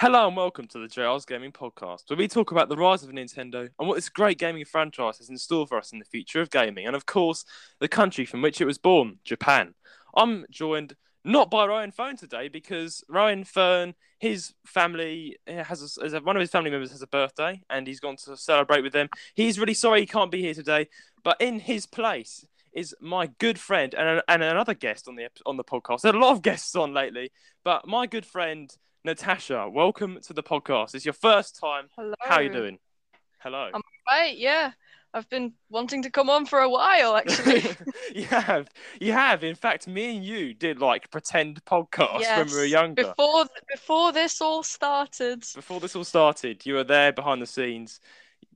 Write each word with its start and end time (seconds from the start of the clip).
Hello 0.00 0.28
and 0.28 0.36
welcome 0.36 0.68
to 0.68 0.78
the 0.78 0.86
JRS 0.86 1.26
Gaming 1.26 1.50
Podcast, 1.50 2.08
where 2.08 2.16
we 2.16 2.28
talk 2.28 2.52
about 2.52 2.68
the 2.68 2.76
rise 2.76 3.02
of 3.02 3.10
Nintendo 3.10 3.68
and 3.80 3.88
what 3.88 3.96
this 3.96 4.08
great 4.08 4.38
gaming 4.38 4.64
franchise 4.64 5.18
has 5.18 5.28
in 5.28 5.36
store 5.36 5.66
for 5.66 5.76
us 5.76 5.90
in 5.90 5.98
the 5.98 6.04
future 6.04 6.40
of 6.40 6.50
gaming, 6.50 6.86
and 6.86 6.94
of 6.94 7.04
course, 7.04 7.44
the 7.80 7.88
country 7.88 8.24
from 8.24 8.40
which 8.40 8.60
it 8.60 8.64
was 8.64 8.78
born, 8.78 9.18
Japan. 9.24 9.74
I'm 10.16 10.46
joined 10.52 10.94
not 11.24 11.50
by 11.50 11.66
Ryan 11.66 11.90
Fern 11.90 12.16
today 12.16 12.46
because 12.46 13.02
Ryan 13.08 13.42
Fern, 13.42 13.96
his 14.20 14.54
family 14.64 15.36
eh, 15.48 15.64
has 15.64 15.98
a, 16.00 16.20
one 16.20 16.36
of 16.36 16.40
his 16.40 16.52
family 16.52 16.70
members 16.70 16.92
has 16.92 17.02
a 17.02 17.08
birthday, 17.08 17.60
and 17.68 17.84
he's 17.84 17.98
gone 17.98 18.14
to 18.18 18.36
celebrate 18.36 18.82
with 18.82 18.92
them. 18.92 19.08
He's 19.34 19.58
really 19.58 19.74
sorry 19.74 19.98
he 19.98 20.06
can't 20.06 20.30
be 20.30 20.42
here 20.42 20.54
today, 20.54 20.86
but 21.24 21.40
in 21.40 21.58
his 21.58 21.86
place 21.86 22.46
is 22.72 22.94
my 23.00 23.30
good 23.40 23.58
friend 23.58 23.96
and, 23.96 24.22
and 24.28 24.44
another 24.44 24.74
guest 24.74 25.08
on 25.08 25.16
the 25.16 25.26
on 25.44 25.56
the 25.56 25.64
podcast. 25.64 26.02
There 26.02 26.12
are 26.12 26.16
a 26.16 26.20
lot 26.20 26.36
of 26.36 26.42
guests 26.42 26.76
on 26.76 26.94
lately, 26.94 27.32
but 27.64 27.88
my 27.88 28.06
good 28.06 28.24
friend 28.24 28.72
Natasha, 29.04 29.68
welcome 29.70 30.18
to 30.22 30.32
the 30.32 30.42
podcast. 30.42 30.94
It's 30.94 31.04
your 31.04 31.14
first 31.14 31.58
time. 31.58 31.86
Hello. 31.96 32.14
How 32.20 32.36
are 32.36 32.42
you 32.42 32.52
doing? 32.52 32.78
Hello. 33.38 33.70
I'm 33.72 33.80
right. 34.10 34.36
Yeah, 34.36 34.72
I've 35.14 35.28
been 35.30 35.52
wanting 35.70 36.02
to 36.02 36.10
come 36.10 36.28
on 36.28 36.46
for 36.46 36.58
a 36.58 36.68
while, 36.68 37.14
actually. 37.14 37.62
you 38.14 38.24
have. 38.24 38.68
You 39.00 39.12
have. 39.12 39.44
In 39.44 39.54
fact, 39.54 39.86
me 39.86 40.16
and 40.16 40.24
you 40.24 40.52
did 40.52 40.80
like 40.80 41.12
pretend 41.12 41.64
podcasts 41.64 42.20
yes. 42.20 42.38
when 42.38 42.48
we 42.48 42.60
were 42.60 42.64
younger. 42.64 43.04
Before 43.04 43.46
before 43.70 44.12
this 44.12 44.40
all 44.40 44.64
started. 44.64 45.44
Before 45.54 45.78
this 45.78 45.94
all 45.94 46.04
started, 46.04 46.66
you 46.66 46.74
were 46.74 46.84
there 46.84 47.12
behind 47.12 47.40
the 47.40 47.46
scenes. 47.46 48.00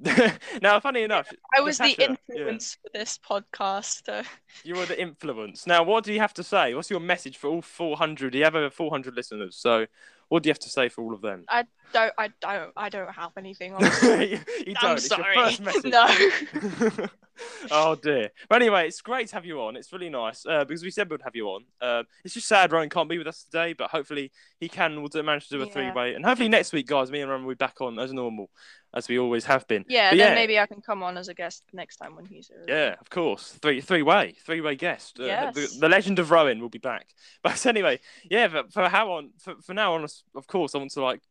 now, 0.61 0.81
funny 0.81 1.03
enough, 1.03 1.29
I 1.57 1.61
was 1.61 1.79
Natasha, 1.79 1.97
the 1.97 2.35
influence 2.35 2.77
yeah. 2.77 2.91
for 2.91 2.99
this 2.99 3.19
podcast. 3.19 4.27
You 4.65 4.75
were 4.75 4.87
the 4.87 5.01
influence. 5.01 5.67
Now, 5.67 5.85
what 5.85 6.03
do 6.03 6.13
you 6.13 6.19
have 6.19 6.35
to 6.35 6.43
say? 6.43 6.75
What's 6.75 6.91
your 6.91 7.01
message 7.01 7.37
for 7.37 7.49
all 7.49 7.63
400? 7.63 8.35
You 8.35 8.43
have 8.43 8.57
over 8.57 8.71
400 8.71 9.15
listeners, 9.15 9.57
so 9.57 9.87
what 10.33 10.43
do 10.43 10.49
you 10.49 10.51
have 10.53 10.59
to 10.61 10.71
say 10.71 10.89
for 10.89 11.05
all 11.05 11.13
of 11.13 11.21
them? 11.21 11.45
I 11.47 11.67
don't. 11.93 12.13
I 12.17 12.31
don't. 12.41 12.73
I 12.75 12.89
don't 12.89 13.13
have 13.13 13.33
anything. 13.37 13.75
Honestly. 13.79 14.41
you, 14.67 14.75
don't. 14.81 14.93
I'm 14.93 14.99
sorry. 14.99 15.59
No. 15.85 16.07
oh 17.71 17.95
dear. 17.95 18.31
But 18.49 18.63
anyway, 18.63 18.87
it's 18.87 19.01
great 19.01 19.29
to 19.29 19.35
have 19.35 19.45
you 19.47 19.61
on. 19.63 19.77
It's 19.77 19.93
really 19.93 20.11
nice 20.11 20.45
uh, 20.47 20.65
because 20.65 20.83
we 20.83 20.91
said 20.91 21.11
we'd 21.11 21.23
have 21.23 21.37
you 21.37 21.49
on. 21.49 21.65
Uh, 21.81 22.03
it's 22.25 22.35
just 22.35 22.49
sad 22.49 22.73
Ryan 22.73 22.91
can't 22.91 23.09
be 23.09 23.19
with 23.19 23.27
us 23.27 23.45
today, 23.45 23.73
but 23.73 23.91
hopefully 23.91 24.33
he 24.61 24.69
can. 24.69 24.97
We'll 25.01 25.09
do, 25.09 25.23
manage 25.23 25.49
to 25.49 25.57
do 25.57 25.63
a 25.63 25.67
Yeah. 25.67 25.73
three-way, 25.73 26.15
and 26.15 26.25
hopefully 26.25 26.49
next 26.49 26.73
week, 26.73 26.87
guys, 26.87 27.11
me 27.11 27.21
and 27.21 27.31
Ryan 27.31 27.45
will 27.45 27.53
be 27.55 27.57
back 27.57 27.81
on 27.81 27.99
as 27.99 28.13
normal, 28.13 28.51
as 28.95 29.09
we 29.09 29.19
always 29.19 29.45
have 29.47 29.67
been. 29.67 29.85
Yeah. 29.89 30.11
But 30.11 30.19
then 30.19 30.29
yeah. 30.29 30.35
maybe 30.35 30.59
I 30.59 30.67
can 30.67 30.81
come 30.83 31.03
on 31.03 31.17
as 31.17 31.29
a 31.29 31.35
guest 31.35 31.65
next 31.73 31.97
time 31.97 32.17
when 32.17 32.27
he's 32.27 32.49
here. 32.49 32.65
Yeah, 32.69 32.97
of 33.01 33.09
course. 33.11 33.53
Three 33.63 33.81
three 33.81 34.03
way, 34.03 34.35
three 34.45 34.61
way 34.61 34.77
guest. 34.77 35.19
Uh, 35.19 35.25
Yes. 35.25 35.55
the, 35.55 35.81
the 35.81 35.89
legend 35.89 36.19
of 36.19 36.31
Roan 36.31 36.61
will 36.61 36.69
be 36.69 36.79
back. 36.79 37.07
But 37.43 37.65
anyway, 37.67 37.99
yeah. 38.31 38.49
But 38.49 38.73
for 38.73 38.89
how 38.89 39.13
on 39.13 39.31
for, 39.39 39.55
for 39.63 39.75
now 39.75 39.95
on, 39.95 40.05
of 40.35 40.47
course, 40.47 40.75
I 40.75 40.79
want 40.79 40.91
to 40.93 41.03
like 41.03 41.23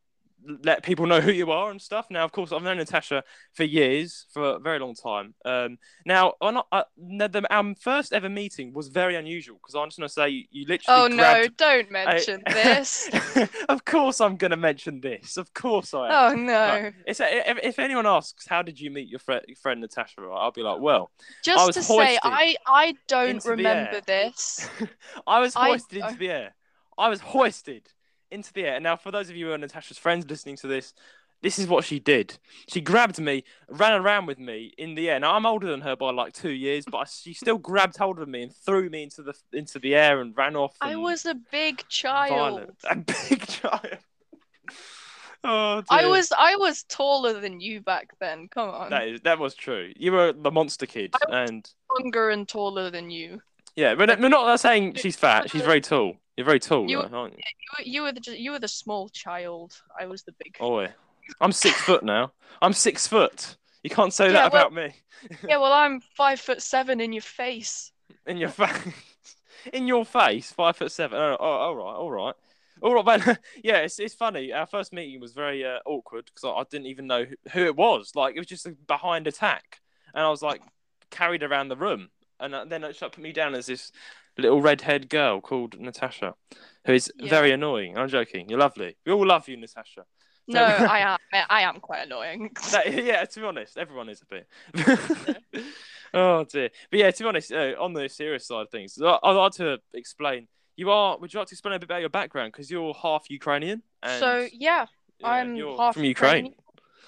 let 0.64 0.84
people 0.84 1.06
know 1.06 1.22
who 1.22 1.31
you 1.31 1.52
are 1.52 1.72
and 1.72 1.81
stuff. 1.81 2.08
Now, 2.09 2.23
of 2.23 2.31
course, 2.31 2.52
I've 2.52 2.64
known 2.64 2.78
Natasha 2.78 3.23
for 3.53 3.64
years, 3.64 4.25
for 4.34 4.56
a 4.56 4.59
very 4.59 4.80
long 4.80 4.95
time. 4.95 5.33
Um, 5.45 5.78
now, 6.06 6.33
on 6.42 6.58
uh, 6.72 6.83
the, 6.98 7.45
our 7.50 7.75
first 7.80 8.14
ever 8.14 8.30
meeting 8.30 8.73
was 8.73 8.88
very 8.88 9.16
unusual 9.16 9.58
because 9.58 9.75
I'm 9.75 9.88
just 9.88 10.00
gonna 10.00 10.09
say 10.09 10.30
you, 10.30 10.44
you 10.52 10.66
literally. 10.67 11.02
Oh 11.02 11.08
no! 11.08 11.45
Don't 11.58 11.92
mention 11.92 12.42
a- 12.45 12.53
this. 12.53 13.09
of 13.70 13.86
course, 13.86 14.20
I'm 14.22 14.38
gonna 14.38 14.58
mention 14.58 15.02
this. 15.02 15.38
Of 15.38 15.53
course, 15.53 15.94
I 15.94 16.08
am. 16.08 16.31
Oh 16.31 16.36
no! 16.36 16.81
But 16.83 16.94
It's 17.05 17.20
if, 17.20 17.59
if 17.64 17.80
anyone 17.80 18.08
asks 18.08 18.48
how 18.48 18.61
did 18.61 18.80
you 18.80 18.92
meet 18.92 19.08
your, 19.09 19.20
fri 19.20 19.42
your 19.48 19.58
friend 19.58 19.81
Natasha, 19.81 20.22
I'll 20.22 20.52
be 20.52 20.61
like, 20.64 20.80
well, 20.80 21.11
Just 21.44 21.73
to 21.73 21.83
say, 21.83 22.17
I 22.23 22.55
I 22.66 22.95
don't 23.08 23.44
remember 23.45 24.02
this. 24.05 24.70
I 25.28 25.39
was 25.39 25.53
hoisted 25.53 26.02
I- 26.02 26.08
into 26.08 26.20
the 26.20 26.30
air. 26.30 26.55
I 26.98 27.09
was 27.09 27.20
hoisted 27.22 27.88
into 28.32 28.54
the 28.54 28.66
air. 28.66 28.80
Now, 28.80 28.96
for 28.96 29.12
those 29.12 29.30
of 29.30 29.36
you 29.36 29.48
who 29.48 29.54
are 29.54 29.58
Natasha's 29.58 29.98
friends 29.98 30.30
listening 30.30 30.58
to 30.58 30.67
this, 30.67 30.94
this 31.42 31.58
is 31.58 31.67
what 31.67 31.83
she 31.83 32.00
did. 32.00 32.38
She 32.67 32.82
grabbed 32.82 33.20
me, 33.20 33.44
ran 33.67 34.00
around 34.00 34.28
with 34.28 34.39
me 34.39 34.73
in 34.78 34.95
the 34.95 35.10
air. 35.10 35.20
Now 35.20 35.33
I'm 35.33 35.45
older 35.45 35.67
than 35.67 35.82
her 35.82 35.95
by 35.95 36.11
like 36.11 36.33
two 36.33 36.52
years, 36.52 36.86
but 36.89 37.10
she 37.10 37.33
still 37.33 37.58
grabbed 37.58 37.98
hold 37.98 38.20
of 38.20 38.28
me 38.28 38.44
and 38.44 38.55
threw 38.55 38.89
me 38.89 39.04
into 39.04 39.23
the 39.23 39.33
into 39.52 39.80
the 39.80 39.95
air 39.95 40.22
and 40.22 40.38
ran 40.38 40.55
off. 40.55 40.76
I 40.82 40.95
was 40.95 41.26
a 41.26 41.33
big 41.33 41.88
child. 41.89 42.30
violent. 42.30 42.78
a 42.89 42.95
big 43.30 43.48
child. 43.48 43.98
Oh, 45.44 45.82
I 45.89 46.05
was 46.05 46.32
I 46.38 46.55
was 46.55 46.84
taller 46.84 47.39
than 47.39 47.60
you 47.60 47.82
back 47.82 48.11
then. 48.20 48.48
Come 48.48 48.70
on. 48.70 48.92
That 48.92 49.08
is 49.08 49.22
that 49.22 49.39
was 49.39 49.55
true. 49.55 49.92
You 49.95 50.11
were 50.11 50.34
the 50.34 50.52
monster 50.52 50.86
kid, 50.86 51.16
I 51.32 51.45
and 51.45 51.67
Longer 52.00 52.30
and 52.30 52.48
taller 52.48 52.92
than 52.92 53.10
you. 53.10 53.42
yeah, 53.76 53.95
but 53.95 54.20
we're 54.20 54.30
not 54.30 54.60
saying 54.60 54.95
she's 54.95 55.16
fat. 55.16 55.50
She's 55.50 55.64
very 55.64 55.82
tall. 55.82 56.17
You're 56.42 56.46
very 56.48 56.60
tall, 56.60 56.90
You- 56.90 57.04
though, 57.08 57.18
aren't 57.20 57.34
you? 57.34 57.40
You 57.40 57.78
were, 57.78 57.84
you 57.86 58.02
were 58.02 58.12
the 58.14 58.42
you 58.42 58.52
were 58.52 58.60
the 58.60 58.68
small 58.68 59.10
child. 59.10 59.80
I 60.00 60.08
was 60.08 60.24
the 60.24 60.32
big. 60.44 60.58
Oh, 60.60 60.80
yeah. 60.82 60.92
I'm 61.40 61.52
six 61.52 61.80
foot 61.88 62.04
now. 62.04 62.32
I'm 62.64 62.74
six 62.74 63.06
foot. 63.06 63.58
You 63.84 63.92
can't 63.92 64.12
say 64.14 64.26
Yeah, 64.28 64.34
that 64.34 64.54
well- 64.54 64.62
about 64.68 64.74
me. 64.74 64.94
Yeah, 65.48 65.58
well, 65.58 65.72
I'm 65.72 66.02
five 66.18 66.40
foot 66.40 66.64
seven 66.64 67.00
in 67.00 67.14
your 67.14 67.22
face. 67.22 67.92
In 68.26 68.38
your 68.38 68.50
face. 68.50 68.74
In 69.74 69.86
your 69.86 70.04
face, 70.04 70.52
five 70.52 70.76
foot 70.76 70.92
seven. 70.92 71.20
Oh, 71.20 71.38
oh, 71.40 71.46
all 71.46 71.76
right, 71.76 71.96
all 71.96 72.10
right. 72.12 72.36
All 72.82 72.96
right, 72.96 73.06
but 73.06 73.40
yeah, 73.64 73.78
it's, 73.82 74.00
it's 74.00 74.16
funny. 74.16 74.52
Our 74.52 74.66
first 74.66 74.92
meeting 74.92 75.22
was 75.22 75.34
very 75.34 75.64
uh, 75.64 75.78
awkward 75.86 76.26
because 76.26 76.44
I, 76.44 76.50
I 76.50 76.64
didn't 76.72 76.88
even 76.88 77.06
know 77.06 77.26
who, 77.26 77.36
who 77.52 77.66
it 77.66 77.76
was. 77.76 78.14
Like, 78.16 78.36
it 78.36 78.40
was 78.40 78.48
just 78.48 78.66
a 78.66 78.72
behind 78.88 79.28
attack. 79.28 79.80
And 80.16 80.26
I 80.26 80.30
was 80.32 80.42
like 80.42 80.64
carried 81.12 81.44
around 81.44 81.68
the 81.68 81.76
room. 81.76 82.10
And 82.40 82.56
uh, 82.56 82.66
then 82.66 82.84
it 82.84 82.98
put 83.00 83.20
me 83.20 83.32
down 83.34 83.54
as 83.54 83.68
this 83.68 83.92
little 84.42 84.62
redhead 84.62 85.10
girl 85.10 85.42
called 85.42 85.80
Natasha, 85.80 86.36
who 86.86 86.94
is 86.94 87.12
Yeah. 87.18 87.30
very 87.30 87.52
annoying. 87.52 87.98
I'm 87.98 88.10
joking. 88.10 88.50
You're 88.50 88.60
lovely. 88.60 88.98
We 89.06 89.12
all 89.12 89.26
love 89.26 89.48
you, 89.48 89.58
Natasha. 89.58 90.06
No, 90.48 90.64
I 90.64 91.00
am. 91.00 91.20
I, 91.50 91.62
am 91.62 91.80
quite 91.80 92.06
annoying. 92.06 92.50
That, 92.72 92.92
yeah, 92.92 93.24
to 93.24 93.40
be 93.40 93.46
honest, 93.46 93.78
everyone 93.78 94.10
is 94.10 94.22
a 94.22 94.26
bit. 94.26 94.48
oh 96.14 96.44
dear, 96.46 96.70
but 96.90 97.00
yeah, 97.00 97.12
to 97.12 97.24
be 97.24 97.30
honest, 97.30 97.52
uh, 97.52 97.74
on 97.80 97.94
the 97.94 98.10
serious 98.10 98.48
side 98.48 98.64
of 98.64 98.70
things, 98.70 99.00
I- 99.02 99.20
I'd 99.24 99.32
like 99.32 99.54
to 99.54 99.78
explain. 99.94 100.48
You 100.76 100.90
are. 100.90 101.18
Would 101.18 101.34
you 101.34 101.40
like 101.40 101.48
to 101.50 101.54
explain 101.54 101.76
a 101.76 101.80
bit 101.80 101.86
about 101.86 102.02
your 102.02 102.10
background? 102.10 102.52
Because 102.54 102.72
you're 102.72 102.94
half 102.94 103.30
Ukrainian. 103.30 103.84
And, 104.02 104.20
so 104.20 104.48
yeah, 104.52 104.86
yeah, 105.20 105.28
I'm 105.28 105.56
half 105.78 105.94
from 105.94 106.06
Ukraine. 106.06 106.46
Ukrainian. 106.46 106.54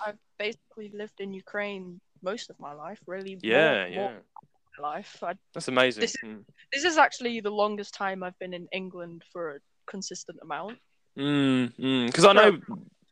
I've 0.06 0.18
basically 0.38 0.92
lived 0.94 1.20
in 1.20 1.34
Ukraine 1.34 2.00
most 2.22 2.50
of 2.50 2.60
my 2.60 2.74
life. 2.74 3.00
Really. 3.08 3.38
Yeah, 3.42 3.80
more 3.80 3.88
yeah, 3.88 4.08
my 4.08 4.48
life. 4.79 5.17
I, 5.23 5.34
that's 5.53 5.67
amazing. 5.67 6.01
This- 6.01 6.16
Mm. 6.23 6.44
this 6.72 6.84
is 6.84 6.97
actually 6.97 7.39
the 7.41 7.51
longest 7.51 7.94
time 7.94 8.23
I've 8.23 8.38
been 8.39 8.53
in 8.53 8.67
England 8.72 9.23
for 9.31 9.56
a 9.56 9.59
consistent 9.85 10.39
amount. 10.41 10.78
Mm, 11.17 11.73
mm. 11.78 12.06
Because 12.07 12.25
I 12.25 12.34
know 12.34 12.59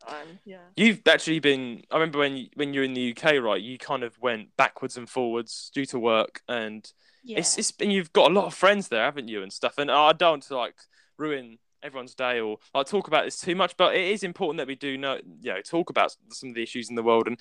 Time. 0.08 0.40
Yeah. 0.46 0.58
you've 0.76 1.02
actually 1.08 1.40
been. 1.40 1.84
I 1.92 1.96
remember 1.96 2.18
when 2.20 2.36
you, 2.36 2.48
when 2.56 2.74
you're 2.74 2.84
in 2.84 2.94
the 2.94 3.12
UK, 3.16 3.40
right? 3.40 3.62
You 3.62 3.78
kind 3.78 4.04
of 4.04 4.18
went 4.20 4.56
backwards 4.58 4.98
and 4.98 5.08
forwards 5.08 5.70
due 5.76 5.86
to 5.88 6.00
work, 6.00 6.42
and 6.48 6.92
Yeah. 7.24 7.38
it's 7.40 7.58
it's 7.60 7.72
and 7.80 7.94
you've 7.94 8.12
got 8.12 8.32
a 8.32 8.34
lot 8.34 8.46
of 8.46 8.56
friends 8.56 8.88
there, 8.88 9.04
haven't 9.04 9.28
you, 9.28 9.44
and 9.44 9.54
stuff. 9.54 9.78
And 9.78 9.92
I 9.92 10.14
don't 10.14 10.42
to 10.44 10.58
like 10.58 10.76
ruin 11.18 11.60
everyone's 11.84 12.16
day 12.16 12.40
or 12.40 12.58
like 12.74 12.88
talk 12.88 13.08
about 13.08 13.26
this 13.26 13.40
too 13.40 13.56
much, 13.56 13.76
but 13.78 13.96
it 13.96 14.06
is 14.08 14.24
important 14.24 14.58
that 14.58 14.68
we 14.68 14.76
do 14.76 14.98
know, 14.98 15.20
you 15.42 15.54
know, 15.54 15.62
talk 15.62 15.90
about 15.92 16.16
some 16.32 16.50
of 16.50 16.56
the 16.56 16.64
issues 16.64 16.90
in 16.90 16.96
the 16.96 17.04
world. 17.04 17.28
And 17.28 17.40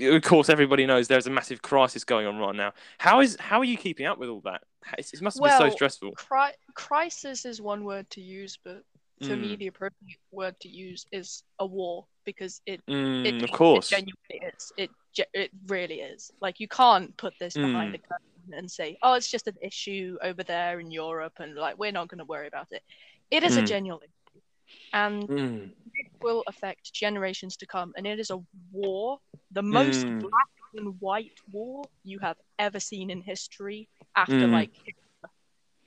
of 0.00 0.22
course, 0.22 0.48
everybody 0.48 0.86
knows 0.86 1.08
there's 1.08 1.26
a 1.26 1.30
massive 1.30 1.62
crisis 1.62 2.04
going 2.04 2.26
on 2.26 2.36
right 2.38 2.54
now. 2.54 2.72
How 2.98 3.20
is 3.20 3.36
how 3.40 3.58
are 3.58 3.64
you 3.64 3.76
keeping 3.76 4.06
up 4.06 4.18
with 4.18 4.28
all 4.28 4.40
that? 4.42 4.62
It's, 4.98 5.12
it 5.14 5.22
must 5.22 5.42
be 5.42 5.48
so 5.48 5.70
stressful. 5.70 6.12
Cri- 6.12 6.52
crisis 6.74 7.44
is 7.44 7.60
one 7.62 7.84
word 7.84 8.08
to 8.10 8.20
use, 8.20 8.58
but 8.62 8.82
me, 9.20 9.54
Mm. 9.54 9.58
the 9.58 9.66
appropriate 9.68 10.18
word 10.32 10.58
to 10.60 10.68
use 10.68 11.06
is 11.12 11.44
a 11.58 11.64
war 11.66 12.04
because 12.24 12.60
it, 12.66 12.84
Mm, 12.86 13.24
it 13.26 13.42
of 13.42 13.50
course. 13.52 13.90
it 13.90 13.96
genuinely 13.96 14.52
is. 14.54 14.72
It 14.76 14.90
it 15.32 15.50
really 15.68 16.00
is. 16.00 16.32
Like 16.40 16.58
you 16.60 16.66
can't 16.68 17.16
put 17.16 17.32
this 17.38 17.54
behind 17.54 17.92
Mm. 17.92 17.94
a 17.94 17.98
curtain 17.98 18.54
and 18.58 18.70
say, 18.70 18.98
"Oh, 19.02 19.14
it's 19.14 19.30
just 19.30 19.46
an 19.46 19.56
issue 19.62 20.18
over 20.22 20.42
there 20.42 20.80
in 20.80 20.90
Europe," 20.90 21.34
and 21.38 21.54
like 21.54 21.78
we're 21.78 21.92
not 21.92 22.08
going 22.08 22.18
to 22.18 22.24
worry 22.24 22.48
about 22.48 22.72
it. 22.72 22.82
It 23.30 23.42
is 23.44 23.56
a 23.56 23.62
Mm. 23.62 23.66
genuine 23.68 24.08
and 24.92 25.28
Mm, 25.28 25.72
it 25.94 26.06
will 26.22 26.42
affect 26.46 26.92
generations 26.92 27.56
to 27.58 27.66
come. 27.66 27.92
And 27.96 28.06
it 28.06 28.18
is 28.18 28.30
a 28.30 28.38
war, 28.72 29.18
the 29.50 29.62
most 29.62 30.06
Mm. 30.06 30.20
black 30.20 30.48
and 30.74 31.00
white 31.00 31.38
war 31.52 31.84
you 32.04 32.18
have 32.20 32.36
ever 32.58 32.80
seen 32.80 33.10
in 33.10 33.22
history 33.22 33.88
after 34.16 34.46
Mm. 34.46 34.48
like 34.48 34.70
Hitler. 34.84 35.30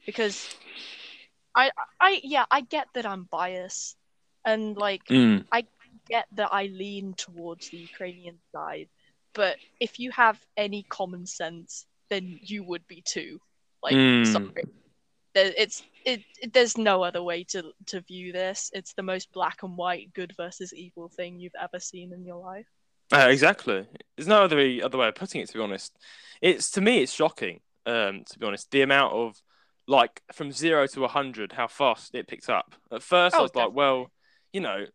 because 0.06 0.50
I 1.56 1.72
I 2.00 2.22
yeah 2.24 2.45
I 2.51 2.62
get 2.62 2.88
that 2.94 3.06
I'm 3.06 3.24
biased 3.31 3.98
and 4.45 4.75
like 4.78 5.04
mm, 5.10 5.44
get 6.10 6.28
that 6.34 6.50
I 6.51 6.66
lean 6.68 7.13
towards 7.18 7.69
the 7.69 7.78
Ukrainian 7.78 8.39
side, 8.51 8.89
but 9.34 9.57
if 9.80 10.00
you 10.00 10.12
have 10.12 10.39
any 10.57 10.86
common 10.89 11.25
sense, 11.25 11.86
then 12.10 12.39
you 12.42 12.63
would 12.63 12.88
be 12.88 13.01
too. 13.01 13.39
Like, 13.84 14.00
Mm. 14.00 14.24
sorry, 14.24 14.66
it's 15.36 15.84
it, 16.07 16.24
it. 16.42 16.54
There's 16.54 16.77
no 16.77 17.04
other 17.04 17.21
way 17.24 17.44
to 17.45 17.71
to 17.88 18.01
view 18.01 18.33
this. 18.33 18.71
It's 18.74 18.94
the 18.94 19.04
most 19.04 19.31
black 19.33 19.63
and 19.63 19.77
white, 19.77 20.13
good 20.13 20.33
versus 20.38 20.74
evil 20.74 21.09
thing 21.09 21.39
you've 21.39 21.54
ever 21.62 21.80
seen 21.80 22.13
in 22.13 22.25
your 22.25 22.42
life. 22.42 22.68
Uh, 23.12 23.27
exactly. 23.30 23.88
There's 24.15 24.27
no 24.27 24.44
other 24.44 24.59
other 24.83 24.98
way 24.98 25.07
of 25.07 25.15
putting 25.15 25.42
it. 25.42 25.48
To 25.50 25.54
be 25.57 25.63
honest, 25.63 25.98
it's 26.42 26.71
to 26.71 26.81
me 26.81 27.01
it's 27.04 27.13
shocking. 27.13 27.62
Um, 27.86 28.24
to 28.30 28.39
be 28.39 28.45
honest, 28.45 28.71
the 28.71 28.81
amount 28.81 29.13
of 29.13 29.42
like 29.88 30.21
from 30.33 30.51
zero 30.51 30.88
to 30.88 31.06
a 31.06 31.07
hundred, 31.07 31.54
how 31.54 31.68
fast 31.68 32.15
it 32.15 32.27
picked 32.27 32.50
up. 32.50 32.75
At 32.92 33.03
first, 33.03 33.39
I 33.39 33.39
Oh, 33.39 33.44
was 33.44 33.56
like, 33.56 33.71
well, 33.74 34.12
you 34.51 34.60
know, 34.62 34.86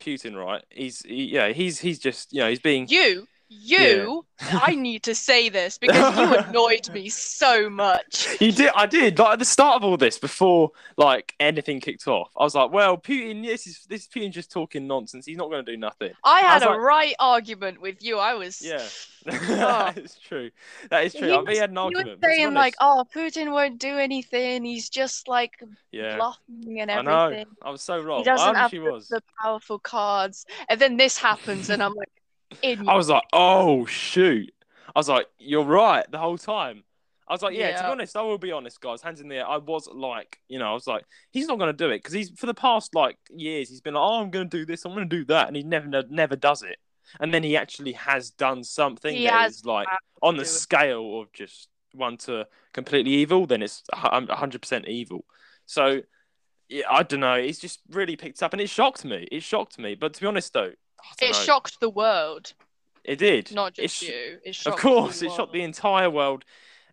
Putin, 0.00 0.34
right? 0.36 0.64
He's 0.70 1.00
he, 1.02 1.24
yeah, 1.26 1.48
he's 1.48 1.80
he's 1.80 1.98
just 1.98 2.32
you 2.32 2.40
know 2.40 2.48
he's 2.48 2.60
being 2.60 2.86
You, 2.88 3.26
you, 3.48 4.26
I 4.40 4.74
need 4.74 5.02
to 5.04 5.14
say 5.14 5.48
this 5.48 5.78
because 5.78 6.16
you 6.16 6.36
annoyed 6.48 6.88
me 6.92 7.08
so 7.08 7.70
much. 7.70 8.26
You 8.40 8.52
did, 8.52 8.70
I 8.74 8.86
did. 8.86 9.18
Like 9.18 9.34
at 9.34 9.38
the 9.38 9.44
start 9.44 9.76
of 9.76 9.84
all 9.84 9.96
this, 9.96 10.18
before 10.18 10.72
like 10.96 11.34
anything 11.40 11.80
kicked 11.80 12.06
off, 12.06 12.30
I 12.36 12.44
was 12.44 12.54
like, 12.54 12.70
"Well, 12.70 12.98
Putin, 12.98 13.44
this 13.44 13.66
is 13.66 13.84
this 13.88 14.02
is 14.02 14.08
Putin 14.08 14.30
just 14.32 14.50
talking 14.50 14.86
nonsense. 14.86 15.24
He's 15.26 15.36
not 15.38 15.50
going 15.50 15.64
to 15.64 15.72
do 15.72 15.76
nothing." 15.76 16.12
I 16.24 16.40
had 16.40 16.54
was 16.56 16.62
a 16.64 16.68
like- 16.70 16.80
right 16.80 17.14
argument 17.18 17.80
with 17.80 18.02
you. 18.02 18.18
I 18.18 18.34
was 18.34 18.60
Yeah, 18.62 18.86
oh. 19.32 19.32
that 19.56 19.98
is 19.98 20.16
true. 20.16 20.50
That 20.90 21.04
is 21.06 21.14
true. 21.14 21.28
He 21.28 21.34
I 21.34 21.38
mean, 21.38 21.46
he 21.48 21.56
had 21.56 21.70
an 21.70 21.76
You 21.76 21.80
were 21.82 21.86
argument. 21.86 22.22
to 22.22 22.28
be 22.28 22.34
saying 22.34 22.54
like, 22.54 22.74
"Oh, 22.80 23.04
Putin 23.14 23.52
won't 23.52 23.78
do 23.78 23.96
anything. 23.98 24.64
He's 24.64 24.88
just 24.90 25.26
like 25.26 25.52
yeah, 25.90 26.16
bluffing 26.16 26.80
and 26.80 26.90
everything." 26.90 27.08
I 27.14 27.30
know. 27.42 27.44
I 27.62 27.70
was 27.70 27.82
so 27.82 28.00
wrong. 28.00 28.18
He 28.18 28.24
doesn't 28.24 28.56
I 28.56 28.58
have 28.58 28.70
the, 28.70 28.80
was. 28.80 29.08
the 29.08 29.22
powerful 29.42 29.78
cards." 29.78 30.44
And 30.68 30.78
then 30.80 30.96
this 30.96 31.16
happens, 31.18 31.70
and 31.70 31.82
I'm 31.82 31.94
like, 31.94 32.08
"In 32.62 32.88
I 32.88 32.96
was 32.96 33.08
like, 33.08 33.24
"Oh 33.32 33.86
shoot!" 33.86 34.52
I 34.94 34.98
was 34.98 35.08
like, 35.08 35.26
"You're 35.38 35.64
right." 35.64 36.10
The 36.10 36.18
whole 36.18 36.38
time. 36.38 36.84
I 37.28 37.34
was 37.34 37.42
like, 37.42 37.54
yeah, 37.54 37.76
to 37.76 37.82
be 37.82 37.90
honest, 37.90 38.16
I 38.16 38.22
will 38.22 38.38
be 38.38 38.52
honest, 38.52 38.80
guys. 38.80 39.02
Hands 39.02 39.20
in 39.20 39.28
the 39.28 39.36
air. 39.36 39.46
I 39.46 39.58
was 39.58 39.86
like, 39.92 40.40
you 40.48 40.58
know, 40.58 40.70
I 40.70 40.72
was 40.72 40.86
like, 40.86 41.04
he's 41.30 41.46
not 41.46 41.58
going 41.58 41.70
to 41.70 41.76
do 41.76 41.90
it 41.90 41.98
because 41.98 42.14
he's 42.14 42.30
for 42.30 42.46
the 42.46 42.54
past 42.54 42.94
like 42.94 43.18
years, 43.28 43.68
he's 43.68 43.82
been 43.82 43.94
like, 43.94 44.02
oh, 44.02 44.22
I'm 44.22 44.30
going 44.30 44.48
to 44.48 44.58
do 44.58 44.64
this, 44.64 44.86
I'm 44.86 44.94
going 44.94 45.06
to 45.08 45.16
do 45.16 45.26
that, 45.26 45.46
and 45.46 45.54
he 45.54 45.62
never, 45.62 45.86
never 46.08 46.36
does 46.36 46.62
it. 46.62 46.78
And 47.20 47.32
then 47.32 47.42
he 47.42 47.56
actually 47.56 47.92
has 47.92 48.30
done 48.30 48.64
something 48.64 49.14
He 49.14 49.24
that 49.24 49.32
has 49.32 49.64
like 49.64 49.88
on 50.22 50.36
the 50.36 50.44
scale 50.44 51.20
of 51.20 51.32
just 51.32 51.68
one 51.92 52.16
to 52.18 52.46
completely 52.72 53.12
evil. 53.12 53.46
Then 53.46 53.62
it's 53.62 53.82
hundred 53.92 54.62
percent 54.62 54.88
evil. 54.88 55.24
So 55.66 56.02
yeah, 56.68 56.84
I 56.90 57.02
don't 57.02 57.20
know. 57.20 57.34
It's 57.34 57.58
just 57.58 57.80
really 57.90 58.16
picked 58.16 58.42
up, 58.42 58.52
and 58.52 58.60
it 58.60 58.70
shocked 58.70 59.04
me. 59.04 59.26
It 59.30 59.42
shocked 59.42 59.78
me. 59.78 59.94
But 59.94 60.14
to 60.14 60.20
be 60.20 60.26
honest, 60.26 60.52
though, 60.52 60.72
it 61.20 61.32
know. 61.32 61.38
shocked 61.38 61.80
the 61.80 61.90
world, 61.90 62.52
It 63.04 63.16
did. 63.18 63.52
not 63.52 63.74
just 63.74 63.96
sh- 63.96 64.08
you. 64.08 64.38
It 64.44 64.54
shocked 64.54 64.76
Of 64.76 64.82
course, 64.82 65.22
it 65.22 65.32
shocked 65.32 65.52
the 65.52 65.62
entire 65.62 66.10
world, 66.10 66.44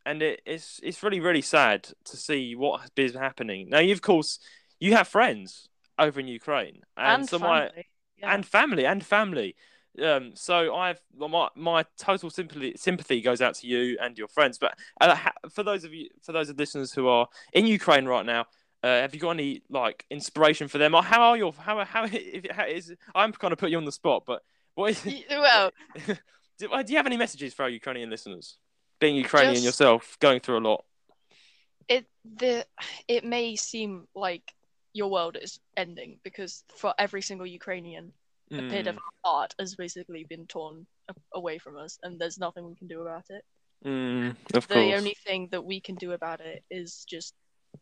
and 0.06 0.22
it, 0.22 0.42
it's 0.46 0.80
it's 0.84 1.04
really 1.04 1.20
really 1.20 1.42
sad 1.42 1.88
to 2.06 2.18
see 2.18 2.56
what 2.56 2.82
has 2.82 2.90
been 2.92 3.14
happening. 3.14 3.70
Now, 3.70 3.80
you 3.80 3.94
of 3.94 4.02
course 4.02 4.40
you 4.80 4.94
have 4.96 5.08
friends 5.08 5.68
over 5.98 6.20
in 6.20 6.28
Ukraine, 6.28 6.82
and, 6.98 7.22
and 7.22 7.30
so 7.30 7.40
my 7.40 7.68
family. 7.68 7.86
Yeah. 8.18 8.34
and 8.34 8.46
family 8.46 8.86
and 8.86 9.06
family. 9.06 9.56
Um, 10.04 10.32
so 10.36 10.76
I've 10.76 11.00
my 11.18 11.48
my 11.56 11.86
total 11.98 12.30
sympathy 12.30 12.74
sympathy 12.76 13.22
goes 13.22 13.42
out 13.42 13.56
to 13.56 13.68
you 13.68 13.98
and 14.02 14.18
your 14.18 14.28
friends. 14.28 14.58
But 14.58 14.78
uh, 15.00 15.16
for 15.50 15.64
those 15.64 15.86
of 15.86 15.94
you 15.94 16.10
for 16.22 16.34
those 16.34 16.50
of 16.50 16.58
listeners 16.60 16.92
who 16.92 17.08
are 17.08 17.28
in 17.54 17.66
Ukraine 17.66 18.06
right 18.06 18.26
now, 18.26 18.46
uh, 18.86 19.02
have 19.02 19.14
you 19.16 19.20
got 19.20 19.32
any 19.32 19.64
like 19.70 20.06
inspiration 20.12 20.68
for 20.68 20.78
them? 20.78 20.94
Or 20.94 21.04
how 21.04 21.22
are 21.30 21.38
your 21.38 21.54
how 21.54 21.84
how 21.86 22.04
if 22.12 22.46
how 22.52 22.66
is 22.66 22.94
I'm 23.16 23.32
kind 23.34 23.52
of 23.52 23.58
put 23.60 23.72
you 23.72 23.78
on 23.78 23.86
the 23.86 23.92
spot, 23.92 24.24
but 24.28 24.42
what 24.76 24.92
is 24.92 25.00
well, 25.30 25.72
do, 26.60 26.84
do 26.84 26.92
you 26.94 26.98
have 26.98 27.08
any 27.08 27.18
messages 27.18 27.54
for 27.54 27.64
our 27.64 27.70
Ukrainian 27.70 28.10
listeners? 28.10 28.58
Being 29.00 29.16
Ukrainian 29.16 29.56
Just- 29.56 29.66
yourself, 29.66 30.18
going 30.20 30.40
through 30.40 30.60
a 30.60 30.66
lot. 30.72 30.82
it 31.88 32.06
the 32.44 32.66
it 33.08 33.24
may 33.24 33.56
seem 33.56 34.08
like 34.16 34.54
your 34.94 35.10
world 35.16 35.36
is 35.46 35.60
ending 35.76 36.12
because 36.24 36.64
for 36.82 36.94
every 37.06 37.22
single 37.22 37.46
Ukrainian, 37.60 38.06
a 38.54 38.62
bit 38.76 38.88
of 38.88 38.96
Mm, 38.96 39.00
our 39.06 39.32
heart 39.32 39.56
has 39.60 39.76
basically 39.76 40.24
been 40.34 40.46
torn 40.48 40.86
away 41.34 41.58
from 41.58 41.76
us, 41.78 41.94
and 42.04 42.12
there's 42.20 42.38
nothing 42.46 42.64
we 42.68 42.76
can 42.82 42.88
do 42.88 43.02
about 43.02 43.26
it. 43.38 43.44
mm, 43.86 44.30
of 44.54 44.68
the 44.68 44.74
course. 44.76 44.98
only 45.00 45.16
thing 45.26 45.42
that 45.52 45.64
we 45.72 45.78
can 45.88 45.96
do 46.06 46.10
about 46.20 46.40
it 46.52 46.64
is 46.70 47.06
just 47.16 47.34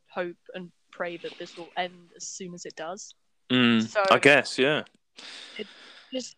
hope 0.08 0.38
and 0.56 0.72
pray 0.94 1.18
that 1.18 1.34
this 1.40 1.58
will 1.58 1.72
end 1.78 2.12
as 2.16 2.28
soon 2.28 2.54
as 2.54 2.66
it 2.66 2.76
does. 2.76 3.14
Mm, 3.52 3.82
So- 3.88 4.04
I 4.12 4.20
guess, 4.20 4.58
yeah. 4.58 4.84
Just 6.12 6.36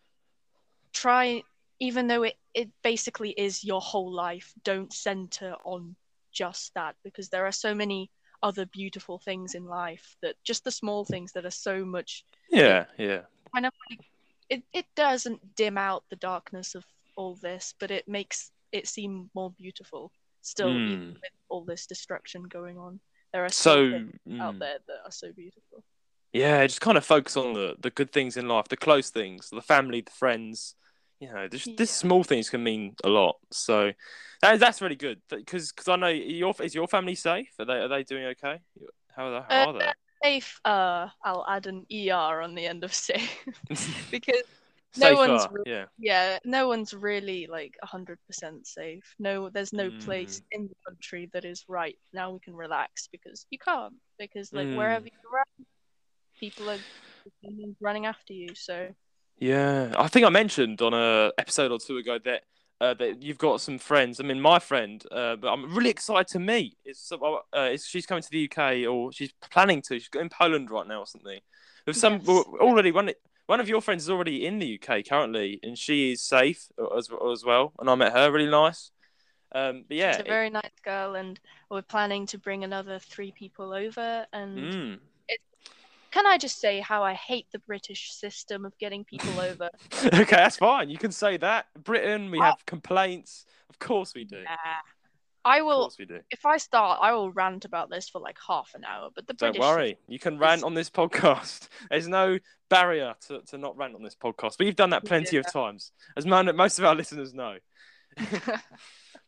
try, 0.94 1.44
even 1.80 2.07
though 2.07 2.24
it, 2.24 2.36
it 2.54 2.69
basically 2.81 3.31
is 3.31 3.63
your 3.63 3.81
whole 3.81 4.12
life, 4.12 4.54
don't 4.63 4.94
center 4.94 5.56
on 5.66 5.96
just 6.31 6.74
that 6.75 6.96
because 7.04 7.30
there 7.30 7.46
are 7.46 7.52
so 7.52 7.74
many 7.75 8.10
other 8.44 8.66
beautiful 8.68 9.18
things 9.19 9.56
in 9.56 9.66
life 9.66 10.16
that 10.22 10.36
just 10.44 10.63
the 10.63 10.72
small 10.72 11.04
things 11.04 11.31
that 11.34 11.46
are 11.46 11.51
so 11.51 11.84
much 11.84 12.24
Yeah, 12.50 12.86
yeah. 12.98 13.22
kind 13.54 13.66
of 13.66 13.74
like 13.90 14.00
it, 14.50 14.63
it 14.74 14.86
doesn't 14.96 15.56
dim 15.56 15.78
out 15.78 16.04
the 16.10 16.16
darkness 16.18 16.75
of 16.75 16.86
all 17.16 17.36
this, 17.36 17.74
but 17.80 17.92
it 17.92 18.08
makes 18.08 18.51
it 18.72 18.88
seem 18.88 19.30
more 19.34 19.51
beautiful 19.51 20.12
still, 20.42 20.69
even 20.69 21.00
Mm. 21.00 21.13
with 21.13 21.31
all 21.50 21.66
this 21.66 21.88
destruction 21.88 22.44
going 22.44 22.78
on. 22.78 23.00
There 23.36 23.44
are 23.44 23.50
So, 23.50 23.90
things 23.90 24.14
out 24.40 24.54
mm, 24.56 24.60
there 24.60 24.78
that 24.88 24.98
are 25.04 25.12
so 25.12 25.30
beautiful. 25.34 25.84
yeah, 26.32 26.66
just 26.66 26.80
kind 26.80 26.98
of 26.98 27.04
focus 27.04 27.36
on 27.36 27.52
the, 27.54 27.76
the 27.78 27.90
good 27.90 28.14
things 28.14 28.38
in 28.38 28.48
life, 28.48 28.70
the 28.70 28.78
close 28.78 29.10
things, 29.10 29.50
the 29.50 29.62
family, 29.62 30.00
the 30.00 30.12
friends. 30.12 30.76
You 31.20 31.34
know, 31.34 31.50
just 31.50 31.68
Yeah. 31.68 31.74
this 31.78 31.92
small 31.92 32.24
things 32.24 32.50
can 32.50 32.64
mean 32.64 32.96
a 33.04 33.10
lot. 33.10 33.36
So 33.52 33.92
that, 34.42 34.62
that's 34.62 34.82
really 34.82 34.96
good 34.96 35.20
because 35.30 35.74
because 35.74 35.90
I 35.90 35.98
know 35.98 36.08
your 36.08 36.54
is 36.62 36.74
your 36.74 36.88
family 36.88 37.16
safe? 37.16 37.50
Are 37.60 37.66
they 37.66 37.74
are 37.74 37.90
they 37.90 38.04
doing 38.04 38.24
okay? 38.28 38.60
How 39.18 39.28
are 39.28 39.32
they? 39.32 39.54
How 39.54 39.70
are 39.72 39.94
Safe, 40.24 40.62
uh, 40.64 41.10
I'll 41.26 41.46
add 41.46 41.68
an 41.68 41.86
ER 41.92 42.42
on 42.42 42.56
the 42.56 42.66
end 42.66 42.86
of 42.86 42.94
safe 42.94 43.46
because 44.12 44.44
no 44.98 45.16
one's 45.16 45.48
re- 45.52 45.64
yeah. 45.66 45.86
yeah, 45.98 46.40
no 46.46 46.68
one's 46.68 46.94
really 46.94 47.48
like 47.48 47.76
hundred 47.84 48.20
percent 48.28 48.68
safe. 48.68 49.04
No, 49.20 49.50
there's 49.50 49.74
no 49.74 49.92
place 49.92 50.40
Mm. 50.40 50.44
in 50.52 50.68
the 50.68 50.76
country 50.88 51.30
that 51.34 51.46
is 51.46 51.64
right 51.68 51.98
now. 52.14 52.32
We 52.32 52.40
can 52.40 52.56
relax 52.56 53.08
because 53.12 53.46
you 53.50 53.58
can't 53.60 53.94
because 54.20 54.54
like 54.54 54.68
Mm. 54.68 54.78
wherever 54.78 55.06
you 55.06 55.30
run, 55.32 55.66
people 56.40 56.70
are 56.70 56.80
running 57.82 58.06
after 58.06 58.34
you. 58.34 58.56
So 58.56 58.90
Yeah, 59.38 59.94
I 59.98 60.08
think 60.08 60.26
I 60.26 60.30
mentioned 60.30 60.82
on 60.82 60.94
a 60.94 61.32
episode 61.38 61.72
or 61.72 61.80
two 61.80 61.98
ago 61.98 62.18
that 62.26 62.44
uh, 62.82 62.94
that 62.96 63.24
you've 63.24 63.38
got 63.38 63.62
some 63.62 63.78
friends. 63.80 64.20
I 64.20 64.24
mean, 64.24 64.42
my 64.42 64.60
friend, 64.60 65.02
uh, 65.10 65.38
but 65.38 65.48
I'm 65.48 65.74
really 65.74 65.90
excited 65.90 66.28
to 66.34 66.40
meet. 66.40 66.78
Is 66.84 67.00
some- 67.00 67.24
uh, 67.24 67.70
is 67.72 67.86
she's 67.88 68.06
coming 68.06 68.22
to 68.22 68.30
the 68.30 68.50
UK 68.52 68.86
or 68.86 69.14
she's 69.14 69.32
planning 69.50 69.82
to? 69.84 69.98
She's 69.98 70.10
in 70.20 70.28
Poland 70.30 70.70
right 70.70 70.86
now 70.86 71.00
or 71.00 71.06
something. 71.08 71.40
With 71.88 71.96
some 71.96 72.20
Yes. 72.22 72.28
already 72.60 72.92
one 72.92 73.12
one 73.48 73.60
of 73.60 73.70
your 73.70 73.82
friends 73.82 74.04
is 74.04 74.10
already 74.10 74.46
in 74.46 74.60
the 74.60 74.80
UK 74.82 75.06
currently, 75.08 75.60
and 75.64 75.78
she 75.78 76.12
is 76.12 76.22
safe 76.22 76.68
as 76.98 77.10
as 77.32 77.44
well. 77.46 77.74
And 77.80 77.90
I 77.90 77.96
met 77.96 78.14
her, 78.14 78.32
really 78.32 78.50
nice. 78.50 78.92
Um, 79.54 79.86
but 79.88 79.96
yeah, 79.98 80.12
she's 80.14 80.22
a 80.22 80.24
very 80.24 80.50
nice 80.50 80.72
girl, 80.84 81.16
and 81.16 81.40
we're 81.70 81.82
planning 81.82 82.26
to 82.28 82.38
bring 82.38 82.64
another 82.64 83.00
three 83.00 83.32
people 83.32 83.74
over. 83.74 84.25
And 84.34 84.58
mm. 84.58 85.00
can 86.12 86.25
I 86.25 86.38
just 86.38 86.60
say 86.60 86.80
how 86.82 87.04
I 87.04 87.14
hate 87.14 87.48
the 87.52 87.60
British 87.60 88.12
system 88.14 88.66
of 88.66 88.78
getting 88.80 89.04
people 89.06 89.40
over? 89.40 89.70
okay, 90.06 90.25
that's 90.36 90.58
fine. 90.58 90.90
You 90.90 90.98
can 90.98 91.12
say 91.12 91.38
that. 91.38 91.68
Britain, 91.84 92.32
we 92.32 92.40
Oh. 92.40 92.44
have 92.44 92.66
complaints. 92.66 93.46
Of 93.70 93.80
course 93.80 94.14
we 94.14 94.25
do. 94.25 94.44
Nah. 94.44 94.56
I 95.46 95.62
will. 95.62 95.84
course 95.84 95.98
we 96.00 96.06
do. 96.06 96.20
If 96.32 96.46
I 96.46 96.58
start, 96.58 97.00
I 97.02 97.14
will 97.14 97.32
rant 97.32 97.66
about 97.66 97.90
this 97.90 98.10
for 98.10 98.20
like 98.20 98.38
half 98.46 98.72
an 98.74 98.84
hour. 98.84 99.10
But 99.14 99.28
the 99.28 99.34
Don't 99.34 99.52
British 99.52 99.62
worry, 99.62 99.98
you 100.08 100.20
can 100.20 100.40
rant 100.40 100.64
on 100.64 100.74
this 100.74 100.90
podcast. 100.90 101.70
There's 101.90 102.08
no 102.08 102.40
barrier 102.70 103.14
to, 103.28 103.42
to 103.42 103.58
not 103.58 103.78
rant 103.78 103.94
on 103.96 104.04
this 104.04 104.16
podcast. 104.16 104.58
But 104.58 104.66
you've 104.66 104.75
done 104.75 104.90
that 104.90 105.06
plenty 105.06 105.38
of 105.38 105.50
times, 105.52 105.92
as 106.18 106.25
man, 106.25 106.54
most 106.56 106.80
of 106.80 106.86
our 106.86 106.96
listeners 107.02 107.34
know. 107.34 107.58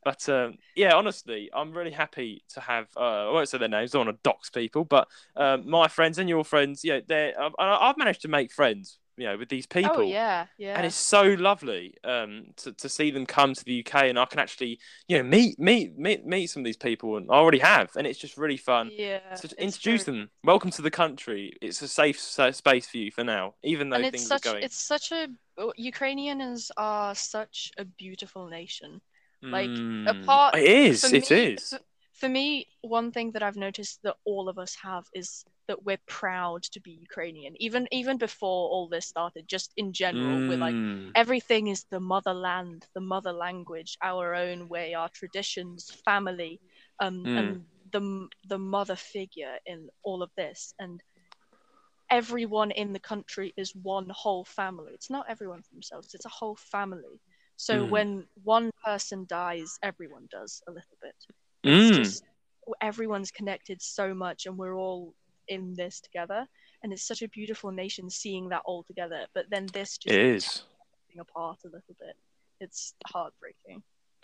But 0.08 0.30
um, 0.30 0.58
yeah, 0.74 0.94
honestly, 0.94 1.50
I'm 1.54 1.74
really 1.74 1.92
happy 1.92 2.42
to 2.54 2.62
have. 2.62 2.88
Uh, 2.96 3.28
I 3.28 3.32
won't 3.32 3.50
say 3.50 3.58
their 3.58 3.68
names. 3.68 3.94
I 3.94 3.98
don't 3.98 4.06
want 4.06 4.18
to 4.18 4.30
dox 4.30 4.50
people, 4.50 4.86
but 4.86 5.06
um, 5.36 5.70
my 5.70 5.90
friends 5.90 6.18
and 6.18 6.30
your 6.30 6.46
friends, 6.46 6.86
yeah, 6.86 7.02
they're. 7.06 7.38
Uh, 7.38 7.50
I've 7.60 7.98
managed 7.98 8.22
to 8.22 8.30
make 8.30 8.54
friends, 8.54 9.00
you 9.18 9.26
know, 9.26 9.38
with 9.38 9.50
these 9.50 9.66
people. 9.66 9.92
Oh 9.98 10.02
yeah, 10.02 10.46
yeah. 10.58 10.76
And 10.78 10.86
it's 10.86 10.96
so 10.96 11.24
lovely 11.24 11.96
um, 12.04 12.46
to, 12.58 12.72
to 12.74 12.88
see 12.88 13.10
them 13.12 13.26
come 13.26 13.54
to 13.56 13.66
the 13.66 13.84
UK, 13.86 14.04
and 14.04 14.18
I 14.20 14.26
can 14.26 14.40
actually, 14.40 14.80
you 15.08 15.18
know, 15.18 15.24
meet 15.24 15.60
meet 15.60 15.98
meet 15.98 16.26
meet 16.26 16.48
some 16.48 16.62
of 16.62 16.66
these 16.66 16.78
people, 16.78 17.18
and 17.18 17.28
I 17.30 17.34
already 17.36 17.60
have, 17.60 17.90
and 17.98 18.06
it's 18.08 18.20
just 18.20 18.38
really 18.38 18.58
fun 18.58 18.92
yeah. 18.94 19.20
to 19.36 19.48
introduce 19.62 20.04
very- 20.04 20.20
them. 20.20 20.30
Welcome 20.44 20.72
to 20.72 20.82
the 20.82 20.92
country. 20.92 21.54
It's 21.62 21.82
a 21.82 21.88
safe 21.88 22.20
sa- 22.20 22.52
space 22.52 22.88
for 22.88 22.98
you 22.98 23.12
for 23.12 23.24
now, 23.24 23.56
even 23.64 23.90
though 23.90 23.98
And 23.98 24.12
things 24.12 24.28
such 24.28 24.46
are 24.46 24.52
going. 24.54 24.64
it's 24.64 24.78
such 24.78 25.12
a 25.12 25.28
Ukrainians 25.76 26.72
are 26.78 27.16
such 27.16 27.72
a 27.78 27.86
beautiful 27.86 28.48
nation. 28.48 29.02
like, 29.44 29.70
Mm, 29.70 30.24
apart- 30.24 30.56
it 30.56 30.64
is. 30.64 31.04
It 31.04 31.30
me- 31.30 31.38
is. 31.54 31.74
For- 32.20 32.30
me, 32.30 32.68
one 32.82 33.12
thing 33.12 33.32
that 33.34 33.44
I've 33.44 33.58
noticed 33.58 34.02
that 34.04 34.18
all 34.26 34.50
of 34.50 34.58
us 34.58 34.76
have 34.84 35.06
is 35.14 35.46
that 35.68 35.84
we're 35.86 36.02
proud 36.08 36.64
to 36.64 36.80
be 36.82 36.92
Ukrainian. 36.92 37.56
Even 37.60 37.88
even 37.92 38.18
before 38.18 38.70
all 38.74 38.88
this 38.90 39.08
started, 39.08 39.48
just 39.48 39.74
in 39.78 39.94
general, 39.94 40.44
we're 40.48 40.58
like 40.58 40.78
Mm, 40.78 41.16
everything 41.16 41.68
is 41.68 41.86
the 41.92 42.00
motherland, 42.00 42.88
the 42.96 43.02
mother 43.14 43.34
language, 43.34 43.98
our 44.02 44.34
own 44.36 44.68
way, 44.70 44.94
our 44.94 45.10
traditions, 45.10 45.92
family, 46.06 46.62
um, 47.00 47.18
Mm. 47.26 47.38
and 47.38 47.66
the 47.94 48.28
the 48.48 48.60
mother 48.60 48.96
figure 48.96 49.58
in 49.66 49.90
all 50.04 50.22
of 50.24 50.32
this. 50.38 50.74
And 50.80 51.02
everyone 52.10 52.72
in 52.72 52.94
the 52.94 53.00
country 53.00 53.54
is 53.58 53.76
one 53.76 54.10
whole 54.10 54.46
family. 54.46 54.94
It's 54.94 55.10
not 55.10 55.30
everyone 55.30 55.62
for 55.64 55.74
themselves; 55.74 56.14
it's 56.14 56.26
a 56.26 56.30
whole 56.40 56.56
family. 56.56 57.20
So 57.58 57.86
Mm. 57.86 57.96
when 57.96 58.28
one 58.44 58.72
person 58.84 59.26
dies, 59.28 59.78
everyone 59.84 60.28
does 60.32 60.62
a 60.68 60.72
little 60.72 60.98
bit. 61.02 61.16
Mm, 61.68 61.96
just 61.96 62.24
everyone's 62.82 63.32
connected 63.32 63.82
so 63.82 64.14
much, 64.14 64.46
and 64.46 64.58
we're 64.58 64.76
all 64.76 65.14
in 65.48 65.74
this 65.76 66.00
together. 66.02 66.46
and 66.84 66.94
it's 66.94 67.08
such 67.08 67.22
a 67.24 67.28
beautiful 67.30 67.72
nation 67.72 68.08
seeing 68.10 68.50
that 68.50 68.62
all 68.66 68.84
together. 68.84 69.26
But 69.34 69.46
then 69.50 69.66
this 69.74 69.98
just 69.98 70.14
It 70.16 70.22
is. 70.22 70.62
apart 71.20 71.60
a 71.66 71.68
little 71.68 71.96
bit. 72.00 72.16
It's 72.60 72.94
heartbreaking. 73.08 73.82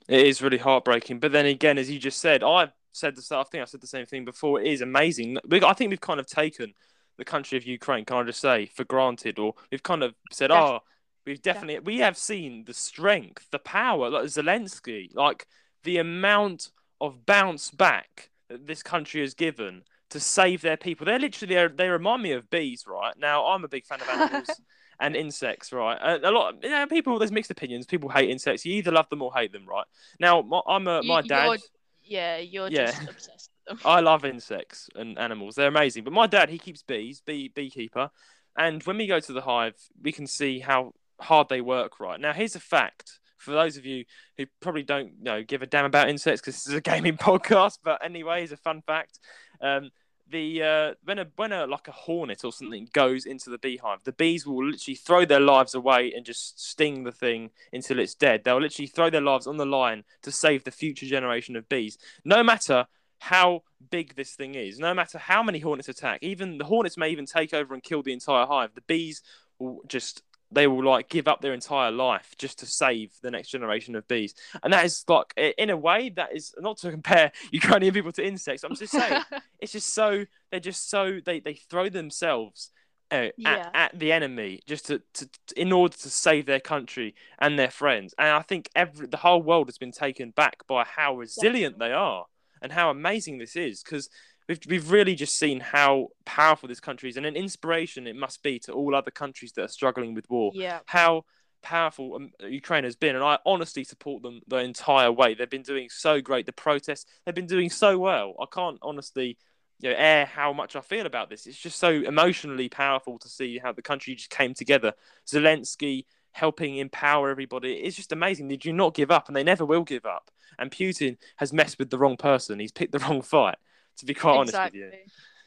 It 0.07 0.27
is 0.27 0.41
really 0.41 0.59
heartbreaking. 0.59 1.19
But 1.19 1.31
then 1.31 1.45
again, 1.47 1.77
as 1.79 1.89
you 1.89 1.97
just 1.97 2.19
said, 2.19 2.43
I've 2.43 2.71
said 2.91 3.15
the 3.15 3.21
same. 3.23 3.39
I 3.39 3.43
think 3.43 3.61
I 3.63 3.65
said 3.65 3.81
the 3.81 3.87
same 3.87 4.05
thing 4.05 4.23
before. 4.25 4.61
It 4.61 4.67
is 4.67 4.81
amazing. 4.81 5.37
I 5.51 5.73
think 5.73 5.89
we've 5.89 5.99
kind 6.01 6.19
of 6.19 6.27
taken 6.27 6.73
the 7.17 7.25
country 7.25 7.57
of 7.57 7.65
Ukraine, 7.65 8.05
can 8.05 8.17
I 8.17 8.23
just 8.23 8.39
say, 8.41 8.65
for 8.67 8.83
granted, 8.83 9.39
or 9.39 9.55
we've 9.71 9.83
kind 9.83 10.03
of 10.03 10.13
said, 10.31 10.47
Def- 10.49 10.57
oh, 10.57 10.79
we've 11.25 11.41
definitely 11.41 11.79
we 11.79 11.99
have 11.99 12.17
seen 12.17 12.65
the 12.65 12.73
strength, 12.73 13.47
the 13.51 13.59
power, 13.59 14.09
like 14.09 14.25
Zelensky, 14.25 15.09
like 15.15 15.47
the 15.83 15.97
amount 15.97 16.69
of 17.03 17.25
bounce 17.25 17.69
back 17.71 18.29
that 18.49 18.65
this 18.67 18.81
country 18.83 19.21
has 19.21 19.33
given 19.33 19.83
to 20.09 20.19
save 20.19 20.61
their 20.61 20.77
people. 20.77 21.05
They're 21.05 21.19
literally 21.19 21.55
they 21.55 21.67
they 21.67 21.89
remind 21.89 22.23
me 22.23 22.31
of 22.31 22.49
bees, 22.49 22.85
right? 22.87 23.13
Now 23.17 23.45
I'm 23.47 23.63
a 23.63 23.67
big 23.67 23.85
fan 23.85 24.01
of 24.01 24.09
animals. 24.09 24.49
And 24.99 25.15
insects, 25.15 25.73
right? 25.73 25.97
A, 25.99 26.29
a 26.29 26.31
lot. 26.31 26.63
You 26.63 26.69
know, 26.69 26.85
people. 26.85 27.17
There's 27.17 27.31
mixed 27.31 27.49
opinions. 27.51 27.87
People 27.87 28.09
hate 28.09 28.29
insects. 28.29 28.63
You 28.63 28.73
either 28.75 28.91
love 28.91 29.09
them 29.09 29.23
or 29.23 29.33
hate 29.33 29.51
them, 29.51 29.65
right? 29.67 29.85
Now, 30.19 30.43
my, 30.43 30.61
I'm 30.67 30.87
a 30.87 31.01
You- 31.01 31.07
my 31.09 31.21
dad. 31.23 31.45
you're- 31.45 31.57
yeah, 32.03 32.37
you're 32.37 32.67
Yeah. 32.69 32.85
just 32.91 33.09
obsessed. 33.09 33.49
I 33.85 34.01
love 34.01 34.23
insects 34.23 34.89
and 34.95 35.17
animals. 35.17 35.55
They're 35.55 35.67
amazing. 35.69 36.03
But 36.03 36.13
my 36.13 36.27
dad, 36.27 36.47
he 36.49 36.59
keeps 36.59 36.83
bees, 36.83 37.21
bee 37.25 37.49
beekeeper. 37.49 38.11
And 38.55 38.83
when 38.83 38.97
we 38.97 39.07
go 39.07 39.19
to 39.19 39.33
the 39.33 39.41
hive, 39.41 39.75
we 40.01 40.11
can 40.11 40.27
see 40.27 40.59
how 40.59 40.93
hard 41.19 41.49
they 41.49 41.59
work. 41.59 41.99
Right 41.99 42.19
now, 42.19 42.31
here's 42.31 42.55
a 42.55 42.59
fact 42.61 43.19
for 43.43 43.51
those 43.51 43.77
of 43.77 43.85
you 43.85 44.05
who 44.37 44.45
probably 44.61 44.83
don't 44.83 45.13
you 45.17 45.23
know 45.23 45.43
give 45.43 45.61
a 45.61 45.67
damn 45.67 45.85
about 45.85 46.09
insects 46.09 46.41
because 46.41 46.55
this 46.55 46.67
is 46.67 46.73
a 46.73 46.81
gaming 46.81 47.17
podcast. 47.17 47.79
But 47.83 48.03
anyway, 48.03 48.39
here's 48.39 48.51
a 48.51 48.57
fun 48.57 48.81
fact. 48.81 49.19
Um, 49.61 49.91
the 50.29 50.63
uh, 50.63 50.93
when 51.03 51.19
a 51.19 51.27
when 51.35 51.51
a 51.51 51.67
like 51.67 51.87
a 51.87 51.91
hornet 51.91 52.43
or 52.43 52.51
something 52.51 52.87
goes 52.93 53.25
into 53.25 53.49
the 53.49 53.57
beehive, 53.57 53.99
the 54.03 54.11
bees 54.11 54.45
will 54.45 54.65
literally 54.65 54.95
throw 54.95 55.25
their 55.25 55.39
lives 55.39 55.75
away 55.75 56.13
and 56.15 56.25
just 56.25 56.59
sting 56.59 57.03
the 57.03 57.11
thing 57.11 57.51
until 57.71 57.99
it's 57.99 58.15
dead. 58.15 58.43
They'll 58.43 58.61
literally 58.61 58.87
throw 58.87 59.09
their 59.09 59.21
lives 59.21 59.47
on 59.47 59.57
the 59.57 59.65
line 59.65 60.03
to 60.23 60.31
save 60.31 60.63
the 60.63 60.71
future 60.71 61.05
generation 61.05 61.55
of 61.55 61.69
bees, 61.69 61.97
no 62.23 62.43
matter 62.43 62.87
how 63.19 63.63
big 63.89 64.15
this 64.15 64.33
thing 64.33 64.55
is, 64.55 64.79
no 64.79 64.93
matter 64.93 65.17
how 65.17 65.41
many 65.41 65.59
hornets 65.59 65.87
attack. 65.87 66.19
Even 66.21 66.57
the 66.57 66.65
hornets 66.65 66.97
may 66.97 67.09
even 67.09 67.25
take 67.25 67.53
over 67.53 67.73
and 67.73 67.83
kill 67.83 68.03
the 68.03 68.11
entire 68.11 68.45
hive. 68.45 68.75
The 68.75 68.81
bees 68.81 69.21
will 69.59 69.81
just 69.87 70.23
they 70.53 70.67
will 70.67 70.83
like 70.83 71.09
give 71.09 71.27
up 71.27 71.41
their 71.41 71.53
entire 71.53 71.91
life 71.91 72.35
just 72.37 72.59
to 72.59 72.65
save 72.65 73.11
the 73.21 73.31
next 73.31 73.49
generation 73.49 73.95
of 73.95 74.07
bees. 74.07 74.33
And 74.63 74.73
that 74.73 74.85
is 74.85 75.03
like 75.07 75.33
in 75.37 75.69
a 75.69 75.77
way 75.77 76.09
that 76.09 76.35
is 76.35 76.53
not 76.59 76.77
to 76.79 76.91
compare 76.91 77.31
Ukrainian 77.51 77.93
people 77.93 78.11
to 78.13 78.25
insects. 78.25 78.63
I'm 78.63 78.75
just 78.75 78.93
saying 78.93 79.21
it's 79.59 79.71
just 79.71 79.93
so 79.93 80.25
they're 80.51 80.59
just 80.59 80.89
so 80.89 81.19
they 81.25 81.39
they 81.39 81.53
throw 81.55 81.89
themselves 81.89 82.69
uh, 83.11 83.27
Yeah. 83.37 83.69
at, 83.73 83.93
at 83.93 83.99
the 83.99 84.11
enemy 84.11 84.61
just 84.65 84.87
to, 84.87 85.01
to, 85.13 85.29
to 85.47 85.61
in 85.61 85.71
order 85.71 85.95
to 85.97 86.09
save 86.09 86.45
their 86.45 86.59
country 86.59 87.13
and 87.39 87.59
their 87.59 87.69
friends 87.69 88.15
and 88.17 88.29
i 88.29 88.41
think 88.41 88.69
every 88.75 89.05
the 89.07 89.17
whole 89.17 89.41
world 89.41 89.67
has 89.67 89.77
been 89.77 89.91
taken 89.91 90.31
back 90.31 90.65
by 90.67 90.83
how 90.83 91.15
resilient 91.15 91.77
they 91.77 91.91
are 91.91 92.25
and 92.61 92.71
how 92.71 92.89
amazing 92.89 93.37
this 93.37 93.55
is 93.55 93.83
because 93.83 94.09
we've, 94.47 94.59
we've 94.67 94.91
really 94.91 95.15
just 95.15 95.37
seen 95.37 95.59
how 95.59 96.09
powerful 96.25 96.67
this 96.69 96.79
country 96.79 97.09
is 97.09 97.17
and 97.17 97.25
an 97.25 97.35
inspiration 97.35 98.07
it 98.07 98.15
must 98.15 98.43
be 98.43 98.59
to 98.59 98.71
all 98.71 98.95
other 98.95 99.11
countries 99.11 99.51
that 99.53 99.63
are 99.63 99.67
struggling 99.67 100.13
with 100.13 100.29
war 100.29 100.51
yeah, 100.53 100.79
how 100.85 101.23
powerful 101.63 102.15
um, 102.15 102.31
Ukraine 102.47 102.83
has 102.83 102.95
been, 102.95 103.15
and 103.15 103.23
I 103.23 103.39
honestly 103.45 103.83
support 103.83 104.21
them 104.21 104.41
the 104.47 104.57
entire 104.57 105.11
way. 105.11 105.33
They've 105.33 105.49
been 105.49 105.63
doing 105.63 105.89
so 105.89 106.21
great. 106.21 106.45
The 106.45 106.53
protests, 106.53 107.05
they've 107.25 107.33
been 107.33 107.47
doing 107.47 107.69
so 107.71 107.97
well. 107.97 108.35
I 108.39 108.45
can't 108.53 108.77
honestly, 108.83 109.37
you 109.79 109.89
know, 109.89 109.95
air 109.97 110.25
how 110.25 110.53
much 110.53 110.75
I 110.75 110.81
feel 110.81 111.07
about 111.07 111.29
this. 111.29 111.47
It's 111.47 111.57
just 111.57 111.79
so 111.79 111.89
emotionally 111.89 112.69
powerful 112.69 113.17
to 113.17 113.29
see 113.29 113.57
how 113.57 113.71
the 113.71 113.81
country 113.81 114.13
just 114.13 114.29
came 114.29 114.53
together. 114.53 114.93
Zelensky 115.25 116.05
helping 116.33 116.77
empower 116.77 117.29
everybody. 117.29 117.73
It's 117.73 117.95
just 117.95 118.11
amazing. 118.11 118.47
They 118.47 118.57
do 118.57 118.73
not 118.73 118.93
give 118.93 119.09
up, 119.09 119.27
and 119.27 119.35
they 119.35 119.43
never 119.43 119.65
will 119.65 119.83
give 119.83 120.05
up. 120.05 120.29
And 120.59 120.69
Putin 120.69 121.17
has 121.37 121.51
messed 121.51 121.79
with 121.79 121.89
the 121.89 121.97
wrong 121.97 122.17
person. 122.17 122.59
He's 122.59 122.71
picked 122.71 122.91
the 122.91 122.99
wrong 122.99 123.21
fight. 123.21 123.55
To 123.97 124.05
be 124.05 124.13
quite 124.13 124.37
honest 124.37 124.57
with 124.57 124.73
you. 124.75 124.91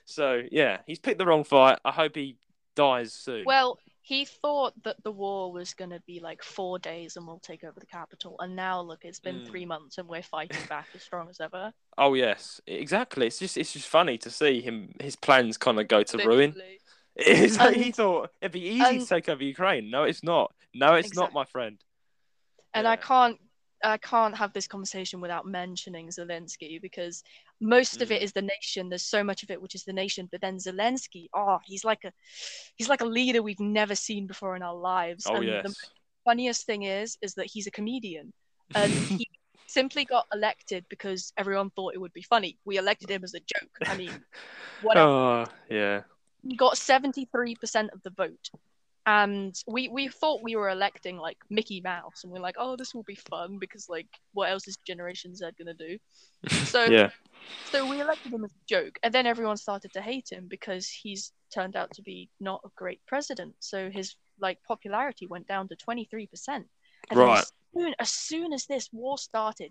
So 0.05 0.43
yeah, 0.53 0.79
he's 0.87 0.99
picked 0.99 1.19
the 1.19 1.27
wrong 1.27 1.45
fight. 1.45 1.79
I 1.85 1.91
hope 1.93 2.15
he 2.15 2.37
dies 2.77 3.13
soon. 3.13 3.45
Well, 3.45 3.79
he 4.03 4.25
thought 4.25 4.73
that 4.85 5.03
the 5.03 5.11
war 5.11 5.51
was 5.53 5.75
going 5.75 5.91
to 5.91 6.01
be 6.07 6.21
like 6.21 6.43
four 6.45 6.79
days 6.79 7.17
and 7.17 7.27
we'll 7.27 7.41
take 7.41 7.65
over 7.65 7.81
the 7.81 7.87
capital. 7.87 8.37
And 8.39 8.55
now, 8.55 8.81
look, 8.81 9.05
it's 9.05 9.19
been 9.19 9.41
Mm. 9.41 9.47
three 9.49 9.67
months 9.67 9.99
and 9.99 10.07
we're 10.07 10.23
fighting 10.23 10.61
back 10.69 10.87
as 10.95 11.03
strong 11.03 11.29
as 11.29 11.41
ever. 11.41 11.73
Oh 11.99 12.15
yes, 12.15 12.61
exactly. 12.69 13.27
It's 13.27 13.39
just 13.41 13.57
it's 13.57 13.73
just 13.73 13.89
funny 13.89 14.17
to 14.19 14.31
see 14.31 14.61
him 14.61 14.95
his 15.01 15.17
plans 15.17 15.57
kind 15.57 15.81
of 15.81 15.89
go 15.89 16.03
to 16.03 16.19
ruin. 16.19 16.55
It 17.19 17.39
is 17.39 17.57
like 17.59 17.77
he 17.77 17.93
thought 17.93 18.31
it'd 18.43 18.53
be 18.53 18.61
easy 18.61 18.85
and- 18.85 19.01
to 19.01 19.07
take 19.07 19.31
over 19.31 19.43
Ukraine. 19.43 19.91
No, 19.91 20.03
it's 20.05 20.23
not. 20.23 20.53
No, 20.75 20.93
it's 20.97 21.15
not, 21.15 21.33
my 21.33 21.47
friend. 21.47 21.79
And 22.75 22.87
I 22.87 22.97
can't. 22.97 23.39
I 23.91 23.99
can't 23.99 24.37
have 24.37 24.53
this 24.53 24.67
conversation 24.67 25.21
without 25.21 25.47
mentioning 25.47 26.09
Zelensky 26.09 26.81
because 26.81 27.23
most 27.61 28.03
of 28.03 28.11
it 28.11 28.21
Mm. 28.21 28.33
the 28.33 28.43
nation. 28.43 28.89
There's 28.89 29.05
so 29.05 29.23
much 29.23 29.43
of 29.43 29.51
it 29.51 29.61
which 29.61 29.75
is 29.75 29.85
the 29.85 29.93
nation, 29.93 30.29
but 30.31 30.41
then 30.41 30.57
Zelensky, 30.57 31.29
oh, 31.35 31.59
he's 31.65 31.85
like 31.85 32.05
a, 32.05 32.13
he's 32.77 32.89
like 32.89 33.01
a 33.01 33.07
leader 33.07 33.43
we've 33.43 33.61
never 33.61 33.95
seen 33.95 34.27
before 34.27 34.57
in 34.57 34.63
our 34.63 34.75
lives. 34.75 35.27
Oh 35.29 35.37
and 35.37 35.45
yes. 35.45 35.65
the 35.65 35.75
funniest 36.25 36.67
thing 36.67 36.83
is, 36.83 37.17
is 37.23 37.35
that 37.35 37.47
he's 37.47 37.67
a 37.67 37.71
comedian, 37.71 38.33
and 38.75 38.93
he 39.21 39.29
simply 39.67 40.05
got 40.05 40.27
elected 40.33 40.85
because 40.89 41.33
everyone 41.37 41.71
thought 41.71 41.95
it 41.95 42.01
would 42.01 42.13
be 42.13 42.23
funny. 42.23 42.59
We 42.65 42.79
elected 42.79 43.11
him 43.11 43.25
as 43.25 43.35
a 43.35 43.41
joke. 43.41 43.77
I 43.87 43.97
mean, 43.97 44.13
whatever. 44.83 45.09
Oh 45.09 45.47
yeah. 45.71 46.03
He 46.47 46.55
got 46.55 46.75
73% 46.75 47.93
of 47.93 48.03
the 48.03 48.11
vote. 48.11 48.51
And 49.07 49.55
we, 49.69 49.89
we 49.89 50.09
thought 50.09 50.43
we 50.43 50.57
were 50.57 50.69
electing 50.69 51.17
like 51.17 51.39
Mickey 51.49 51.81
Mouse, 51.81 52.25
and 52.25 52.33
we're 52.33 52.41
like, 52.41 52.57
oh, 52.59 52.75
this 52.75 52.93
will 52.93 53.05
be 53.05 53.15
fun 53.31 53.59
because 53.61 53.89
like, 53.89 54.09
what 54.33 54.51
else 54.51 54.67
is 54.67 54.77
Generation 54.87 55.35
Z 55.35 55.47
gonna 55.59 55.75
do? 55.75 55.99
So 56.67 56.85
yeah. 56.85 57.11
so 57.71 57.89
we 57.89 58.01
elected 58.01 58.33
him 58.33 58.45
as 58.45 58.51
a 58.51 58.65
joke, 58.69 58.99
and 59.03 59.15
then 59.15 59.27
everyone 59.27 59.57
started 59.57 59.93
to 59.93 60.03
hate 60.03 60.29
him 60.31 60.47
because 60.49 60.89
he's 60.89 61.33
turned 61.55 61.77
out 61.77 61.93
to 61.95 62.03
be 62.03 62.29
not 62.41 62.61
a 62.65 62.69
great 62.77 63.01
president. 63.07 63.55
So 63.61 63.91
his 63.91 64.17
like 64.41 64.59
popularity 64.67 65.27
went 65.27 65.47
down 65.47 65.69
to 65.69 65.77
23%. 65.77 66.65
Right. 67.15 67.39
As 67.39 67.53
soon, 67.75 67.95
as 68.01 68.11
soon 68.11 68.53
as 68.53 68.67
this 68.67 68.89
war 68.93 69.19
started, 69.19 69.71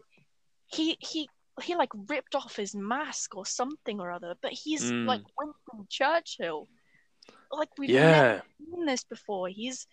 he 0.68 0.98
he 1.00 1.30
he 1.62 1.75
like 1.75 1.92
ripped 2.08 2.36
off 2.36 2.56
his 2.56 2.74
mask 2.75 3.36
or 3.36 3.46
something 3.46 4.00
or 4.00 4.12
other, 4.12 4.36
but 4.42 4.51
he's 4.51 4.92
Mm. 4.92 5.06
like 5.06 5.22
Winston 5.38 5.88
Churchill. 5.89 6.68
Like 7.57 7.69
we've 7.77 7.89
Yeah. 7.89 8.21
never 8.21 8.43
seen 8.59 8.85
this 8.85 9.03
before. 9.03 9.47
He's 9.50 9.88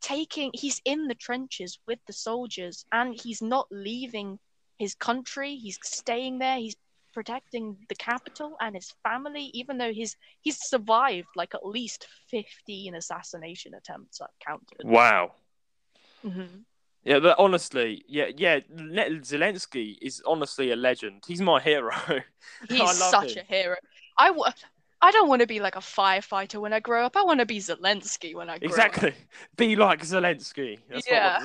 taking 0.00 0.50
he's 0.54 0.80
in 0.84 1.08
the 1.08 1.14
trenches 1.14 1.78
with 1.86 1.98
the 2.06 2.12
soldiers 2.12 2.84
and 2.92 3.18
he's 3.20 3.40
not 3.42 3.66
leaving 3.70 4.38
his 4.78 4.94
country. 4.94 5.56
He's 5.56 5.78
staying 5.82 6.38
there. 6.38 6.58
He's 6.58 6.76
protecting 7.14 7.78
the 7.88 7.94
capital 7.94 8.56
and 8.60 8.74
his 8.74 8.92
family, 9.02 9.50
even 9.54 9.78
though 9.78 9.92
he's 9.92 10.16
he's 10.42 10.58
survived 10.58 11.28
like 11.34 11.54
at 11.54 11.64
least 11.66 12.06
fifteen 12.28 12.94
assassination 12.94 13.72
attempts 13.74 14.20
I've 14.20 14.28
counted. 14.46 14.82
Wow. 14.84 15.32
Mhm. 16.24 16.64
Yeah, 17.04 17.20
but 17.20 17.36
honestly, 17.38 18.04
yeah, 18.08 18.26
yeah. 18.36 18.58
Le- 18.68 19.20
Zelensky 19.20 19.96
is 20.02 20.20
honestly 20.26 20.72
a 20.72 20.76
legend. 20.76 21.22
He's 21.26 21.40
my 21.40 21.60
hero. 21.60 21.92
He's 22.68 22.98
such 22.98 23.36
him. 23.36 23.44
a 23.48 23.54
hero. 23.54 23.76
I 24.18 24.28
w- 24.28 24.52
I 25.02 25.10
don't 25.10 25.28
want 25.28 25.40
to 25.40 25.46
be 25.46 25.60
like 25.60 25.76
a 25.76 25.80
firefighter 25.80 26.60
when 26.60 26.72
I 26.72 26.80
grow 26.80 27.04
up. 27.04 27.16
I 27.16 27.22
want 27.22 27.40
to 27.40 27.46
be 27.46 27.58
Zelensky 27.58 28.34
when 28.34 28.48
I 28.48 28.58
grow 28.58 28.68
up. 28.68 28.70
Exactly. 28.70 29.14
Be 29.56 29.76
like 29.76 30.02
Zelensky. 30.02 30.78
That's 30.88 31.06
Yeah. 31.08 31.42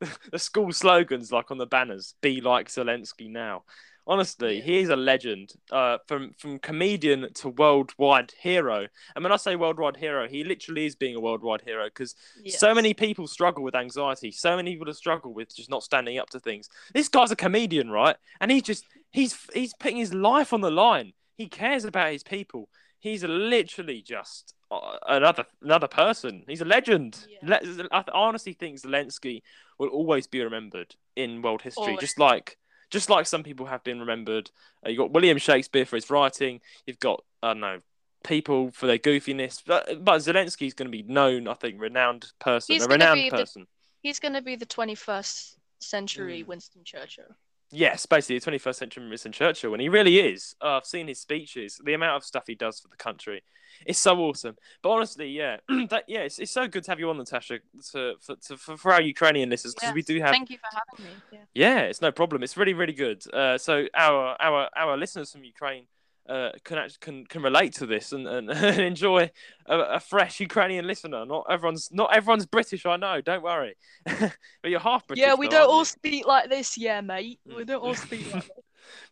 what 0.00 0.18
the, 0.32 0.38
school 0.38 0.72
slogans 0.72 1.30
like 1.30 1.50
on 1.50 1.58
the 1.58 1.66
banners. 1.66 2.14
Be 2.20 2.40
like 2.40 2.68
Zelensky 2.68 3.30
now. 3.30 3.64
Honestly, 4.06 4.58
Yeah. 4.58 4.62
he 4.64 4.78
is 4.80 4.88
a 4.90 4.96
legend. 4.96 5.52
Uh, 5.70 5.98
from 6.06 6.32
from 6.38 6.58
comedian 6.58 7.32
to 7.34 7.48
worldwide 7.50 8.32
hero. 8.38 8.86
And 9.14 9.22
when 9.22 9.32
I 9.32 9.36
say 9.36 9.56
worldwide 9.56 9.96
hero, 9.96 10.28
he 10.28 10.44
literally 10.44 10.84
is 10.86 10.94
being 10.96 11.14
a 11.16 11.20
worldwide 11.20 11.62
hero 11.62 11.84
because 11.86 12.14
so 12.48 12.74
many 12.74 12.92
people 12.94 13.26
struggle 13.26 13.62
with 13.64 13.74
anxiety. 13.74 14.30
So 14.30 14.56
many 14.56 14.76
people 14.76 14.92
struggle 14.94 15.32
with 15.32 15.54
just 15.54 15.70
not 15.70 15.82
standing 15.82 16.18
up 16.18 16.28
to 16.30 16.40
things. 16.40 16.68
This 16.92 17.08
guy's 17.08 17.30
a 17.30 17.36
comedian, 17.36 17.90
right? 17.90 18.16
And 18.40 18.50
he's 18.50 18.62
just 18.62 18.84
he's 19.12 19.38
he's 19.54 19.72
putting 19.74 19.96
his 19.98 20.12
life 20.12 20.52
on 20.52 20.60
the 20.60 20.70
line. 20.70 21.12
He 21.36 21.48
cares 21.48 21.84
about 21.84 22.12
his 22.12 22.22
people. 22.22 22.68
He's 23.04 23.22
literally 23.22 24.00
just 24.00 24.54
uh, 24.70 24.96
another 25.06 25.44
another 25.60 25.88
person. 25.88 26.42
He's 26.48 26.62
a 26.62 26.64
legend. 26.64 27.26
Yeah. 27.42 27.58
Le- 27.60 27.88
I 27.92 28.02
honestly 28.14 28.54
think 28.54 28.80
Zelensky 28.80 29.42
will 29.78 29.90
always 29.90 30.26
be 30.26 30.40
remembered 30.42 30.96
in 31.14 31.42
world 31.42 31.60
history, 31.60 31.82
Always. 31.84 32.00
just 32.00 32.18
like 32.18 32.56
just 32.90 33.10
like 33.10 33.26
some 33.26 33.42
people 33.42 33.66
have 33.66 33.84
been 33.84 34.00
remembered. 34.00 34.50
Uh, 34.84 34.88
you 34.88 34.96
got 34.96 35.10
William 35.12 35.36
Shakespeare 35.36 35.84
for 35.84 35.96
his 35.96 36.08
writing. 36.08 36.62
You've 36.86 36.98
got 36.98 37.22
I 37.42 37.48
don't 37.48 37.60
know 37.60 37.80
people 38.24 38.70
for 38.72 38.86
their 38.86 38.96
goofiness, 38.98 39.60
but, 39.66 40.02
but 40.02 40.20
Zelensky's 40.22 40.72
going 40.72 40.90
to 40.90 40.90
be 40.90 41.02
known, 41.02 41.46
I 41.46 41.52
think, 41.52 41.78
renowned 41.78 42.32
person, 42.38 42.72
He's 42.72 42.86
a 42.86 42.88
renowned 42.88 43.20
be 43.20 43.28
the- 43.28 43.36
person. 43.36 43.66
He's 44.00 44.18
going 44.18 44.32
to 44.32 44.40
be 44.40 44.56
the 44.56 44.64
21st 44.64 45.56
century 45.80 46.42
Mm. 46.42 46.46
Winston 46.46 46.84
Churchill. 46.84 47.36
Yes, 47.74 48.06
basically, 48.06 48.38
the 48.38 48.50
21st 48.50 48.74
century 48.76 49.08
Winston 49.08 49.32
Churchill, 49.32 49.72
and 49.74 49.82
he 49.82 49.88
really 49.88 50.20
is. 50.20 50.54
Uh, 50.62 50.76
I've 50.76 50.86
seen 50.86 51.08
his 51.08 51.20
speeches, 51.20 51.80
the 51.84 51.94
amount 51.94 52.16
of 52.16 52.24
stuff 52.24 52.44
he 52.46 52.54
does 52.54 52.78
for 52.80 52.88
the 52.88 52.96
country. 52.96 53.42
It's 53.84 53.98
so 53.98 54.16
awesome. 54.20 54.56
But 54.82 54.90
honestly, 54.90 55.30
yeah, 55.30 55.56
that, 55.90 56.04
yeah, 56.06 56.20
it's, 56.20 56.38
it's 56.38 56.52
so 56.52 56.68
good 56.68 56.84
to 56.84 56.90
have 56.92 57.00
you 57.00 57.10
on, 57.10 57.18
Natasha, 57.18 57.58
to, 57.92 58.14
for, 58.20 58.36
to, 58.36 58.56
for, 58.56 58.76
for 58.76 58.92
our 58.92 59.02
Ukrainian 59.02 59.50
listeners, 59.50 59.74
because 59.74 59.92
we 59.92 60.02
do 60.02 60.20
have 60.20 60.30
Thank 60.30 60.50
you 60.50 60.58
for 60.58 60.78
having 60.78 61.12
me. 61.12 61.20
Yeah. 61.32 61.38
Yeah, 61.54 61.80
it's 61.80 62.00
no 62.00 62.12
problem. 62.12 62.42
It's 62.44 62.56
really, 62.56 62.74
really 62.74 62.92
good. 62.92 63.24
Uh, 63.32 63.58
so 63.58 63.86
our 63.94 64.36
our 64.40 64.68
our 64.76 64.96
listeners 64.96 65.32
from 65.32 65.42
Ukraine 65.44 65.86
uh, 66.28 66.50
can 66.64 66.78
actually 66.78 66.96
can, 67.00 67.26
can 67.26 67.42
relate 67.42 67.74
to 67.74 67.86
this 67.86 68.12
and, 68.12 68.26
and, 68.28 68.50
enjoy 68.50 69.30
a, 69.66 69.78
a 69.78 70.00
fresh 70.00 70.40
Ukrainian 70.40 70.86
listener. 70.86 71.24
Not 71.26 71.46
everyone's 71.50 71.90
not 71.92 72.14
everyone's 72.14 72.46
British. 72.46 72.86
I 72.86 72.96
know. 72.96 73.20
Don't 73.20 73.42
worry. 73.42 73.76
but 74.04 74.32
you're 74.64 74.80
half 74.80 75.06
British. 75.06 75.22
yeah, 75.22 75.34
we 75.34 75.46
though, 75.46 75.58
don't 75.58 75.70
all 75.70 75.78
you? 75.80 75.84
speak 75.84 76.26
like 76.26 76.48
this, 76.48 76.78
yeah, 76.78 77.00
mate. 77.00 77.40
We 77.46 77.64
Mm. 77.64 77.66
don't 77.66 77.82
all 77.82 77.94
speak 77.94 78.32
like 78.32 78.42
this. 78.56 78.64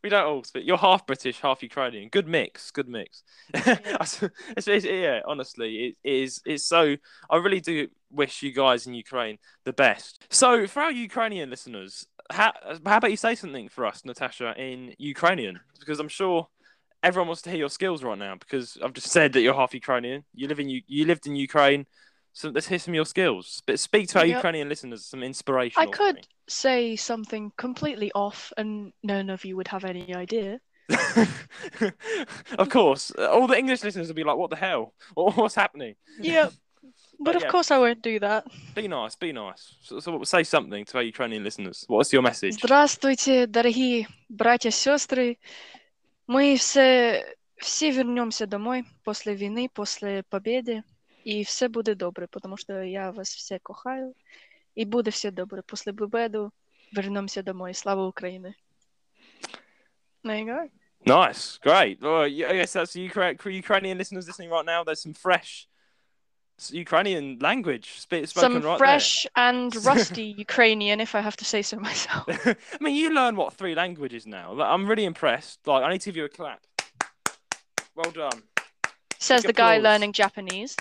we 0.02 0.08
don't 0.08 0.24
all 0.26 0.44
speak. 0.44 0.64
You're 0.66 0.76
half 0.78 1.06
British, 1.06 1.40
half 1.40 1.62
Ukrainian. 1.62 2.08
Good 2.08 2.28
mix. 2.28 2.70
Good 2.70 2.88
mix. 2.88 3.22
it's, 3.54 4.22
it's- 4.68 4.84
yeah, 4.84 5.20
honestly, 5.26 5.96
it 6.04 6.08
is. 6.08 6.40
It's 6.44 6.64
so. 6.64 6.96
I 7.30 7.36
really 7.36 7.60
do 7.60 7.88
wish 8.10 8.42
you 8.42 8.52
guys 8.52 8.86
in 8.86 8.94
Ukraine 8.94 9.38
the 9.64 9.72
best. 9.72 10.24
So, 10.30 10.66
for 10.66 10.80
our 10.82 10.92
Ukrainian 10.92 11.48
listeners, 11.50 12.06
how, 12.30 12.52
how 12.86 12.96
about 12.98 13.10
you 13.10 13.16
say 13.16 13.34
something 13.34 13.68
for 13.68 13.86
us, 13.86 14.04
Natasha, 14.04 14.54
in 14.56 14.94
Ukrainian? 14.98 15.60
Because 15.78 15.98
I'm 16.00 16.08
sure 16.08 16.48
everyone 17.03 17.27
wants 17.27 17.41
to 17.43 17.49
hear 17.49 17.59
your 17.59 17.69
skills 17.69 18.03
right 18.03 18.17
now. 18.17 18.35
Because 18.35 18.77
I've 18.83 18.93
just 18.93 19.09
said 19.09 19.33
that 19.33 19.41
you're 19.41 19.53
half 19.53 19.73
Ukrainian. 19.73 20.23
You 20.33 20.47
live 20.47 20.59
in 20.59 20.69
you. 20.69 20.81
You 20.87 21.05
lived 21.05 21.27
in 21.27 21.35
Ukraine. 21.35 21.85
So 22.33 22.49
let's 22.49 22.67
hear 22.67 22.77
some 22.79 22.91
of 22.93 22.95
your 22.95 23.05
skills. 23.05 23.61
But 23.65 23.79
speak 23.79 24.09
to 24.09 24.19
our 24.19 24.25
Yep. 24.25 24.37
Ukrainian 24.37 24.69
listeners 24.69 25.05
some 25.05 25.23
inspiration. 25.23 25.81
I 25.81 25.87
could 25.87 26.27
say 26.47 26.95
something 26.95 27.51
completely 27.57 28.11
off, 28.13 28.53
and 28.57 28.93
none 29.03 29.29
of 29.29 29.43
you 29.43 29.55
would 29.57 29.69
have 29.69 29.83
any 29.85 30.13
idea. 30.13 30.59
of 32.57 32.69
course, 32.69 33.11
all 33.11 33.47
the 33.47 33.57
English 33.57 33.83
listeners 33.83 34.07
will 34.07 34.15
be 34.15 34.23
like, 34.23 34.37
"What 34.37 34.49
the 34.49 34.55
hell? 34.55 34.93
What- 35.15 35.35
What's 35.37 35.55
happening?" 35.55 35.95
Yeah, 36.19 36.49
but 37.19 37.35
of 37.35 37.43
yeah. 37.43 37.49
course 37.49 37.71
I 37.71 37.77
won't 37.79 38.01
do 38.01 38.19
that. 38.19 38.45
Be 38.75 38.87
nice, 38.87 39.15
be 39.15 39.31
nice. 39.33 39.73
So, 39.81 39.99
so 39.99 40.23
say 40.23 40.43
something 40.43 40.85
to 40.85 40.97
our 40.97 41.03
Ukrainian 41.03 41.43
listeners. 41.43 41.83
What's 41.87 42.13
your 42.13 42.21
message? 42.21 42.53
Здравствуйте, 42.61 43.47
дорогие 43.47 44.07
братья, 44.29 44.71
сестры. 44.71 45.37
Мы 46.31 46.55
все, 46.57 47.35
все 47.57 47.91
вернемся 47.91 48.47
домой 48.47 48.85
после 49.03 49.35
войны, 49.35 49.69
после 49.73 50.23
победы, 50.23 50.83
и 51.23 51.43
все 51.43 51.67
буде 51.69 51.95
добре, 51.95 52.27
потому 52.27 52.57
что 52.57 52.81
я 52.81 53.11
вас 53.11 53.29
все 53.29 53.59
кохаю, 53.59 54.13
и 54.75 54.85
буде 54.85 55.11
все 55.11 55.31
добре. 55.31 55.61
После 55.63 55.93
победы 55.93 56.49
вернемся 56.91 57.43
домой. 57.43 57.73
Слава 57.73 58.05
Украине. 58.07 58.55
There 60.23 60.39
you 60.39 60.45
go. 60.45 60.69
Nice, 61.05 61.57
great. 61.59 62.01
Well, 62.01 62.27
yeah, 62.27 62.49
I 62.49 62.55
guess 62.57 62.73
that's 62.73 62.93
the 62.93 63.07
Ukra- 63.07 63.37
Ukrainian 63.45 63.97
listeners 63.97 64.27
listening 64.27 64.49
right 64.49 64.65
now. 64.65 64.83
There's 64.83 65.01
some 65.01 65.13
fresh 65.13 65.67
s- 65.67 65.67
Ukrainian 66.70 67.38
language 67.40 67.98
spoken 67.98 68.26
Some 68.28 68.60
right 68.62 68.78
fresh 68.78 69.26
and 69.36 69.74
rusty 69.84 70.34
Ukrainian, 70.38 71.00
if 71.00 71.14
I 71.14 71.20
have 71.20 71.36
to 71.38 71.44
say 71.44 71.62
so 71.62 71.78
myself. 71.78 72.24
I 72.46 72.56
mean, 72.80 72.94
you 72.94 73.12
learn 73.12 73.36
what 73.36 73.54
three 73.54 73.74
languages 73.74 74.26
now? 74.26 74.52
Like, 74.52 74.68
I'm 74.68 74.86
really 74.86 75.04
impressed. 75.04 75.66
Like, 75.66 75.82
I 75.82 75.90
need 75.92 76.00
to 76.02 76.08
give 76.10 76.16
you 76.16 76.24
a 76.24 76.28
clap. 76.28 76.60
Well 77.96 78.10
done. 78.10 78.42
Says 79.18 79.42
Big 79.42 79.48
the 79.48 79.52
guy 79.52 79.78
learning 79.78 80.12
Japanese. 80.12 80.76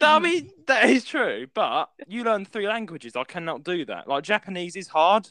I 0.00 0.18
mean, 0.18 0.50
that 0.66 0.88
is 0.88 1.04
true, 1.04 1.46
but 1.52 1.90
you 2.06 2.24
learn 2.24 2.44
three 2.44 2.66
languages. 2.66 3.16
I 3.16 3.24
cannot 3.24 3.64
do 3.64 3.84
that. 3.86 4.08
Like 4.08 4.24
Japanese 4.24 4.76
is 4.76 4.88
hard, 4.88 5.30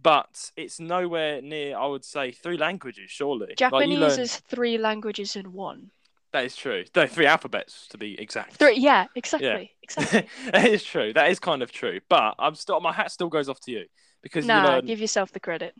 but 0.00 0.50
it's 0.56 0.80
nowhere 0.80 1.42
near. 1.42 1.76
I 1.76 1.86
would 1.86 2.04
say 2.04 2.32
three 2.32 2.56
languages. 2.56 3.10
Surely, 3.10 3.48
Like, 3.48 3.56
Japanese 3.56 3.98
learn- 3.98 4.20
is 4.20 4.36
three 4.36 4.78
languages 4.78 5.36
in 5.36 5.52
one. 5.52 5.90
That 6.32 6.44
is 6.44 6.56
true. 6.56 6.84
No, 6.96 7.06
three 7.06 7.26
alphabets 7.26 7.86
to 7.88 7.98
be 7.98 8.18
exact. 8.20 8.54
Three, 8.54 8.76
yeah, 8.78 9.06
exactly, 9.14 9.72
exactly. 9.82 10.26
that 10.52 10.66
is 10.66 10.82
true. 10.82 11.12
That 11.12 11.30
is 11.30 11.38
kind 11.38 11.62
of 11.62 11.70
true. 11.70 12.00
But 12.08 12.34
I'm 12.38 12.54
still. 12.54 12.80
My 12.80 12.92
hat 12.92 13.10
still 13.12 13.28
goes 13.28 13.48
off 13.48 13.60
to 13.60 13.70
you 13.70 13.84
because 14.22 14.44
you 14.44 14.48
Nah, 14.48 14.64
learn. 14.64 14.86
give 14.86 14.98
yourself 15.00 15.32
the 15.32 15.40
credit. 15.40 15.74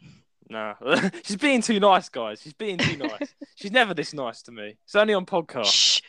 Nah, 0.50 0.74
she's 1.24 1.36
being 1.36 1.62
too 1.62 1.80
nice, 1.80 2.10
guys. 2.10 2.42
She's 2.42 2.52
being 2.52 2.76
too 2.76 2.98
nice. 2.98 3.34
she's 3.54 3.72
never 3.72 3.94
this 3.94 4.12
nice 4.12 4.42
to 4.42 4.52
me. 4.52 4.76
It's 4.84 4.94
only 4.94 5.14
on 5.14 5.24
podcast. 5.24 6.02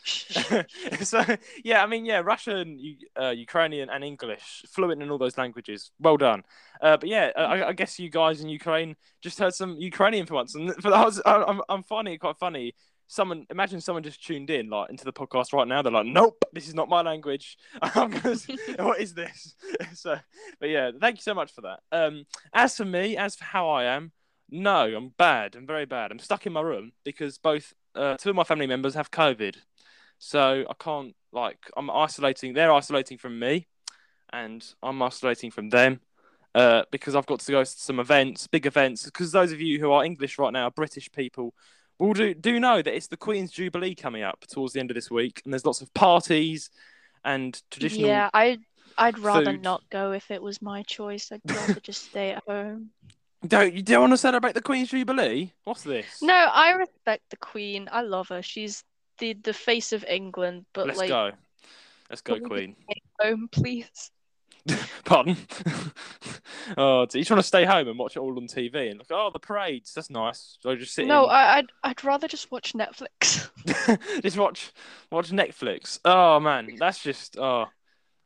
So 1.06 1.24
yeah, 1.64 1.84
I 1.84 1.88
mean 1.88 2.06
yeah, 2.06 2.20
Russian, 2.20 2.78
uh, 3.20 3.30
Ukrainian, 3.30 3.90
and 3.90 4.04
English, 4.04 4.66
fluent 4.68 5.02
in 5.02 5.10
all 5.10 5.18
those 5.18 5.38
languages. 5.38 5.92
Well 6.00 6.18
done. 6.18 6.44
Uh, 6.82 6.98
but 6.98 7.08
yeah, 7.08 7.32
I, 7.38 7.66
I 7.66 7.74
guess 7.74 8.00
you 8.00 8.10
guys 8.10 8.42
in 8.42 8.50
Ukraine 8.50 8.96
just 9.22 9.40
heard 9.40 9.54
some 9.54 9.78
Ukrainian 9.80 10.26
for 10.26 10.34
once, 10.34 10.56
and 10.56 10.74
for 10.82 10.90
that 10.90 11.06
was, 11.06 11.22
I, 11.26 11.44
I'm 11.44 11.62
I'm 11.70 11.84
finding 11.84 12.14
it 12.16 12.18
quite 12.18 12.38
funny. 12.38 12.74
Someone 13.14 13.46
imagine 13.52 13.80
someone 13.80 14.02
just 14.02 14.26
tuned 14.26 14.50
in 14.50 14.72
like 14.72 14.90
into 14.90 15.06
the 15.06 15.14
podcast 15.14 15.54
right 15.54 15.68
now. 15.68 15.84
They're 15.84 15.92
like, 15.92 16.08
"Nope, 16.08 16.44
this 16.52 16.68
is 16.68 16.74
not 16.74 16.90
my 16.90 17.04
language. 17.04 17.60
What 17.96 19.00
is 19.00 19.14
this?" 19.14 19.54
so, 19.94 20.16
but 20.60 20.70
yeah, 20.70 20.90
thank 21.00 21.18
you 21.18 21.22
so 21.22 21.36
much 21.36 21.54
for 21.54 21.62
that. 21.62 21.82
Um, 21.92 22.26
as 22.54 22.76
for 22.76 22.86
me, 22.86 23.16
as 23.16 23.36
for 23.36 23.44
how 23.44 23.70
I 23.70 23.84
am, 23.84 24.14
no, 24.50 24.96
I'm 24.96 25.10
bad. 25.16 25.56
I'm 25.56 25.68
very 25.68 25.86
bad. 25.86 26.12
I'm 26.12 26.18
stuck 26.18 26.48
in 26.48 26.54
my 26.54 26.62
room 26.62 26.92
because 27.04 27.38
both 27.38 27.76
uh, 27.94 28.18
two 28.18 28.32
of 28.32 28.36
my 28.36 28.44
family 28.44 28.66
members 28.66 28.96
have 28.96 29.12
COVID. 29.12 29.58
So 30.18 30.66
I 30.68 30.74
can't 30.84 31.16
like 31.32 31.70
I'm 31.78 31.92
isolating. 31.92 32.54
They're 32.54 32.74
isolating 32.74 33.20
from 33.20 33.38
me, 33.38 33.68
and 34.32 34.66
I'm 34.82 35.00
isolating 35.04 35.52
from 35.52 35.70
them 35.70 36.00
uh, 36.56 36.84
because 36.92 37.16
I've 37.16 37.28
got 37.28 37.42
to 37.42 37.52
go 37.52 37.64
to 37.64 37.70
some 37.70 38.00
events, 38.00 38.48
big 38.48 38.66
events. 38.66 39.06
Because 39.06 39.32
those 39.32 39.52
of 39.52 39.62
you 39.62 39.80
who 39.80 39.92
are 39.92 40.04
English 40.04 40.40
right 40.40 40.54
now, 40.54 40.72
British 40.72 41.12
people, 41.12 41.54
will 42.04 42.14
do 42.14 42.34
do 42.34 42.60
know 42.60 42.82
that 42.82 42.94
it's 42.96 43.08
the 43.08 43.18
Queen's 43.18 43.52
Jubilee 43.52 43.96
coming 43.96 44.24
up 44.24 44.46
towards 44.48 44.74
the 44.74 44.80
end 44.80 44.92
of 44.92 44.96
this 44.96 45.10
week, 45.10 45.42
and 45.44 45.54
there's 45.54 45.66
lots 45.66 45.82
of 45.82 45.94
parties 45.94 46.70
and 47.24 47.60
traditional. 47.72 48.08
Yeah, 48.08 48.30
I 48.34 48.60
I'd 48.98 49.20
rather 49.20 49.52
food. 49.52 49.62
not 49.62 49.82
go 49.90 50.12
if 50.12 50.30
it 50.30 50.42
was 50.42 50.62
my 50.62 50.84
choice. 50.84 51.32
I'd 51.32 51.42
rather 51.46 51.80
just 51.80 52.10
stay 52.10 52.32
at 52.32 52.44
home. 52.48 52.90
Don't 53.46 53.74
you 53.74 53.82
don't 53.82 54.00
want 54.00 54.14
to 54.14 54.18
celebrate 54.18 54.54
the 54.54 54.62
Queen's 54.62 54.90
Jubilee? 54.90 55.52
What's 55.66 55.84
this? 55.84 56.22
No, 56.22 56.34
I 56.34 56.72
respect 56.72 57.24
the 57.30 57.36
Queen. 57.36 57.90
I 57.92 58.00
love 58.00 58.30
her. 58.30 58.42
She's 58.42 58.86
the 59.18 59.34
the 59.34 59.52
face 59.52 59.92
of 59.92 60.06
England. 60.06 60.66
But 60.74 60.88
Let's 60.88 61.00
like, 61.00 61.10
go. 61.10 61.32
Let's 62.10 62.22
go, 62.22 62.40
Queen. 62.40 62.78
home, 63.20 63.50
please. 63.52 64.12
Pardon? 65.06 65.36
oh, 66.78 67.06
do 67.06 67.18
you 67.18 67.24
just 67.24 67.32
want 67.32 67.42
to 67.42 67.48
stay 67.48 67.66
home 67.66 67.88
and 67.88 68.00
watch 68.00 68.16
it 68.16 68.20
all 68.20 68.38
on 68.38 68.48
TV 68.48 68.90
and 68.90 69.00
look, 69.00 69.08
oh, 69.12 69.30
the 69.34 69.40
parades, 69.40 69.94
that's 69.94 70.10
nice. 70.10 70.58
So 70.62 70.76
just 70.76 70.94
sit 70.94 71.06
No, 71.08 71.26
in- 71.26 71.32
I, 71.32 71.58
I'd 71.58 71.66
I'd 71.84 72.04
rather 72.04 72.28
just 72.28 72.52
watch 72.52 72.74
Netflix. 72.74 73.50
just 74.22 74.38
watch 74.38 74.72
watch 75.12 75.32
Netflix. 75.32 76.00
Oh 76.06 76.40
man, 76.40 76.76
that's 76.80 77.04
just 77.04 77.38
oh, 77.38 77.66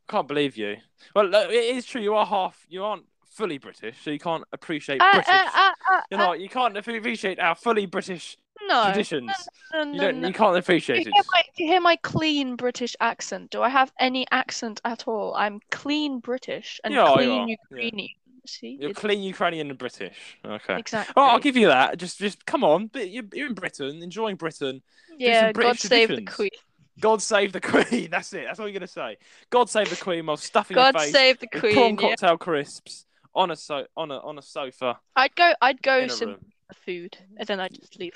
can't 0.08 0.28
believe 0.28 0.56
you. 0.56 0.76
Well, 1.14 1.32
it 1.34 1.50
is 1.52 1.84
true. 1.84 2.00
You 2.00 2.14
are 2.14 2.26
half. 2.26 2.64
You 2.68 2.84
aren't 2.84 3.04
fully 3.30 3.58
British, 3.58 3.96
so 4.02 4.10
you 4.10 4.18
can't 4.18 4.44
appreciate 4.52 5.00
Uh, 5.00 5.12
British. 5.12 5.32
uh, 5.32 5.48
uh, 5.54 5.70
uh, 5.92 6.00
You're 6.10 6.20
uh, 6.20 6.26
not. 6.26 6.40
You 6.40 6.48
can't 6.48 6.76
appreciate 6.76 7.38
our 7.38 7.54
fully 7.54 7.86
British 7.86 8.36
no, 8.66 8.84
traditions. 8.86 9.30
no, 9.72 9.82
You 9.92 10.00
don't. 10.00 10.20
no. 10.20 10.28
You 10.28 10.34
can't 10.34 10.54
Do 10.54 10.58
appreciate 10.58 11.06
you, 11.06 11.12
it. 11.14 11.26
my, 11.32 11.42
do 11.56 11.64
you 11.64 11.70
hear 11.70 11.80
my 11.80 11.96
clean 11.96 12.56
British 12.56 12.96
accent? 13.00 13.50
Do 13.50 13.62
I 13.62 13.68
have 13.68 13.92
any 13.98 14.26
accent 14.30 14.80
at 14.84 15.06
all? 15.06 15.34
I'm 15.34 15.60
clean 15.70 16.20
British 16.20 16.80
and 16.84 16.92
Yeah, 16.94 17.12
clean 17.14 17.30
are, 17.30 17.48
yeah. 17.48 17.56
Ukrainian. 17.70 18.08
See, 18.46 18.78
You're 18.80 18.90
It's- 18.90 19.00
clean 19.00 19.22
Ukrainian 19.22 19.68
and 19.68 19.78
British. 19.78 20.38
Okay. 20.44 20.78
exactly. 20.78 21.12
Oh, 21.16 21.22
I'll 21.22 21.38
give 21.38 21.56
you 21.56 21.66
that. 21.66 21.98
Just, 21.98 22.18
just 22.18 22.46
come 22.46 22.64
on. 22.64 22.90
You're, 22.94 23.24
you're 23.34 23.46
in 23.48 23.54
Britain, 23.54 24.02
enjoying 24.02 24.36
Britain. 24.36 24.82
yeah, 25.18 25.52
God 25.52 25.78
save 25.78 26.08
the. 26.08 26.22
Queen. 26.22 26.50
God 26.98 27.20
save 27.22 27.52
the 27.52 27.60
Queen. 27.72 28.08
That's 28.10 28.32
it. 28.32 28.44
That's 28.46 28.58
all 28.58 28.66
you're 28.66 28.72
gonna 28.78 28.86
say. 28.86 29.18
God 29.50 29.68
save 29.68 29.90
the 29.90 29.96
Queen 29.96 30.24
while 30.26 30.36
stuffing 30.38 30.74
God 30.74 30.94
your 30.94 31.02
face 31.02 31.12
save 31.12 31.38
the 31.40 31.46
Queen. 31.46 31.74
prawn 31.74 31.90
Yeah. 31.94 32.08
cocktail 32.08 32.38
crisps 32.38 33.04
on 33.34 33.50
a 33.50 33.56
so 33.56 33.86
on 33.96 34.10
a 34.10 34.18
on 34.20 34.38
a 34.38 34.42
sofa 34.42 34.98
I'd 35.14 35.36
go. 35.36 35.52
I'd 35.60 35.80
go 35.82 36.06
some 36.08 36.28
room. 36.30 36.44
food 36.86 37.16
and 37.36 37.46
then 37.46 37.60
I'd 37.60 37.74
just 37.74 37.98
leave. 37.98 38.14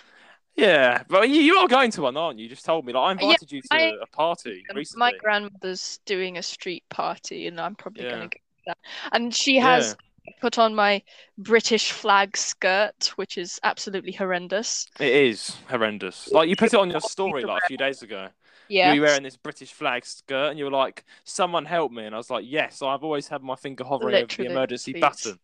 Yeah, 0.54 1.02
but 1.08 1.28
you, 1.28 1.36
you 1.40 1.56
are 1.56 1.68
going 1.68 1.90
to 1.92 2.02
one, 2.02 2.16
aren't 2.16 2.38
you? 2.38 2.44
You 2.44 2.50
just 2.50 2.64
told 2.64 2.84
me. 2.84 2.92
Like 2.92 3.02
I 3.02 3.22
Yeah, 3.22 3.30
invited 3.30 3.52
you 3.52 3.62
to 3.62 3.68
I- 3.74 3.92
a 4.02 4.06
party 4.06 4.64
Um, 4.70 4.76
recently. 4.76 5.00
My 5.12 5.18
grandmother's 5.18 5.98
doing 6.04 6.36
a 6.38 6.42
street 6.42 6.84
party, 6.90 7.46
and 7.46 7.60
I'm 7.60 7.74
probably 7.74 8.04
Yeah. 8.04 8.10
gonna 8.10 8.24
go 8.26 8.28
to 8.30 8.62
that. 8.66 8.78
And 9.12 9.34
she 9.34 9.56
has 9.56 9.96
put 10.40 10.58
on 10.58 10.74
my 10.74 11.02
British 11.38 11.92
flag 11.92 12.36
skirt, 12.36 13.12
which 13.16 13.38
is 13.38 13.58
absolutely 13.62 14.12
horrendous. 14.12 14.86
It 15.00 15.12
is 15.12 15.56
horrendous. 15.68 16.30
Like 16.32 16.48
you 16.48 16.56
put 16.56 16.74
it 16.74 16.78
on 16.78 16.90
your 16.90 17.00
story 17.00 17.44
like 17.44 17.62
a 17.62 17.66
few 17.66 17.78
days 17.78 18.02
ago. 18.02 18.28
Yeah. 18.68 18.92
You 18.92 19.00
were 19.00 19.06
wearing 19.08 19.22
this 19.22 19.36
British 19.36 19.72
flag 19.72 20.04
skirt, 20.06 20.50
and 20.50 20.58
you 20.58 20.64
were 20.66 20.70
like, 20.70 21.04
"Someone 21.24 21.64
help 21.64 21.92
me!" 21.92 22.04
And 22.04 22.14
I 22.14 22.18
was 22.18 22.30
like, 22.30 22.44
"Yes, 22.46 22.80
I've 22.82 23.02
always 23.02 23.28
had 23.28 23.42
my 23.42 23.56
finger 23.56 23.84
hovering 23.84 24.14
Literally, 24.14 24.48
over 24.48 24.54
the 24.54 24.60
emergency 24.60 24.92
please. 24.92 25.00
button." 25.00 25.38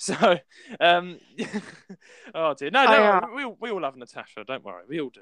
So, 0.00 0.38
um, 0.80 1.18
oh 2.34 2.54
dear, 2.54 2.70
no, 2.70 2.80
I, 2.80 2.96
no, 2.96 3.02
uh, 3.02 3.26
we, 3.36 3.44
we 3.60 3.70
all 3.70 3.82
love 3.82 3.96
Natasha. 3.96 4.44
Don't 4.46 4.64
worry, 4.64 4.84
we 4.88 4.98
all 4.98 5.10
do. 5.10 5.20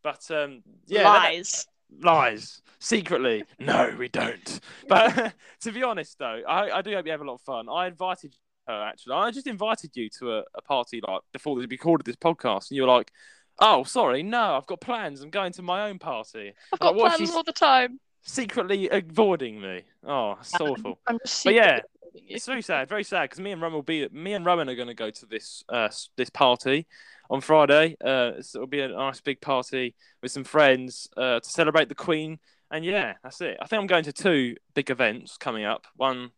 But 0.00 0.30
um, 0.30 0.62
yeah, 0.86 1.02
that- 1.02 1.24
Lies. 1.32 1.66
lies 2.00 2.62
secretly. 2.78 3.42
No, 3.58 3.92
we 3.98 4.06
don't. 4.06 4.60
But 4.88 5.34
to 5.62 5.72
be 5.72 5.82
honest, 5.82 6.20
though, 6.20 6.40
I, 6.48 6.78
I 6.78 6.82
do 6.82 6.92
hope 6.94 7.04
you 7.04 7.10
have 7.10 7.20
a 7.20 7.24
lot 7.24 7.34
of 7.34 7.40
fun. 7.40 7.68
I 7.68 7.88
invited 7.88 8.36
her 8.68 8.82
actually. 8.84 9.14
I 9.14 9.32
just 9.32 9.48
invited 9.48 9.90
you 9.96 10.08
to 10.20 10.34
a, 10.36 10.44
a 10.54 10.62
party 10.62 11.00
like 11.06 11.22
before 11.32 11.56
we 11.56 11.66
recorded 11.66 12.04
this 12.06 12.14
podcast, 12.14 12.70
and 12.70 12.76
you 12.76 12.82
were 12.82 12.88
like, 12.88 13.10
"Oh, 13.58 13.82
sorry, 13.82 14.22
no, 14.22 14.54
I've 14.56 14.66
got 14.66 14.80
plans. 14.80 15.20
I'm 15.22 15.30
going 15.30 15.52
to 15.54 15.62
my 15.62 15.88
own 15.88 15.98
party." 15.98 16.52
I've 16.72 16.78
got 16.78 16.96
Like, 16.96 17.16
plans 17.16 17.32
all 17.32 17.42
the 17.42 17.52
time. 17.52 17.98
Secretly 18.24 18.88
avoiding 18.88 19.60
me. 19.60 19.82
Oh, 20.06 20.36
it's 20.40 20.54
awful. 20.60 21.00
I'm 21.08 21.18
just 21.26 21.42
But 21.42 21.54
yeah, 21.54 21.64
secretly 21.64 21.82
avoiding 21.82 21.88
you. 21.88 21.91
It's 22.14 22.46
very 22.46 22.62
sad, 22.70 22.88
very 22.88 23.04
sad 23.04 23.24
because 23.24 23.40
me 23.40 23.52
and 23.52 23.60
Roan 23.60 23.72
will 23.72 23.82
be 23.82 24.08
me 24.12 24.34
and 24.34 24.44
Roan 24.44 24.68
are 24.68 24.74
going 24.74 24.88
to 24.88 24.94
go 24.94 25.10
to 25.10 25.26
this 25.26 25.64
uh 25.68 25.88
this 26.16 26.30
party 26.30 26.86
on 27.30 27.40
Friday. 27.40 27.96
Uh, 28.04 28.32
so 28.40 28.58
it'll 28.58 28.66
be 28.66 28.80
a 28.80 28.88
nice 28.88 29.20
big 29.20 29.40
party 29.40 29.94
with 30.22 30.32
some 30.32 30.44
friends 30.44 31.08
uh 31.16 31.40
to 31.40 31.48
celebrate 31.48 31.88
the 31.88 31.94
Queen. 31.94 32.38
And 32.70 32.84
yeah, 32.84 33.14
that's 33.22 33.40
it. 33.40 33.58
I 33.60 33.66
think 33.66 33.80
I'm 33.80 33.86
going 33.86 34.04
to 34.04 34.12
two 34.12 34.56
big 34.74 34.90
events 34.90 35.36
coming 35.36 35.64
up. 35.64 35.86
One, 35.96 36.30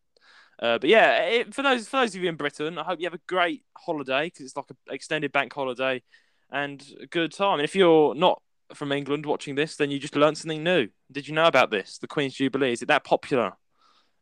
uh, 0.60 0.78
but 0.78 0.90
yeah, 0.90 1.22
it, 1.22 1.54
for 1.54 1.62
those 1.62 1.88
for 1.88 1.98
those 2.00 2.14
of 2.14 2.22
you 2.22 2.28
in 2.28 2.36
Britain, 2.36 2.76
I 2.78 2.82
hope 2.82 2.98
you 2.98 3.06
have 3.06 3.14
a 3.14 3.20
great 3.28 3.64
holiday 3.76 4.26
because 4.26 4.46
it's 4.46 4.56
like 4.56 4.70
an 4.70 4.76
extended 4.90 5.30
bank 5.32 5.52
holiday 5.52 6.02
and 6.50 6.84
a 7.00 7.06
good 7.06 7.32
time. 7.32 7.60
And 7.60 7.64
if 7.64 7.76
you're 7.76 8.14
not 8.14 8.42
from 8.74 8.92
England 8.92 9.26
watching 9.26 9.54
this, 9.54 9.76
then 9.76 9.90
you 9.90 9.98
just 9.98 10.16
learned 10.16 10.38
something 10.38 10.62
new. 10.62 10.88
Did 11.10 11.28
you 11.28 11.34
know 11.34 11.46
about 11.46 11.70
this? 11.70 11.98
The 11.98 12.06
Queen's 12.06 12.34
Jubilee 12.34 12.72
is 12.72 12.82
it 12.82 12.88
that 12.88 13.04
popular 13.04 13.52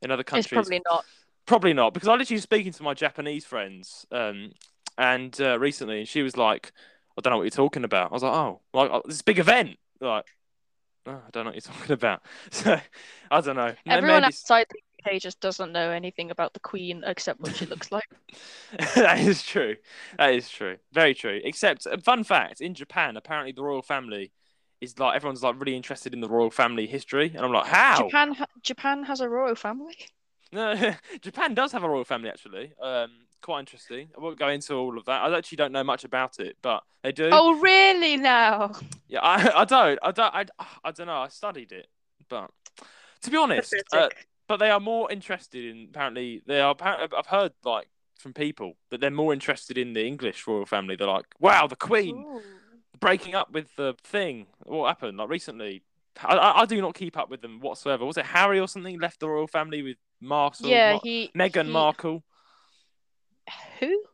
in 0.02 0.10
other 0.10 0.24
countries? 0.24 0.46
It's 0.46 0.52
probably 0.52 0.82
not. 0.84 1.04
Probably 1.46 1.72
not, 1.72 1.92
because 1.92 2.08
I 2.08 2.12
literally 2.12 2.36
was 2.36 2.44
speaking 2.44 2.72
to 2.72 2.82
my 2.82 2.94
Japanese 2.94 3.44
friends, 3.44 4.06
um, 4.12 4.52
and 4.96 5.38
uh, 5.40 5.58
recently, 5.58 6.00
and 6.00 6.08
she 6.08 6.22
was 6.22 6.36
like, 6.36 6.72
"I 7.18 7.20
don't 7.20 7.32
know 7.32 7.38
what 7.38 7.44
you're 7.44 7.50
talking 7.50 7.84
about." 7.84 8.10
I 8.10 8.14
was 8.14 8.22
like, 8.22 8.32
"Oh, 8.32 8.60
like 8.72 8.90
oh, 8.92 9.02
this 9.06 9.22
big 9.22 9.38
event." 9.38 9.76
Like, 10.00 10.24
oh, 11.06 11.12
I 11.12 11.30
don't 11.32 11.44
know 11.44 11.50
what 11.50 11.54
you're 11.54 11.60
talking 11.74 11.92
about. 11.92 12.22
So, 12.52 12.80
I 13.30 13.40
don't 13.40 13.56
know. 13.56 13.74
Everyone 13.86 14.22
maybe- 14.22 14.26
outside 14.26 14.66
the 14.70 15.12
UK 15.12 15.20
just 15.20 15.40
doesn't 15.40 15.72
know 15.72 15.90
anything 15.90 16.30
about 16.30 16.54
the 16.54 16.60
Queen 16.60 17.02
except 17.06 17.40
what 17.40 17.56
she 17.56 17.66
looks 17.66 17.90
like. 17.90 18.08
that 18.94 19.18
is 19.18 19.42
true. 19.42 19.76
That 20.18 20.34
is 20.34 20.48
true. 20.48 20.76
Very 20.92 21.14
true. 21.14 21.40
Except, 21.42 21.86
uh, 21.86 21.98
fun 21.98 22.22
fact: 22.22 22.60
in 22.60 22.74
Japan, 22.74 23.16
apparently 23.16 23.52
the 23.52 23.64
royal 23.64 23.82
family 23.82 24.30
is 24.80 24.98
like 24.98 25.16
everyone's 25.16 25.42
like 25.42 25.58
really 25.58 25.76
interested 25.76 26.12
in 26.14 26.20
the 26.20 26.28
royal 26.28 26.50
family 26.50 26.86
history, 26.86 27.32
and 27.34 27.44
I'm 27.44 27.52
like, 27.52 27.66
how? 27.66 28.04
Japan, 28.04 28.34
ha- 28.34 28.46
Japan 28.62 29.04
has 29.04 29.20
a 29.20 29.28
royal 29.28 29.54
family. 29.54 29.96
No, 30.52 30.94
Japan 31.20 31.54
does 31.54 31.72
have 31.72 31.82
a 31.82 31.88
royal 31.88 32.04
family 32.04 32.28
actually. 32.28 32.72
Um, 32.80 33.10
quite 33.40 33.60
interesting. 33.60 34.08
I 34.16 34.20
won't 34.20 34.38
go 34.38 34.48
into 34.48 34.74
all 34.74 34.96
of 34.98 35.04
that. 35.06 35.22
I 35.22 35.36
actually 35.36 35.56
don't 35.56 35.72
know 35.72 35.84
much 35.84 36.04
about 36.04 36.38
it, 36.38 36.56
but 36.62 36.82
they 37.02 37.12
do. 37.12 37.28
Oh, 37.32 37.58
really? 37.58 38.16
Now, 38.16 38.72
Yeah, 39.08 39.20
I, 39.20 39.50
I 39.62 39.64
don't. 39.64 39.98
I 40.02 40.12
don't. 40.12 40.34
I, 40.34 40.46
I 40.84 40.90
don't 40.92 41.06
know. 41.06 41.16
I 41.16 41.28
studied 41.28 41.72
it, 41.72 41.88
but 42.28 42.50
to 43.22 43.30
be 43.30 43.36
honest, 43.36 43.74
uh, 43.92 44.08
but 44.48 44.58
they 44.58 44.70
are 44.70 44.80
more 44.80 45.10
interested 45.10 45.64
in. 45.64 45.88
Apparently, 45.90 46.42
they 46.46 46.60
are. 46.60 46.74
I've 46.80 47.26
heard 47.26 47.52
like 47.64 47.88
from 48.18 48.32
people 48.32 48.74
that 48.90 49.00
they're 49.00 49.10
more 49.10 49.32
interested 49.32 49.76
in 49.76 49.92
the 49.92 50.06
English 50.06 50.46
royal 50.46 50.66
family. 50.66 50.96
They're 50.96 51.08
like, 51.08 51.26
wow, 51.40 51.66
the 51.66 51.76
Queen 51.76 52.14
Ooh. 52.16 52.42
breaking 53.00 53.34
up 53.34 53.52
with 53.52 53.74
the 53.76 53.94
thing. 54.04 54.46
What 54.64 54.88
happened? 54.88 55.18
Like 55.18 55.28
recently. 55.28 55.82
I, 56.22 56.60
I 56.60 56.66
do 56.66 56.78
not 56.82 56.94
keep 56.94 57.16
up 57.16 57.30
with 57.30 57.40
them 57.40 57.58
whatsoever. 57.60 58.04
Was 58.04 58.18
it 58.18 58.26
Harry 58.26 58.60
or 58.60 58.68
something 58.68 59.00
left 59.00 59.18
the 59.18 59.30
royal 59.30 59.46
family 59.46 59.80
with 59.80 59.96
Markle? 60.22 60.68
yeah, 60.68 60.92
Mar- 60.92 61.00
he 61.02 61.30
Meghan 61.36 61.66
he- 61.66 61.72
Markle. 61.72 62.22
Who? 63.80 64.04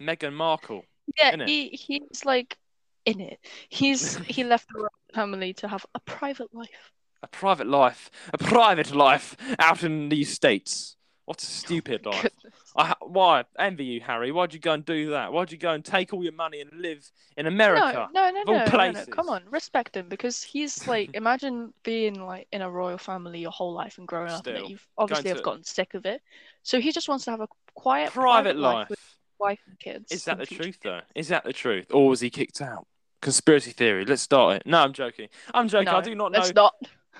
Meghan 0.00 0.32
Markle. 0.32 0.84
Yeah, 1.18 1.46
he 1.46 1.68
he's 1.68 2.24
like 2.24 2.56
in 3.04 3.20
it. 3.20 3.38
He's 3.68 4.16
he 4.36 4.44
left 4.44 4.68
the 4.72 4.80
royal 4.80 4.90
family 5.14 5.52
to 5.54 5.68
have 5.68 5.86
a 5.94 6.00
private 6.00 6.52
life. 6.54 6.92
A 7.22 7.28
private 7.28 7.68
life. 7.68 8.10
A 8.32 8.38
private 8.38 8.94
life 8.94 9.36
out 9.58 9.84
in 9.84 10.08
these 10.08 10.32
states. 10.32 10.96
What 11.24 11.40
a 11.42 11.46
stupid 11.46 12.04
life. 12.04 12.22
Goodness. 12.22 12.61
I, 12.76 12.94
why? 13.00 13.44
Envy 13.58 13.84
you, 13.84 14.00
Harry. 14.00 14.32
Why'd 14.32 14.54
you 14.54 14.60
go 14.60 14.72
and 14.72 14.84
do 14.84 15.10
that? 15.10 15.32
Why'd 15.32 15.52
you 15.52 15.58
go 15.58 15.72
and 15.72 15.84
take 15.84 16.12
all 16.12 16.22
your 16.22 16.32
money 16.32 16.60
and 16.60 16.70
live 16.72 17.10
in 17.36 17.46
America? 17.46 18.08
No, 18.14 18.30
no, 18.30 18.42
no, 18.44 18.52
no, 18.52 18.64
no, 18.64 18.90
no. 18.92 19.04
Come 19.06 19.28
on, 19.28 19.42
respect 19.50 19.96
him 19.96 20.08
because 20.08 20.42
he's 20.42 20.86
like 20.88 21.10
imagine 21.14 21.72
being 21.82 22.24
like 22.24 22.48
in 22.52 22.62
a 22.62 22.70
royal 22.70 22.98
family 22.98 23.40
your 23.40 23.50
whole 23.50 23.72
life 23.72 23.98
and 23.98 24.08
growing 24.08 24.30
up 24.30 24.38
Still, 24.38 24.64
it. 24.64 24.70
You've 24.70 24.86
obviously 24.96 25.24
to- 25.24 25.36
have 25.36 25.42
gotten 25.42 25.64
sick 25.64 25.94
of 25.94 26.06
it. 26.06 26.22
So 26.62 26.80
he 26.80 26.92
just 26.92 27.08
wants 27.08 27.24
to 27.26 27.32
have 27.32 27.40
a 27.40 27.48
quiet 27.74 28.10
Private 28.10 28.56
life. 28.56 28.88
with 28.88 29.00
wife 29.38 29.60
and 29.66 29.78
kids. 29.78 30.12
Is 30.12 30.24
that 30.24 30.38
the 30.38 30.46
future. 30.46 30.62
truth, 30.64 30.78
though? 30.82 31.00
Is 31.14 31.28
that 31.28 31.44
the 31.44 31.52
truth? 31.52 31.86
Or 31.92 32.08
was 32.08 32.20
he 32.20 32.30
kicked 32.30 32.62
out? 32.62 32.86
Conspiracy 33.20 33.72
theory. 33.72 34.04
Let's 34.04 34.22
start 34.22 34.56
it. 34.56 34.62
No, 34.66 34.78
I'm 34.78 34.92
joking. 34.92 35.28
I'm 35.52 35.68
joking. 35.68 35.86
No, 35.86 35.96
I 35.96 36.00
do 36.00 36.14
not 36.14 36.32
know. 36.32 36.38
Let's 36.38 36.54
not. 36.54 36.74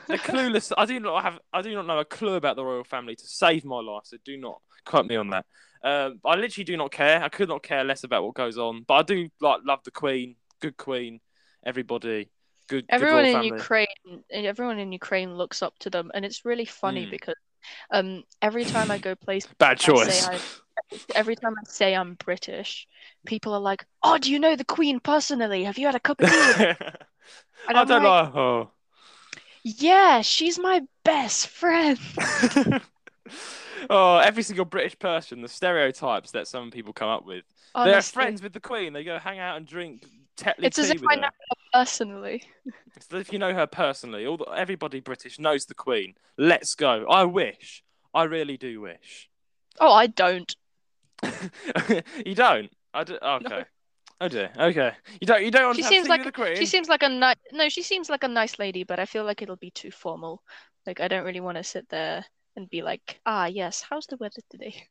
The 0.09 0.19
clueless. 0.19 0.73
I 0.77 0.85
do 0.87 0.99
not 1.01 1.23
have. 1.23 1.39
I 1.53 1.63
do 1.63 1.75
not 1.75 1.87
know 1.87 1.99
a 1.99 2.05
clue 2.05 2.35
about 2.35 2.57
the 2.57 2.65
royal 2.65 2.85
family 2.85 3.17
to 3.17 3.27
save 3.27 3.65
my 3.65 3.81
life. 3.81 4.03
So 4.05 4.17
do 4.25 4.37
not 4.37 4.61
quote 4.85 5.07
me 5.07 5.17
on 5.17 5.31
that. 5.31 5.47
Um, 5.85 6.21
I 6.25 6.37
literally 6.37 6.65
do 6.65 6.77
not 6.77 6.93
care. 6.93 7.23
I 7.23 7.29
could 7.29 7.49
not 7.49 7.63
care 7.63 7.85
less 7.85 8.05
about 8.05 8.25
what 8.25 8.35
goes 8.35 8.59
on. 8.59 8.85
But 8.87 8.95
I 8.95 9.03
do 9.03 9.29
like 9.41 9.61
love 9.65 9.81
the 9.85 9.91
Queen. 9.91 10.37
Good 10.61 10.77
Queen. 10.77 11.21
Everybody. 11.65 12.31
Good. 12.69 12.87
Everyone 12.89 13.25
good 13.25 13.29
in 13.29 13.35
family. 13.35 13.59
Ukraine, 13.59 13.87
everyone 14.31 14.79
in 14.79 14.93
Ukraine 14.93 15.35
looks 15.35 15.63
up 15.63 15.79
to 15.81 15.91
them, 15.91 16.11
and 16.15 16.25
it's 16.25 16.45
really 16.45 16.65
funny 16.65 17.07
Mm. 17.07 17.11
because 17.11 17.35
um 17.91 18.25
every 18.41 18.65
time 18.65 18.91
I 18.91 18.99
go 18.99 19.15
places, 19.27 19.51
Bad 19.59 19.73
I 19.73 19.75
choice. 19.75 20.25
say 20.27 20.39
every 21.15 21.37
time 21.37 21.55
I 21.59 21.65
say 21.69 21.95
I'm 21.95 22.15
British, 22.15 22.87
people 23.27 23.53
are 23.55 23.61
like, 23.61 23.85
"Oh, 24.03 24.19
do 24.19 24.31
you 24.33 24.39
know 24.39 24.57
the 24.57 24.65
Queen 24.65 25.01
personally? 25.01 25.65
Have 25.65 25.79
you 25.79 25.87
had 25.87 25.95
a 25.95 26.01
cup 26.01 26.21
of 26.21 26.29
tea?" 26.31 26.35
I 27.69 27.73
don't 27.73 27.89
like, 27.89 28.03
know. 28.03 28.41
Oh. 28.41 28.71
Yeah, 29.65 30.23
she's 30.23 30.59
my 30.59 30.83
best 31.05 31.49
friend. 31.49 31.99
oh, 33.91 34.19
every 34.19 34.43
single 34.43 34.65
British 34.65 34.99
person, 34.99 35.41
the 35.41 35.49
stereotypes 35.49 36.33
that 36.33 36.49
some 36.49 36.71
people 36.71 36.93
come 36.93 37.09
up 37.09 37.25
with. 37.25 37.45
They're 37.75 38.03
friends 38.03 38.43
with 38.43 38.53
the 38.53 38.61
Queen. 38.61 38.93
They 38.93 39.05
go 39.05 39.19
hang 39.19 39.39
out 39.39 39.57
and 39.57 39.67
drink 39.67 40.05
Tetley 40.37 40.65
It's 40.65 40.79
as 40.79 40.91
if 40.91 41.03
I 41.07 41.15
her. 41.15 41.21
know 41.23 41.27
her 41.27 41.57
personally. 41.85 42.43
It's 42.97 43.13
as 43.13 43.21
if 43.21 43.33
you 43.33 43.39
know 43.39 43.55
her 43.55 43.67
personally. 43.67 44.27
All 44.27 44.37
the, 44.37 44.45
everybody 44.45 45.01
British 45.01 45.39
knows 45.39 45.67
the 45.67 45.75
Queen. 45.75 46.15
Let's 46.37 46.75
go. 46.75 47.07
I 47.09 47.25
wish. 47.25 47.83
I 48.13 48.25
really 48.25 48.57
do 48.57 48.81
wish. 48.81 49.31
Oh, 49.81 49.93
I 49.93 50.07
don't. 50.07 50.55
you 52.27 52.35
don't. 52.35 52.71
I 52.93 53.05
do, 53.05 53.17
okay. 53.23 53.65
Oh 54.23 54.29
dear. 54.29 54.53
Okay. 54.57 54.93
You 55.21 55.27
don't. 55.27 55.45
You 55.45 55.51
don't 55.51 55.65
want 55.67 55.77
She 55.77 55.83
to 55.83 55.89
seems 55.89 56.09
like 56.09 56.23
the 56.23 56.31
Queen. 56.31 56.57
She 56.57 56.67
seems 56.67 56.89
like 56.89 57.03
a 57.03 57.09
nice. 57.09 57.37
No, 57.51 57.69
she 57.69 57.83
seems 57.83 58.09
like 58.09 58.23
a 58.23 58.29
nice 58.29 58.57
lady, 58.61 58.85
but 58.85 59.01
I 59.01 59.05
feel 59.05 59.25
like 59.25 59.43
it'll 59.43 59.57
be 59.57 59.73
too 59.73 59.91
formal. 59.91 60.43
Like 60.87 61.01
I 61.01 61.09
don't 61.09 61.25
really 61.25 61.41
want 61.41 61.57
to 61.59 61.65
sit 61.65 61.89
there 61.89 62.25
and 62.55 62.71
be 62.71 62.83
like, 62.83 63.21
"Ah, 63.27 63.47
yes, 63.47 63.83
how's 63.83 64.07
the 64.07 64.17
weather 64.17 64.43
today?" 64.49 64.87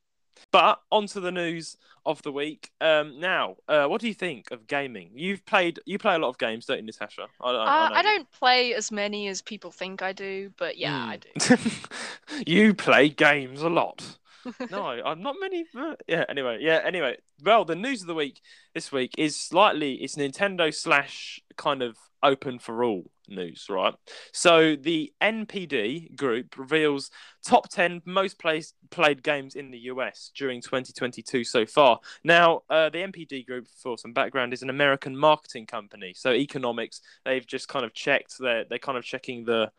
But 0.52 0.82
on 0.92 1.08
to 1.08 1.20
the 1.20 1.32
news 1.32 1.78
of 2.06 2.22
the 2.24 2.32
week. 2.32 2.72
Um, 2.82 3.20
now, 3.20 3.58
uh, 3.68 3.86
what 3.88 4.02
do 4.02 4.08
you 4.08 4.14
think 4.14 4.52
of 4.52 4.68
gaming? 4.68 5.12
You've 5.16 5.46
played. 5.46 5.80
You 5.86 5.98
play 5.98 6.16
a 6.16 6.20
lot 6.20 6.30
of 6.30 6.38
games, 6.38 6.66
don't 6.66 6.80
you, 6.80 6.84
Natasha? 6.86 7.28
I, 7.40 7.50
I, 7.52 7.66
Uh, 7.66 7.90
I, 7.90 8.00
I 8.00 8.02
don't 8.02 8.30
play 8.32 8.74
as 8.74 8.92
many 8.92 9.28
as 9.28 9.42
people 9.42 9.72
think 9.72 10.02
I 10.02 10.14
do, 10.14 10.52
but 10.58 10.78
yeah, 10.78 10.98
I 11.06 11.18
do. 11.18 11.30
Mm. 11.40 11.88
you 12.48 12.74
play 12.74 13.10
games 13.10 13.62
a 13.62 13.70
lot. 13.70 14.18
no, 14.72 14.86
I'm 14.86 15.22
not 15.22 15.36
many. 15.40 15.66
uh, 15.78 15.96
Yeah. 16.08 16.26
Anyway. 16.30 16.60
Yeah. 16.62 16.82
Anyway. 16.84 17.18
Well, 17.44 17.66
the 17.66 17.76
news 17.76 18.02
of 18.02 18.08
the 18.08 18.16
week 18.16 18.40
this 18.74 18.92
week 18.92 19.14
is 19.18 19.36
slightly. 19.36 19.94
It's 19.96 20.16
Nintendo 20.16 20.74
slash 20.74 21.40
kind 21.58 21.82
of 21.82 21.98
open 22.24 22.60
for 22.60 22.84
all 22.84 23.10
news, 23.28 23.66
right? 23.70 23.94
So 24.32 24.76
the 24.76 25.12
NPD 25.22 26.16
group 26.16 26.58
reveals 26.58 27.10
top 27.44 27.70
ten 27.70 28.02
most 28.06 28.38
played 28.38 28.66
played 28.92 29.24
games 29.24 29.56
in 29.56 29.72
the 29.72 29.80
US 29.80 30.32
during 30.36 30.62
2022 30.62 31.44
so 31.44 31.66
far. 31.66 32.00
Now, 32.24 32.62
uh, 32.70 32.90
the 32.90 33.00
NPD 33.00 33.46
group, 33.48 33.68
for 33.82 33.98
some 33.98 34.14
background, 34.14 34.54
is 34.54 34.62
an 34.62 34.70
American 34.70 35.18
marketing 35.18 35.66
company. 35.66 36.14
So 36.16 36.32
economics, 36.32 37.02
they've 37.26 37.46
just 37.46 37.68
kind 37.68 37.86
of 37.86 37.94
checked. 37.94 38.36
They're 38.40 38.66
they're 38.66 38.80
kind 38.80 38.98
of 38.98 39.04
checking 39.04 39.46
the 39.46 39.72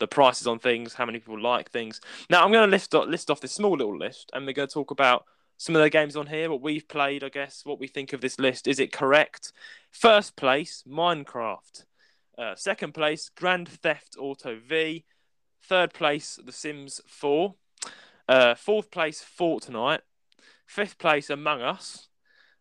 the 0.00 0.06
prices 0.06 0.46
on 0.46 0.58
things, 0.58 0.94
how 0.94 1.06
many 1.06 1.18
people 1.18 1.40
like 1.40 1.70
things. 1.70 2.00
Now 2.28 2.44
I'm 2.44 2.52
going 2.52 2.68
to 2.68 2.70
list 2.70 2.92
list 2.92 3.30
off 3.30 3.40
this 3.40 3.52
small 3.52 3.76
little 3.76 3.96
list, 3.96 4.30
and 4.32 4.46
we're 4.46 4.52
going 4.52 4.68
to 4.68 4.74
talk 4.74 4.90
about 4.90 5.24
some 5.56 5.76
of 5.76 5.82
the 5.82 5.90
games 5.90 6.16
on 6.16 6.26
here, 6.26 6.50
what 6.50 6.60
we've 6.60 6.88
played, 6.88 7.22
I 7.22 7.28
guess, 7.28 7.64
what 7.64 7.78
we 7.78 7.86
think 7.86 8.12
of 8.12 8.20
this 8.20 8.38
list. 8.38 8.66
Is 8.66 8.80
it 8.80 8.92
correct? 8.92 9.52
First 9.90 10.36
place, 10.36 10.82
Minecraft. 10.88 11.84
Uh, 12.36 12.54
second 12.56 12.92
place, 12.92 13.30
Grand 13.34 13.68
Theft 13.68 14.16
Auto 14.18 14.58
V. 14.58 15.04
Third 15.62 15.94
place, 15.94 16.38
The 16.44 16.52
Sims 16.52 17.00
4. 17.06 17.54
Uh, 18.28 18.54
fourth 18.54 18.90
place, 18.90 19.24
Fortnite. 19.24 20.00
Fifth 20.66 20.98
place, 20.98 21.30
Among 21.30 21.62
Us. 21.62 22.08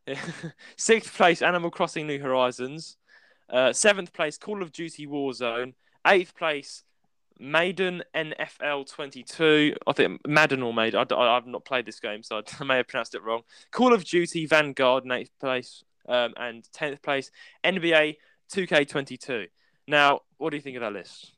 Sixth 0.77 1.15
place, 1.15 1.41
Animal 1.41 1.71
Crossing 1.71 2.07
New 2.07 2.19
Horizons. 2.19 2.97
Uh, 3.49 3.73
seventh 3.73 4.13
place, 4.13 4.37
Call 4.37 4.61
of 4.61 4.71
Duty 4.71 5.07
Warzone. 5.07 5.73
Eighth 6.05 6.35
place, 6.35 6.83
Maiden 7.39 8.03
NFL 8.15 8.91
22. 8.91 9.75
I 9.87 9.93
think 9.93 10.21
Madden 10.27 10.61
or 10.63 10.73
Maiden. 10.73 11.05
I, 11.09 11.15
I, 11.15 11.35
have 11.35 11.47
not 11.47 11.65
played 11.65 11.85
this 11.85 11.99
game, 11.99 12.23
so 12.23 12.41
I 12.59 12.63
may 12.63 12.77
have 12.77 12.87
pronounced 12.87 13.15
it 13.15 13.23
wrong. 13.23 13.41
Call 13.71 13.93
of 13.93 14.05
Duty 14.05 14.45
Vanguard 14.45 15.09
eighth 15.11 15.31
place. 15.39 15.83
Um, 16.05 16.33
and 16.35 16.67
10th 16.75 17.01
place, 17.01 17.31
NBA 17.63 18.17
2K22. 18.53 19.47
Now, 19.87 20.19
what 20.37 20.49
do 20.49 20.57
you 20.57 20.61
think 20.61 20.75
of 20.75 20.81
that 20.81 20.91
list? 20.91 21.31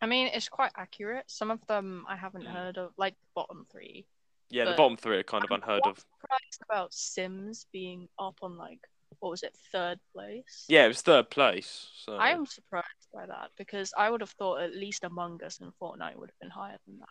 I 0.00 0.06
mean, 0.06 0.28
it's 0.32 0.48
quite 0.48 0.72
accurate. 0.76 1.24
Some 1.26 1.50
of 1.50 1.66
them 1.66 2.04
I 2.08 2.14
haven't 2.14 2.46
heard 2.46 2.78
of, 2.78 2.92
like 2.96 3.14
the 3.14 3.26
bottom 3.34 3.66
three. 3.72 4.06
Yeah, 4.50 4.66
the 4.66 4.76
bottom 4.76 4.96
three 4.96 5.16
are 5.16 5.22
kind 5.22 5.42
of 5.42 5.50
I'm 5.50 5.62
unheard 5.62 5.82
quite 5.82 5.90
of. 5.90 5.98
surprised 5.98 6.62
about 6.68 6.94
Sims 6.94 7.66
being 7.72 8.08
up 8.18 8.38
on 8.42 8.56
like 8.56 8.80
what 9.20 9.30
was 9.30 9.42
it, 9.42 9.56
third 9.72 9.98
place? 10.12 10.64
Yeah, 10.68 10.84
it 10.84 10.88
was 10.88 11.02
third 11.02 11.30
place. 11.30 11.88
So 12.04 12.16
I'm 12.16 12.46
surprised 12.46 12.86
by 13.12 13.26
that 13.26 13.50
because 13.56 13.92
I 13.96 14.10
would 14.10 14.20
have 14.20 14.30
thought 14.30 14.60
at 14.62 14.74
least 14.74 15.04
Among 15.04 15.42
Us 15.42 15.60
and 15.60 15.72
Fortnite 15.80 16.16
would 16.16 16.30
have 16.30 16.38
been 16.40 16.50
higher 16.50 16.78
than 16.86 16.98
that. 16.98 17.08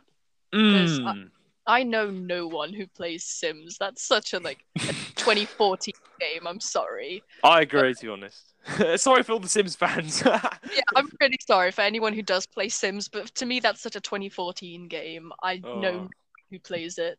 I- 0.53 0.55
Mm. 0.55 1.29
I 1.65 1.83
know 1.83 2.11
no 2.11 2.45
one 2.45 2.73
who 2.73 2.85
plays 2.87 3.23
Sims. 3.23 3.77
That's 3.79 4.03
such 4.03 4.33
a 4.33 4.39
like 4.39 4.65
a 4.75 4.79
2014 5.15 5.93
game. 6.19 6.45
I'm 6.45 6.59
sorry. 6.59 7.23
I 7.43 7.61
agree, 7.61 7.93
to 7.93 8.01
be 8.01 8.09
honest. 8.09 8.53
Sorry 9.01 9.23
for 9.23 9.31
all 9.33 9.39
the 9.39 9.47
Sims 9.47 9.75
fans. 9.75 10.21
Yeah, 10.25 10.81
I'm 10.95 11.09
really 11.21 11.39
sorry 11.47 11.71
for 11.71 11.81
anyone 11.81 12.11
who 12.13 12.21
does 12.21 12.45
play 12.45 12.67
Sims, 12.67 13.07
but 13.07 13.33
to 13.35 13.45
me 13.45 13.59
that's 13.61 13.81
such 13.81 13.95
a 13.95 14.01
2014 14.01 14.87
game. 14.89 15.31
I 15.41 15.57
know 15.57 15.69
Oh. 15.69 15.79
no 15.79 15.97
one 15.99 16.09
who 16.51 16.59
plays 16.59 16.97
it. 16.97 17.17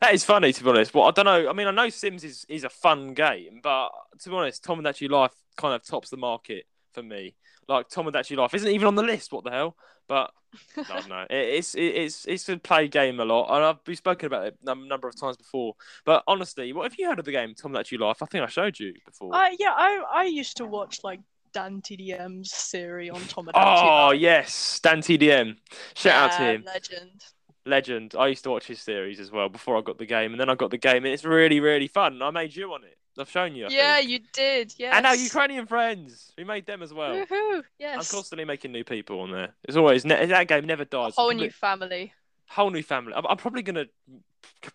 That 0.00 0.14
is 0.14 0.24
funny, 0.24 0.52
to 0.52 0.64
be 0.64 0.70
honest. 0.70 0.94
Well, 0.94 1.04
I 1.04 1.10
don't 1.10 1.24
know. 1.24 1.48
I 1.48 1.52
mean, 1.52 1.66
I 1.66 1.70
know 1.70 1.88
Sims 1.88 2.24
is, 2.24 2.44
is 2.48 2.64
a 2.64 2.68
fun 2.68 3.14
game, 3.14 3.60
but 3.62 3.90
to 4.20 4.28
be 4.28 4.34
honest, 4.34 4.64
Tomodachi 4.64 5.10
Life 5.10 5.34
kind 5.56 5.74
of 5.74 5.84
tops 5.84 6.10
the 6.10 6.16
market 6.16 6.64
for 6.92 7.02
me. 7.02 7.34
Like 7.68 7.88
Tomodachi 7.88 8.36
Life 8.36 8.54
isn't 8.54 8.70
even 8.70 8.88
on 8.88 8.94
the 8.94 9.02
list. 9.02 9.32
What 9.32 9.44
the 9.44 9.50
hell? 9.50 9.76
But 10.06 10.32
I 10.76 10.82
don't 10.84 11.08
know. 11.08 11.26
It, 11.28 11.36
it's 11.36 11.74
it, 11.74 11.82
it's 11.82 12.24
it's 12.26 12.48
a 12.48 12.56
play 12.56 12.88
game 12.88 13.20
a 13.20 13.24
lot, 13.24 13.54
and 13.54 13.64
I've 13.64 13.84
been 13.84 13.96
spoken 13.96 14.26
about 14.26 14.46
it 14.46 14.56
a 14.66 14.74
number 14.74 15.06
of 15.06 15.20
times 15.20 15.36
before. 15.36 15.74
But 16.06 16.22
honestly, 16.26 16.72
what 16.72 16.84
have 16.84 16.98
you 16.98 17.08
heard 17.08 17.18
of 17.18 17.26
the 17.26 17.32
game 17.32 17.54
Tomodachi 17.54 17.98
Life? 17.98 18.22
I 18.22 18.26
think 18.26 18.44
I 18.44 18.48
showed 18.48 18.78
you 18.78 18.94
before. 19.04 19.34
Uh, 19.34 19.50
yeah, 19.58 19.74
I 19.76 20.02
I 20.12 20.24
used 20.24 20.56
to 20.58 20.64
watch 20.64 21.00
like 21.04 21.20
Dan 21.52 21.82
TDM's 21.82 22.52
series 22.52 23.10
on 23.10 23.20
Tom 23.22 23.48
and 23.48 23.56
oh 23.56 24.06
Actually. 24.10 24.18
yes, 24.18 24.80
Dan 24.82 25.00
TDM. 25.00 25.56
Shout 25.94 26.32
out 26.32 26.38
to 26.38 26.44
him. 26.44 26.64
Legend. 26.64 27.24
Legend. 27.68 28.14
I 28.18 28.26
used 28.28 28.42
to 28.44 28.50
watch 28.50 28.66
his 28.66 28.80
series 28.80 29.20
as 29.20 29.30
well 29.30 29.48
before 29.48 29.76
I 29.76 29.80
got 29.82 29.98
the 29.98 30.06
game, 30.06 30.32
and 30.32 30.40
then 30.40 30.48
I 30.50 30.54
got 30.54 30.70
the 30.70 30.78
game, 30.78 31.04
and 31.04 31.14
it's 31.14 31.24
really, 31.24 31.60
really 31.60 31.88
fun. 31.88 32.20
I 32.22 32.30
made 32.30 32.56
you 32.56 32.72
on 32.72 32.82
it. 32.84 32.96
I've 33.18 33.28
shown 33.30 33.54
you. 33.56 33.66
I 33.66 33.68
Yeah, 33.70 33.96
think. 33.96 34.10
you 34.10 34.18
did. 34.32 34.74
Yeah. 34.78 34.96
And 34.96 35.04
our 35.04 35.16
Ukrainian 35.16 35.66
friends. 35.66 36.32
We 36.38 36.44
made 36.44 36.66
them 36.66 36.82
as 36.82 36.94
well. 36.94 37.14
Woohoo! 37.16 37.62
Yes. 37.78 37.94
I'm 37.94 38.16
constantly 38.16 38.44
making 38.44 38.70
new 38.72 38.84
people 38.84 39.20
on 39.20 39.32
there. 39.32 39.54
It's 39.64 39.76
always 39.76 40.04
ne- 40.04 40.26
that 40.26 40.46
game 40.46 40.66
never 40.66 40.82
A 40.84 40.86
dies. 40.86 41.14
whole 41.16 41.30
Complete- 41.30 41.46
new 41.46 41.50
family. 41.50 42.12
whole 42.48 42.70
new 42.70 42.82
family. 42.82 43.12
I'm, 43.16 43.26
I'm 43.26 43.36
probably 43.36 43.62
gonna 43.62 43.86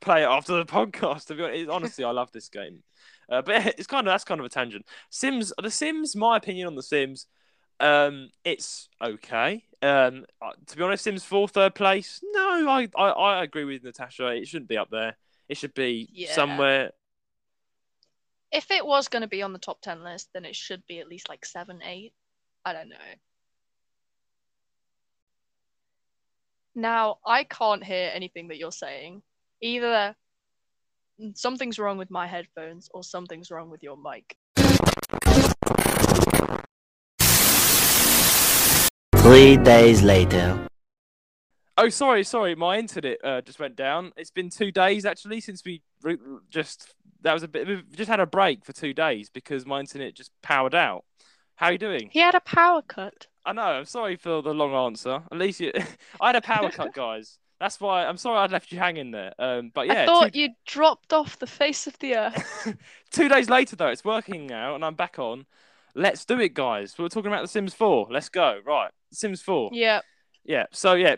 play 0.01 0.23
it 0.23 0.27
after 0.27 0.53
the 0.57 0.65
podcast. 0.77 1.27
To 1.27 1.35
be 1.35 1.43
honest, 1.43 1.69
honestly, 1.69 2.03
I 2.03 2.11
love 2.11 2.31
this 2.33 2.49
game. 2.49 2.83
Uh, 3.29 3.41
but 3.41 3.65
it's 3.77 3.87
kind 3.87 4.05
of 4.07 4.11
that's 4.11 4.25
kind 4.25 4.39
of 4.41 4.45
a 4.45 4.49
tangent. 4.49 4.85
Sims, 5.09 5.53
the 5.61 5.71
Sims. 5.71 6.15
My 6.15 6.35
opinion 6.37 6.67
on 6.67 6.75
the 6.75 6.83
Sims. 6.83 7.27
Um, 7.79 8.29
it's 8.43 8.89
okay. 9.01 9.63
Um, 9.81 10.25
uh, 10.41 10.51
to 10.67 10.77
be 10.77 10.83
honest, 10.83 11.03
Sims 11.03 11.23
four 11.23 11.47
third 11.47 11.75
place. 11.75 12.21
No, 12.23 12.69
I, 12.69 12.87
I, 12.95 13.09
I 13.09 13.43
agree 13.43 13.65
with 13.65 13.83
Natasha. 13.83 14.27
It 14.27 14.47
shouldn't 14.47 14.69
be 14.69 14.77
up 14.77 14.89
there. 14.89 15.17
It 15.49 15.57
should 15.57 15.73
be 15.73 16.09
Yeah. 16.11 16.33
somewhere. 16.33 16.91
If 18.51 18.69
it 18.71 18.85
was 18.85 19.07
going 19.07 19.21
to 19.23 19.27
be 19.27 19.41
on 19.41 19.51
the 19.51 19.59
top 19.59 19.81
10 19.81 20.03
list, 20.03 20.29
then 20.33 20.45
it 20.45 20.55
should 20.55 20.85
be 20.87 20.99
at 20.99 21.07
least 21.07 21.27
like 21.27 21.43
7, 21.45 21.81
8. 21.83 22.13
I 22.65 22.73
don't 22.73 22.89
know. 22.89 22.95
Now, 26.75 27.17
I 27.25 27.43
can't 27.43 27.83
hear 27.83 28.11
anything 28.13 28.47
that 28.47 28.57
you're 28.57 28.71
saying. 28.71 29.21
Either 29.61 30.15
something's 31.35 31.79
wrong 31.79 31.97
with 31.97 32.09
my 32.09 32.27
headphones 32.27 32.89
or 32.93 33.03
something's 33.03 33.51
wrong 33.51 33.69
with 33.69 33.83
your 33.83 33.97
mic. 33.97 34.37
Three 39.23 39.55
days 39.55 40.03
later. 40.03 40.67
Oh, 41.77 41.87
sorry, 41.87 42.25
sorry. 42.25 42.55
My 42.55 42.77
internet 42.77 43.19
uh, 43.23 43.39
just 43.39 43.57
went 43.57 43.77
down. 43.77 44.11
It's 44.17 44.31
been 44.31 44.49
two 44.49 44.69
days 44.69 45.05
actually 45.05 45.39
since 45.39 45.63
we 45.63 45.81
re- 46.01 46.17
just 46.49 46.93
that 47.21 47.31
was 47.31 47.41
a 47.41 47.47
bit. 47.47 47.65
We 47.65 47.83
just 47.95 48.09
had 48.09 48.19
a 48.19 48.25
break 48.25 48.65
for 48.65 48.73
two 48.73 48.93
days 48.93 49.29
because 49.29 49.65
my 49.65 49.79
internet 49.79 50.13
just 50.13 50.31
powered 50.41 50.75
out. 50.75 51.05
How 51.55 51.67
are 51.67 51.71
you 51.71 51.77
doing? 51.77 52.09
He 52.11 52.19
had 52.19 52.35
a 52.35 52.41
power 52.41 52.81
cut. 52.81 53.27
I 53.45 53.53
know. 53.53 53.61
I'm 53.61 53.85
sorry 53.85 54.17
for 54.17 54.41
the 54.41 54.53
long 54.53 54.73
answer. 54.73 55.23
At 55.31 55.37
least 55.37 55.61
you, 55.61 55.71
I 56.19 56.27
had 56.27 56.35
a 56.35 56.41
power 56.41 56.69
cut, 56.69 56.93
guys. 56.93 57.39
That's 57.61 57.79
why 57.79 58.05
I'm 58.05 58.17
sorry 58.17 58.39
I 58.39 58.45
left 58.47 58.73
you 58.73 58.77
hanging 58.77 59.11
there. 59.11 59.33
Um, 59.39 59.71
but 59.73 59.87
yeah, 59.87 60.01
I 60.01 60.05
thought 60.05 60.33
two, 60.33 60.39
you 60.41 60.49
dropped 60.67 61.13
off 61.13 61.39
the 61.39 61.47
face 61.47 61.87
of 61.87 61.97
the 61.99 62.17
earth. 62.17 62.75
two 63.11 63.29
days 63.29 63.49
later 63.49 63.77
though, 63.77 63.87
it's 63.87 64.03
working 64.03 64.47
now, 64.47 64.75
and 64.75 64.83
I'm 64.83 64.95
back 64.95 65.17
on. 65.17 65.45
Let's 65.95 66.25
do 66.25 66.39
it, 66.39 66.55
guys. 66.55 66.95
We're 66.97 67.07
talking 67.07 67.31
about 67.31 67.43
The 67.43 67.47
Sims 67.47 67.75
4. 67.75 68.07
Let's 68.09 68.27
go. 68.27 68.59
Right, 68.65 68.89
The 68.89 69.02
Sims 69.13 69.41
4. 69.41 69.71
yeah. 69.73 70.01
Yeah. 70.45 70.65
So 70.71 70.93
yeah, 70.93 71.15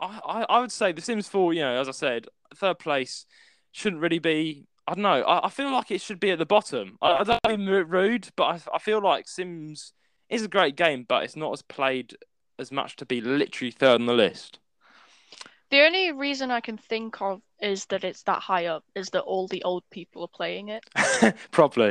I 0.00 0.46
I 0.48 0.60
would 0.60 0.72
say 0.72 0.92
The 0.92 1.00
Sims 1.00 1.28
4. 1.28 1.52
You 1.52 1.60
know, 1.60 1.80
as 1.80 1.88
I 1.88 1.92
said, 1.92 2.26
third 2.54 2.78
place 2.78 3.26
shouldn't 3.72 4.02
really 4.02 4.18
be. 4.18 4.66
I 4.86 4.94
don't 4.94 5.02
know. 5.02 5.22
I, 5.22 5.46
I 5.46 5.50
feel 5.50 5.72
like 5.72 5.90
it 5.90 6.00
should 6.00 6.20
be 6.20 6.30
at 6.30 6.38
the 6.38 6.46
bottom. 6.46 6.98
I, 7.00 7.12
I 7.12 7.24
don't 7.24 7.60
mean 7.60 7.66
rude, 7.66 8.28
but 8.36 8.44
I, 8.44 8.60
I 8.74 8.78
feel 8.78 9.00
like 9.00 9.28
Sims 9.28 9.92
is 10.28 10.42
a 10.42 10.48
great 10.48 10.76
game, 10.76 11.06
but 11.08 11.22
it's 11.22 11.36
not 11.36 11.52
as 11.52 11.62
played 11.62 12.16
as 12.58 12.70
much 12.70 12.96
to 12.96 13.06
be 13.06 13.20
literally 13.20 13.70
third 13.70 14.00
on 14.00 14.06
the 14.06 14.12
list. 14.12 14.58
The 15.70 15.80
only 15.80 16.12
reason 16.12 16.50
I 16.50 16.60
can 16.60 16.76
think 16.76 17.20
of 17.20 17.40
is 17.60 17.86
that 17.86 18.04
it's 18.04 18.22
that 18.24 18.40
high 18.40 18.66
up, 18.66 18.84
is 18.94 19.10
that 19.10 19.22
all 19.22 19.48
the 19.48 19.62
old 19.64 19.82
people 19.90 20.22
are 20.22 20.28
playing 20.28 20.68
it. 20.68 20.84
Probably. 21.50 21.88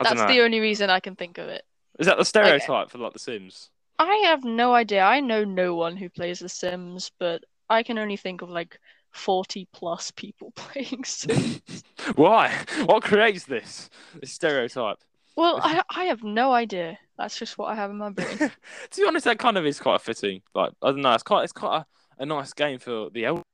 I 0.00 0.04
don't 0.04 0.16
That's 0.16 0.32
the 0.32 0.40
only 0.40 0.60
reason 0.60 0.90
I 0.90 1.00
can 1.00 1.14
think 1.14 1.38
of 1.38 1.48
it. 1.48 1.62
Is 1.98 2.06
that 2.06 2.16
the 2.16 2.24
stereotype 2.24 2.90
for 2.90 2.98
like 2.98 3.12
The 3.12 3.18
Sims? 3.18 3.70
I 4.00 4.22
have 4.28 4.44
no 4.44 4.72
idea. 4.72 5.02
I 5.02 5.20
know 5.20 5.44
no 5.44 5.74
one 5.74 5.94
who 5.96 6.08
plays 6.08 6.38
The 6.38 6.48
Sims, 6.48 7.10
but 7.18 7.44
I 7.68 7.82
can 7.82 7.98
only 7.98 8.16
think 8.16 8.40
of 8.40 8.48
like 8.48 8.80
40 9.10 9.68
plus 9.72 10.10
people 10.10 10.52
playing 10.56 11.04
Sims. 11.04 11.84
Why? 12.14 12.64
What 12.86 13.02
creates 13.02 13.44
this? 13.44 13.90
This 14.18 14.32
stereotype? 14.32 14.98
well, 15.36 15.60
I 15.62 15.82
I 15.90 16.04
have 16.04 16.22
no 16.22 16.52
idea. 16.52 16.98
That's 17.18 17.38
just 17.38 17.58
what 17.58 17.66
I 17.66 17.74
have 17.74 17.90
in 17.90 17.98
my 17.98 18.10
brain. 18.10 18.38
to 18.38 18.50
be 18.96 19.06
honest, 19.06 19.26
that 19.26 19.38
kind 19.38 19.58
of 19.58 19.66
is 19.66 19.78
quite 19.78 20.00
fitting. 20.00 20.40
Like 20.54 20.72
I 20.82 20.92
don't 20.92 21.02
know, 21.02 21.12
it's 21.12 21.22
quite 21.22 21.44
it's 21.44 21.52
quite 21.52 21.80
a, 22.18 22.22
a 22.22 22.26
nice 22.26 22.54
game 22.54 22.78
for 22.78 23.10
the 23.10 23.26
elderly. 23.26 23.44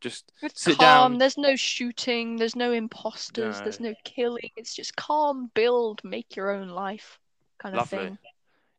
Just 0.00 0.32
It's 0.42 0.62
Sit 0.62 0.78
calm. 0.78 1.12
down. 1.12 1.18
There's 1.18 1.36
no 1.36 1.54
shooting. 1.54 2.36
There's 2.36 2.56
no 2.56 2.72
imposters. 2.72 3.60
There's 3.60 3.80
no 3.80 3.94
killing. 4.04 4.50
It's 4.56 4.74
just 4.74 4.96
calm, 4.96 5.50
build, 5.54 6.00
make 6.04 6.36
your 6.36 6.52
own 6.52 6.68
life 6.68 7.18
kind 7.58 7.76
of 7.76 7.90
thing. 7.90 8.16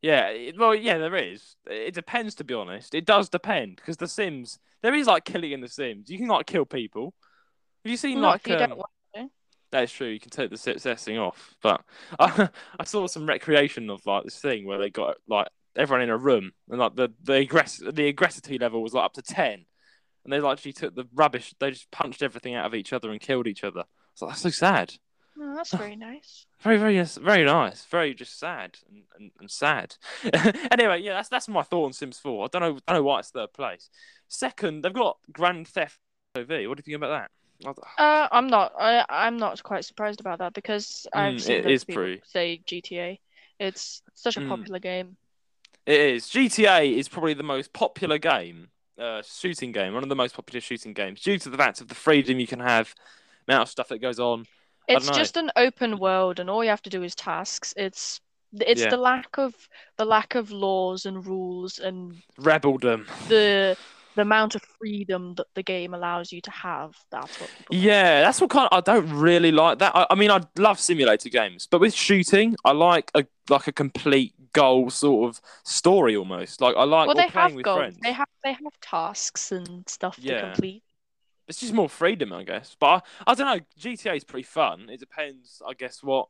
Yeah, 0.01 0.51
well, 0.57 0.73
yeah, 0.73 0.97
there 0.97 1.15
is. 1.15 1.55
It 1.69 1.93
depends, 1.93 2.35
to 2.35 2.43
be 2.43 2.53
honest. 2.53 2.95
It 2.95 3.05
does 3.05 3.29
depend 3.29 3.75
because 3.75 3.97
The 3.97 4.07
Sims, 4.07 4.59
there 4.81 4.93
is 4.93 5.07
like 5.07 5.25
killing 5.25 5.51
in 5.51 5.61
The 5.61 5.67
Sims. 5.67 6.09
You 6.09 6.17
can 6.17 6.27
like 6.27 6.45
kill 6.45 6.65
people. 6.65 7.13
Have 7.83 7.91
you 7.91 7.97
seen 7.97 8.21
Not 8.21 8.45
like 8.45 8.47
you 8.47 8.55
um, 8.55 8.69
to. 8.69 8.83
That's 9.71 9.91
true. 9.91 10.07
You 10.07 10.19
can 10.19 10.31
take 10.31 10.49
the 10.49 10.57
set- 10.57 10.81
setting 10.81 11.17
off, 11.17 11.55
but 11.61 11.81
I, 12.19 12.49
I 12.79 12.83
saw 12.85 13.07
some 13.07 13.27
recreation 13.27 13.89
of 13.89 14.05
like 14.05 14.23
this 14.23 14.39
thing 14.39 14.65
where 14.65 14.79
they 14.79 14.89
got 14.89 15.17
like 15.27 15.47
everyone 15.75 16.01
in 16.01 16.09
a 16.09 16.17
room 16.17 16.51
and 16.69 16.79
like 16.79 16.95
the 16.95 17.09
the 17.23 17.45
aggress 17.45 17.77
the 17.79 18.11
aggressivity 18.11 18.59
level 18.59 18.81
was 18.81 18.93
like 18.93 19.05
up 19.05 19.13
to 19.13 19.21
ten, 19.21 19.65
and 20.23 20.33
they 20.33 20.39
like, 20.39 20.57
actually 20.57 20.73
took 20.73 20.95
the 20.95 21.07
rubbish. 21.13 21.53
They 21.59 21.71
just 21.71 21.91
punched 21.91 22.23
everything 22.23 22.55
out 22.55 22.65
of 22.65 22.75
each 22.75 22.93
other 22.93 23.11
and 23.11 23.21
killed 23.21 23.47
each 23.47 23.63
other. 23.63 23.83
So 24.15 24.27
that's 24.27 24.41
so 24.41 24.49
sad. 24.49 24.93
Oh, 25.41 25.55
that's 25.55 25.71
very 25.71 25.95
nice. 25.95 26.45
Very, 26.61 26.77
very, 26.77 26.95
yes, 26.95 27.15
very 27.17 27.45
nice. 27.45 27.85
Very 27.85 28.13
just 28.13 28.37
sad 28.37 28.77
and, 28.89 29.03
and, 29.17 29.31
and 29.39 29.49
sad. 29.49 29.95
anyway, 30.71 31.01
yeah, 31.01 31.13
that's 31.13 31.29
that's 31.29 31.47
my 31.47 31.63
thought 31.63 31.85
on 31.85 31.93
Sims 31.93 32.19
4. 32.19 32.45
I 32.45 32.47
don't 32.51 32.61
know, 32.61 32.75
I 32.75 32.91
don't 32.91 33.01
know 33.01 33.03
why 33.03 33.19
it's 33.19 33.29
third 33.31 33.53
place. 33.53 33.89
Second, 34.27 34.83
they've 34.83 34.93
got 34.93 35.17
Grand 35.31 35.67
Theft 35.67 35.97
Auto 36.35 36.45
V. 36.45 36.67
What 36.67 36.77
do 36.77 36.81
you 36.81 36.83
think 36.83 37.03
about 37.03 37.21
that? 37.21 37.31
Uh, 37.97 38.27
I'm 38.31 38.47
not. 38.47 38.73
I 38.79 39.05
I'm 39.09 39.37
not 39.37 39.61
quite 39.63 39.85
surprised 39.85 40.19
about 40.19 40.39
that 40.39 40.53
because 40.53 41.07
I've 41.13 41.35
Mm, 41.35 41.41
seen 41.41 41.55
it 41.59 41.65
is 41.65 41.83
pretty- 41.83 42.21
say 42.25 42.61
GTA. 42.65 43.19
It's 43.59 44.01
such 44.13 44.37
a 44.37 44.41
Mm. 44.41 44.49
popular 44.49 44.79
game. 44.79 45.17
It 45.85 45.99
is. 45.99 46.29
GTA 46.29 46.83
is 46.97 47.09
probably 47.09 47.33
the 47.33 47.43
most 47.43 47.73
popular 47.73 48.17
game, 48.17 48.69
uh, 48.97 49.21
shooting 49.23 49.71
game, 49.71 49.93
one 49.93 50.03
of 50.03 50.09
the 50.09 50.15
most 50.15 50.35
popular 50.35 50.61
shooting 50.61 50.93
games, 50.93 51.21
due 51.21 51.39
to 51.39 51.49
the 51.49 51.57
fact 51.57 51.81
of 51.81 51.87
the 51.87 51.95
freedom 51.95 52.39
you 52.39 52.47
can 52.47 52.59
have, 52.59 52.93
amount 53.47 53.63
of 53.63 53.69
stuff 53.69 53.87
that 53.89 53.99
goes 53.99 54.19
on. 54.19 54.45
It's 54.89 55.09
just 55.09 55.37
an 55.37 55.51
open 55.55 55.99
world, 55.99 56.39
and 56.39 56.49
all 56.49 56.63
you 56.63 56.69
have 56.69 56.81
to 56.83 56.89
do 56.89 57.03
is 57.03 57.15
tasks. 57.15 57.73
It's 57.77 58.21
it's 58.53 58.81
Yeah. 58.81 58.89
the 58.89 58.97
lack 58.97 59.37
of 59.37 59.53
the 59.97 60.05
lack 60.05 60.35
of 60.35 60.51
laws 60.51 61.05
and 61.05 61.25
rules 61.25 61.79
and 61.79 62.21
Rebeldom. 62.39 63.05
the 63.27 63.77
the 64.15 64.21
amount 64.23 64.55
of 64.55 64.63
freedom 64.79 65.35
that 65.35 65.47
the 65.55 65.63
game 65.63 65.93
allows 65.93 66.31
you 66.31 66.41
to 66.41 66.51
have. 66.51 66.95
That's 67.11 67.39
what 67.39 67.53
people 67.53 67.77
like. 67.77 67.85
Yeah, 67.85 68.21
that's 68.21 68.41
what 68.41 68.49
kind 68.49 68.67
of, 68.71 68.77
I 68.77 68.81
don't 68.81 69.09
really 69.13 69.51
like 69.51 69.79
that. 69.79 69.95
I, 69.95 70.07
I 70.09 70.15
mean, 70.15 70.31
I 70.31 70.41
love 70.57 70.79
simulator 70.79 71.29
games, 71.29 71.67
but 71.67 71.79
with 71.79 71.93
shooting, 71.93 72.55
I 72.65 72.71
like 72.71 73.11
a 73.15 73.25
like 73.49 73.67
a 73.67 73.71
complete 73.71 74.33
goal 74.53 74.89
sort 74.89 75.29
of 75.29 75.41
story 75.63 76.15
almost. 76.15 76.61
Like 76.61 76.75
I 76.75 76.83
like 76.83 77.07
Well, 77.07 77.15
they 77.15 77.27
playing 77.27 77.31
have 77.33 77.55
with 77.55 77.65
goals. 77.65 77.77
friends. 77.77 77.97
They 78.01 78.11
have 78.13 78.27
they 78.43 78.53
have 78.53 78.79
tasks 78.81 79.51
and 79.51 79.87
stuff 79.87 80.17
to 80.25 80.35
complete. 80.35 80.83
It's 81.49 81.59
just 81.59 81.73
more 81.73 81.89
freedom, 81.89 82.31
I 82.31 82.43
guess. 82.43 82.75
But 82.79 82.87
I, 83.25 83.31
I 83.31 83.33
don't 83.35 83.47
know. 83.47 83.65
GTA 83.79 84.15
is 84.17 84.23
pretty 84.23 84.43
fun. 84.43 84.87
It 84.89 84.99
depends, 84.99 85.61
I 85.67 85.73
guess. 85.73 86.01
What 86.03 86.27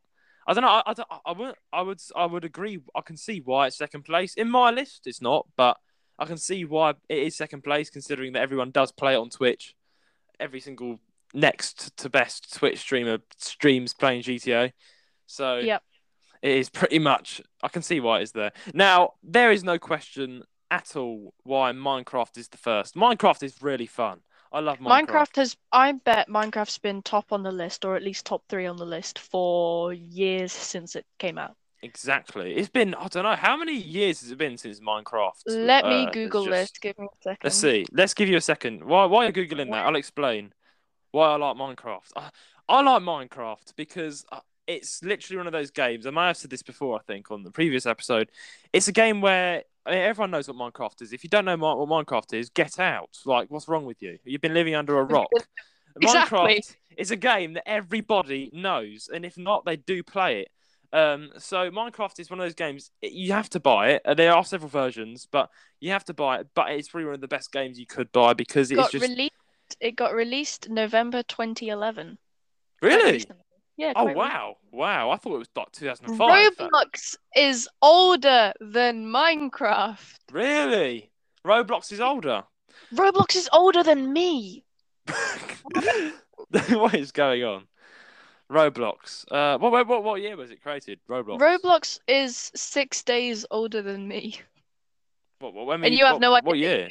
I 0.48 0.54
don't 0.54 0.64
know. 0.64 0.70
I, 0.70 0.84
I, 0.88 0.94
don't, 0.94 1.08
I 1.26 1.32
would 1.34 1.56
I 1.74 1.82
would 1.84 2.02
I 2.16 2.26
would 2.26 2.46
agree. 2.46 2.80
I 2.96 3.02
can 3.02 3.18
see 3.18 3.42
why 3.44 3.68
it's 3.68 3.78
second 3.78 4.04
place 4.06 4.34
in 4.36 4.50
my 4.50 4.72
list. 4.72 5.06
It's 5.06 5.22
not, 5.22 5.46
but 5.58 5.78
I 6.18 6.26
can 6.26 6.38
see 6.38 6.66
why 6.66 6.92
it 7.10 7.18
is 7.20 7.36
second 7.36 7.64
place, 7.64 7.90
considering 7.90 8.34
that 8.34 8.42
everyone 8.42 8.72
does 8.72 8.92
play 8.92 9.14
it 9.14 9.18
on 9.18 9.30
Twitch. 9.30 9.76
every 10.40 10.62
single 10.62 11.00
next 11.34 11.96
to 11.98 12.10
best 12.10 12.56
Twitch 12.58 12.80
streamer 12.80 13.20
streams 13.38 13.94
playing 13.94 14.24
GTA. 14.24 14.72
So 15.28 15.58
Yep. 15.60 15.84
it 16.42 16.52
is 16.52 16.70
pretty 16.70 16.98
much. 17.00 17.42
I 17.62 17.68
can 17.68 17.82
see 17.82 18.00
why 18.00 18.20
it 18.20 18.24
is 18.24 18.32
there. 18.32 18.52
Now 18.74 19.14
there 19.22 19.52
is 19.52 19.64
no 19.64 19.78
question 19.78 20.44
at 20.72 20.96
all 20.96 21.34
why 21.44 21.72
Minecraft 21.74 22.38
is 22.38 22.48
the 22.48 22.58
first. 22.58 22.96
Minecraft 22.96 23.44
is 23.44 23.62
really 23.62 23.86
fun. 23.86 24.22
I 24.52 24.60
love 24.60 24.80
Minecraft. 24.80 25.08
Minecraft 25.08 25.36
has, 25.36 25.58
I 25.72 25.92
bet 25.92 26.28
Minecraft's 26.28 26.80
been 26.80 27.02
top 27.04 27.32
on 27.32 27.44
the 27.44 27.52
list, 27.52 27.86
or 27.86 27.96
at 27.96 28.04
least 28.04 28.26
top 28.26 28.44
three 28.50 28.66
on 28.66 28.78
the 28.78 28.86
list 28.86 29.20
for 29.20 29.94
years 29.94 30.52
since 30.52 30.96
it 30.96 31.06
came 31.20 31.38
out. 31.38 31.56
Exactly. 31.82 32.56
It's 32.56 32.68
been 32.70 32.94
I 32.96 33.08
don't 33.08 33.24
know 33.24 33.36
how 33.36 33.56
many 33.56 33.76
years 33.76 34.22
has 34.22 34.32
it 34.32 34.38
been 34.38 34.58
since 34.58 34.80
Minecraft. 34.82 35.44
Let 35.46 35.86
me 35.86 36.04
uh, 36.04 36.06
has 36.08 36.14
Google 36.14 36.46
just- 36.46 36.74
this. 36.74 36.80
Give 36.80 37.00
me 37.00 37.06
a 37.06 37.24
second. 37.24 37.40
Let's 37.44 37.56
see. 37.56 37.86
Let's 37.92 38.14
give 38.14 38.28
you 38.28 38.38
a 38.38 38.42
second. 38.42 38.84
Why 38.84 39.06
why 39.06 39.26
are 39.26 39.28
you 39.28 39.34
googling 39.34 39.72
that? 39.72 39.86
I'll 39.86 39.96
explain 39.96 40.52
why 41.12 41.30
I 41.30 41.36
like 41.38 41.56
Minecraft. 41.56 42.12
I, 42.16 42.30
I 42.68 42.82
like 42.82 43.02
Minecraft 43.02 43.76
because 43.78 44.26
uh, 44.32 44.42
it's 44.70 45.04
literally 45.04 45.38
one 45.38 45.48
of 45.48 45.54
those 45.54 45.72
games. 45.72 46.06
I 46.06 46.12
may 46.12 46.28
have 46.28 46.38
said 46.38 46.52
this 46.52 46.62
before. 46.62 46.98
I 46.98 47.02
think 47.02 47.32
on 47.32 47.44
the 47.44 47.52
previous 47.52 47.86
episode. 47.86 48.30
It's 48.72 48.88
a 48.88 48.94
game 48.94 49.20
where. 49.22 49.64
I 49.86 49.92
mean, 49.92 50.00
everyone 50.02 50.30
knows 50.30 50.48
what 50.48 50.58
Minecraft 50.58 51.02
is. 51.02 51.14
If 51.14 51.24
you 51.24 51.30
don't 51.30 51.46
know 51.46 51.56
what 51.58 51.78
Minecraft 51.90 52.34
is, 52.34 52.50
get 52.50 52.80
out. 52.80 53.18
Like, 53.26 53.50
what's 53.50 53.68
wrong 53.68 53.86
with 53.86 54.02
you? 54.02 54.20
You've 54.24 54.42
been 54.42 54.54
living 54.54 54.76
under 54.76 55.00
a 55.00 55.04
rock. 55.04 55.30
Exactly. 56.02 56.38
Minecraft 56.38 56.76
is 56.98 57.12
a 57.12 57.16
game 57.16 57.54
that 57.54 57.68
everybody 57.68 58.50
knows, 58.54 59.10
and 59.12 59.26
if 59.26 59.38
not, 59.38 59.66
they 59.66 59.76
do 59.76 60.04
play 60.04 60.42
it. 60.42 60.50
Um, 60.92 61.32
so 61.38 61.70
Minecraft 61.72 62.20
is 62.20 62.30
one 62.30 62.40
of 62.40 62.46
those 62.46 62.56
games 62.56 62.92
you 63.02 63.34
have 63.34 63.50
to 63.52 63.60
buy 63.60 63.92
it. 63.92 64.02
Uh, 64.06 64.14
There 64.14 64.34
are 64.34 64.44
several 64.44 64.70
versions, 64.70 65.28
but 65.30 65.50
you 65.80 65.92
have 65.92 66.06
to 66.06 66.14
buy 66.14 66.40
it. 66.40 66.48
But 66.54 66.72
it's 66.72 66.90
probably 66.90 67.06
one 67.06 67.16
of 67.16 67.22
the 67.22 67.28
best 67.28 67.52
games 67.52 67.80
you 67.80 67.86
could 67.86 68.12
buy 68.12 68.34
because 68.34 68.72
It 68.72 68.80
it's 68.80 68.92
just 68.92 69.08
released. 69.08 69.34
It 69.80 69.96
got 69.96 70.14
released 70.14 70.70
November 70.70 71.22
2011. 71.24 72.18
Really. 72.82 73.26
Recently. 73.80 73.86
Yeah. 73.86 73.94
Oh 73.96 74.14
quite 74.14 74.16
recently. 74.16 74.16
wow, 74.16 74.56
wow! 74.72 75.10
I 75.12 75.16
thought 75.18 75.36
it 75.36 75.40
was 75.40 75.48
dot 75.50 75.74
2005. 75.74 76.58
Roblox 76.58 77.16
is 77.36 77.68
older 77.82 78.54
than 78.60 79.06
Minecraft. 79.06 80.16
Really? 80.32 81.10
Roblox 81.46 81.92
is 81.92 82.00
older. 82.02 82.44
Roblox 82.94 83.36
is 83.36 83.50
older 83.54 83.84
than 83.84 84.12
me. 84.14 84.64
what 86.70 86.94
is 86.96 87.12
going 87.12 87.44
on? 87.44 87.64
Roblox. 88.52 89.26
Uh, 89.32 89.58
what, 89.60 89.72
what 89.72 89.88
what 89.88 90.04
what 90.04 90.22
year 90.22 90.36
was 90.36 90.50
it 90.52 90.62
created? 90.62 91.00
Roblox. 91.10 91.40
Roblox 91.40 92.00
is 92.08 92.52
six 92.56 93.04
days 93.04 93.46
older 93.52 93.82
than 93.82 94.08
me. 94.08 94.40
What, 95.40 95.54
what, 95.54 95.68
when 95.68 95.84
And 95.84 95.92
we- 95.94 95.98
you 96.00 96.06
have 96.06 96.16
what- 96.16 96.22
no 96.22 96.34
idea. 96.34 96.48
What 96.48 96.58
year? 96.58 96.90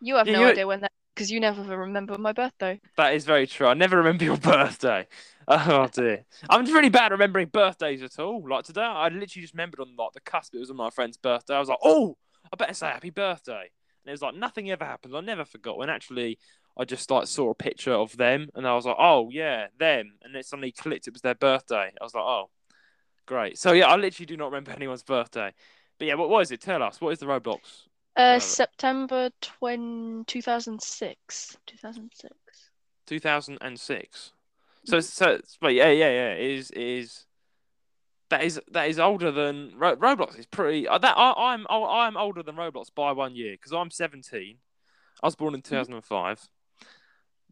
You 0.00 0.16
have 0.16 0.26
Yeah, 0.26 0.32
no 0.34 0.40
you- 0.40 0.48
idea 0.48 0.66
when 0.66 0.80
that 0.80 0.92
because 1.20 1.30
you 1.30 1.38
never 1.38 1.62
remember 1.76 2.16
my 2.16 2.32
birthday. 2.32 2.80
That 2.96 3.12
is 3.12 3.26
very 3.26 3.46
true. 3.46 3.66
I 3.66 3.74
never 3.74 3.98
remember 3.98 4.24
your 4.24 4.36
birthday. 4.38 5.06
Oh 5.46 5.86
dear. 5.92 6.24
I'm 6.48 6.64
really 6.64 6.88
bad 6.88 7.06
at 7.06 7.12
remembering 7.12 7.48
birthdays 7.48 8.02
at 8.02 8.18
all. 8.18 8.42
Like 8.48 8.64
today, 8.64 8.80
I 8.80 9.08
literally 9.08 9.42
just 9.42 9.52
remembered 9.52 9.80
on 9.80 9.94
like 9.98 10.12
the 10.14 10.20
cusp. 10.20 10.54
It 10.54 10.60
was 10.60 10.70
on 10.70 10.78
my 10.78 10.88
friend's 10.88 11.18
birthday. 11.18 11.56
I 11.56 11.58
was 11.58 11.68
like, 11.68 11.80
oh, 11.84 12.16
I 12.50 12.56
better 12.56 12.72
say 12.72 12.86
happy 12.86 13.10
birthday. 13.10 13.68
And 14.02 14.08
it 14.08 14.12
was 14.12 14.22
like 14.22 14.34
nothing 14.34 14.70
ever 14.70 14.86
happened. 14.86 15.14
I 15.14 15.20
never 15.20 15.44
forgot. 15.44 15.76
When 15.76 15.90
actually, 15.90 16.38
I 16.78 16.86
just 16.86 17.10
like 17.10 17.26
saw 17.26 17.50
a 17.50 17.54
picture 17.54 17.92
of 17.92 18.16
them, 18.16 18.48
and 18.54 18.66
I 18.66 18.74
was 18.74 18.86
like, 18.86 18.96
oh 18.98 19.28
yeah, 19.30 19.66
them. 19.78 20.14
And 20.22 20.34
it 20.34 20.46
suddenly 20.46 20.72
clicked. 20.72 21.06
It 21.06 21.12
was 21.12 21.20
their 21.20 21.34
birthday. 21.34 21.92
I 22.00 22.02
was 22.02 22.14
like, 22.14 22.24
oh, 22.24 22.48
great. 23.26 23.58
So 23.58 23.72
yeah, 23.72 23.88
I 23.88 23.96
literally 23.96 24.24
do 24.24 24.38
not 24.38 24.46
remember 24.46 24.70
anyone's 24.74 25.02
birthday. 25.02 25.52
But 25.98 26.08
yeah, 26.08 26.14
what 26.14 26.30
was 26.30 26.50
it? 26.50 26.62
Tell 26.62 26.82
us. 26.82 26.98
What 26.98 27.10
is 27.10 27.18
the 27.18 27.26
Roblox? 27.26 27.89
Uh, 28.16 28.38
September 28.38 29.30
20, 29.40 30.24
2006. 30.26 31.56
2006. 31.66 32.34
2006. 33.06 34.32
So, 34.84 35.00
so, 35.00 35.40
but 35.60 35.74
yeah, 35.74 35.90
yeah, 35.90 36.10
yeah. 36.10 36.32
It 36.32 36.50
is, 36.50 36.70
it 36.70 36.82
is. 36.82 37.26
That 38.30 38.44
is 38.44 38.60
that 38.70 38.88
is 38.88 39.00
older 39.00 39.32
than 39.32 39.72
Ro- 39.76 39.96
Roblox. 39.96 40.38
Is 40.38 40.46
pretty. 40.46 40.86
Uh, 40.86 40.98
that 40.98 41.14
I, 41.16 41.32
I'm 41.52 41.66
I'm 41.68 42.16
older 42.16 42.42
than 42.44 42.54
Roblox 42.54 42.86
by 42.94 43.10
one 43.10 43.34
year 43.34 43.54
because 43.54 43.72
I'm 43.72 43.90
17. 43.90 44.56
I 45.22 45.26
was 45.26 45.34
born 45.34 45.54
in 45.54 45.62
2005. 45.62 46.48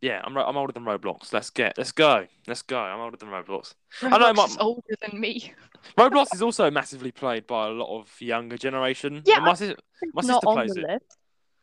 Yeah, 0.01 0.21
I'm 0.25 0.37
I'm 0.37 0.57
older 0.57 0.73
than 0.73 0.85
Roblox. 0.85 1.33
Let's 1.33 1.51
get 1.51 1.77
let's 1.77 1.93
go 1.93 2.27
let's 2.47 2.63
go. 2.63 2.79
I'm 2.79 3.01
older 3.01 3.17
than 3.17 3.29
Roblox. 3.31 3.75
i 4.03 4.09
know, 4.09 4.33
Roblox 4.33 4.37
my- 4.37 4.45
is 4.45 4.57
older 4.59 4.95
than 5.01 5.21
me. 5.21 5.53
Roblox 5.99 6.35
is 6.35 6.43
also 6.43 6.71
massively 6.71 7.11
played 7.13 7.47
by 7.47 7.67
a 7.67 7.71
lot 7.71 7.99
of 8.01 8.09
younger 8.21 8.57
generation. 8.57 9.23
Yeah, 9.25 9.37
And 9.37 9.45
my 9.45 9.55
sis- 9.55 9.75
my 10.15 10.23
Not 10.23 10.43
sister 10.43 10.49
on 10.49 10.55
plays 10.57 10.75
the 10.75 10.81
it. 10.83 10.89
list. 10.89 11.17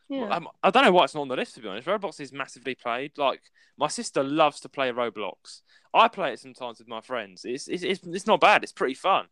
Yeah. 0.09 0.27
Um, 0.29 0.47
I 0.61 0.69
don't 0.69 0.83
know 0.85 0.91
why 0.91 1.05
it's 1.05 1.15
not 1.15 1.21
on 1.21 1.27
the 1.29 1.35
list 1.35 1.55
to 1.55 1.61
be 1.61 1.67
honest. 1.67 1.87
Roblox 1.87 2.19
is 2.19 2.31
massively 2.31 2.75
played. 2.75 3.17
Like 3.17 3.41
my 3.77 3.87
sister 3.87 4.23
loves 4.23 4.59
to 4.61 4.69
play 4.69 4.91
Roblox. 4.91 5.61
I 5.93 6.07
play 6.09 6.33
it 6.33 6.39
sometimes 6.39 6.79
with 6.79 6.87
my 6.87 7.01
friends. 7.01 7.43
It's 7.45 7.67
it's 7.67 7.83
it's, 7.83 8.05
it's 8.05 8.27
not 8.27 8.41
bad. 8.41 8.63
It's 8.63 8.73
pretty 8.73 8.95
fun. 8.95 9.25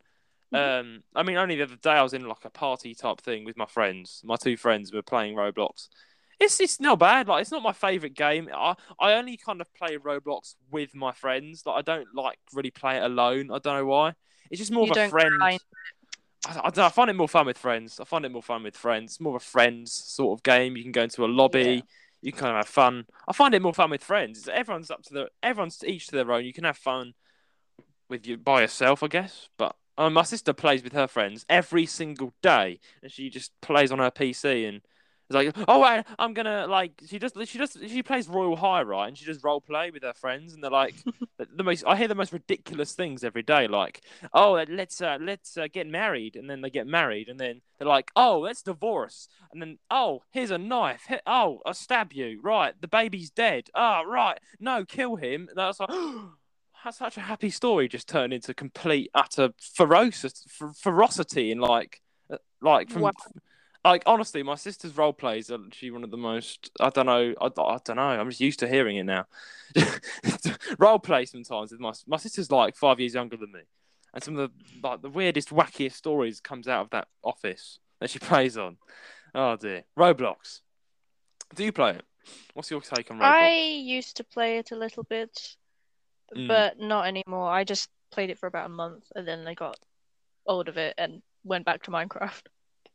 Um, 0.54 1.02
I 1.16 1.24
mean, 1.24 1.38
only 1.38 1.56
the 1.56 1.64
other 1.64 1.76
day 1.78 1.92
I 1.94 2.04
was 2.04 2.14
in 2.14 2.28
like 2.28 2.46
a 2.46 2.50
party 2.52 2.94
type 2.94 3.20
thing 3.22 3.44
with 3.44 3.58
my 3.58 3.66
friends. 3.66 4.22
My 4.24 4.36
two 4.36 4.56
friends 4.56 4.94
were 4.94 5.02
playing 5.02 5.36
Roblox. 5.36 5.88
It's 6.44 6.60
it's 6.60 6.80
not 6.80 7.00
bad. 7.00 7.28
Like 7.28 7.42
it's 7.42 7.52
not 7.52 7.64
my 7.64 7.72
favorite 7.74 8.16
game. 8.16 8.50
I 8.54 8.76
I 9.00 9.14
only 9.14 9.38
kind 9.38 9.62
of 9.62 9.74
play 9.74 9.98
Roblox 9.98 10.56
with 10.70 10.94
my 10.94 11.14
friends. 11.14 11.64
Like 11.66 11.78
I 11.78 11.82
don't 11.82 12.08
like 12.14 12.38
really 12.54 12.72
play 12.72 12.98
it 12.98 13.04
alone. 13.04 13.50
I 13.52 13.60
don't 13.60 13.78
know 13.78 13.86
why. 13.86 14.14
It's 14.52 14.60
just 14.60 14.72
more 14.72 14.86
You 14.86 14.92
of 14.92 14.98
a 14.98 15.10
friend. 15.10 15.36
grind. 15.38 15.60
I, 16.46 16.60
I 16.66 16.72
know, 16.76 16.86
I 16.86 16.90
find 16.90 17.10
it 17.10 17.14
more 17.16 17.30
fun 17.30 17.46
with 17.46 17.58
friends. 17.58 18.00
I 18.00 18.04
find 18.04 18.26
it 18.26 18.32
more 18.32 18.44
fun 18.44 18.64
with 18.64 18.76
friends. 18.76 19.20
More 19.22 19.38
of 19.38 19.42
a 19.42 19.46
friends 19.46 19.94
sort 19.94 20.38
of 20.38 20.44
game. 20.44 20.76
You 20.76 20.84
can 20.84 20.92
go 20.92 21.04
into 21.04 21.24
a 21.24 21.28
lobby. 21.28 21.62
Yeah. 21.62 21.82
You 22.22 22.32
can 22.32 22.40
kind 22.42 22.52
of 22.52 22.66
have 22.66 22.68
fun. 22.68 23.06
I 23.28 23.34
find 23.34 23.54
it 23.54 23.62
more 23.62 23.74
fun 23.74 23.90
with 23.90 24.04
friends. 24.04 24.50
Everyone's 24.52 24.92
up 24.92 25.04
to 25.04 25.14
their. 25.14 25.30
Everyone's 25.42 25.84
each 25.86 26.08
to 26.08 26.16
their 26.16 26.32
own. 26.32 26.46
You 26.46 26.54
can 26.54 26.66
have 26.66 26.78
fun 26.78 27.14
with 28.10 28.28
you 28.28 28.38
by 28.38 28.62
yourself, 28.62 29.02
I 29.02 29.08
guess. 29.08 29.50
But 29.58 29.76
um, 29.98 30.14
my 30.14 30.24
sister 30.24 30.52
plays 30.54 30.84
with 30.84 30.94
her 30.94 31.08
friends 31.08 31.46
every 31.50 31.86
single 31.86 32.34
day, 32.42 32.80
and 33.02 33.12
she 33.12 33.30
just 33.30 33.52
plays 33.62 33.92
on 33.94 34.00
her 34.00 34.12
PC 34.12 34.68
and. 34.68 34.82
Like, 35.34 35.56
oh, 35.68 35.80
wait, 35.82 36.04
I'm 36.20 36.34
gonna 36.34 36.68
like. 36.68 37.02
She 37.08 37.20
just, 37.20 37.36
She 37.46 37.58
just, 37.58 37.78
She 37.88 38.04
plays 38.04 38.28
Royale 38.28 38.56
High, 38.56 38.82
right? 38.84 39.08
And 39.08 39.18
she 39.18 39.26
just 39.26 39.44
role 39.44 39.62
play 39.62 39.92
with 39.92 40.04
her 40.04 40.14
friends, 40.14 40.54
and 40.54 40.64
they're 40.64 40.72
like, 40.72 40.96
the, 41.56 41.64
most. 41.64 41.84
I 41.86 41.96
hear 41.96 42.08
the 42.08 42.16
most 42.16 42.34
ridiculous 42.34 42.94
things 42.94 43.24
every 43.24 43.44
day. 43.44 43.68
Like, 43.68 44.02
oh, 44.34 44.64
let's 44.70 45.02
uh, 45.02 45.18
let's 45.20 45.58
uh, 45.58 45.68
get 45.72 45.88
married, 45.88 46.36
and 46.36 46.50
then 46.50 46.62
they 46.62 46.70
get 46.70 46.88
married, 46.88 47.30
and 47.30 47.40
then 47.40 47.62
they're 47.78 47.88
like, 47.88 48.12
oh, 48.16 48.40
let's 48.40 48.62
divorce, 48.62 49.28
and 49.52 49.62
then 49.62 49.80
oh, 49.90 50.24
here's 50.32 50.52
a 50.52 50.58
knife. 50.58 51.04
He- 51.08 51.16
oh, 51.26 51.62
I'll 51.66 51.74
stab 51.74 52.14
you. 52.14 52.40
Right, 52.42 52.74
the 52.80 52.88
baby's 52.88 53.30
dead. 53.30 53.70
oh, 53.76 54.04
right, 54.06 54.40
no, 54.60 54.86
kill 54.86 55.16
him. 55.16 55.48
And 55.50 55.60
I 55.60 55.68
was 55.68 55.80
like, 55.80 55.90
that's 56.84 56.98
such 56.98 57.18
a 57.18 57.22
happy 57.22 57.50
story. 57.50 57.88
Just 57.88 58.08
turned 58.08 58.34
into 58.34 58.54
complete 58.54 59.10
utter 59.16 59.54
ferocity, 59.60 60.36
fer- 60.50 60.74
ferocity, 60.74 61.52
and 61.52 61.62
like, 61.62 62.02
uh, 62.32 62.38
like 62.62 62.90
from. 62.90 63.04
Wow. 63.04 63.12
Like 63.86 64.04
honestly, 64.06 64.44
my 64.44 64.56
sister's 64.56 64.96
role 64.98 65.12
plays 65.14 65.52
are 65.52 65.60
actually 65.66 65.92
one 65.92 66.04
of 66.04 66.12
the 66.12 66.18
most. 66.18 66.72
I 66.80 66.90
don't 66.90 67.06
know. 67.06 67.34
I, 67.42 67.46
I 67.46 67.50
don't 67.84 67.96
know. 67.96 68.02
I'm 68.02 68.30
just 68.30 68.42
used 68.42 68.60
to 68.60 68.68
hearing 68.68 68.96
it 68.98 69.04
now. 69.04 69.26
role 70.80 71.00
play 71.00 71.26
sometimes 71.26 71.72
with 71.72 71.80
my 71.82 71.92
my 72.08 72.18
sister's 72.18 72.52
like 72.52 72.76
five 72.78 73.00
years 73.00 73.14
younger 73.14 73.36
than 73.38 73.52
me, 73.52 73.62
and 74.14 74.24
some 74.24 74.38
of 74.38 74.50
the 74.52 74.88
like 74.88 75.02
the 75.02 75.10
weirdest, 75.10 75.50
wackiest 75.50 75.94
stories 75.94 76.40
comes 76.40 76.68
out 76.68 76.82
of 76.82 76.90
that 76.92 77.08
office 77.24 77.80
that 78.00 78.10
she 78.10 78.20
plays 78.30 78.58
on. 78.58 78.78
Oh 79.36 79.56
dear, 79.58 79.84
Roblox. 79.98 80.62
Do 81.54 81.64
you 81.64 81.72
play 81.72 81.92
it? 81.92 82.06
What's 82.54 82.72
your 82.72 82.82
take 82.82 83.12
on 83.12 83.18
Roblox? 83.18 83.24
I 83.24 83.54
used 83.84 84.18
to 84.18 84.24
play 84.24 84.58
it 84.60 84.72
a 84.72 84.76
little 84.78 85.04
bit, 85.04 85.56
Mm. 86.34 86.48
but 86.48 86.80
not 86.80 87.06
anymore. 87.06 87.52
I 87.52 87.64
just 87.64 87.90
played 88.12 88.30
it 88.32 88.40
for 88.40 88.48
about 88.48 88.66
a 88.66 88.70
month 88.70 89.04
and 89.16 89.28
then 89.28 89.46
I 89.46 89.54
got 89.54 89.78
bored 90.48 90.68
of 90.68 90.78
it 90.78 90.96
and 90.98 91.22
went 91.44 91.66
back 91.66 91.84
to 91.84 91.92
Minecraft. 91.92 92.42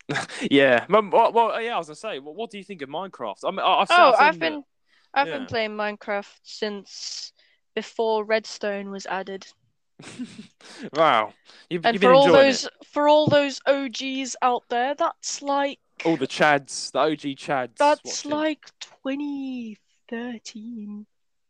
yeah, 0.50 0.86
well, 0.88 1.32
well, 1.32 1.60
yeah. 1.60 1.74
I 1.74 1.78
was 1.78 1.88
gonna 1.88 1.96
say, 1.96 2.18
what, 2.18 2.34
what 2.34 2.50
do 2.50 2.56
you 2.58 2.64
think 2.64 2.82
of 2.82 2.88
Minecraft? 2.88 3.38
I 3.44 3.50
mean, 3.50 3.60
I, 3.60 3.80
I've, 3.80 3.88
Oh, 3.90 4.14
I've, 4.18 4.38
been 4.38 4.64
I've 5.12 5.26
been 5.26 5.46
playing 5.46 5.72
Minecraft 5.72 6.38
since 6.42 7.32
before 7.74 8.24
Redstone 8.24 8.90
was 8.90 9.04
added. 9.06 9.46
wow, 10.94 11.32
you've, 11.68 11.84
And 11.84 11.94
you've 11.94 12.00
been 12.00 12.10
for 12.10 12.14
all 12.14 12.32
those 12.32 12.64
it. 12.64 12.72
for 12.84 13.08
all 13.08 13.26
those 13.26 13.60
OGs 13.66 14.36
out 14.42 14.64
there, 14.68 14.94
that's 14.94 15.42
like 15.42 15.78
All 16.04 16.16
the 16.16 16.26
Chads, 16.26 16.92
the 16.92 17.00
OG 17.00 17.36
Chads. 17.36 17.76
that's 17.76 18.24
watching. 18.24 18.30
like 18.30 18.64
2013. 19.04 21.06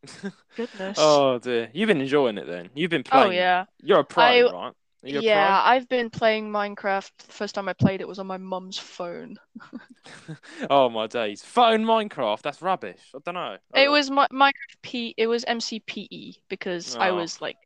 Goodness. 0.57 0.97
oh 0.99 1.39
dear, 1.39 1.71
you've 1.73 1.89
been 1.89 2.01
enjoying 2.01 2.39
it 2.39 2.47
then. 2.47 2.71
You've 2.75 2.91
been 2.91 3.05
oh, 3.07 3.11
playing. 3.11 3.29
Oh 3.29 3.33
yeah. 3.33 3.65
You're 3.83 4.01
a 4.01 4.05
pro, 4.05 4.51
right? 4.51 4.73
Yeah, 5.03 5.63
I've 5.65 5.89
been 5.89 6.11
playing 6.11 6.51
Minecraft. 6.51 7.11
The 7.27 7.33
first 7.33 7.55
time 7.55 7.69
I 7.69 7.73
played 7.73 8.01
it 8.01 8.09
was 8.09 8.19
on 8.19 8.27
my 8.27 8.37
mum's 8.37 8.79
phone. 8.79 9.37
oh 10.71 10.89
my 10.89 11.07
days, 11.07 11.43
phone 11.43 11.85
Minecraft. 11.85 12.43
That's 12.43 12.61
rubbish. 12.61 13.01
I 13.15 13.19
don't 13.25 13.35
know. 13.35 13.57
It 13.75 13.91
was 13.91 14.11
my 14.11 14.27
Minecraft 14.33 14.83
P. 14.83 15.15
It 15.17 15.27
was 15.29 15.45
MCPE 15.45 16.41
because 16.49 16.97
I 16.97 17.11
Oh. 17.11 17.17
was 17.17 17.41
like 17.41 17.57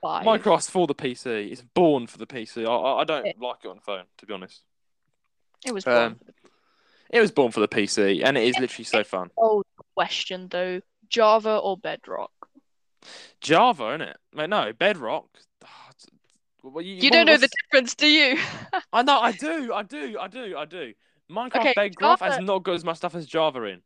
five. 0.00 0.24
Minecraft's 0.24 0.70
for 0.70 0.86
the 0.86 0.94
PC. 0.94 1.50
It's 1.52 1.62
born 1.62 2.06
for 2.06 2.18
the 2.18 2.26
PC. 2.26 2.64
I, 2.64 2.70
I, 2.72 3.00
I 3.00 3.04
don't 3.04 3.26
Yeah. 3.26 3.32
like 3.38 3.64
it 3.64 3.68
on 3.68 3.76
the 3.76 3.82
phone, 3.82 4.04
to 4.18 4.26
be 4.26 4.32
honest. 4.32 4.62
It 5.66 5.72
was 5.72 5.86
Um, 5.86 6.14
born. 6.14 6.34
It 7.10 7.20
was 7.20 7.32
born 7.32 7.52
for 7.52 7.60
the 7.60 7.68
PC, 7.68 8.22
and 8.24 8.36
it 8.36 8.44
is 8.44 8.58
literally 8.58 8.84
so 8.84 9.04
fun. 9.04 9.30
Old 9.36 9.64
question 9.94 10.48
though. 10.48 10.80
Java 11.08 11.56
or 11.58 11.76
Bedrock. 11.76 12.30
Java, 13.40 13.84
innit? 13.84 14.14
Mate, 14.34 14.50
no, 14.50 14.72
Bedrock. 14.72 15.26
Well, 16.62 16.84
you, 16.84 16.96
You 16.96 17.10
don't 17.10 17.26
know 17.26 17.36
the 17.36 17.48
difference, 17.62 17.94
do 17.94 18.06
you? 18.06 18.38
I 18.92 19.02
know, 19.02 19.20
I 19.20 19.32
do, 19.46 19.72
I 19.72 19.82
do, 19.82 20.18
I 20.20 20.28
do, 20.28 20.56
I 20.56 20.64
do. 20.64 20.92
Minecraft 21.30 21.56
Okay, 21.60 21.72
Bedrock 21.76 22.20
has 22.20 22.34
Java- 22.34 22.44
not 22.44 22.62
got 22.62 22.74
as 22.74 22.84
much 22.84 22.96
stuff 22.96 23.14
as 23.14 23.26
Java 23.26 23.62
in. 23.64 23.82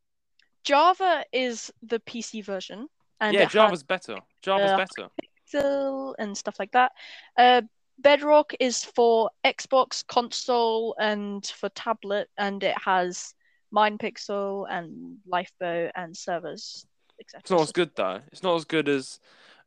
Java 0.65 1.25
is 1.33 1.73
the 1.83 1.99
PC 2.01 2.45
version, 2.45 2.89
and 3.21 3.35
yeah, 3.35 3.43
has 3.43 3.53
Java's 3.53 3.83
better. 3.83 4.17
Java's 4.43 4.71
uh, 4.71 4.77
better. 4.77 5.09
Pixel 5.53 6.15
and 6.19 6.37
stuff 6.37 6.57
like 6.59 6.73
that. 6.73 6.93
Uh, 7.37 7.63
Bedrock 7.99 8.53
is 8.61 8.85
for 8.85 9.31
Xbox 9.45 10.07
console 10.07 10.95
and 10.99 11.45
for 11.47 11.69
tablet, 11.71 12.29
and 12.39 12.63
it 12.63 12.77
has 12.79 13.35
Mineplex 13.75 14.29
and 14.71 15.17
Lifeboat 15.27 15.91
and 15.95 16.17
servers, 16.17 16.87
etc. 17.21 17.41
It's 17.41 17.51
not 17.51 17.61
as 17.63 17.73
good 17.73 17.91
though. 17.95 18.21
It's 18.31 18.43
not 18.43 18.57
as 18.57 18.65
good 18.65 18.89
as, 18.89 19.19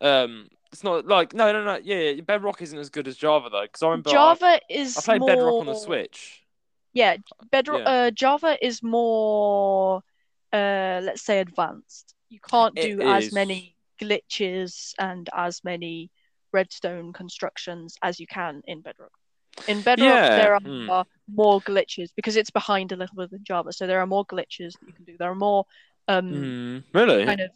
um, 0.01 0.49
it's 0.75 0.83
not 0.83 1.07
like 1.07 1.33
no, 1.33 1.53
no, 1.53 1.63
no. 1.63 1.79
Yeah, 1.81 2.19
Bedrock 2.19 2.61
isn't 2.61 2.77
as 2.77 2.89
good 2.89 3.07
as 3.07 3.15
Java 3.15 3.49
though, 3.49 3.61
because 3.61 3.81
I 3.81 3.87
remember 3.87 4.09
I- 4.09 4.13
Java 4.13 4.59
is 4.69 4.97
I, 4.97 5.01
played 5.01 5.19
more... 5.21 5.29
Bedrock 5.29 5.53
on 5.53 5.65
the 5.67 5.75
Switch. 5.75 6.43
Yeah, 6.91 7.15
Bedrock. 7.49 7.79
Yeah. 7.79 7.89
Uh, 7.89 8.11
Java 8.11 8.57
is 8.61 8.83
more, 8.83 10.03
uh, 10.51 10.99
let's 11.01 11.21
say, 11.21 11.39
advanced. 11.39 12.13
You 12.29 12.39
can't 12.41 12.77
It 12.77 12.97
do 12.97 13.01
as 13.03 13.27
is. 13.27 13.33
many 13.33 13.77
glitches 14.01 14.93
and 14.99 15.29
as 15.33 15.63
many 15.63 16.11
redstone 16.51 17.13
constructions 17.13 17.97
as 18.01 18.19
you 18.19 18.27
can 18.27 18.61
in 18.65 18.81
Bedrock. 18.81 19.11
In 19.69 19.81
Bedrock, 19.81 20.09
Yeah, 20.09 20.35
there 20.35 20.53
are 20.55 20.59
hmm. 20.59 20.89
more 21.33 21.61
glitches 21.61 22.09
because 22.17 22.35
it's 22.35 22.49
behind 22.49 22.91
a 22.91 22.97
little 22.97 23.15
bit 23.15 23.31
than 23.31 23.45
Java. 23.45 23.71
So 23.71 23.87
there 23.87 24.01
are 24.01 24.07
more 24.07 24.25
glitches 24.25 24.73
that 24.73 24.87
you 24.87 24.93
can 24.93 25.05
do. 25.05 25.15
There 25.17 25.31
are 25.31 25.35
more 25.35 25.65
um, 26.09 26.31
Mm, 26.31 26.83
really? 26.93 27.25
kind 27.25 27.39
of 27.41 27.51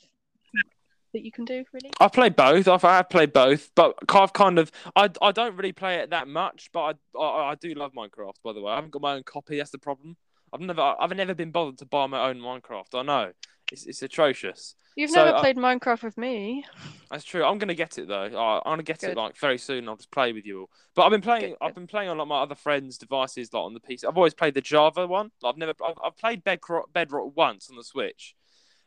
that 1.14 1.24
you 1.24 1.32
can 1.32 1.46
do. 1.46 1.64
Really, 1.74 1.92
I've 2.00 2.12
played 2.14 2.36
both. 2.36 2.68
I've, 2.68 2.84
I 2.86 2.98
have 2.98 3.10
played 3.10 3.34
both, 3.34 3.70
but 3.76 3.96
I've 4.10 4.34
kind 4.34 4.60
of 4.60 4.72
I, 4.96 5.10
I 5.22 5.32
don't 5.32 5.56
really 5.56 5.72
play 5.72 5.96
it 5.96 6.10
that 6.12 6.28
much. 6.28 6.70
But 6.74 6.98
I, 7.16 7.20
I 7.20 7.52
I 7.52 7.56
do 7.56 7.74
love 7.74 7.94
Minecraft. 7.94 8.36
By 8.44 8.54
the 8.54 8.62
way, 8.62 8.72
I 8.72 8.76
haven't 8.76 8.92
got 8.92 9.02
my 9.02 9.14
own 9.14 9.24
copy. 9.24 9.58
That's 9.58 9.72
the 9.72 9.78
problem. 9.80 10.18
I've 10.54 10.62
never 10.62 10.82
I've 10.82 11.16
never 11.16 11.34
been 11.36 11.52
bothered 11.52 11.78
to 11.80 11.86
buy 11.86 12.08
my 12.08 12.30
own 12.30 12.40
Minecraft. 12.40 12.96
I 12.96 13.04
know 13.04 13.32
it's 13.72 13.86
it's 13.86 14.02
atrocious. 14.02 14.74
you've 14.96 15.12
So, 15.12 15.24
never 15.24 15.38
uh, 15.38 15.40
played 15.42 15.58
Minecraft 15.58 16.04
with 16.04 16.18
me. 16.18 16.66
That's 17.12 17.24
true. 17.24 17.44
I'm 17.44 17.58
gonna 17.60 17.76
get 17.76 17.98
it 18.00 18.08
though. 18.08 18.24
I, 18.36 18.58
I'm 18.66 18.72
gonna 18.74 18.84
get 18.84 19.04
it 19.04 19.16
like 19.16 19.38
very 19.38 19.58
soon. 19.60 19.88
I'll 19.88 19.96
just 19.96 20.12
play 20.12 20.34
with 20.34 20.46
you 20.46 20.62
all. 20.62 20.70
But 20.96 21.04
I've 21.04 21.12
been 21.12 21.22
playing. 21.22 21.50
Good, 21.52 21.58
I've 21.62 21.70
good. 21.70 21.82
been 21.82 21.88
playing 21.88 22.10
on 22.10 22.18
like 22.18 22.28
my 22.28 22.42
other 22.42 22.56
friends' 22.56 22.98
devices, 22.98 23.54
like 23.54 23.62
on 23.62 23.74
the 23.76 23.80
PC. 23.80 24.06
I've 24.06 24.18
always 24.18 24.34
played 24.34 24.56
the 24.56 24.62
Java 24.62 25.06
one. 25.06 25.32
I've 25.44 25.58
never. 25.58 25.74
I've, 25.86 25.98
I've 26.04 26.18
played 26.18 26.44
Bedrock, 26.44 26.92
Bedrock 26.94 27.36
once 27.36 27.70
on 27.70 27.76
the 27.78 27.84
Switch, 27.84 28.36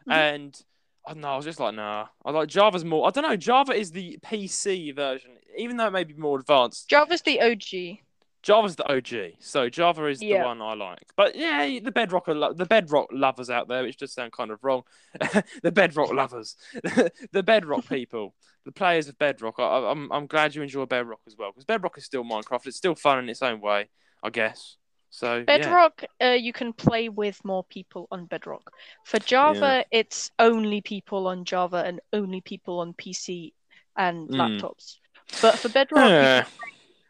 Mhm. 0.09 0.13
and 0.13 0.61
Oh, 1.07 1.11
I 1.11 1.13
don't 1.15 1.23
know. 1.23 1.29
I 1.29 1.37
was 1.37 1.45
just 1.45 1.61
like, 1.61 1.75
nah. 1.75 2.07
I 2.25 2.31
like 2.31 2.49
Java's 2.49 2.85
more. 2.85 3.07
I 3.07 3.11
don't 3.11 3.25
know. 3.25 3.37
Java 3.37 3.73
is 3.73 3.91
the 3.93 4.19
PC 4.25 4.95
version, 4.95 5.33
even 5.57 5.77
though 5.77 5.87
it 5.87 5.93
may 5.93 6.05
be 6.05 6.15
more 6.15 6.39
advanced. 6.39 6.89
Java's 6.89 7.23
the 7.23 7.41
OG. 7.41 7.99
Java's 8.43 8.75
the 8.75 8.93
OG, 8.93 9.35
so 9.39 9.69
Java 9.69 10.07
is 10.07 10.19
the 10.19 10.27
one 10.47 10.61
I 10.61 10.75
like. 10.75 11.05
But 11.17 11.37
yeah, 11.37 11.79
the 11.81 11.93
Bedrock, 11.93 12.27
lo- 12.27 12.53
the 12.53 12.67
Bedrock 12.67 13.07
lovers 13.13 13.51
out 13.51 13.69
there, 13.69 13.85
which 13.85 13.99
does 13.99 14.13
sound 14.13 14.33
kind 14.33 14.51
of 14.51 14.59
wrong. 14.65 14.83
the 15.63 15.71
Bedrock 15.71 16.13
lovers, 16.13 16.57
the 16.83 17.43
Bedrock 17.45 17.89
people, 17.89 18.35
the 18.65 18.73
players 18.73 19.07
of 19.09 19.17
Bedrock. 19.17 19.55
I, 19.61 19.63
I- 19.63 19.91
I'm 19.93 20.11
I'm 20.11 20.27
glad 20.27 20.57
you 20.57 20.63
enjoy 20.63 20.87
Bedrock 20.87 21.21
as 21.29 21.37
well 21.39 21.53
because 21.53 21.65
Bedrock 21.65 21.97
is 21.99 22.05
still 22.05 22.25
Minecraft. 22.25 22.67
It's 22.67 22.77
still 22.77 22.97
fun 22.97 23.21
in 23.21 23.29
its 23.29 23.43
own 23.43 23.61
way, 23.61 23.91
I 24.25 24.31
guess. 24.31 24.77
So 25.13 25.37
yeah. 25.37 25.45
Bedrock, 25.45 26.05
uh, 26.23 26.29
you 26.31 26.53
can 26.55 26.73
play 26.73 27.11
with 27.11 27.39
more 27.45 27.65
people 27.65 28.09
on 28.11 28.25
Bedrock. 28.27 28.73
For 29.05 29.19
Java, 29.21 29.85
it's 29.91 30.31
only 30.39 30.81
people 30.81 31.27
on 31.29 31.45
Java 31.45 31.85
and 31.87 32.01
only 32.15 32.41
people 32.41 32.81
on 32.81 32.95
PC 32.95 33.53
and 33.97 34.29
Mm. 34.31 34.39
laptops. 34.39 34.97
But 35.43 35.59
for 35.59 35.69
Bedrock, 35.69 36.05
you, 36.09 36.11
Yeah. 36.11 36.43
can, 36.45 36.53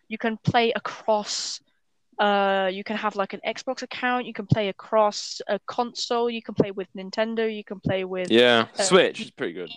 you 0.09 0.18
can 0.18 0.36
play 0.38 0.72
across. 0.72 1.61
Uh, 2.18 2.68
you 2.72 2.82
can 2.82 2.96
have 2.96 3.14
like 3.14 3.34
an 3.34 3.40
Xbox 3.46 3.82
account. 3.82 4.26
You 4.26 4.32
can 4.32 4.46
play 4.46 4.68
across 4.68 5.40
a 5.46 5.61
console. 5.61 6.28
You 6.28 6.42
can 6.42 6.55
play 6.55 6.72
with 6.72 6.88
Nintendo. 6.94 7.46
You 7.46 7.64
can 7.64 7.78
play 7.80 8.05
with 8.05 8.30
Yeah, 8.32 8.66
uh, 8.78 8.82
Switch 8.82 9.20
is 9.20 9.30
pretty 9.30 9.53
good. 9.53 9.70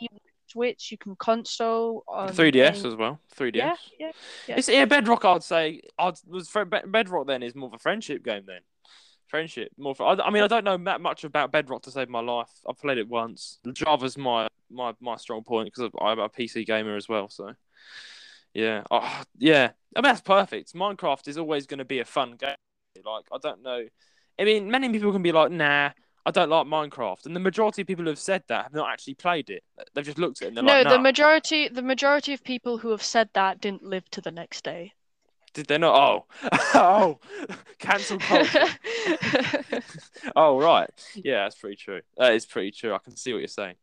Switch. 0.56 0.92
You 0.92 0.98
can 0.98 1.18
console 1.18 2.06
on 2.08 2.30
3DS 2.30 2.80
any- 2.80 2.88
as 2.88 2.96
well. 2.96 3.20
3DS. 3.36 3.56
Yeah, 3.56 3.76
yeah. 4.00 4.12
yeah. 4.48 4.56
It's 4.58 4.70
yeah, 4.70 4.86
Bedrock. 4.86 5.26
I'd 5.26 5.44
say 5.44 5.82
I'd 6.00 6.16
was 6.26 6.48
for 6.48 6.64
Bedrock. 6.64 7.28
Then 7.28 7.44
is 7.44 7.56
more 7.56 7.68
of 7.68 7.74
a 7.74 7.80
friendship 7.80 8.24
game. 8.24 8.44
Then 8.48 8.62
friendship 9.28 9.74
more. 9.78 9.94
For, 9.94 10.08
I, 10.08 10.14
I 10.14 10.30
mean, 10.32 10.44
I 10.44 10.48
don't 10.48 10.64
know 10.64 10.78
that 10.78 11.02
much 11.02 11.26
about 11.26 11.52
Bedrock 11.52 11.82
to 11.84 11.92
save 11.92 12.08
my 12.08 12.22
life. 12.22 12.50
I've 12.68 12.78
played 12.78 12.98
it 12.98 13.10
once. 13.10 13.60
Java's 13.74 14.18
my 14.18 14.48
my 14.72 14.94
my 15.02 15.18
strong 15.18 15.44
point 15.44 15.70
because 15.74 15.92
I'm 16.02 16.20
a 16.20 16.30
PC 16.30 16.66
gamer 16.66 16.96
as 16.96 17.10
well. 17.10 17.28
So 17.28 17.54
yeah, 18.54 18.84
oh, 18.90 19.24
yeah. 19.38 19.72
I 19.94 20.00
mean 20.00 20.04
that's 20.04 20.22
perfect. 20.22 20.74
Minecraft 20.74 21.28
is 21.28 21.38
always 21.38 21.66
going 21.66 21.80
to 21.80 21.86
be 21.86 22.00
a 22.00 22.06
fun 22.06 22.38
game. 22.40 22.56
Like 23.06 23.26
I 23.30 23.38
don't 23.42 23.62
know. 23.62 23.84
I 24.40 24.44
mean, 24.44 24.70
many 24.70 24.90
people 24.90 25.12
can 25.12 25.22
be 25.22 25.32
like, 25.32 25.52
nah. 25.52 25.92
I 26.26 26.32
don't 26.32 26.50
like 26.50 26.66
Minecraft, 26.66 27.28
and 27.28 27.36
the 27.36 27.40
majority 27.40 27.82
of 27.84 27.88
people 27.88 28.04
who 28.04 28.10
have 28.10 28.20
said 28.20 28.44
that 28.48 28.64
have 28.64 28.74
not 28.74 28.92
actually 28.92 29.14
played 29.14 29.50
it. 29.50 29.64
They've 29.94 30.04
just 30.04 30.18
looked 30.18 30.42
at 30.42 30.46
it 30.46 30.48
and 30.50 30.58
they're 30.58 30.64
No, 30.64 30.82
like, 30.82 30.90
the 30.90 31.00
majority 31.00 31.68
the 31.68 31.84
majority 31.84 32.34
of 32.34 32.44
people 32.44 32.80
who 32.80 32.90
have 32.90 33.04
said 33.04 33.30
that 33.34 33.62
didn't 33.62 33.84
live 33.84 34.10
to 34.12 34.22
the 34.22 34.32
next 34.32 34.64
day. 34.64 34.94
Did 35.54 35.68
they 35.68 35.78
not? 35.78 35.96
Oh, 35.96 36.26
oh, 36.74 37.20
cancel 37.80 38.20
culture. 38.20 38.66
oh 40.36 40.60
right, 40.60 40.90
yeah, 41.16 41.44
that's 41.44 41.56
pretty 41.56 41.78
true. 41.78 42.02
That 42.18 42.34
is 42.34 42.46
pretty 42.46 42.72
true. 42.72 42.94
I 42.94 42.98
can 42.98 43.16
see 43.16 43.32
what 43.32 43.40
you're 43.40 43.48
saying. 43.48 43.76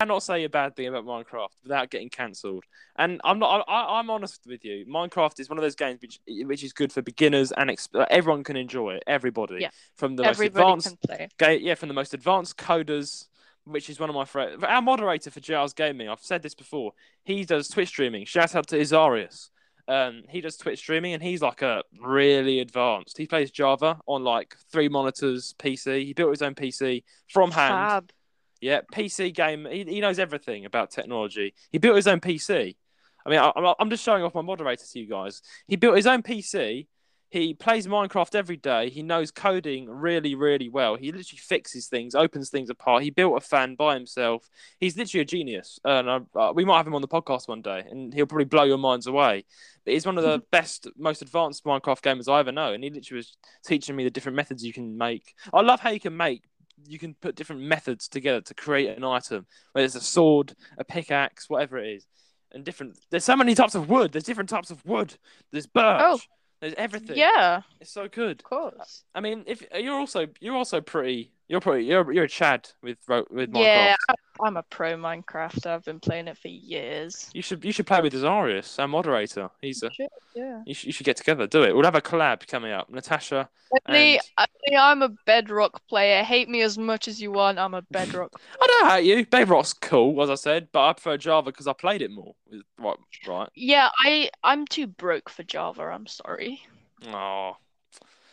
I 0.00 0.04
cannot 0.04 0.22
say 0.22 0.44
a 0.44 0.48
bad 0.48 0.76
thing 0.76 0.86
about 0.86 1.04
Minecraft 1.04 1.48
without 1.64 1.90
getting 1.90 2.08
cancelled. 2.08 2.62
And 2.96 3.20
I'm 3.24 3.40
not. 3.40 3.64
I, 3.66 3.98
I'm 3.98 4.10
honest 4.10 4.42
with 4.46 4.64
you. 4.64 4.86
Minecraft 4.86 5.40
is 5.40 5.48
one 5.48 5.58
of 5.58 5.62
those 5.62 5.74
games 5.74 5.98
which 6.00 6.20
which 6.46 6.62
is 6.62 6.72
good 6.72 6.92
for 6.92 7.02
beginners 7.02 7.50
and 7.50 7.68
exp- 7.68 8.06
everyone 8.08 8.44
can 8.44 8.56
enjoy 8.56 8.94
it. 8.94 9.02
Everybody, 9.08 9.56
Yeah. 9.58 9.70
from 9.96 10.14
the 10.14 10.22
Everybody 10.22 10.64
most 10.64 10.86
advanced. 11.02 11.34
Ga- 11.38 11.58
yeah, 11.58 11.74
from 11.74 11.88
the 11.88 11.94
most 11.96 12.14
advanced 12.14 12.56
coders, 12.56 13.26
which 13.64 13.90
is 13.90 13.98
one 13.98 14.08
of 14.08 14.14
my 14.14 14.24
friends. 14.24 14.62
Our 14.62 14.80
moderator 14.80 15.32
for 15.32 15.40
JR's 15.40 15.72
Gaming, 15.72 16.08
I've 16.08 16.20
said 16.20 16.42
this 16.44 16.54
before. 16.54 16.92
He 17.24 17.44
does 17.44 17.66
Twitch 17.66 17.88
streaming. 17.88 18.24
Shout 18.24 18.54
out 18.54 18.68
to 18.68 18.78
Isarius. 18.78 19.48
Um, 19.88 20.22
he 20.28 20.40
does 20.40 20.56
Twitch 20.56 20.78
streaming, 20.78 21.14
and 21.14 21.22
he's 21.22 21.42
like 21.42 21.62
a 21.62 21.82
really 22.00 22.60
advanced. 22.60 23.18
He 23.18 23.26
plays 23.26 23.50
Java 23.50 23.98
on 24.06 24.22
like 24.22 24.54
three 24.70 24.88
monitors 24.88 25.56
PC. 25.58 26.04
He 26.04 26.12
built 26.12 26.30
his 26.30 26.42
own 26.42 26.54
PC 26.54 27.02
from 27.28 27.50
hand. 27.50 27.72
Fab. 27.74 28.12
Yeah, 28.60 28.80
PC 28.92 29.32
game. 29.34 29.66
He, 29.70 29.84
he 29.84 30.00
knows 30.00 30.18
everything 30.18 30.64
about 30.64 30.90
technology. 30.90 31.54
He 31.70 31.78
built 31.78 31.96
his 31.96 32.06
own 32.06 32.20
PC. 32.20 32.76
I 33.24 33.30
mean, 33.30 33.38
I, 33.38 33.50
I'm- 33.50 33.90
just 33.90 34.04
showing 34.04 34.22
off 34.22 34.34
my 34.34 34.42
moderator 34.42 34.84
to 34.90 34.98
you 34.98 35.06
guys. 35.06 35.42
He 35.66 35.76
built 35.76 35.96
his 35.96 36.06
own 36.06 36.22
PC. 36.22 36.86
He 37.30 37.52
plays 37.52 37.86
Minecraft 37.86 38.34
every 38.34 38.56
day. 38.56 38.88
He 38.88 39.02
knows 39.02 39.30
coding 39.30 39.86
really, 39.90 40.34
really 40.34 40.70
well. 40.70 40.96
He 40.96 41.12
literally 41.12 41.38
fixes 41.38 41.86
things, 41.86 42.14
opens 42.14 42.48
things 42.48 42.70
apart. 42.70 43.02
He 43.02 43.10
built 43.10 43.36
a 43.36 43.40
fan 43.46 43.74
by 43.74 43.92
himself. 43.94 44.48
He's 44.80 44.96
literally 44.96 45.20
a 45.22 45.26
genius. 45.26 45.78
And 45.84 46.08
uh, 46.08 46.20
uh, 46.34 46.52
we 46.54 46.64
might 46.64 46.78
have 46.78 46.86
him 46.86 46.94
on 46.94 47.02
the 47.02 47.08
podcast 47.08 47.46
one 47.46 47.60
day, 47.60 47.84
and 47.90 48.14
he'll 48.14 48.24
probably 48.24 48.46
blow 48.46 48.64
your 48.64 48.78
minds 48.78 49.06
away. 49.06 49.44
But 49.84 49.92
he's 49.92 50.06
one 50.06 50.16
of 50.16 50.24
the 50.24 50.42
best, 50.50 50.88
most 50.96 51.20
advanced 51.20 51.64
Minecraft 51.64 52.00
gamers 52.00 52.32
I 52.32 52.40
ever 52.40 52.50
know. 52.52 52.72
And 52.72 52.82
he 52.82 52.88
literally 52.88 53.18
was 53.18 53.36
teaching 53.62 53.94
me 53.94 54.04
the 54.04 54.10
different 54.10 54.36
methods 54.36 54.64
you 54.64 54.72
can 54.72 54.96
make. 54.96 55.34
I 55.52 55.60
love 55.60 55.80
how 55.80 55.90
you 55.90 56.00
can 56.00 56.16
make 56.16 56.44
you 56.86 56.98
can 56.98 57.14
put 57.14 57.34
different 57.34 57.62
methods 57.62 58.08
together 58.08 58.40
to 58.42 58.54
create 58.54 58.96
an 58.96 59.04
item, 59.04 59.46
whether 59.72 59.84
it's 59.84 59.94
a 59.94 60.00
sword, 60.00 60.54
a 60.78 60.84
pickaxe, 60.84 61.48
whatever 61.48 61.78
it 61.78 61.96
is, 61.96 62.06
and 62.52 62.64
different. 62.64 62.98
There's 63.10 63.24
so 63.24 63.36
many 63.36 63.54
types 63.54 63.74
of 63.74 63.88
wood. 63.88 64.12
There's 64.12 64.24
different 64.24 64.50
types 64.50 64.70
of 64.70 64.84
wood. 64.84 65.14
There's 65.52 65.66
birch. 65.66 66.00
Oh. 66.02 66.18
There's 66.60 66.74
everything. 66.76 67.16
Yeah, 67.16 67.62
it's 67.80 67.92
so 67.92 68.08
good. 68.08 68.40
of 68.40 68.44
course. 68.44 69.04
I 69.14 69.20
mean, 69.20 69.44
if 69.46 69.62
you're 69.72 69.98
also 69.98 70.26
you're 70.40 70.56
also 70.56 70.80
pretty, 70.80 71.32
you're 71.48 71.60
pretty, 71.60 71.86
you're 71.86 72.12
you're 72.12 72.24
a 72.24 72.28
Chad 72.28 72.68
with 72.82 72.98
with 73.08 73.50
Minecraft. 73.52 73.54
Yeah, 73.64 73.96
I'm 74.40 74.56
a 74.58 74.62
pro 74.64 74.94
Minecrafter. 74.96 75.66
I've 75.66 75.84
been 75.84 75.98
playing 75.98 76.28
it 76.28 76.36
for 76.36 76.48
years. 76.48 77.30
You 77.32 77.40
should 77.42 77.64
you 77.64 77.72
should 77.72 77.86
play 77.86 78.00
with 78.02 78.12
Azarius, 78.12 78.78
our 78.78 78.86
moderator. 78.86 79.48
He's 79.60 79.82
a. 79.82 79.90
Shit, 79.90 80.10
yeah. 80.34 80.62
You 80.66 80.74
should, 80.74 80.86
you 80.88 80.92
should 80.92 81.06
get 81.06 81.16
together. 81.16 81.46
Do 81.46 81.62
it. 81.62 81.74
We'll 81.74 81.84
have 81.84 81.94
a 81.94 82.02
collab 82.02 82.46
coming 82.46 82.72
up. 82.72 82.90
Natasha. 82.90 83.48
Only, 83.88 84.20
And- 84.36 84.48
only 84.66 84.76
I'm 84.78 85.02
a 85.02 85.08
Bedrock 85.26 85.80
player. 85.88 86.22
Hate 86.22 86.48
me 86.48 86.60
as 86.62 86.76
much 86.78 87.08
as 87.08 87.20
you 87.20 87.32
want. 87.32 87.58
I'm 87.58 87.74
a 87.74 87.82
Bedrock. 87.90 88.32
I 88.60 88.66
don't 88.66 88.90
hate 88.90 89.04
you. 89.06 89.26
Bedrock's 89.26 89.72
cool, 89.72 90.22
as 90.22 90.30
I 90.30 90.34
said, 90.34 90.68
but 90.72 90.86
I 90.86 90.92
prefer 90.92 91.16
Java 91.16 91.50
because 91.50 91.66
I 91.66 91.72
played 91.72 92.02
it 92.02 92.10
more. 92.10 92.34
Right, 92.78 92.96
right. 93.26 93.48
yeah, 93.54 93.88
I 94.04 94.30
I'm 94.44 94.66
too 94.66 94.86
broke 94.86 95.30
for 95.30 95.42
Java. 95.42 95.84
I'm 95.84 96.06
sorry. 96.06 96.60
Oh, 97.08 97.56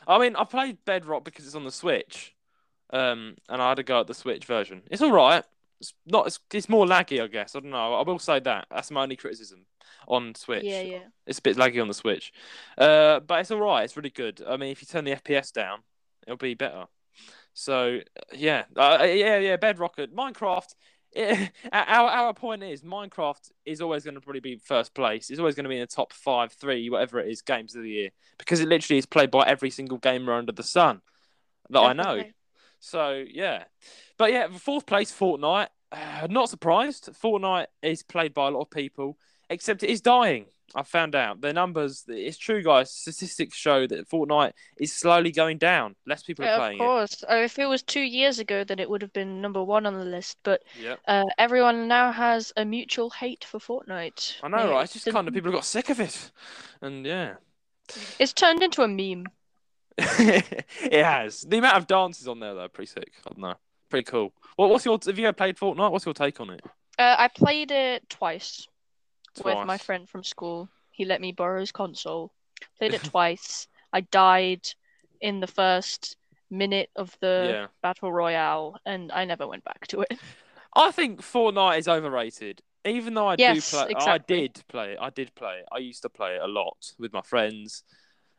I 0.07 0.19
mean, 0.19 0.35
I 0.35 0.43
played 0.43 0.77
Bedrock 0.85 1.23
because 1.23 1.45
it's 1.45 1.55
on 1.55 1.63
the 1.63 1.71
Switch, 1.71 2.34
um, 2.95 3.35
and 3.49 3.61
I 3.61 3.69
had 3.69 3.75
to 3.75 3.83
go 3.83 3.99
at 3.99 4.07
the 4.07 4.13
Switch 4.13 4.45
version. 4.45 4.81
It's 4.89 5.01
all 5.01 5.11
right. 5.11 5.43
It's 5.81 5.93
not. 6.05 6.27
It's, 6.27 6.39
it's 6.53 6.69
more 6.69 6.85
laggy, 6.85 7.21
I 7.21 7.27
guess. 7.27 7.55
I 7.55 7.59
don't 7.59 7.71
know. 7.71 7.95
I 7.95 8.03
will 8.03 8.19
say 8.19 8.39
that. 8.39 8.67
That's 8.71 8.89
my 8.89 9.03
only 9.03 9.17
criticism 9.17 9.65
on 10.07 10.33
Switch. 10.35 10.63
Yeah, 10.63 10.81
yeah. 10.81 11.03
It's 11.27 11.39
a 11.39 11.41
bit 11.41 11.57
laggy 11.57 11.81
on 11.81 11.89
the 11.89 11.93
Switch, 11.93 12.31
uh, 12.77 13.19
but 13.19 13.41
it's 13.41 13.51
all 13.51 13.59
right. 13.59 13.83
It's 13.83 13.97
really 13.97 14.09
good. 14.09 14.41
I 14.47 14.55
mean, 14.55 14.71
if 14.71 14.81
you 14.81 14.87
turn 14.87 15.03
the 15.03 15.11
FPS 15.11 15.51
down, 15.51 15.79
it'll 16.25 16.37
be 16.37 16.53
better. 16.53 16.85
So 17.53 17.99
yeah, 18.33 18.63
uh, 18.77 18.99
yeah, 19.03 19.37
yeah. 19.39 19.57
Bedrock, 19.57 19.97
Minecraft. 19.97 20.75
It, 21.17 21.49
our 21.71 22.09
our 22.09 22.33
point 22.33 22.61
is 22.61 22.81
Minecraft 22.81 23.49
is 23.65 23.79
always 23.79 24.03
going 24.03 24.15
to 24.15 24.19
probably 24.19 24.41
be 24.41 24.57
first 24.57 24.93
place. 24.93 25.29
It's 25.29 25.39
always 25.39 25.55
going 25.55 25.63
to 25.63 25.69
be 25.69 25.75
in 25.75 25.79
the 25.79 25.87
top 25.87 26.11
five, 26.11 26.51
three, 26.51 26.89
whatever 26.89 27.21
it 27.21 27.29
is, 27.29 27.41
games 27.41 27.73
of 27.73 27.83
the 27.83 27.89
year 27.89 28.09
because 28.37 28.59
it 28.59 28.67
literally 28.67 28.97
is 28.97 29.05
played 29.05 29.31
by 29.31 29.47
every 29.47 29.69
single 29.69 29.97
gamer 29.97 30.33
under 30.33 30.51
the 30.51 30.61
sun 30.61 31.01
that 31.69 31.79
I 31.79 31.93
know. 31.93 32.21
So 32.85 33.25
yeah, 33.27 33.63
but 34.17 34.31
yeah, 34.31 34.47
fourth 34.49 34.85
place 34.85 35.11
Fortnite. 35.11 35.69
Uh, 35.91 36.27
not 36.29 36.49
surprised. 36.49 37.09
Fortnite 37.13 37.67
is 37.81 38.03
played 38.03 38.33
by 38.33 38.47
a 38.47 38.51
lot 38.51 38.61
of 38.61 38.69
people, 38.69 39.17
except 39.49 39.81
it 39.81 39.89
is 39.89 40.01
dying. 40.01 40.45
I 40.75 40.83
found 40.83 41.15
out 41.15 41.41
the 41.41 41.53
numbers. 41.53 42.03
It's 42.07 42.37
true, 42.37 42.61
guys. 42.61 42.91
Statistics 42.91 43.55
show 43.57 43.87
that 43.87 44.09
Fortnite 44.09 44.53
is 44.79 44.91
slowly 44.93 45.31
going 45.31 45.57
down. 45.57 45.95
Less 46.05 46.21
people 46.21 46.45
are 46.45 46.47
Yeah, 46.47 46.53
of 46.55 46.59
playing 46.59 46.77
course. 46.79 47.23
Uh, 47.23 47.35
If 47.35 47.57
it 47.59 47.65
was 47.65 47.81
two 47.81 48.01
years 48.01 48.39
ago, 48.39 48.63
then 48.63 48.79
it 48.79 48.89
would 48.89 49.01
have 49.01 49.13
been 49.13 49.41
number 49.41 49.63
one 49.63 49.85
on 49.85 49.93
the 49.93 50.05
list. 50.05 50.37
But. 50.43 50.63
Yep. 50.79 50.99
uh, 51.07 51.23
everyone 51.37 51.87
now 51.87 52.11
has 52.11 52.51
a 52.57 52.65
mutual 52.65 53.09
hate 53.09 53.45
for 53.45 53.59
Fortnite. 53.59 54.35
I 54.43 54.47
know, 54.47 54.71
right? 54.71 54.83
It's 54.83 54.93
just 54.93 55.05
the- 55.05 55.11
kind 55.11 55.27
of 55.27 55.33
people 55.33 55.51
got 55.51 55.65
sick 55.65 55.89
of 55.89 55.99
it, 55.99 56.31
and 56.81 57.05
yeah, 57.05 57.35
It's 58.19 58.33
turned 58.33 58.61
into 58.63 58.81
a 58.83 58.87
meme. 58.87 59.25
It 59.97 61.03
has. 61.03 61.41
The 61.41 61.57
amount 61.57 61.77
of 61.77 61.87
dances 61.87 62.27
on 62.27 62.39
there 62.39 62.53
though, 62.53 62.67
pretty 62.67 62.89
sick. 62.89 63.13
I 63.25 63.29
don't 63.29 63.39
know, 63.39 63.55
pretty 63.89 64.05
cool. 64.05 64.33
What, 64.55 64.69
what's 64.69 64.85
your? 64.85 64.99
Have 65.05 65.17
you 65.17 65.27
ever 65.27 65.33
played 65.33 65.57
Fortnite? 65.57 65.91
What's 65.91 66.05
your 66.05 66.13
take 66.13 66.39
on 66.39 66.49
it? 66.49 66.61
Uh, 66.97 67.15
I 67.17 67.27
played 67.27 67.71
it 67.71 68.09
twice 68.09 68.67
with 69.43 69.57
my 69.65 69.77
friend 69.77 70.07
from 70.07 70.23
school. 70.23 70.69
He 70.91 71.05
let 71.05 71.21
me 71.21 71.31
borrow 71.31 71.59
his 71.59 71.71
console. 71.71 72.31
Played 72.77 72.93
it 72.93 73.03
twice. 73.03 73.67
I 73.91 74.01
died 74.01 74.61
in 75.21 75.39
the 75.39 75.47
first 75.47 76.17
minute 76.49 76.89
of 76.95 77.15
the 77.21 77.47
Yeah. 77.47 77.67
battle 77.81 78.11
royale, 78.11 78.77
and 78.85 79.11
I 79.11 79.25
never 79.25 79.47
went 79.47 79.63
back 79.63 79.87
to 79.87 80.01
it. 80.01 80.19
I 80.75 80.91
think 80.91 81.21
Fortnite 81.21 81.79
is 81.79 81.87
overrated. 81.87 82.61
Even 82.85 83.15
though 83.15 83.27
I 83.27 83.35
Yes, 83.35 83.71
do 83.71 83.77
play, 83.77 83.93
I 83.95 84.17
did 84.19 84.63
play 84.67 84.91
it. 84.93 84.99
I 85.01 85.09
did 85.09 85.33
play 85.35 85.59
it. 85.59 85.65
I 85.71 85.79
used 85.79 86.03
to 86.03 86.09
play 86.09 86.35
it 86.35 86.41
a 86.41 86.47
lot 86.47 86.93
with 86.99 87.13
my 87.13 87.21
friends, 87.21 87.83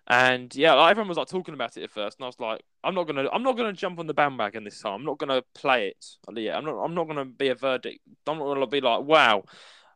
and 0.09 0.54
yeah, 0.54 0.74
like, 0.74 0.90
everyone 0.92 1.09
was 1.09 1.18
like 1.18 1.28
talking 1.28 1.54
about 1.54 1.76
it 1.76 1.82
at 1.82 1.90
first, 1.90 2.18
and 2.18 2.24
I 2.24 2.28
was 2.28 2.38
like, 2.38 2.62
I'm 2.84 2.94
not 2.94 3.04
gonna, 3.04 3.28
I'm 3.32 3.42
not 3.42 3.57
gonna 3.57 3.72
jump 3.72 3.98
on 3.98 4.07
the 4.07 4.14
bandwagon 4.14 4.64
this 4.64 4.80
time. 4.80 4.94
I'm 4.94 5.04
not 5.04 5.18
gonna 5.18 5.42
play 5.54 5.88
it. 5.88 6.07
Yeah, 6.34 6.57
I'm 6.57 6.64
not, 6.64 6.82
I'm 6.82 6.94
not 6.94 7.09
gonna 7.09 7.24
be 7.24 7.48
a 7.48 7.54
verdict. 7.54 8.00
I'm 8.26 8.38
not 8.38 8.44
gonna 8.54 8.66
be 8.66 8.80
like, 8.80 9.02
wow. 9.02 9.44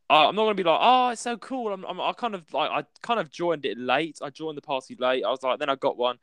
Uh, 0.08 0.28
I'm 0.28 0.34
not 0.34 0.42
gonna 0.42 0.54
be 0.54 0.64
like, 0.64 0.80
oh, 0.82 1.11
it's 1.11 1.22
so 1.22 1.36
cool. 1.36 1.72
I'm, 1.72 1.84
I'm, 1.84 2.00
I 2.00 2.12
kind 2.12 2.34
of 2.34 2.52
like, 2.52 2.70
I 2.70 2.84
kind 3.00 3.20
of 3.20 3.30
joined 3.30 3.64
it 3.64 3.78
late. 3.78 4.18
I 4.20 4.30
joined 4.30 4.56
the 4.58 4.62
party 4.62 4.96
late. 4.98 5.24
I 5.24 5.30
was 5.30 5.42
like, 5.44 5.61
then 5.61 5.68
I 5.70 5.76
got 5.76 5.96
one, 5.96 6.18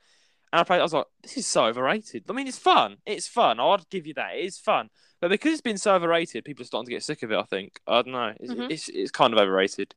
and 0.51 0.59
I 0.59 0.63
played. 0.65 0.81
I 0.81 0.83
was 0.83 0.91
like, 0.93 1.05
this 1.23 1.37
is 1.37 1.47
so 1.47 1.65
overrated. 1.65 2.25
I 2.29 2.33
mean, 2.33 2.47
it's 2.47 2.57
fun. 2.57 2.97
It's 3.05 3.29
fun. 3.29 3.61
I'd 3.61 3.89
give 3.89 4.05
you 4.05 4.13
that. 4.15 4.35
It 4.35 4.45
is 4.45 4.57
fun. 4.57 4.89
But 5.21 5.29
because 5.29 5.53
it's 5.53 5.61
been 5.61 5.77
so 5.77 5.95
overrated, 5.95 6.43
people 6.43 6.63
are 6.63 6.65
starting 6.65 6.87
to 6.87 6.91
get 6.91 7.03
sick 7.03 7.23
of 7.23 7.31
it. 7.31 7.37
I 7.37 7.43
think. 7.43 7.79
I 7.87 8.01
don't 8.01 8.11
know. 8.11 8.33
It's 8.39 8.53
Mhm. 8.53 8.69
it's, 8.69 8.89
it's 8.89 9.11
kind 9.11 9.33
of 9.33 9.39
overrated. 9.39 9.95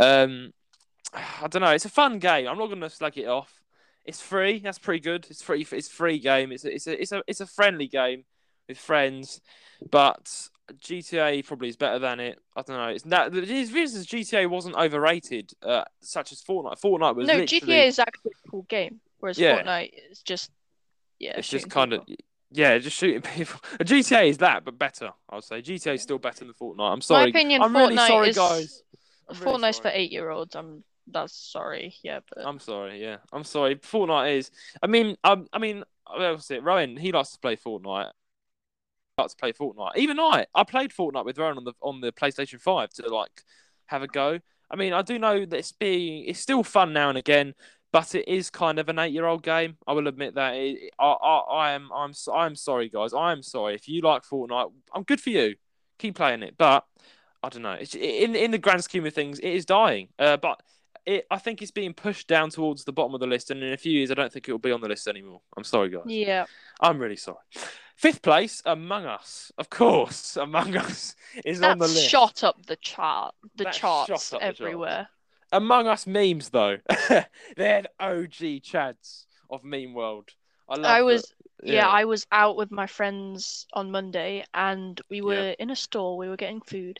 Um, 0.00 0.52
I 1.42 1.46
don't 1.48 1.62
know. 1.62 1.70
It's 1.70 1.84
a 1.84 1.90
fun 1.90 2.18
game. 2.18 2.46
I'm 2.46 2.58
not 2.58 2.66
going 2.68 2.80
to 2.80 2.90
slag 2.90 3.16
it 3.18 3.26
off. 3.26 3.60
It's 4.04 4.20
free. 4.20 4.60
That's 4.60 4.78
pretty 4.78 5.00
good. 5.00 5.26
It's 5.30 5.42
free. 5.42 5.66
It's 5.70 5.88
a 5.88 5.90
free 5.90 6.18
game. 6.18 6.52
It's 6.52 6.64
a, 6.64 6.72
it's 6.72 6.86
a 6.86 7.00
it's 7.00 7.12
a 7.12 7.22
it's 7.26 7.40
a 7.40 7.46
friendly 7.46 7.88
game 7.88 8.24
with 8.68 8.78
friends. 8.78 9.40
But 9.90 10.48
GTA 10.80 11.44
probably 11.44 11.68
is 11.70 11.76
better 11.76 11.98
than 11.98 12.20
it. 12.20 12.38
I 12.54 12.62
don't 12.62 12.76
know. 12.76 12.88
It's 12.88 13.02
that 13.04 13.32
the 13.32 13.40
reason 13.40 14.00
is 14.00 14.06
GTA 14.06 14.48
wasn't 14.48 14.76
overrated, 14.76 15.52
uh, 15.62 15.82
such 16.00 16.30
as 16.30 16.40
Fortnite. 16.40 16.80
Fortnite 16.80 17.16
was 17.16 17.26
No, 17.26 17.34
literally, 17.34 17.60
GTA 17.60 17.86
is 17.88 17.98
actually 17.98 18.32
a 18.44 18.48
cool 18.50 18.62
game, 18.68 19.00
whereas 19.18 19.38
Yeah. 19.38 19.60
Fortnite 19.60 19.90
is 20.12 20.22
just 20.22 20.52
yeah, 21.18 21.30
it's 21.38 21.48
just 21.48 21.62
shooting 21.64 21.70
kind 21.70 21.92
of 21.94 22.06
people. 22.06 22.24
yeah, 22.52 22.78
just 22.78 22.96
shooting 22.96 23.22
people. 23.34 23.58
GTA 23.80 24.28
is 24.28 24.38
that, 24.38 24.64
but 24.64 24.78
better. 24.78 25.10
I 25.28 25.34
would 25.34 25.44
say 25.44 25.62
GTA 25.62 25.94
is 25.94 26.02
still 26.02 26.18
better 26.18 26.44
than 26.44 26.54
Fortnite. 26.54 26.92
I'm 26.92 27.00
sorry. 27.00 27.24
My 27.24 27.28
opinion, 27.30 27.62
I'm 27.62 27.76
really 27.76 27.96
sorry, 27.96 28.28
is- 28.28 28.36
guys. 28.36 28.82
I'm 29.28 29.36
really 29.40 29.58
Fortnite's 29.58 29.78
for 29.80 29.90
eight-year-olds. 29.92 30.54
I'm 30.54 30.84
that's 31.06 31.36
sorry, 31.36 31.94
yeah, 32.02 32.20
but 32.28 32.46
I'm 32.46 32.58
sorry. 32.58 33.02
Yeah, 33.02 33.18
I'm 33.32 33.44
sorry. 33.44 33.76
Fortnite 33.76 34.36
is. 34.38 34.50
I 34.82 34.86
mean, 34.86 35.16
um, 35.24 35.46
I 35.52 35.58
mean, 35.58 35.84
was 36.08 36.50
it? 36.50 36.62
Roan, 36.62 36.96
he 36.96 37.12
likes 37.12 37.32
to 37.32 37.38
play 37.38 37.56
Fortnite. 37.56 38.10
Likes 39.18 39.34
to 39.34 39.38
play 39.38 39.52
Fortnite. 39.52 39.96
Even 39.96 40.20
I, 40.20 40.46
I 40.54 40.64
played 40.64 40.90
Fortnite 40.90 41.24
with 41.24 41.38
Roan 41.38 41.56
on 41.56 41.64
the 41.64 41.72
on 41.80 42.00
the 42.00 42.12
PlayStation 42.12 42.60
Five 42.60 42.90
to 42.94 43.08
like 43.08 43.42
have 43.86 44.02
a 44.02 44.06
go. 44.06 44.40
I 44.70 44.76
mean, 44.76 44.92
I 44.92 45.02
do 45.02 45.18
know 45.18 45.46
that 45.46 45.56
it's 45.56 45.72
being 45.72 46.24
it's 46.26 46.40
still 46.40 46.62
fun 46.62 46.92
now 46.92 47.08
and 47.08 47.16
again, 47.16 47.54
but 47.92 48.14
it 48.14 48.28
is 48.28 48.50
kind 48.50 48.78
of 48.78 48.88
an 48.88 48.98
eight-year-old 48.98 49.42
game. 49.42 49.78
I 49.86 49.92
will 49.92 50.08
admit 50.08 50.34
that. 50.34 50.54
It, 50.54 50.92
I, 50.98 51.06
I, 51.06 51.38
I 51.38 51.70
am, 51.72 51.90
I'm, 51.94 52.12
I'm 52.34 52.56
sorry, 52.56 52.88
guys. 52.88 53.14
I 53.14 53.32
am 53.32 53.42
sorry. 53.42 53.74
If 53.74 53.88
you 53.88 54.02
like 54.02 54.24
Fortnite, 54.24 54.72
I'm 54.92 55.04
good 55.04 55.20
for 55.20 55.30
you. 55.30 55.54
Keep 55.98 56.16
playing 56.16 56.42
it, 56.42 56.56
but 56.58 56.84
I 57.42 57.48
don't 57.48 57.62
know. 57.62 57.72
It's, 57.72 57.94
in 57.94 58.34
in 58.34 58.50
the 58.50 58.58
grand 58.58 58.84
scheme 58.84 59.06
of 59.06 59.14
things, 59.14 59.38
it 59.38 59.48
is 59.48 59.64
dying. 59.64 60.08
Uh, 60.18 60.36
but 60.36 60.60
it, 61.06 61.26
I 61.30 61.38
think 61.38 61.62
it's 61.62 61.70
being 61.70 61.94
pushed 61.94 62.26
down 62.26 62.50
towards 62.50 62.84
the 62.84 62.92
bottom 62.92 63.14
of 63.14 63.20
the 63.20 63.26
list, 63.26 63.50
and 63.50 63.62
in 63.62 63.72
a 63.72 63.76
few 63.76 63.92
years, 63.92 64.10
I 64.10 64.14
don't 64.14 64.32
think 64.32 64.48
it 64.48 64.52
will 64.52 64.58
be 64.58 64.72
on 64.72 64.80
the 64.80 64.88
list 64.88 65.06
anymore. 65.08 65.40
I'm 65.56 65.64
sorry, 65.64 65.88
guys. 65.90 66.02
yeah. 66.06 66.46
I'm 66.80 66.98
really 66.98 67.16
sorry. 67.16 67.38
Fifth 67.96 68.20
place, 68.22 68.60
Among 68.66 69.06
Us. 69.06 69.50
Of 69.56 69.70
course, 69.70 70.36
Among 70.40 70.76
Us 70.76 71.14
is 71.44 71.62
on 71.62 71.78
the 71.78 71.86
list. 71.86 72.08
shot 72.08 72.44
up 72.44 72.66
the 72.66 72.76
chart, 72.76 73.34
the 73.56 73.64
That's 73.64 73.78
charts 73.78 74.32
up 74.32 74.40
the 74.40 74.44
everywhere. 74.46 75.08
Among 75.52 75.86
Us 75.86 76.06
memes, 76.06 76.50
though, 76.50 76.78
they're 77.56 77.84
OG 78.00 78.62
chads 78.62 79.26
of 79.48 79.62
meme 79.64 79.94
world. 79.94 80.30
I 80.68 80.74
love. 80.74 80.84
I 80.84 80.98
the- 80.98 81.04
was 81.04 81.34
yeah. 81.62 81.86
I 81.88 82.04
was 82.04 82.26
out 82.32 82.56
with 82.56 82.70
my 82.70 82.86
friends 82.86 83.66
on 83.72 83.90
Monday, 83.90 84.44
and 84.52 85.00
we 85.08 85.20
were 85.22 85.34
Yeah. 85.50 85.54
in 85.60 85.70
a 85.70 85.76
store. 85.76 86.18
We 86.18 86.28
were 86.28 86.36
getting 86.36 86.60
food. 86.60 86.98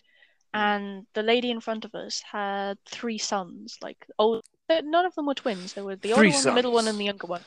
And 0.56 1.06
the 1.14 1.22
lady 1.22 1.50
in 1.50 1.60
front 1.60 1.84
of 1.84 1.94
us 1.94 2.22
had 2.22 2.78
three 2.86 3.18
sons. 3.18 3.76
Like 3.82 4.06
old, 4.18 4.42
none 4.70 5.06
of 5.06 5.14
them 5.14 5.26
were 5.26 5.34
twins. 5.34 5.72
They 5.74 5.82
were 5.82 5.96
the 5.96 6.12
older 6.12 6.20
Three 6.22 6.32
one, 6.32 6.42
the 6.44 6.52
middle 6.52 6.72
one, 6.72 6.88
and 6.88 6.98
the 6.98 7.04
younger 7.04 7.26
one. 7.26 7.42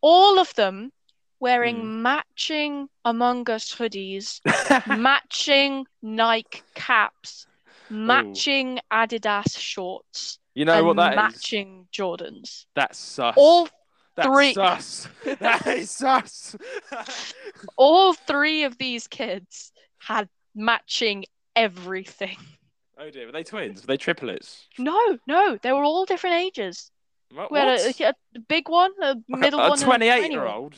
All 0.00 0.38
of 0.38 0.54
them 0.54 0.92
wearing 1.40 1.76
Mm. 1.82 2.02
matching 2.02 2.88
Among 3.04 3.48
Us 3.50 3.74
hoodies, 3.74 4.40
matching 4.98 5.86
Nike 6.02 6.62
caps, 6.74 7.46
matching 7.90 8.78
Adidas 8.92 9.58
shorts, 9.58 10.38
you 10.54 10.64
know 10.64 10.82
what 10.84 10.96
that 10.96 11.12
is? 11.12 11.16
matching 11.16 11.86
Jordans. 11.92 12.64
That's 12.74 12.98
sus. 12.98 13.34
All 13.36 13.68
That's 14.16 14.28
three- 14.28 14.54
sus. 14.54 15.08
That 15.40 15.66
is 15.66 15.90
sus. 15.90 16.56
all 17.76 18.14
three 18.14 18.64
of 18.64 18.78
these 18.78 19.06
kids 19.06 19.72
had 19.98 20.28
matching 20.54 21.24
everything. 21.56 22.36
oh 22.98 23.10
dear, 23.10 23.26
were 23.26 23.32
they 23.32 23.42
twins? 23.42 23.82
Were 23.82 23.86
they 23.88 23.96
triplets? 23.96 24.66
No, 24.78 25.18
no, 25.26 25.58
they 25.62 25.72
were 25.72 25.84
all 25.84 26.04
different 26.04 26.36
ages. 26.36 26.90
What? 27.34 27.50
We 27.50 27.58
had 27.58 27.68
a, 27.68 28.08
a 28.36 28.40
big 28.48 28.68
one, 28.68 28.92
a 29.02 29.16
middle 29.28 29.60
a 29.60 29.68
one, 29.70 29.72
and 29.72 29.82
a 29.82 29.84
twenty-eight-year-old. 29.84 30.76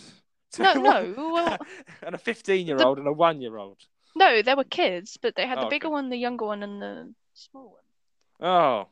No, 0.59 0.73
no, 0.75 1.57
and 2.03 2.15
a 2.15 2.19
15 2.19 2.67
year 2.67 2.79
old 2.83 2.99
and 2.99 3.07
a 3.07 3.13
one 3.13 3.41
year 3.43 3.59
old. 3.59 3.77
No, 4.17 4.43
they 4.43 4.55
were 4.55 4.65
kids, 4.65 5.19
but 5.21 5.37
they 5.37 5.47
had 5.47 5.59
the 5.59 5.67
Oh, 5.67 5.71
bigger 5.71 5.89
okay. 5.89 5.93
one, 5.93 6.09
the 6.09 6.17
younger 6.17 6.47
one, 6.47 6.63
and 6.63 6.81
the 6.81 7.15
small 7.35 7.77
one. 8.41 8.49
Oh, 8.49 8.89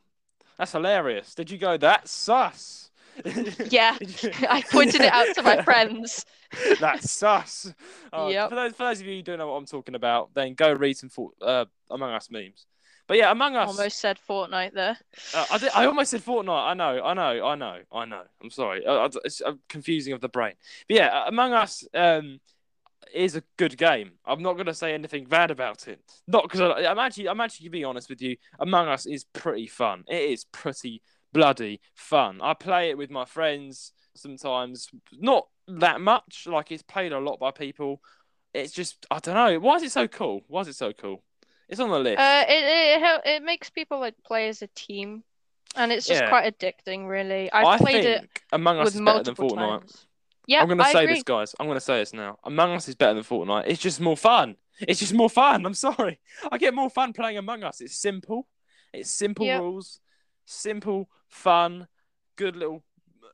that's 0.57 0.71
hilarious. 0.71 1.33
Did 1.33 1.49
you 1.49 1.57
go 1.57 1.77
that 1.77 2.07
sus? 2.07 2.86
Yeah, 3.69 3.97
I 4.49 4.63
pointed 4.71 5.01
it 5.01 5.11
out 5.11 5.33
to 5.35 5.41
my 5.41 5.61
friends. 5.61 6.25
That's 6.79 7.11
sus. 7.11 7.73
Oh, 8.13 8.29
Yep. 8.29 8.49
For 8.49 8.55
those, 8.55 8.71
for 8.73 8.83
those 8.83 9.01
of 9.01 9.07
you 9.07 9.17
who 9.17 9.21
don't 9.21 9.37
know 9.37 9.47
what 9.47 9.57
I'm 9.57 9.65
talking 9.65 9.95
about, 9.95 10.33
then 10.33 10.53
go 10.53 10.73
read 10.73 10.97
some 10.97 11.09
for, 11.09 11.31
uh, 11.41 11.65
Among 11.89 12.11
Us 12.11 12.29
memes. 12.29 12.65
But 13.07 13.17
yeah, 13.17 13.31
Among 13.31 13.55
Us. 13.55 13.69
Almost 13.69 13.99
said 13.99 14.19
Fortnite 14.29 14.73
there. 14.73 14.97
Uh, 15.33 15.45
I, 15.51 15.57
did, 15.57 15.71
I 15.73 15.85
almost 15.85 16.11
said 16.11 16.21
Fortnite. 16.21 16.67
I 16.67 16.73
know, 16.73 17.01
I 17.03 17.13
know, 17.13 17.45
I 17.45 17.55
know, 17.55 17.79
I 17.91 18.05
know. 18.05 18.23
I'm 18.43 18.49
sorry. 18.49 18.85
Uh, 18.85 18.93
uh, 18.93 19.09
it's 19.23 19.41
uh, 19.41 19.53
confusing 19.69 20.13
of 20.13 20.21
the 20.21 20.29
brain. 20.29 20.53
But 20.87 20.97
yeah, 20.97 21.07
uh, 21.07 21.25
Among 21.27 21.53
Us 21.53 21.85
um, 21.93 22.39
is 23.13 23.35
a 23.37 23.43
good 23.55 23.77
game. 23.77 24.11
I'm 24.25 24.41
not 24.43 24.53
going 24.53 24.65
to 24.65 24.73
say 24.73 24.93
anything 24.93 25.25
bad 25.25 25.51
about 25.51 25.87
it. 25.87 26.01
Not 26.27 26.43
because 26.43 26.59
I'm 26.61 26.99
actually, 26.99 27.29
I'm 27.29 27.39
actually 27.39 27.69
being 27.69 27.85
honest 27.85 28.09
with 28.09 28.21
you. 28.21 28.35
Among 28.59 28.89
Us 28.89 29.05
is 29.05 29.23
pretty 29.23 29.67
fun. 29.67 30.03
It 30.07 30.29
is 30.31 30.45
pretty 30.45 31.01
bloody 31.37 31.79
fun. 31.95 32.39
I 32.41 32.53
play 32.53 32.89
it 32.89 32.97
with 32.97 33.09
my 33.11 33.25
friends 33.25 33.91
sometimes. 34.15 34.89
Not 35.11 35.47
that 35.67 36.01
much. 36.01 36.47
Like 36.47 36.71
it's 36.71 36.83
played 36.83 37.13
a 37.13 37.19
lot 37.19 37.39
by 37.39 37.51
people. 37.51 38.01
It's 38.53 38.73
just 38.73 39.05
I 39.11 39.19
don't 39.19 39.35
know. 39.35 39.59
Why 39.59 39.75
is 39.75 39.83
it 39.83 39.91
so 39.91 40.07
cool? 40.07 40.41
Why 40.47 40.61
is 40.61 40.67
it 40.67 40.75
so 40.75 40.93
cool? 40.93 41.23
It's 41.69 41.79
on 41.79 41.89
the 41.89 41.99
list. 41.99 42.19
Uh, 42.19 42.45
it 42.47 43.01
it 43.03 43.21
it 43.25 43.43
makes 43.43 43.69
people 43.69 43.99
like 43.99 44.15
play 44.25 44.47
as 44.47 44.61
a 44.61 44.67
team, 44.67 45.23
and 45.75 45.91
it's 45.91 46.07
just 46.07 46.21
Yeah. 46.21 46.29
quite 46.29 46.57
addicting, 46.57 47.07
really. 47.09 47.51
I've 47.51 47.65
I 47.65 47.77
played 47.77 48.03
think 48.03 48.23
it 48.23 48.41
Among 48.51 48.79
Us 48.79 48.95
is 48.95 49.01
better 49.01 49.23
than 49.23 49.35
Fortnite. 49.35 49.79
times. 49.81 50.05
Yeah, 50.47 50.61
I'm 50.61 50.69
gonna 50.69 50.83
I 50.83 50.93
say 50.93 51.03
agree. 51.03 51.15
this, 51.15 51.23
guys. 51.23 51.53
I'm 51.59 51.67
gonna 51.67 51.81
say 51.81 51.99
this 51.99 52.13
now. 52.13 52.39
Among 52.45 52.71
Us 52.71 52.87
is 52.87 52.95
better 52.95 53.15
than 53.15 53.23
Fortnite. 53.23 53.65
It's 53.67 53.81
just 53.81 53.99
more 53.99 54.15
fun. 54.17 54.55
It's 54.79 54.99
just 54.99 55.13
more 55.13 55.29
fun. 55.29 55.65
I'm 55.65 55.73
sorry. 55.73 56.19
I 56.51 56.57
get 56.57 56.73
more 56.73 56.89
fun 56.89 57.11
playing 57.11 57.37
Among 57.37 57.63
Us. 57.63 57.81
It's 57.81 57.97
simple. 57.97 58.47
It's 58.93 59.11
simple 59.11 59.45
Yep. 59.45 59.59
rules, 59.61 59.99
simple, 60.47 61.09
fun, 61.27 61.87
good 62.35 62.55
little 62.55 62.83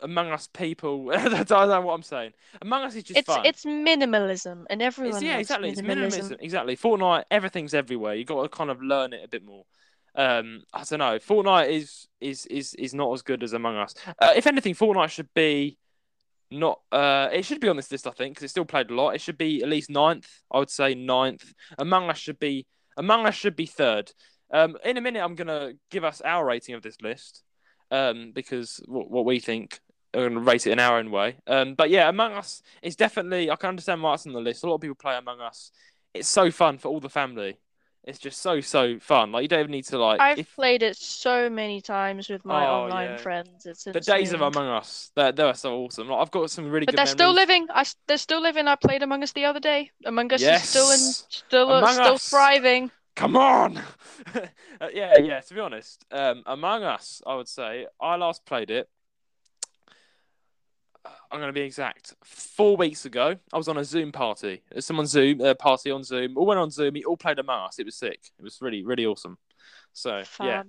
Among 0.01 0.31
Us 0.31 0.47
people. 0.47 1.11
I 1.15 1.43
don't 1.43 1.49
know 1.49 1.81
what 1.81 1.93
I'm 1.93 2.03
saying. 2.03 2.33
Among 2.61 2.83
Us 2.83 2.95
is 2.95 3.03
just 3.03 3.17
it's 3.17 3.27
fun. 3.27 3.45
it's 3.45 3.63
minimalism, 3.63 4.65
and 4.69 4.81
everyone 4.81 5.15
It's- 5.17 5.23
yeah, 5.23 5.37
exactly. 5.37 5.69
It's 5.69 5.79
minimalism. 5.81 6.31
minimalism. 6.31 6.37
Exactly. 6.41 6.75
Fortnite, 6.75 7.23
everything's 7.31 7.73
everywhere. 7.73 8.15
You 8.15 8.25
got 8.25 8.43
to 8.43 8.49
kind 8.49 8.69
of 8.69 8.81
learn 8.81 9.13
it 9.13 9.23
a 9.23 9.27
bit 9.29 9.45
more. 9.45 9.63
Um, 10.15 10.63
I 10.73 10.83
don't 10.83 10.99
know. 10.99 11.17
Fortnite 11.19 11.69
is 11.69 12.07
is 12.19 12.45
is 12.47 12.73
is 12.75 12.93
not 12.93 13.13
as 13.13 13.21
good 13.21 13.43
as 13.43 13.53
Among 13.53 13.77
Us. 13.77 13.95
Uh, 14.19 14.33
if 14.35 14.45
anything, 14.45 14.75
Fortnite 14.75 15.09
should 15.09 15.33
be 15.33 15.77
not. 16.51 16.81
Uh, 16.91 17.29
it 17.31 17.45
should 17.45 17.61
be 17.61 17.69
on 17.69 17.77
this 17.77 17.91
list, 17.91 18.05
I 18.05 18.11
think, 18.11 18.33
because 18.35 18.43
it's 18.43 18.51
still 18.51 18.65
played 18.65 18.91
a 18.91 18.93
lot. 18.93 19.11
It 19.15 19.21
should 19.21 19.37
be 19.37 19.63
at 19.63 19.69
least 19.69 19.89
ninth. 19.89 20.27
I 20.51 20.59
would 20.59 20.69
say 20.69 20.93
ninth. 20.95 21.53
Among 21.79 22.09
Us 22.09 22.17
should 22.17 22.39
be 22.39 22.67
Among 22.97 23.25
Us 23.25 23.35
should 23.35 23.55
be 23.55 23.65
third. 23.65 24.11
Um, 24.53 24.77
in 24.85 24.95
a 24.97 25.01
minute, 25.01 25.21
I'm 25.21 25.35
gonna 25.35 25.73
give 25.91 26.05
us 26.05 26.21
our 26.21 26.45
rating 26.45 26.75
of 26.75 26.81
this 26.83 27.01
list. 27.01 27.43
Um, 27.91 28.31
because 28.33 28.81
what, 28.87 29.11
what 29.11 29.25
we 29.25 29.39
think. 29.39 29.79
We're 30.15 30.29
going 30.29 30.33
to 30.45 30.51
rate 30.51 30.67
it 30.67 30.71
in 30.73 30.79
our 30.79 30.99
own 30.99 31.09
way. 31.09 31.37
Um, 31.47 31.73
but 31.73 31.89
yeah, 31.89 32.07
Among 32.07 32.33
Us 32.33 32.61
is 32.83 32.95
definitely. 32.95 33.49
I 33.49 33.55
can 33.55 33.69
understand 33.69 34.03
why 34.03 34.13
it's 34.13 34.27
on 34.27 34.33
the 34.33 34.39
list. 34.39 34.63
A 34.63 34.67
lot 34.67 34.75
of 34.75 34.81
people 34.81 34.93
play 34.93 35.17
Among 35.17 35.41
Us. 35.41 35.71
It's 36.13 36.27
so 36.27 36.51
fun 36.51 36.77
for 36.77 36.89
all 36.89 36.99
the 36.99 37.09
family. 37.09 37.57
It's 38.03 38.19
just 38.19 38.39
so 38.39 38.61
so 38.61 38.99
fun. 38.99 39.31
Like 39.31 39.41
you 39.41 39.47
don't 39.47 39.61
even 39.61 39.71
need 39.71 39.85
to 39.85 39.97
like. 39.97 40.19
I've 40.19 40.37
if- 40.37 40.53
played 40.53 40.83
it 40.83 40.97
so 40.97 41.49
many 41.49 41.81
times 41.81 42.29
with 42.29 42.45
my 42.45 42.63
Oh, 42.67 42.83
online 42.83 43.09
yeah. 43.09 43.17
friends. 43.17 43.65
It's 43.65 43.85
the 43.85 43.99
days 43.99 44.33
of. 44.33 44.41
Among 44.41 44.67
Us, 44.67 45.11
they're, 45.15 45.31
they're 45.31 45.53
so 45.55 45.77
awesome. 45.77 46.07
Like, 46.09 46.19
I've 46.21 46.31
got 46.31 46.51
some 46.51 46.69
really 46.69 46.85
But 46.85 46.91
good 46.91 46.99
they're 46.99 47.05
still 47.07 47.33
living. 47.33 47.65
I, 47.73 47.83
they're 48.07 48.17
still 48.17 48.41
living. 48.41 48.67
I 48.67 48.75
played 48.75 49.01
Among 49.01 49.23
Us 49.23 49.31
the 49.31 49.45
other 49.45 49.59
day. 49.59 49.89
Among 50.05 50.31
Us 50.31 50.43
is 50.43 50.69
still 50.69 50.91
in, 50.91 50.99
still 50.99 51.71
uh, 51.71 51.79
Among 51.79 51.93
still 51.93 52.13
Us. 52.13 52.29
thriving. 52.29 52.91
Come 53.15 53.37
on! 53.37 53.81
Uh, 54.81 54.87
yeah, 54.93 55.17
yeah. 55.19 55.39
To 55.39 55.53
be 55.53 55.59
honest, 55.59 56.03
um, 56.11 56.43
Among 56.45 56.83
Us, 56.83 57.21
I 57.25 57.35
would 57.35 57.47
say 57.47 57.85
I 58.01 58.15
last 58.17 58.45
played 58.45 58.69
it. 58.69 58.89
I'm 61.05 61.39
going 61.39 61.47
to 61.47 61.53
be 61.53 61.61
exact. 61.61 62.15
Four 62.23 62.75
weeks 62.75 63.05
ago, 63.05 63.35
I 63.53 63.57
was 63.57 63.67
on 63.67 63.77
a 63.77 63.83
Zoom 63.83 64.11
party. 64.11 64.61
Someone 64.79 65.05
Zoom 65.05 65.39
uh, 65.41 65.53
party 65.53 65.91
on 65.91 66.03
Zoom. 66.03 66.37
All 66.37 66.45
went 66.45 66.59
on 66.59 66.69
Zoom. 66.69 66.95
We 66.95 67.03
all 67.03 67.15
played 67.15 67.39
Among 67.39 67.67
Us. 67.67 67.79
It 67.79 67.85
was 67.85 67.95
sick. 67.95 68.19
It 68.37 68.41
was 68.41 68.57
really, 68.61 68.83
really 68.83 69.05
awesome. 69.05 69.37
So 69.93 70.23
yeah, 70.41 70.63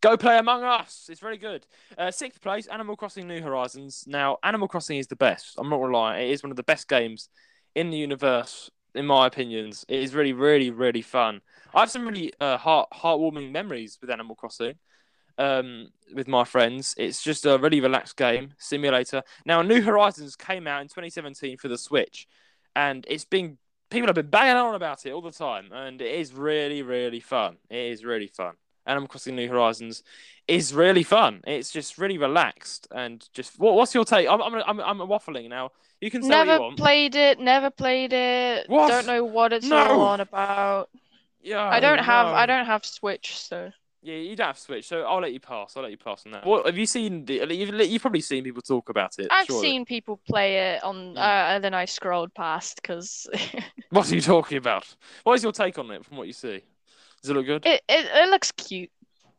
Go 0.00 0.16
play 0.16 0.38
Among 0.38 0.62
Us. 0.62 1.08
It's 1.10 1.20
very 1.20 1.38
good. 1.38 1.66
Uh, 1.96 2.10
sixth 2.10 2.40
place, 2.40 2.66
Animal 2.66 2.96
Crossing 2.96 3.26
New 3.26 3.40
Horizons. 3.40 4.04
Now, 4.06 4.36
Animal 4.42 4.68
Crossing 4.68 4.98
is 4.98 5.06
the 5.06 5.16
best. 5.16 5.54
I'm 5.58 5.70
not 5.70 5.78
gonna. 5.78 6.18
It 6.18 6.30
is 6.30 6.42
one 6.42 6.50
of 6.50 6.56
the 6.56 6.62
best 6.62 6.88
games 6.88 7.28
in 7.74 7.90
the 7.90 7.96
universe, 7.96 8.70
in 8.96 9.06
my 9.06 9.26
opinions. 9.26 9.84
It 9.88 10.00
is 10.00 10.14
really, 10.14 10.32
really, 10.32 10.70
really 10.70 11.02
fun. 11.02 11.40
I 11.74 11.80
have 11.80 11.90
some 11.90 12.06
really 12.06 12.32
uh, 12.40 12.56
heart 12.56 12.88
heartwarming 12.92 13.52
memories 13.52 13.98
with 14.00 14.10
Animal 14.10 14.36
Crossing. 14.36 14.74
Um, 15.38 15.88
with 16.14 16.28
my 16.28 16.44
friends, 16.44 16.94
it's 16.96 17.22
just 17.22 17.44
a 17.44 17.58
really 17.58 17.80
relaxed 17.80 18.16
game 18.16 18.54
simulator. 18.58 19.22
Now, 19.44 19.60
New 19.60 19.82
Horizons 19.82 20.34
came 20.34 20.66
out 20.66 20.80
in 20.80 20.88
2017 20.88 21.58
for 21.58 21.68
the 21.68 21.76
Switch, 21.76 22.26
and 22.74 23.04
it's 23.08 23.26
been 23.26 23.58
people 23.90 24.08
have 24.08 24.14
been 24.14 24.30
banging 24.30 24.56
on 24.56 24.74
about 24.74 25.04
it 25.04 25.12
all 25.12 25.20
the 25.20 25.30
time, 25.30 25.70
and 25.72 26.00
it 26.00 26.14
is 26.14 26.32
really, 26.32 26.82
really 26.82 27.20
fun. 27.20 27.56
It 27.68 27.92
is 27.92 28.04
really 28.04 28.28
fun. 28.28 28.54
Animal 28.86 29.08
Crossing 29.08 29.36
New 29.36 29.48
Horizons 29.48 30.02
is 30.48 30.72
really 30.74 31.02
fun. 31.02 31.42
It's 31.46 31.70
just 31.72 31.98
really 31.98 32.18
relaxed 32.18 32.86
and 32.94 33.26
just. 33.32 33.58
What, 33.58 33.74
what's 33.74 33.94
your 33.94 34.04
take? 34.04 34.28
I'm, 34.28 34.40
I'm, 34.40 34.54
I'm, 34.66 34.80
I'm 34.80 34.98
waffling 35.08 35.48
now. 35.48 35.72
You 36.00 36.10
can 36.10 36.22
say 36.22 36.28
what 36.28 36.38
you 36.38 36.44
Never 36.46 36.60
want. 36.62 36.76
played 36.76 37.14
it. 37.16 37.40
Never 37.40 37.70
played 37.70 38.12
it. 38.12 38.68
What? 38.68 38.88
Don't 38.88 39.06
know 39.06 39.24
what 39.24 39.52
it's 39.52 39.66
No. 39.66 39.76
all 39.78 40.00
on 40.02 40.20
about. 40.20 40.90
yeah, 41.42 41.64
I 41.64 41.80
don't 41.80 41.98
have. 41.98 42.26
I 42.28 42.46
don't 42.46 42.66
have 42.66 42.84
Switch, 42.84 43.38
so 43.38 43.70
Yeah, 44.02 44.16
you 44.16 44.36
don't 44.36 44.48
have 44.48 44.58
Switch, 44.58 44.86
so 44.86 45.02
I'll 45.02 45.20
let 45.20 45.32
you 45.32 45.40
pass. 45.40 45.76
I'll 45.76 45.82
let 45.82 45.90
you 45.90 45.96
pass 45.96 46.24
on 46.26 46.32
that. 46.32 46.44
What 46.46 46.66
have 46.66 46.76
you 46.78 46.86
seen? 46.86 47.24
The, 47.24 47.46
you've, 47.52 47.74
you've 47.90 48.02
probably 48.02 48.20
seen 48.20 48.44
people 48.44 48.62
talk 48.62 48.88
about 48.90 49.18
it. 49.18 49.26
I've 49.30 49.46
surely. 49.46 49.62
seen 49.62 49.84
people 49.84 50.20
play 50.28 50.74
it 50.74 50.84
on. 50.84 51.14
Mm. 51.14 51.16
Uh, 51.16 51.20
and 51.54 51.64
then 51.64 51.74
I 51.74 51.86
scrolled 51.86 52.32
past 52.34 52.76
because 52.82 53.26
What 53.90 54.10
are 54.12 54.14
you 54.14 54.20
talking 54.20 54.58
about? 54.58 54.86
What 55.24 55.34
is 55.34 55.42
your 55.42 55.52
take 55.52 55.78
on 55.78 55.90
it 55.90 56.04
from 56.04 56.18
what 56.18 56.26
you 56.26 56.32
see? 56.34 56.60
Does 57.22 57.30
it 57.30 57.34
look 57.34 57.46
good? 57.46 57.66
it, 57.66 57.82
it 57.88 58.06
it 58.12 58.30
looks 58.30 58.52
cute. 58.52 58.90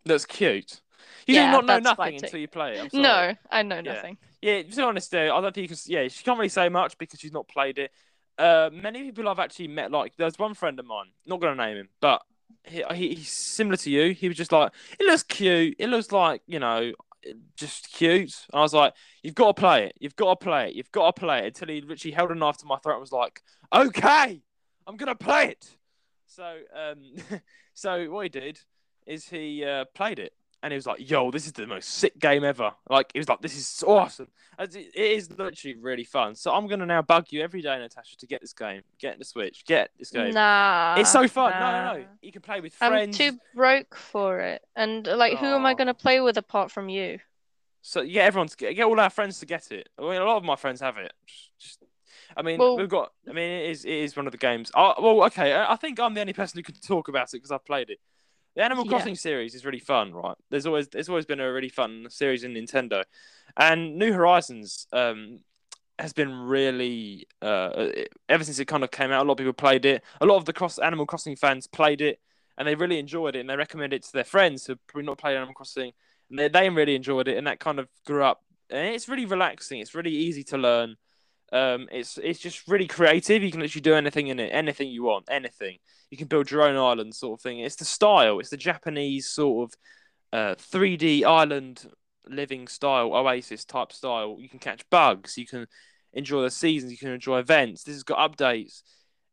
That's 0.06 0.26
cute. 0.26 0.82
You 1.26 1.36
Yeah, 1.36 1.46
do 1.48 1.52
not 1.52 1.66
know 1.66 1.80
nothing 1.80 2.16
until 2.16 2.40
you 2.40 2.48
play 2.48 2.78
it. 2.78 2.94
No, 2.94 3.34
I 3.52 3.64
know 3.64 3.82
Yeah. 3.82 3.94
nothing. 3.94 4.18
Yeah, 4.42 4.62
to 4.62 4.76
be 4.76 4.82
honest, 4.82 5.12
though, 5.12 5.36
I 5.36 5.42
don't 5.42 5.54
think 5.54 5.70
you 5.70 5.76
can. 5.76 5.78
Yeah, 5.88 6.08
she 6.08 6.24
can't 6.24 6.38
really 6.38 6.50
say 6.50 6.70
much 6.70 6.98
because 6.98 7.20
she's 7.20 7.32
not 7.32 7.48
played 7.48 7.80
it. 7.80 7.92
Uh, 8.38 8.70
many 8.72 9.04
people 9.04 9.28
I've 9.28 9.40
actually 9.40 9.68
met, 9.68 9.92
like 9.92 10.16
there's 10.16 10.38
one 10.38 10.54
friend 10.54 10.80
of 10.80 10.86
mine, 10.86 11.08
not 11.26 11.42
gonna 11.42 11.56
name 11.56 11.78
him, 11.78 11.90
but 12.02 12.22
he, 12.64 12.84
he 12.94 13.16
he's 13.16 13.32
similar 13.32 13.78
to 13.78 13.90
you. 13.90 14.14
He 14.14 14.28
was 14.28 14.38
just 14.38 14.52
like, 14.52 14.72
it 15.00 15.06
looks 15.06 15.24
cute. 15.24 15.76
It 15.80 15.90
looks 15.90 16.12
like 16.12 16.42
you 16.48 16.60
know, 16.60 16.92
just 17.56 17.92
cute. 17.92 18.34
And 18.54 18.60
I 18.60 18.62
was 18.62 18.74
like, 18.74 18.94
you've 19.24 19.36
got 19.36 19.56
to 19.56 19.60
play 19.60 19.86
it. 19.88 19.94
You've 20.00 20.16
got 20.16 20.40
to 20.40 20.44
play 20.44 20.70
it. 20.70 20.76
You've 20.76 20.92
got 20.92 21.16
to 21.16 21.20
play 21.20 21.40
it. 21.40 21.46
Until 21.48 21.68
he 21.70 21.82
literally 21.82 22.14
held 22.14 22.32
a 22.32 22.36
knife 22.36 22.58
to 22.58 22.66
my 22.66 22.78
throat 22.78 22.96
and 22.96 23.02
was 23.02 23.12
like, 23.12 23.42
okay, 23.74 24.42
I'm 24.86 24.98
gonna 24.98 25.16
play 25.16 25.48
it. 25.48 25.70
So 26.28 26.58
um, 26.76 27.02
so 27.78 28.10
what 28.10 28.24
he 28.24 28.30
did 28.30 28.60
is 29.06 29.30
he 29.30 29.64
uh, 29.64 29.86
played 29.94 30.18
it. 30.18 30.34
And 30.64 30.74
he 30.74 30.76
was 30.76 30.88
like, 30.88 31.08
"Yo, 31.08 31.30
this 31.30 31.46
is 31.46 31.52
the 31.52 31.68
most 31.68 31.88
sick 31.88 32.18
game 32.18 32.44
ever!" 32.44 32.72
Like 32.90 33.12
he 33.14 33.20
was 33.20 33.30
like, 33.30 33.42
"This 33.42 33.56
is 33.56 33.84
awesome." 33.86 34.28
As 34.58 34.76
It 34.76 34.96
is 34.96 35.30
literally 35.30 35.78
really 35.80 36.04
fun. 36.04 36.34
So 36.34 36.52
I'm 36.52 36.66
gonna 36.66 36.88
now 36.88 37.04
bug 37.04 37.28
you 37.30 37.44
every 37.44 37.62
day, 37.62 37.78
Natasha, 37.78 38.18
to 38.18 38.26
get 38.26 38.42
this 38.42 38.54
game, 38.54 38.82
get 38.98 39.20
the 39.20 39.24
Switch, 39.24 39.64
get 39.66 39.92
this 40.00 40.10
game. 40.10 40.34
Nah. 40.34 40.96
it's 40.98 41.12
so 41.12 41.28
fun. 41.28 41.52
No, 41.52 41.72
no, 41.72 41.94
no. 42.00 42.06
You 42.24 42.32
can 42.32 42.42
play 42.42 42.60
with 42.60 42.74
friends. 42.74 43.20
I'm 43.22 43.32
too 43.34 43.38
broke 43.54 43.94
for 43.94 44.40
it. 44.40 44.64
And 44.76 45.06
like, 45.06 45.38
who 45.38 45.46
am 45.46 45.68
I 45.68 45.76
gonna 45.76 45.94
play 45.94 46.20
with 46.20 46.38
apart 46.38 46.72
from 46.72 46.90
you? 46.90 47.20
So 47.84 48.02
yeah, 48.02 48.24
everyone's 48.24 48.56
get, 48.56 48.76
get 48.76 48.86
all 48.86 49.00
our 49.00 49.12
friends 49.12 49.40
to 49.42 49.46
get 49.46 49.72
it. 49.72 49.90
I 50.00 50.02
mean, 50.02 50.20
a 50.20 50.26
lot 50.26 50.38
of 50.38 50.44
my 50.44 50.56
friends 50.56 50.82
have 50.82 50.98
it. 50.98 51.14
Just, 51.28 51.52
just 51.60 51.84
I 52.38 52.44
mean, 52.44 52.60
Well- 52.60 52.78
we've 52.78 52.88
got. 52.88 53.12
I 53.28 53.34
mean, 53.34 53.50
it 53.50 53.70
is 53.72 53.84
it 53.84 53.92
is 53.92 54.16
one 54.16 54.28
of 54.28 54.32
the 54.32 54.38
games. 54.38 54.72
Oh, 54.76 54.94
well, 55.02 55.24
okay. 55.26 55.54
I 55.54 55.74
I 55.74 55.76
think 55.76 56.00
I'm 56.00 56.14
the 56.14 56.22
only 56.22 56.34
person 56.34 56.58
who 56.60 56.64
can 56.64 56.76
talk 56.76 57.08
about 57.08 57.30
it 57.30 57.38
because 57.38 57.52
I've 57.52 57.66
played 57.66 57.90
it. 57.90 58.00
The 58.56 58.64
Animal 58.64 58.86
Yeah. 58.86 58.92
Crossing 58.92 59.16
series 59.16 59.54
is 59.56 59.66
really 59.66 59.80
fun, 59.80 60.14
right? 60.14 60.36
There's 60.50 60.66
always 60.66 60.88
there's 60.88 61.10
always 61.10 61.26
been 61.26 61.40
a 61.40 61.52
really 61.52 61.70
fun 61.70 62.08
series 62.10 62.44
in 62.44 62.54
Nintendo, 62.54 63.04
and 63.58 63.98
New 63.98 64.14
Horizons 64.14 64.88
um 64.94 65.40
has 66.00 66.14
been 66.14 66.32
really 66.32 67.28
uh 67.42 67.88
ever 68.30 68.44
since 68.44 68.60
it 68.60 68.66
kind 68.66 68.84
of 68.84 68.92
came 68.92 69.12
out. 69.12 69.26
A 69.26 69.28
lot 69.28 69.34
of 69.34 69.38
people 69.40 69.54
played 69.54 69.86
it. 69.86 70.04
A 70.22 70.26
lot 70.26 70.38
of 70.38 70.46
the 70.46 70.54
cross 70.54 70.78
Animal 70.78 71.06
Crossing 71.08 71.36
fans 71.36 71.66
played 71.68 72.02
it, 72.02 72.20
and 72.58 72.68
they 72.68 72.76
really 72.76 73.00
enjoyed 73.00 73.36
it, 73.36 73.40
and 73.42 73.50
they 73.50 73.56
recommend 73.56 73.94
it 73.94 74.04
to 74.04 74.12
their 74.14 74.24
friends 74.24 74.66
who 74.68 74.76
probably 74.88 75.06
not 75.08 75.18
played 75.18 75.36
Animal 75.38 75.56
Crossing, 75.56 75.92
and 76.30 76.38
they, 76.40 76.48
they 76.50 76.70
really 76.70 76.96
enjoyed 76.96 77.28
it, 77.28 77.38
and 77.38 77.48
that 77.48 77.60
kind 77.60 77.80
of 77.80 77.88
grew 78.06 78.24
up. 78.24 78.44
And 78.70 78.94
it's 78.94 79.08
really 79.10 79.26
relaxing. 79.26 79.80
It's 79.80 79.96
really 79.96 80.12
easy 80.12 80.44
to 80.46 80.58
learn. 80.58 80.98
Um, 81.52 81.88
it's 81.92 82.18
it's 82.18 82.40
just 82.40 82.68
really 82.68 82.88
creative. 82.88 83.44
You 83.44 83.52
can 83.52 83.62
literally 83.62 83.82
do 83.82 83.96
anything 83.96 84.28
in 84.28 84.40
it, 84.40 84.50
anything 84.54 84.90
you 84.90 85.04
want, 85.04 85.26
anything. 85.30 85.78
You 86.10 86.18
can 86.18 86.28
build 86.28 86.52
your 86.52 86.64
own 86.64 86.76
island, 86.76 87.16
sort 87.16 87.40
of 87.40 87.44
thing. 87.44 87.60
It's 87.60 87.76
the 87.76 87.86
style. 87.86 88.40
It's 88.40 88.50
the 88.50 88.58
Japanese 88.58 89.28
sort 89.28 89.70
of 89.70 89.80
uh, 90.34 90.56
3D 90.56 91.24
island 91.24 91.88
living 92.28 92.68
style, 92.68 93.14
oasis 93.14 93.66
type 93.66 93.92
style. 93.92 94.38
You 94.40 94.50
can 94.50 94.60
catch 94.60 94.90
bugs. 94.90 95.38
You 95.38 95.46
can 95.46 95.68
enjoy 96.14 96.42
the 96.44 96.52
seasons. 96.52 96.92
You 96.92 96.98
can 96.98 97.10
enjoy 97.10 97.40
events. 97.40 97.84
This 97.84 97.96
has 97.96 98.04
got 98.04 98.32
updates. 98.32 98.84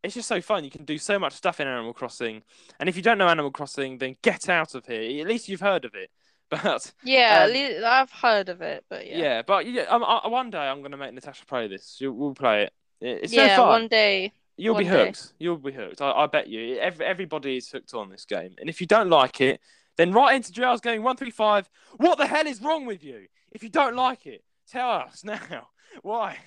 It's 0.02 0.14
just 0.14 0.28
so 0.28 0.40
fun. 0.40 0.64
You 0.64 0.70
can 0.70 0.84
do 0.84 0.98
so 0.98 1.18
much 1.18 1.32
stuff 1.32 1.60
in 1.60 1.66
Animal 1.66 1.94
Crossing. 1.94 2.42
And 2.78 2.88
if 2.88 2.96
you 2.96 3.02
don't 3.02 3.18
know 3.18 3.28
Animal 3.28 3.50
Crossing, 3.50 3.98
then 3.98 4.16
get 4.22 4.48
out 4.48 4.74
of 4.74 4.86
here. 4.86 5.20
At 5.20 5.28
least 5.28 5.48
you've 5.48 5.60
heard 5.60 5.84
of 5.84 5.94
it. 5.94 6.10
But 6.50 6.92
Yeah, 7.02 7.48
Um, 7.50 7.84
I've 7.84 8.10
heard 8.12 8.48
of 8.48 8.60
it, 8.60 8.84
but 8.88 9.06
yeah, 9.06 9.16
yeah. 9.18 9.42
but 9.42 9.66
yeah, 9.66 9.82
um, 9.82 10.04
I, 10.04 10.28
one 10.28 10.50
day 10.50 10.58
I'm 10.58 10.82
gonna 10.82 10.96
make 10.96 11.12
Natasha 11.14 11.44
play 11.46 11.68
this. 11.68 11.98
You, 12.00 12.12
we'll 12.12 12.34
play 12.34 12.64
it. 12.64 12.72
It- 13.00 13.24
It's 13.24 13.32
yeah, 13.32 13.56
so 13.56 13.62
fun. 13.62 13.68
one 13.68 13.88
day. 13.88 14.32
You'll 14.56 14.76
be 14.76 14.84
one 14.84 14.92
day. 14.92 15.04
hooked. 15.06 15.32
You'll 15.38 15.56
be 15.58 15.72
hooked. 15.72 16.00
I, 16.00 16.10
I 16.12 16.26
bet 16.26 16.46
you. 16.48 16.76
Every, 16.78 17.04
everybody 17.04 17.56
is 17.56 17.68
hooked 17.70 17.92
on 17.94 18.08
this 18.10 18.24
game. 18.24 18.54
And 18.58 18.68
if 18.68 18.80
you 18.80 18.86
don't 18.86 19.08
like 19.10 19.40
it, 19.40 19.60
then 19.96 20.12
write 20.12 20.36
into 20.36 20.52
JRS 20.52 20.80
Gaming 20.80 21.02
one 21.02 21.16
three 21.16 21.30
five. 21.30 21.68
What 21.96 22.18
the 22.18 22.26
hell 22.26 22.46
is 22.46 22.60
wrong 22.62 22.86
with 22.86 23.02
you? 23.02 23.26
If 23.50 23.62
you 23.64 23.68
don't 23.68 23.96
like 23.96 24.26
it, 24.26 24.44
tell 24.70 24.90
us 24.90 25.24
now. 25.24 25.68
Why? 26.02 26.38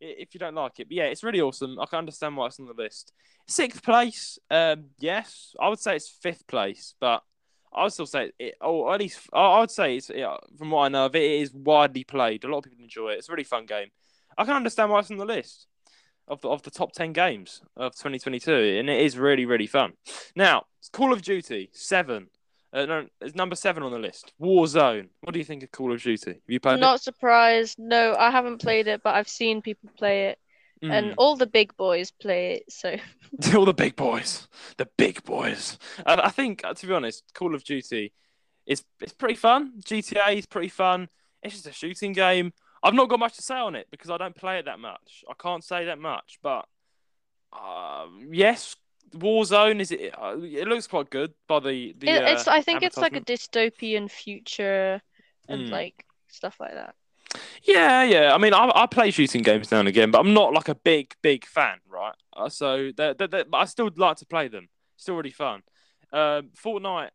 If 0.00 0.32
you 0.34 0.40
don't 0.40 0.54
like 0.54 0.80
it, 0.80 0.88
but 0.88 0.96
yeah, 0.96 1.04
it's 1.04 1.22
really 1.22 1.40
awesome. 1.42 1.78
I 1.78 1.84
can 1.86 1.98
understand 1.98 2.36
why 2.36 2.46
it's 2.46 2.58
on 2.58 2.66
the 2.66 2.72
list. 2.72 3.12
Sixth 3.46 3.82
place, 3.82 4.38
um, 4.50 4.86
yes, 4.98 5.54
I 5.60 5.68
would 5.68 5.80
say 5.80 5.96
it's 5.96 6.08
fifth 6.08 6.46
place, 6.46 6.94
but 6.98 7.22
I 7.74 7.84
would 7.84 7.92
still 7.92 8.06
say 8.06 8.32
it. 8.38 8.54
Or 8.60 8.94
at 8.94 9.00
least 9.00 9.20
I 9.32 9.40
I 9.40 9.60
would 9.60 9.70
say 9.70 9.96
it's 9.96 10.10
yeah, 10.14 10.36
from 10.58 10.70
what 10.70 10.84
I 10.84 10.88
know 10.88 11.06
of 11.06 11.16
it, 11.16 11.22
it 11.22 11.42
is 11.42 11.52
widely 11.52 12.04
played. 12.04 12.44
A 12.44 12.48
lot 12.48 12.58
of 12.58 12.64
people 12.64 12.82
enjoy 12.82 13.10
it. 13.10 13.18
It's 13.18 13.28
a 13.28 13.32
really 13.32 13.44
fun 13.44 13.66
game. 13.66 13.88
I 14.36 14.44
can 14.44 14.56
understand 14.56 14.90
why 14.90 15.00
it's 15.00 15.10
on 15.10 15.18
the 15.18 15.24
list 15.24 15.66
of 16.28 16.40
the 16.40 16.48
of 16.48 16.62
the 16.62 16.70
top 16.70 16.92
ten 16.92 17.12
games 17.12 17.62
of 17.76 17.92
2022, 17.94 18.78
and 18.78 18.88
it 18.88 19.00
is 19.00 19.18
really 19.18 19.44
really 19.44 19.66
fun. 19.66 19.92
Now, 20.36 20.64
Call 20.92 21.12
of 21.12 21.22
Duty 21.22 21.70
Seven, 21.72 22.28
uh, 22.72 22.86
no, 22.86 23.06
it's 23.20 23.34
number 23.34 23.54
seven 23.56 23.82
on 23.82 23.92
the 23.92 23.98
list. 23.98 24.32
Warzone. 24.40 25.08
What 25.20 25.32
do 25.32 25.38
you 25.38 25.44
think 25.44 25.62
of 25.62 25.70
Call 25.72 25.92
of 25.92 26.02
Duty? 26.02 26.30
Have 26.30 26.40
you 26.46 26.60
played 26.60 26.80
Not 26.80 27.02
surprised. 27.02 27.78
No, 27.78 28.14
I 28.18 28.30
haven't 28.30 28.62
played 28.62 28.86
it, 28.86 29.02
but 29.02 29.14
I've 29.14 29.28
seen 29.28 29.60
people 29.60 29.90
play 29.96 30.28
it, 30.28 30.38
it? 30.82 30.90
and 30.90 31.14
all 31.18 31.36
the 31.36 31.46
big 31.46 31.76
boys 31.76 32.10
play 32.10 32.54
it. 32.54 32.72
So 32.72 32.96
Mm. 33.40 33.54
all 33.58 33.64
the 33.64 33.72
big 33.74 33.96
boys, 33.96 34.46
the 34.76 34.88
big 34.98 35.22
boys. 35.24 35.78
And 36.04 36.20
I 36.20 36.28
think, 36.28 36.62
uh, 36.64 36.74
to 36.74 36.86
be 36.86 36.92
honest, 36.92 37.24
Call 37.34 37.54
of 37.54 37.64
Duty 37.64 38.12
is 38.66 38.84
it's 39.00 39.14
pretty 39.14 39.34
fun. 39.36 39.72
GTA 39.84 40.36
is 40.36 40.46
pretty 40.46 40.68
fun. 40.68 41.08
It's 41.42 41.54
just 41.54 41.66
a 41.66 41.72
shooting 41.72 42.12
game. 42.12 42.52
I've 42.82 42.94
not 42.94 43.08
got 43.08 43.18
much 43.20 43.34
to 43.36 43.42
say 43.42 43.56
on 43.56 43.74
it 43.74 43.86
because 43.90 44.10
I 44.10 44.18
don't 44.18 44.34
play 44.36 44.58
it 44.58 44.64
that 44.66 44.78
much. 44.80 45.24
I 45.30 45.34
can't 45.40 45.64
say 45.64 45.86
that 45.86 45.98
much, 45.98 46.38
but 46.42 46.66
um, 47.52 48.28
yes, 48.32 48.76
Warzone 49.14 49.80
is 49.80 49.90
it? 49.92 50.14
Uh, 50.18 50.36
it 50.42 50.66
looks 50.68 50.86
quite 50.86 51.10
good 51.10 51.32
by 51.48 51.60
the 51.60 51.94
the. 51.98 52.08
It, 52.08 52.22
it's 52.24 52.48
uh, 52.48 52.52
I 52.52 52.62
think 52.62 52.82
it's 52.82 52.96
like 52.96 53.16
a 53.16 53.20
dystopian 53.20 54.10
future 54.10 55.00
and 55.48 55.62
Mm. 55.68 55.70
like 55.70 56.04
stuff 56.28 56.56
like 56.60 56.74
that. 56.74 56.94
Yeah, 57.62 58.02
yeah. 58.02 58.34
I 58.34 58.38
mean, 58.38 58.54
I, 58.54 58.70
I 58.74 58.86
play 58.86 59.10
shooting 59.10 59.42
games 59.42 59.70
now 59.70 59.80
and 59.80 59.88
again, 59.88 60.10
but 60.10 60.20
I'm 60.20 60.34
not 60.34 60.52
like 60.52 60.68
a 60.68 60.74
big, 60.74 61.14
big 61.22 61.44
fan, 61.46 61.78
right? 61.88 62.14
Uh, 62.36 62.48
so, 62.48 62.90
they're, 62.96 63.14
they're, 63.14 63.28
they're- 63.28 63.44
I 63.52 63.64
still 63.66 63.90
like 63.96 64.16
to 64.18 64.26
play 64.26 64.48
them. 64.48 64.68
Still 64.96 65.16
really 65.16 65.30
fun. 65.30 65.62
Um, 66.12 66.50
Fortnite, 66.62 67.10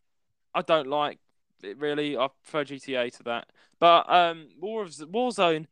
I 0.54 0.62
don't 0.62 0.88
like 0.88 1.20
it 1.64 1.78
really. 1.78 2.18
I 2.18 2.28
prefer 2.44 2.64
GTA 2.64 3.10
to 3.12 3.24
that. 3.24 3.48
But 3.80 4.12
um, 4.12 4.50
War 4.60 4.84
of 4.84 4.90
Warzone, 4.92 5.68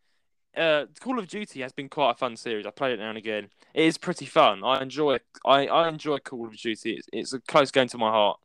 uh, 0.57 0.85
Call 0.99 1.19
of 1.19 1.27
Duty 1.27 1.61
has 1.61 1.73
been 1.73 1.89
quite 1.89 2.11
a 2.11 2.15
fun 2.15 2.37
series. 2.37 2.65
I 2.65 2.71
play 2.71 2.93
it 2.93 2.99
now 2.99 3.09
and 3.09 3.17
again. 3.17 3.49
It 3.73 3.85
is 3.85 3.97
pretty 3.97 4.25
fun. 4.25 4.63
I 4.63 4.81
enjoy. 4.81 5.17
I, 5.45 5.67
I 5.67 5.89
enjoy 5.89 6.19
Call 6.19 6.47
of 6.47 6.57
Duty. 6.57 6.93
It's, 6.93 7.07
it's 7.11 7.33
a 7.33 7.39
close 7.41 7.71
game 7.71 7.87
to 7.89 7.97
my 7.97 8.09
heart. 8.11 8.39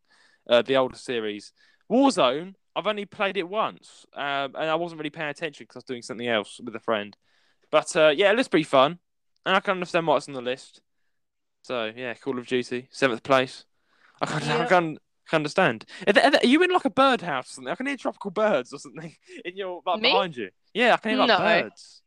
Uh, 0.48 0.62
the 0.62 0.76
older 0.76 0.96
series, 0.98 1.52
Warzone. 1.90 2.54
I've 2.80 2.86
only 2.86 3.04
played 3.04 3.36
it 3.36 3.48
once, 3.48 4.06
um, 4.14 4.54
and 4.56 4.70
I 4.70 4.74
wasn't 4.74 4.98
really 5.00 5.10
paying 5.10 5.28
attention 5.28 5.64
because 5.64 5.76
I 5.76 5.78
was 5.80 5.84
doing 5.84 6.02
something 6.02 6.26
else 6.26 6.58
with 6.64 6.74
a 6.74 6.80
friend. 6.80 7.14
But 7.70 7.94
uh, 7.94 8.08
yeah, 8.16 8.30
it 8.30 8.36
looks 8.36 8.48
pretty 8.48 8.64
fun, 8.64 8.98
and 9.44 9.54
I 9.54 9.60
can 9.60 9.72
understand 9.72 10.06
why 10.06 10.16
it's 10.16 10.28
on 10.28 10.34
the 10.34 10.40
list. 10.40 10.80
So 11.62 11.92
yeah, 11.94 12.14
Call 12.14 12.38
of 12.38 12.46
Duty, 12.46 12.88
seventh 12.90 13.22
place. 13.22 13.64
I 14.22 14.26
can, 14.26 14.42
I 14.50 14.66
can, 14.66 14.98
can 15.28 15.36
understand. 15.36 15.84
Are, 16.06 16.12
there- 16.14 16.24
are 16.24 16.30
there- 16.30 16.40
are 16.42 16.46
you 16.46 16.62
in 16.62 16.70
like 16.70 16.84
a 16.86 16.90
birdhouse 16.90 17.50
or 17.50 17.52
something? 17.54 17.70
I 17.70 17.74
can 17.74 17.86
hear 17.86 17.96
tropical 17.98 18.30
birds 18.30 18.72
or 18.72 18.78
something 18.78 19.14
in 19.44 19.56
your 19.56 19.82
like, 19.86 20.00
Me? 20.00 20.10
behind 20.10 20.36
you. 20.36 20.50
Yeah, 20.72 20.94
I 20.94 20.96
can 20.96 21.10
hear 21.10 21.18
like 21.18 21.28
No. 21.28 21.38
birds. 21.38 22.02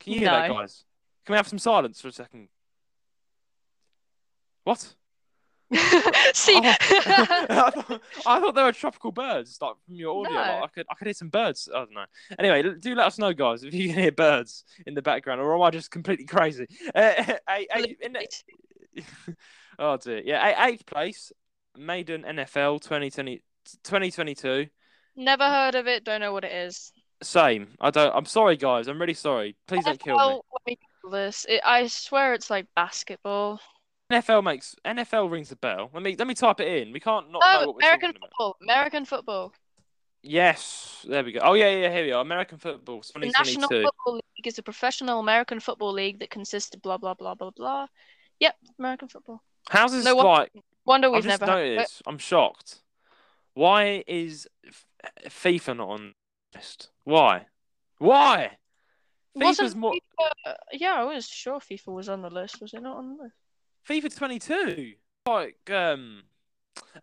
Can 0.00 0.12
you 0.12 0.18
hear 0.20 0.30
that, 0.30 0.50
guys? 0.50 0.84
Can 1.24 1.32
we 1.32 1.36
have 1.38 1.48
some 1.48 1.58
silence 1.58 2.00
for 2.00 2.08
a 2.08 2.12
second? 2.12 2.48
What? 4.64 4.94
See, 6.34 6.60
Oh. 6.62 6.74
I, 6.90 7.70
thought, 7.70 8.00
I 8.26 8.40
thought 8.40 8.54
they 8.54 8.62
were 8.62 8.72
tropical 8.72 9.12
birds, 9.12 9.58
like 9.60 9.74
from 9.86 9.94
your 9.94 10.20
audio. 10.20 10.32
No. 10.32 10.38
Like, 10.40 10.62
I 10.62 10.66
could, 10.68 10.86
I 10.90 10.94
could 10.94 11.06
hear 11.06 11.14
some 11.14 11.28
birds. 11.28 11.68
I 11.74 11.78
don't 11.78 11.92
know. 11.94 12.04
Anyway, 12.38 12.74
do 12.78 12.94
let 12.94 13.06
us 13.06 13.18
know, 13.18 13.32
guys, 13.32 13.64
if 13.64 13.74
you 13.74 13.88
can 13.88 13.98
hear 14.02 14.12
birds 14.12 14.64
in 14.86 14.94
the 14.94 15.02
background, 15.02 15.40
or 15.40 15.54
am 15.54 15.62
I 15.62 15.70
just 15.70 15.90
completely 15.90 16.26
crazy? 16.26 16.66
Uh, 16.94 17.12
eight- 17.50 17.68
eight- 17.74 17.98
in 18.02 18.16
oh 19.78 19.96
dear, 19.96 20.22
yeah, 20.24 20.66
eighth 20.66 20.86
place, 20.86 21.32
Madden 21.76 22.22
NFL 22.22 22.80
2020, 22.82 23.42
2022. 23.84 24.66
Never 25.16 25.44
heard 25.44 25.74
of 25.74 25.86
it. 25.86 26.04
Don't 26.04 26.20
know 26.20 26.32
what 26.32 26.44
it 26.44 26.52
is. 26.52 26.92
Same. 27.22 27.68
I 27.80 27.90
don't. 27.90 28.14
I'm 28.14 28.24
sorry, 28.24 28.56
guys. 28.56 28.88
I'm 28.88 29.00
really 29.00 29.14
sorry. 29.14 29.56
Please 29.66 29.84
don't 29.84 30.00
kill 30.00 30.16
me. 30.16 30.24
Let 30.24 30.66
me 30.66 30.78
this. 31.10 31.46
It, 31.48 31.60
I 31.64 31.86
swear 31.86 32.34
it's 32.34 32.50
like 32.50 32.66
basketball. 32.74 33.60
NFL 34.12 34.44
makes 34.44 34.76
NFL 34.84 35.30
rings 35.30 35.48
the 35.48 35.56
bell. 35.56 35.90
Let 35.92 36.02
me 36.02 36.16
let 36.16 36.26
me 36.26 36.34
type 36.34 36.60
it 36.60 36.68
in. 36.68 36.92
We 36.92 37.00
can't 37.00 37.30
not 37.30 37.42
oh, 37.44 37.52
know 37.52 37.60
Oh, 37.62 37.66
what 37.66 37.76
we're 37.76 37.80
American 37.80 38.08
talking 38.10 38.20
about. 38.22 38.30
football. 38.30 38.56
American 38.62 39.04
football. 39.04 39.54
Yes, 40.22 41.04
there 41.08 41.24
we 41.24 41.32
go. 41.32 41.40
Oh 41.42 41.54
yeah, 41.54 41.70
yeah, 41.70 41.92
here 41.92 42.04
we 42.04 42.12
are. 42.12 42.22
American 42.22 42.58
football, 42.58 43.00
The 43.00 43.26
2022. 43.26 43.32
National 43.38 43.68
Football 43.68 44.14
League 44.14 44.46
is 44.46 44.58
a 44.58 44.62
professional 44.62 45.18
American 45.18 45.58
football 45.58 45.92
league 45.92 46.20
that 46.20 46.30
consists 46.30 46.74
of 46.74 46.82
blah 46.82 46.96
blah 46.96 47.14
blah 47.14 47.34
blah 47.34 47.50
blah. 47.50 47.86
Yep, 48.38 48.54
American 48.78 49.08
football. 49.08 49.42
How's 49.68 49.92
this 49.92 50.04
No 50.04 50.16
like? 50.16 50.52
Wonder 50.84 51.10
we've 51.10 51.24
just 51.24 51.40
never 51.40 51.50
noticed. 51.52 52.02
I'm 52.06 52.18
shocked. 52.18 52.82
Why 53.54 54.04
is 54.06 54.48
FIFA 55.26 55.76
not 55.76 55.88
on 55.88 56.14
the 56.52 56.58
list? 56.58 56.90
Why? 57.04 57.46
Why? 57.98 58.58
FIFA's 59.36 59.58
Wasn't 59.60 59.76
more 59.76 59.94
FIFA, 59.94 60.54
yeah, 60.72 60.94
I 60.94 61.04
was 61.04 61.26
sure 61.26 61.58
FIFA 61.58 61.94
was 61.94 62.08
on 62.08 62.22
the 62.22 62.30
list. 62.30 62.60
Was 62.60 62.74
it 62.74 62.82
not 62.82 62.98
on 62.98 63.16
the 63.16 63.22
list? 63.24 63.36
FIFA 63.88 64.16
22. 64.16 64.92
Like 65.26 65.70
um, 65.70 66.22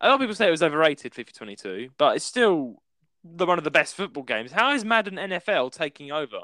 a 0.00 0.08
lot 0.08 0.14
of 0.14 0.20
people 0.20 0.34
say 0.34 0.48
it 0.48 0.50
was 0.50 0.62
overrated. 0.62 1.12
FIFA 1.12 1.32
22, 1.32 1.88
but 1.98 2.16
it's 2.16 2.24
still 2.24 2.82
the 3.24 3.46
one 3.46 3.58
of 3.58 3.64
the 3.64 3.70
best 3.70 3.94
football 3.94 4.22
games. 4.22 4.52
How 4.52 4.72
is 4.72 4.84
Madden 4.84 5.16
NFL 5.16 5.72
taking 5.72 6.12
over 6.12 6.40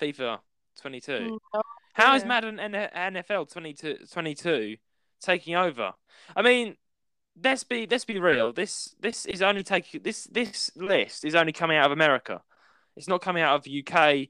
FIFA 0.00 0.38
22? 0.80 1.38
No 1.54 1.62
How 1.94 2.14
is. 2.14 2.24
Madden 2.24 2.56
NFL 2.58 3.50
22, 3.52 3.98
22 4.10 4.76
taking 5.20 5.54
over? 5.54 5.92
I 6.34 6.42
mean, 6.42 6.76
let's 7.42 7.64
be 7.64 7.86
let's 7.90 8.04
be 8.04 8.18
real. 8.18 8.52
This 8.52 8.94
this 9.00 9.26
is 9.26 9.42
only 9.42 9.62
taking 9.62 10.02
this 10.02 10.24
this 10.24 10.70
list 10.76 11.24
is 11.24 11.34
only 11.34 11.52
coming 11.52 11.76
out 11.76 11.86
of 11.86 11.92
America. 11.92 12.42
It's 12.96 13.08
not 13.08 13.22
coming 13.22 13.42
out 13.42 13.54
of 13.54 13.72
UK, 13.72 14.28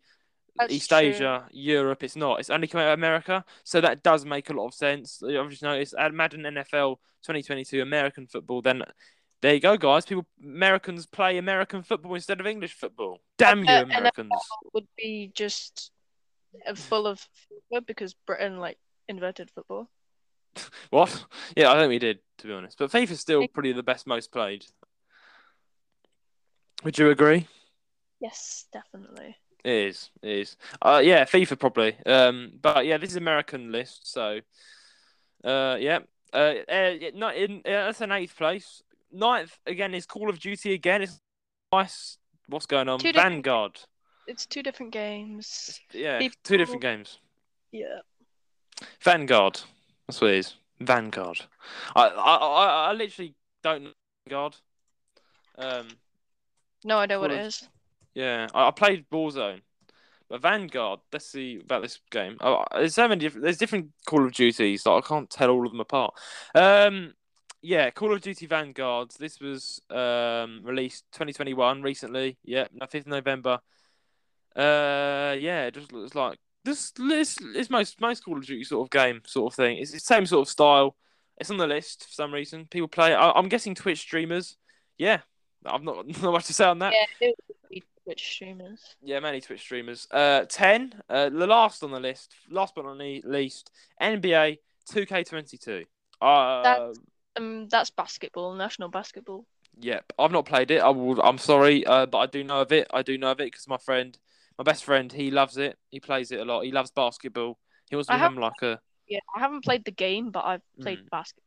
That's 0.56 0.72
East 0.72 0.88
true. 0.90 0.98
Asia, 0.98 1.46
Europe. 1.52 2.02
It's 2.02 2.16
not. 2.16 2.40
It's 2.40 2.50
only 2.50 2.66
coming 2.66 2.86
out 2.86 2.92
of 2.92 2.98
America. 2.98 3.44
So 3.64 3.80
that 3.80 4.02
does 4.02 4.24
make 4.24 4.50
a 4.50 4.52
lot 4.52 4.66
of 4.66 4.74
sense. 4.74 5.22
I've 5.22 5.50
just 5.50 5.62
noticed 5.62 5.94
at 5.98 6.12
Madden 6.14 6.42
NFL 6.42 6.96
2022 7.22 7.80
American 7.82 8.26
football. 8.26 8.62
Then 8.62 8.82
there 9.42 9.54
you 9.54 9.60
go, 9.60 9.76
guys. 9.76 10.04
People 10.04 10.26
Americans 10.42 11.06
play 11.06 11.38
American 11.38 11.82
football 11.82 12.14
instead 12.14 12.40
of 12.40 12.46
English 12.46 12.74
football. 12.74 13.20
Damn 13.38 13.60
you, 13.64 13.70
Uh, 13.70 13.84
NFL 13.84 13.96
Americans! 13.98 14.30
Would 14.74 14.86
be 14.96 15.32
just 15.34 15.90
full 16.74 17.06
of 17.06 17.26
FIFA 17.72 17.86
because 17.86 18.14
Britain 18.26 18.58
like 18.58 18.78
invented 19.08 19.50
football. 19.50 19.88
What? 20.90 21.24
Yeah, 21.56 21.70
I 21.72 21.78
think 21.78 21.90
we 21.90 22.00
did, 22.00 22.18
to 22.38 22.46
be 22.48 22.52
honest. 22.52 22.76
But 22.76 22.90
FIFA's 22.90 23.20
still 23.20 23.46
probably 23.46 23.72
the 23.72 23.84
best 23.84 24.04
most 24.06 24.32
played. 24.32 24.66
Would 26.82 26.98
you 26.98 27.10
agree? 27.10 27.46
Yes, 28.20 28.66
definitely. 28.72 29.36
It 29.64 29.72
is. 29.72 30.10
It 30.22 30.30
is. 30.30 30.56
Uh, 30.80 31.00
yeah, 31.02 31.24
FIFA 31.24 31.58
probably. 31.58 31.96
Um, 32.06 32.52
but 32.60 32.86
yeah, 32.86 32.96
this 32.96 33.10
is 33.10 33.16
American 33.16 33.72
list, 33.72 34.10
so 34.10 34.40
uh, 35.44 35.76
yeah. 35.78 36.00
Uh, 36.32 36.54
uh 36.68 36.94
not 37.14 37.36
in. 37.36 37.58
Uh, 37.58 37.86
that's 37.86 38.00
an 38.00 38.12
eighth 38.12 38.36
place. 38.36 38.82
Ninth 39.12 39.58
again 39.66 39.94
is 39.94 40.06
Call 40.06 40.30
of 40.30 40.38
Duty 40.38 40.72
again. 40.72 41.02
It's 41.02 41.20
nice. 41.72 42.18
What's 42.46 42.66
going 42.66 42.88
on? 42.88 42.98
Two 43.00 43.12
different- 43.12 43.34
Vanguard. 43.34 43.80
It's 44.26 44.46
two 44.46 44.62
different 44.62 44.92
games. 44.92 45.80
Yeah, 45.92 46.18
People- 46.18 46.38
two 46.44 46.56
different 46.56 46.82
games. 46.82 47.18
Yeah. 47.72 48.00
Vanguard. 49.00 49.60
That's 50.06 50.20
what 50.20 50.30
it 50.30 50.38
is. 50.38 50.54
Vanguard. 50.80 51.40
I 51.94 52.06
I 52.08 52.36
I, 52.36 52.90
I 52.90 52.92
literally 52.92 53.34
don't 53.62 53.84
know 53.84 53.90
Vanguard. 54.26 54.56
Um. 55.58 55.88
No 56.84 56.98
idea 56.98 57.18
what 57.20 57.30
Call 57.30 57.40
it 57.40 57.46
is. 57.46 57.68
Yeah, 58.14 58.48
I, 58.54 58.68
I 58.68 58.70
played 58.70 59.06
Warzone, 59.10 59.60
but 60.28 60.42
Vanguard. 60.42 61.00
Let's 61.12 61.26
see 61.26 61.60
about 61.62 61.82
this 61.82 61.98
game. 62.10 62.36
Oh, 62.40 62.64
there's 62.72 62.94
so 62.94 63.08
many 63.08 63.20
different. 63.20 63.44
There's 63.44 63.58
different 63.58 63.90
Call 64.06 64.24
of 64.24 64.32
Duties. 64.32 64.86
Like 64.86 65.04
I 65.04 65.08
can't 65.08 65.30
tell 65.30 65.50
all 65.50 65.66
of 65.66 65.72
them 65.72 65.80
apart. 65.80 66.14
Um, 66.54 67.14
yeah, 67.62 67.90
Call 67.90 68.12
of 68.12 68.20
Duty 68.20 68.46
Vanguard. 68.46 69.10
This 69.18 69.40
was 69.40 69.80
um 69.90 70.60
released 70.64 71.04
2021 71.12 71.82
recently. 71.82 72.38
Yeah, 72.44 72.66
no, 72.72 72.86
5th 72.86 73.06
November. 73.06 73.60
Uh, 74.56 75.36
yeah, 75.38 75.66
it 75.66 75.74
just 75.74 75.92
looks 75.92 76.14
like 76.14 76.38
this. 76.64 76.90
This 76.92 77.38
is 77.54 77.70
most 77.70 78.00
most 78.00 78.24
Call 78.24 78.38
of 78.38 78.46
Duty 78.46 78.64
sort 78.64 78.86
of 78.86 78.90
game 78.90 79.20
sort 79.26 79.52
of 79.52 79.56
thing. 79.56 79.78
It's 79.78 79.92
the 79.92 80.00
same 80.00 80.26
sort 80.26 80.46
of 80.46 80.50
style. 80.50 80.96
It's 81.38 81.50
on 81.50 81.56
the 81.56 81.66
list 81.66 82.04
for 82.04 82.12
some 82.12 82.34
reason. 82.34 82.66
People 82.66 82.88
play. 82.88 83.14
I, 83.14 83.30
I'm 83.30 83.48
guessing 83.48 83.74
Twitch 83.74 84.00
streamers. 84.00 84.56
Yeah, 84.98 85.20
I've 85.64 85.82
not 85.82 86.06
not 86.22 86.32
much 86.32 86.46
to 86.46 86.54
say 86.54 86.64
on 86.64 86.78
that. 86.80 86.94
Yeah, 87.20 87.28
Twitch 88.10 88.32
streamers. 88.32 88.96
Yeah, 89.02 89.20
many 89.20 89.40
Twitch 89.40 89.60
streamers. 89.60 90.06
Uh, 90.10 90.44
ten. 90.48 91.00
Uh, 91.08 91.28
the 91.28 91.46
last 91.46 91.82
on 91.84 91.90
the 91.92 92.00
list, 92.00 92.34
last 92.50 92.74
but 92.74 92.84
not 92.84 92.96
least, 92.96 93.70
NBA 94.00 94.58
2K22. 94.90 95.84
Uh, 96.20 96.62
That's- 96.62 96.96
Um, 97.36 97.68
that's 97.68 97.90
basketball, 97.90 98.54
national 98.54 98.88
basketball. 98.88 99.46
yep. 99.78 100.12
I've 100.18 100.32
not 100.32 100.44
played 100.46 100.72
it. 100.72 100.82
I 100.82 100.88
will. 100.90 101.20
I'm 101.22 101.38
sorry, 101.38 101.86
uh, 101.86 102.06
but 102.06 102.18
I 102.18 102.26
do 102.26 102.42
know 102.42 102.60
of 102.62 102.72
it. 102.72 102.88
I 102.92 103.02
do 103.02 103.16
know 103.16 103.30
of 103.30 103.40
it 103.40 103.44
because 103.52 103.68
my 103.68 103.78
friend, 103.78 104.18
my 104.58 104.64
best 104.64 104.84
friend, 104.84 105.12
he 105.12 105.30
loves 105.30 105.56
it. 105.56 105.78
He 105.90 106.00
plays 106.00 106.32
it 106.32 106.40
a 106.40 106.44
lot. 106.44 106.64
He 106.64 106.72
loves 106.72 106.90
basketball. 106.90 107.56
He 107.88 107.94
wants 107.94 108.08
to 108.08 108.14
become 108.14 108.34
like 108.36 108.60
a. 108.62 108.80
Yeah, 109.06 109.20
I 109.34 109.38
haven't 109.38 109.62
played 109.64 109.84
the 109.84 109.92
game, 109.92 110.30
but 110.32 110.44
I've 110.44 110.62
played 110.80 110.98
Mm. 110.98 111.10
basketball. 111.10 111.44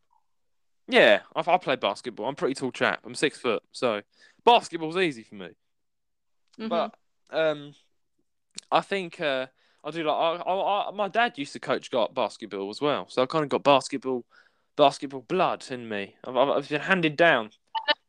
Yeah, 0.88 1.22
I've 1.36 1.47
I 1.49 1.57
play 1.57 1.76
basketball. 1.76 2.26
I'm 2.28 2.34
a 2.34 2.36
pretty 2.36 2.55
tall 2.55 2.72
chap. 2.72 3.01
I'm 3.05 3.14
six 3.16 3.38
foot, 3.38 3.61
so 3.74 4.01
basketball's 4.45 4.97
easy 4.97 5.24
for 5.24 5.36
me. 5.36 5.49
Mhm. 6.60 6.70
But 6.70 6.95
um, 7.32 7.76
I 8.72 8.82
think 8.82 9.20
uh, 9.20 9.47
I 9.84 9.91
do 9.91 10.04
like. 10.04 10.16
I, 10.16 10.43
I, 10.43 10.89
I, 10.89 10.91
my 10.91 11.08
dad 11.08 11.34
used 11.38 11.54
to 11.54 11.60
coach 11.60 11.91
got 11.91 12.14
basketball 12.14 12.70
as 12.70 12.82
well, 12.82 13.08
so 13.10 13.22
I 13.22 13.26
kind 13.26 13.43
of 13.43 13.49
got 13.49 13.64
basketball, 13.64 14.26
basketball 14.76 15.22
blood 15.22 15.66
in 15.70 15.88
me. 15.88 16.16
I've, 16.24 16.36
I've 16.36 16.70
been 16.70 16.82
handed 16.82 17.18
down. 17.18 17.51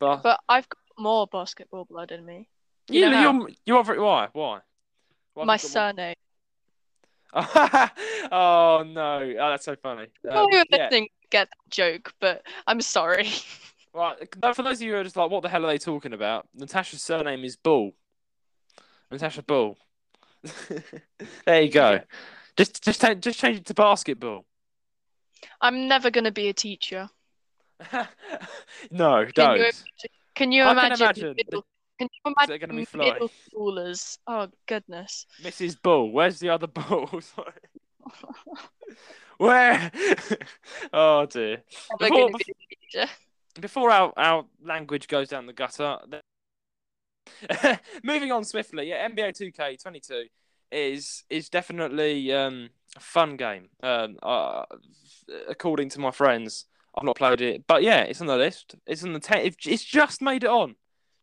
But, 0.01 0.23
But 0.23 0.41
I've 0.49 0.69
got 0.69 0.79
more 0.99 1.27
basketball 1.29 1.85
blood 1.85 2.11
in 2.11 2.27
me. 2.27 2.49
you, 2.89 3.05
you 3.05 3.11
know 3.11 3.49
you're 3.65 3.85
you're 3.85 4.01
why 4.01 4.29
why. 4.33 4.59
Why 5.35 5.45
My 5.45 5.55
you 5.55 5.59
surname. 5.61 6.15
oh 7.35 8.85
no! 8.87 9.35
Oh, 9.41 9.51
that's 9.51 9.65
so 9.65 9.77
funny. 9.77 10.09
Um, 10.29 10.37
are 10.37 10.65
yeah. 10.71 10.91
get 11.31 11.49
that 11.51 11.71
joke, 11.71 12.13
but 12.21 12.43
I'm 12.67 12.81
sorry. 12.81 13.29
Right, 13.97 14.17
for 14.57 14.65
those 14.65 14.79
of 14.79 14.83
you 14.83 14.91
who 14.91 14.99
are 14.99 15.05
just 15.05 15.15
like, 15.15 15.31
what 15.31 15.45
the 15.45 15.49
hell 15.49 15.65
are 15.65 15.69
they 15.69 15.79
talking 15.79 16.13
about? 16.13 16.49
Natasha's 16.53 17.01
surname 17.01 17.45
is 17.45 17.57
Bull. 17.57 17.93
Natasha 19.11 19.43
Bull. 19.43 19.77
there 21.47 21.63
you 21.63 21.71
go. 21.71 22.01
Just 22.57 22.83
just 22.85 23.01
ta- 23.01 23.15
just 23.15 23.39
change 23.39 23.59
it 23.59 23.67
to 23.67 23.75
basketball. 23.75 24.45
I'm 25.61 25.89
never 25.89 26.11
gonna 26.11 26.31
be 26.33 26.49
a 26.49 26.53
teacher. 26.53 27.09
no, 28.91 29.25
Can 29.25 29.33
don't. 29.35 29.59
you 29.59 29.71
Can 30.35 30.53
you 30.53 30.63
I 30.65 30.75
can 30.75 30.79
imagine? 30.87 31.03
imagine. 31.05 31.35
Middle, 31.37 31.67
can 31.99 32.09
you 32.13 32.31
Is 32.31 32.47
there 32.49 32.57
imagine 32.57 32.69
gonna 32.69 32.81
be 32.81 32.85
fly? 32.85 33.05
middle 33.13 33.31
schoolers? 33.53 34.19
Oh 34.27 34.49
goodness. 34.67 35.27
Mrs. 35.43 35.81
Bull, 35.83 36.11
where's 36.13 36.39
the 36.41 36.49
other 36.51 36.67
bull? 36.67 37.09
Where? 39.39 39.91
oh 40.93 41.27
dear. 41.27 41.63
Never 42.01 42.15
Before- 42.15 42.29
be 42.31 42.35
a 42.35 42.99
teacher. 43.01 43.13
Before 43.61 43.91
our, 43.91 44.13
our 44.17 44.45
language 44.65 45.07
goes 45.07 45.29
down 45.29 45.47
the 45.47 45.53
gutter, 45.53 45.99
th- 46.11 46.24
moving 48.03 48.33
on 48.33 48.45
swiftly, 48.45 48.89
yeah, 48.89 49.09
NBA 49.09 49.53
2K22 49.55 50.25
is 50.73 51.25
is 51.31 51.49
definitely 51.49 52.33
um, 52.33 52.71
a 52.97 53.01
fun 53.01 53.37
game. 53.37 53.69
Um, 53.83 54.17
uh, 54.23 54.65
according 55.49 55.89
to 55.91 56.01
my 56.01 56.11
friends, 56.11 56.67
I've 56.97 57.05
not 57.05 57.17
played 57.17 57.41
it, 57.41 57.65
but 57.67 57.83
yeah, 57.83 58.01
it's 58.01 58.21
on 58.21 58.27
the 58.27 58.37
list. 58.37 58.75
It's 58.87 59.05
on 59.05 59.13
the 59.13 59.21
ten. 59.21 59.53
It's 59.65 59.85
just 59.85 60.21
made 60.21 60.45
it 60.45 60.51
on, 60.51 60.75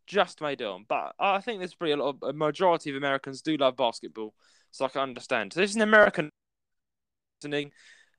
just 0.07 0.41
made 0.41 0.61
it 0.61 0.67
on. 0.67 0.85
But 0.87 1.13
I 1.19 1.41
think 1.41 1.59
there's 1.59 1.75
probably 1.75 1.93
a 1.93 1.97
lot 1.97 2.15
of 2.21 2.29
a 2.29 2.33
majority 2.33 2.89
of 2.89 2.95
Americans 2.95 3.41
do 3.41 3.57
love 3.57 3.75
basketball, 3.75 4.33
so 4.71 4.85
I 4.85 4.89
can 4.89 5.01
understand. 5.01 5.53
So 5.53 5.59
this 5.59 5.71
is 5.71 5.75
an 5.75 5.81
American 5.83 6.29
listening, 7.41 7.71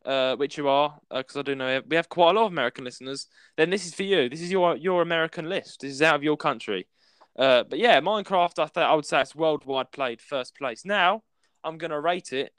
uh, 0.05 0.37
which 0.37 0.59
you 0.59 0.69
are, 0.69 0.99
because 1.11 1.37
I 1.37 1.43
do 1.43 1.55
know 1.55 1.81
we 1.89 1.97
have 1.97 2.09
quite 2.09 2.37
a 2.37 2.39
lot 2.39 2.47
of 2.47 2.53
American 2.53 2.85
listeners. 2.85 3.27
Then 3.57 3.71
this 3.71 3.87
is 3.87 3.95
for 3.95 4.03
you. 4.03 4.29
This 4.29 4.43
is 4.43 4.51
your 4.51 4.77
your 4.77 5.03
American 5.03 5.49
list. 5.49 5.81
This 5.81 5.93
is 5.93 6.03
out 6.03 6.17
of 6.17 6.23
your 6.23 6.37
country. 6.37 6.87
Uh, 7.39 7.65
but 7.65 7.79
yeah, 7.79 8.01
Minecraft. 8.01 8.59
I 8.59 8.67
think 8.67 8.87
I 8.87 8.95
would 8.95 9.07
say 9.07 9.21
it's 9.21 9.35
worldwide 9.35 9.91
played 9.93 10.21
first 10.21 10.57
place. 10.57 10.85
Now 10.85 11.23
I'm 11.65 11.79
gonna 11.79 12.01
rate 12.01 12.33
it 12.33 12.53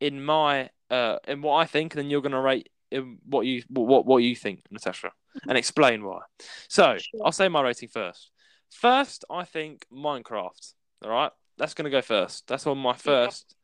in 0.00 0.22
my 0.22 0.70
uh 0.90 1.16
in 1.26 1.42
what 1.42 1.56
I 1.56 1.64
think, 1.66 1.94
and 1.94 1.98
then 2.02 2.10
you're 2.10 2.22
gonna 2.22 2.40
rate 2.40 2.68
in 2.90 3.18
what 3.24 3.46
you 3.46 3.62
what 3.68 4.04
what 4.06 4.18
you 4.18 4.34
think, 4.36 4.62
Natasha, 4.70 5.12
and 5.48 5.56
explain 5.56 6.04
why. 6.04 6.20
So 6.68 6.96
Sure. 6.98 7.20
I'll 7.24 7.32
say 7.32 7.48
my 7.48 7.62
rating 7.62 7.88
first. 7.88 8.30
First, 8.70 9.24
I 9.30 9.44
think 9.44 9.86
Minecraft. 9.92 10.74
All 11.04 11.10
right, 11.10 11.32
that's 11.56 11.74
gonna 11.74 11.90
go 11.90 12.02
first. 12.02 12.46
That's 12.46 12.66
on 12.66 12.78
my 12.78 12.94
first. 12.94 13.54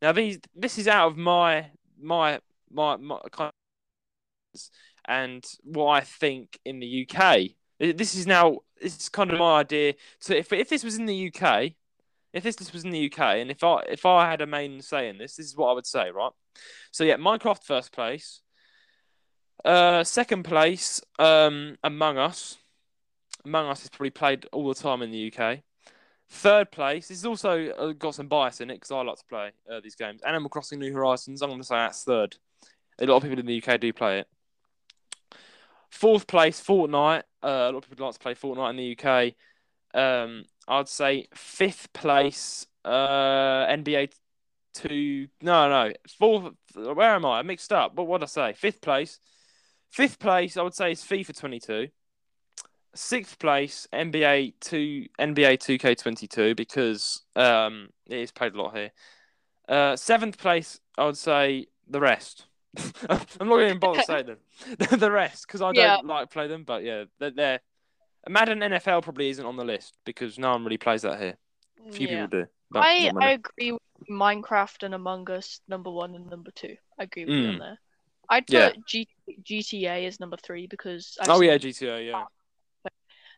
Now 0.00 0.12
these 0.12 0.38
this 0.54 0.78
is 0.78 0.88
out 0.88 1.08
of 1.08 1.16
my 1.16 1.66
my 2.00 2.40
my, 2.70 2.96
my 2.96 3.18
kind 3.30 3.50
of, 4.54 4.60
and 5.06 5.44
what 5.62 5.88
I 5.88 6.00
think 6.00 6.58
in 6.64 6.80
the 6.80 7.06
UK. 7.08 7.50
This 7.78 8.14
is 8.14 8.26
now 8.26 8.58
this 8.80 8.96
is 8.96 9.08
kind 9.08 9.30
of 9.30 9.38
my 9.38 9.60
idea. 9.60 9.94
So 10.18 10.34
if 10.34 10.52
if 10.52 10.68
this 10.68 10.84
was 10.84 10.96
in 10.96 11.06
the 11.06 11.32
UK, 11.32 11.72
if 12.32 12.42
this, 12.42 12.56
this 12.56 12.72
was 12.72 12.84
in 12.84 12.90
the 12.90 13.10
UK, 13.10 13.18
and 13.36 13.50
if 13.50 13.64
I 13.64 13.80
if 13.88 14.04
I 14.04 14.30
had 14.30 14.40
a 14.40 14.46
main 14.46 14.80
say 14.82 15.08
in 15.08 15.18
this, 15.18 15.36
this 15.36 15.46
is 15.46 15.56
what 15.56 15.70
I 15.70 15.72
would 15.72 15.86
say, 15.86 16.10
right? 16.10 16.32
So 16.90 17.04
yeah, 17.04 17.16
Minecraft 17.16 17.64
first 17.64 17.92
place. 17.92 18.40
Uh, 19.64 20.04
second 20.04 20.44
place, 20.44 21.00
um, 21.18 21.76
Among 21.82 22.18
Us. 22.18 22.58
Among 23.44 23.66
Us 23.66 23.84
is 23.84 23.90
probably 23.90 24.10
played 24.10 24.46
all 24.52 24.68
the 24.68 24.74
time 24.74 25.02
in 25.02 25.10
the 25.10 25.32
UK. 25.32 25.60
Third 26.28 26.70
place, 26.70 27.08
this 27.08 27.18
is 27.18 27.26
also 27.26 27.70
uh, 27.70 27.92
got 27.92 28.14
some 28.14 28.28
bias 28.28 28.60
in 28.60 28.70
it 28.70 28.74
because 28.74 28.90
I 28.90 29.00
like 29.02 29.16
to 29.16 29.24
play 29.28 29.50
uh, 29.70 29.80
these 29.80 29.94
games. 29.94 30.22
Animal 30.22 30.50
Crossing 30.50 30.78
New 30.78 30.92
Horizons, 30.92 31.40
I'm 31.40 31.50
going 31.50 31.60
to 31.60 31.66
say 31.66 31.76
that's 31.76 32.04
third. 32.04 32.36
A 32.98 33.06
lot 33.06 33.16
of 33.16 33.22
people 33.22 33.38
in 33.38 33.46
the 33.46 33.62
UK 33.62 33.80
do 33.80 33.92
play 33.92 34.20
it. 34.20 34.28
Fourth 35.90 36.26
place, 36.26 36.62
Fortnite. 36.62 37.22
Uh, 37.42 37.68
a 37.70 37.72
lot 37.72 37.84
of 37.84 37.88
people 37.88 38.06
like 38.06 38.14
to 38.14 38.20
play 38.20 38.34
Fortnite 38.34 38.70
in 38.70 38.76
the 38.76 38.98
UK. 38.98 39.34
Um, 39.94 40.44
I'd 40.68 40.88
say 40.88 41.28
fifth 41.34 41.92
place, 41.92 42.66
uh, 42.84 43.66
NBA 43.66 44.10
two. 44.74 45.28
No, 45.40 45.68
no, 45.68 45.92
fourth. 46.18 46.52
Where 46.74 47.14
am 47.14 47.24
I? 47.24 47.38
I 47.38 47.42
mixed 47.42 47.72
up. 47.72 47.94
But 47.94 48.04
what 48.04 48.22
I 48.22 48.26
say? 48.26 48.52
Fifth 48.52 48.80
place. 48.80 49.18
Fifth 49.90 50.18
place, 50.18 50.56
I 50.56 50.62
would 50.62 50.74
say, 50.74 50.92
is 50.92 51.02
FIFA 51.02 51.38
22. 51.38 51.88
Sixth 52.94 53.38
place, 53.38 53.86
NBA 53.92 54.54
two 54.60 55.06
NBA 55.18 55.58
2K22 55.58 56.56
because 56.56 57.22
um, 57.34 57.88
it 58.06 58.18
is 58.18 58.32
played 58.32 58.54
a 58.54 58.62
lot 58.62 58.74
here. 58.74 58.90
Uh, 59.68 59.96
seventh 59.96 60.38
place, 60.38 60.80
I 60.96 61.04
would 61.04 61.18
say 61.18 61.66
the 61.88 62.00
rest. 62.00 62.46
I'm 63.40 63.48
not 63.48 63.60
even 63.62 63.78
bother 63.78 64.02
saying 64.02 64.26
them. 64.26 64.38
the 64.98 65.10
rest 65.10 65.46
because 65.46 65.62
I 65.62 65.72
don't 65.72 65.76
Yeah. 65.76 65.98
like 66.04 66.30
play 66.30 66.46
them, 66.48 66.64
but 66.64 66.82
yeah, 66.84 67.04
they're, 67.18 67.30
they're 67.30 67.60
Madden 68.28 68.60
NFL 68.60 69.02
probably 69.02 69.30
isn't 69.30 69.44
on 69.46 69.56
the 69.56 69.64
list 69.64 69.94
because 70.04 70.38
no 70.38 70.52
one 70.52 70.64
really 70.64 70.78
plays 70.78 71.02
that 71.02 71.20
here. 71.20 71.36
A 71.88 71.92
few 71.92 72.08
Yeah. 72.08 72.26
people 72.26 72.40
do. 72.40 72.46
But 72.70 72.80
I, 72.84 73.12
I 73.20 73.30
agree 73.32 73.72
with 73.72 73.80
Minecraft 74.10 74.82
and 74.82 74.94
Among 74.94 75.30
Us 75.30 75.60
number 75.68 75.90
one 75.90 76.14
and 76.14 76.28
number 76.28 76.50
two. 76.50 76.76
I 76.98 77.04
agree 77.04 77.24
with 77.24 77.34
you 77.34 77.48
on 77.48 77.54
Mm. 77.54 77.58
there. 77.60 77.78
I'd 78.28 78.46
put 78.46 78.54
Yeah. 78.54 78.72
G- 78.86 79.08
GTA 79.44 80.06
as 80.06 80.18
number 80.18 80.36
three 80.42 80.66
because 80.66 81.16
I've 81.20 81.28
oh 81.30 81.40
yeah. 81.42 81.56
GTA, 81.58 82.06
yeah. 82.06 82.24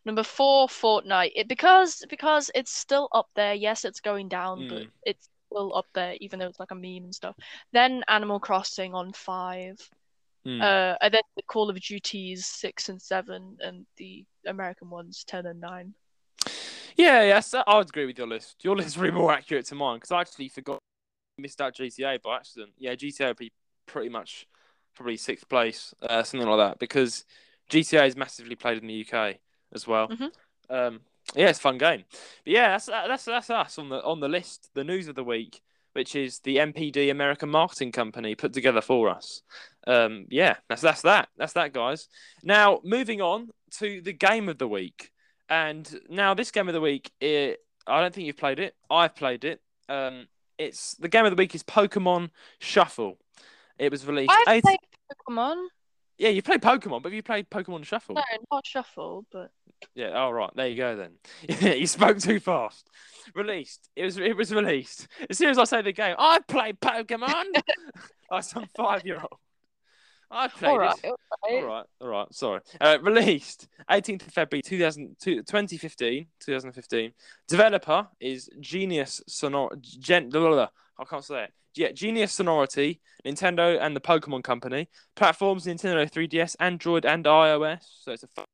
Number 0.06 0.22
four, 0.22 0.68
Fortnite. 0.68 1.32
It 1.34 1.48
because 1.48 2.04
because 2.08 2.50
it's 2.54 2.72
still 2.72 3.08
up 3.12 3.28
there. 3.34 3.52
Yes, 3.52 3.84
it's 3.84 4.00
going 4.00 4.28
down, 4.28 4.68
but 4.68 4.82
Mm. 4.82 4.90
it's 5.04 5.28
still 5.50 5.74
up 5.76 5.86
there, 5.94 6.16
even 6.20 6.38
though 6.38 6.46
it's 6.46 6.60
like 6.60 6.70
a 6.70 6.74
meme 6.74 7.04
and 7.04 7.14
stuff. 7.14 7.36
Then 7.72 8.02
Animal 8.08 8.40
Crossing 8.40 8.94
on 8.94 9.12
five. 9.12 9.76
Mm. 10.46 10.62
Uh, 10.62 10.96
and 11.02 11.12
then 11.12 11.22
the 11.36 11.42
Call 11.42 11.68
of 11.68 11.80
Duties 11.80 12.46
six 12.46 12.88
and 12.88 13.00
seven, 13.00 13.56
and 13.60 13.86
the 13.96 14.24
American 14.46 14.88
ones 14.90 15.24
ten 15.26 15.46
and 15.46 15.60
nine. 15.60 15.94
Yeah, 16.96 17.22
yes, 17.22 17.54
I 17.54 17.76
would 17.76 17.88
agree 17.88 18.06
with 18.06 18.18
your 18.18 18.26
list. 18.26 18.56
Your 18.62 18.76
list 18.76 18.88
is 18.88 18.98
really 18.98 19.14
more 19.14 19.32
accurate 19.32 19.66
to 19.66 19.74
mine 19.74 19.96
because 19.96 20.12
I 20.12 20.20
actually 20.20 20.48
forgot 20.48 20.78
missed 21.38 21.60
out 21.60 21.74
GTA 21.74 22.20
by 22.22 22.36
accident. 22.36 22.72
Yeah, 22.78 22.94
GTA 22.94 23.28
would 23.28 23.36
be 23.36 23.52
pretty 23.86 24.08
much 24.08 24.46
probably 24.94 25.16
sixth 25.16 25.48
place, 25.48 25.94
uh, 26.02 26.22
something 26.22 26.48
like 26.48 26.58
that, 26.58 26.78
because 26.78 27.24
GTA 27.70 28.06
is 28.06 28.16
massively 28.16 28.56
played 28.56 28.78
in 28.78 28.86
the 28.86 29.06
UK 29.06 29.38
as 29.72 29.86
well. 29.86 30.08
Mhm. 30.08 30.32
Um, 30.70 31.00
yeah, 31.34 31.48
it's 31.48 31.58
a 31.58 31.62
fun 31.62 31.78
game. 31.78 32.04
But 32.44 32.52
yeah, 32.52 32.68
that's 32.70 32.86
that's 32.86 33.24
that's 33.24 33.50
us 33.50 33.78
on 33.78 33.88
the 33.88 34.02
on 34.02 34.20
the 34.20 34.28
list. 34.28 34.70
The 34.74 34.84
news 34.84 35.08
of 35.08 35.14
the 35.14 35.24
week, 35.24 35.60
which 35.92 36.14
is 36.16 36.40
the 36.40 36.56
NPD 36.56 37.10
American 37.10 37.48
Marketing 37.50 37.92
Company 37.92 38.34
put 38.34 38.52
together 38.52 38.80
for 38.80 39.08
us. 39.08 39.42
Um, 39.86 40.26
yeah, 40.30 40.56
that's 40.68 40.82
that's 40.82 41.02
that. 41.02 41.28
That's 41.36 41.54
that, 41.54 41.72
guys. 41.72 42.08
Now 42.42 42.80
moving 42.84 43.20
on 43.20 43.50
to 43.78 44.00
the 44.00 44.12
game 44.12 44.48
of 44.48 44.58
the 44.58 44.68
week. 44.68 45.10
And 45.50 46.00
now 46.10 46.34
this 46.34 46.50
game 46.50 46.68
of 46.68 46.74
the 46.74 46.80
week, 46.80 47.10
it, 47.20 47.60
I 47.86 48.02
don't 48.02 48.14
think 48.14 48.26
you've 48.26 48.36
played 48.36 48.58
it. 48.58 48.74
I've 48.90 49.14
played 49.14 49.44
it. 49.44 49.60
Um, 49.88 50.26
it's 50.58 50.94
the 50.96 51.08
game 51.08 51.24
of 51.24 51.30
the 51.30 51.40
week 51.40 51.54
is 51.54 51.62
Pokemon 51.62 52.30
Shuffle. 52.58 53.16
It 53.78 53.90
was 53.90 54.06
released. 54.06 54.30
I've 54.30 54.56
eight- 54.56 54.64
played 54.64 54.78
Pokemon. 55.28 55.68
Yeah, 56.18 56.30
you 56.30 56.42
played 56.42 56.60
Pokemon, 56.60 57.02
but 57.02 57.10
have 57.10 57.14
you 57.14 57.22
played 57.22 57.48
Pokemon 57.48 57.84
Shuffle? 57.84 58.16
No, 58.16 58.22
not 58.50 58.66
Shuffle, 58.66 59.24
but 59.32 59.50
Yeah. 59.94 60.10
All 60.10 60.32
right. 60.32 60.50
There 60.54 60.66
you 60.66 60.76
go. 60.76 60.96
Then 60.96 61.12
you 61.78 61.86
spoke 61.86 62.18
too 62.18 62.40
fast. 62.40 62.88
Released. 63.34 63.88
It 63.94 64.04
was. 64.04 64.18
It 64.18 64.36
was 64.36 64.52
released. 64.52 65.06
As 65.30 65.38
soon 65.38 65.50
as 65.50 65.58
I 65.58 65.64
say 65.64 65.82
the 65.82 65.92
game, 65.92 66.16
I 66.18 66.40
played 66.48 66.80
Pokemon. 66.80 67.44
like 68.30 68.44
some 68.44 68.66
five-year-old. 68.76 69.38
I 70.30 70.48
played 70.48 70.68
all 70.70 70.78
right, 70.78 70.96
it. 71.02 71.08
all 71.08 71.16
All 71.42 71.54
right. 71.54 71.64
right, 71.64 71.86
all 72.02 72.08
right, 72.08 72.34
sorry. 72.34 72.60
Uh, 72.80 72.98
released 73.00 73.66
18th 73.90 74.26
of 74.26 74.32
February 74.34 74.60
2000, 74.62 75.16
2015, 75.18 76.26
2015. 76.40 77.12
Developer 77.48 78.08
is 78.20 78.50
Genius 78.60 79.22
Sonor 79.26 79.70
Gen 79.80 80.28
blah, 80.28 80.40
blah, 80.40 80.50
blah. 80.50 80.68
I 80.98 81.04
can't 81.04 81.24
say 81.24 81.44
it. 81.44 81.52
Yeah, 81.74 81.92
Genius 81.92 82.32
Sonority, 82.32 83.00
Nintendo 83.24 83.78
and 83.80 83.94
the 83.94 84.00
Pokemon 84.00 84.42
Company. 84.42 84.88
Platforms 85.14 85.64
Nintendo 85.66 86.10
3DS, 86.10 86.56
Android 86.58 87.04
and 87.04 87.24
iOS. 87.24 87.82
So 88.00 88.12
it's 88.12 88.24
a 88.24 88.28
f- 88.36 88.44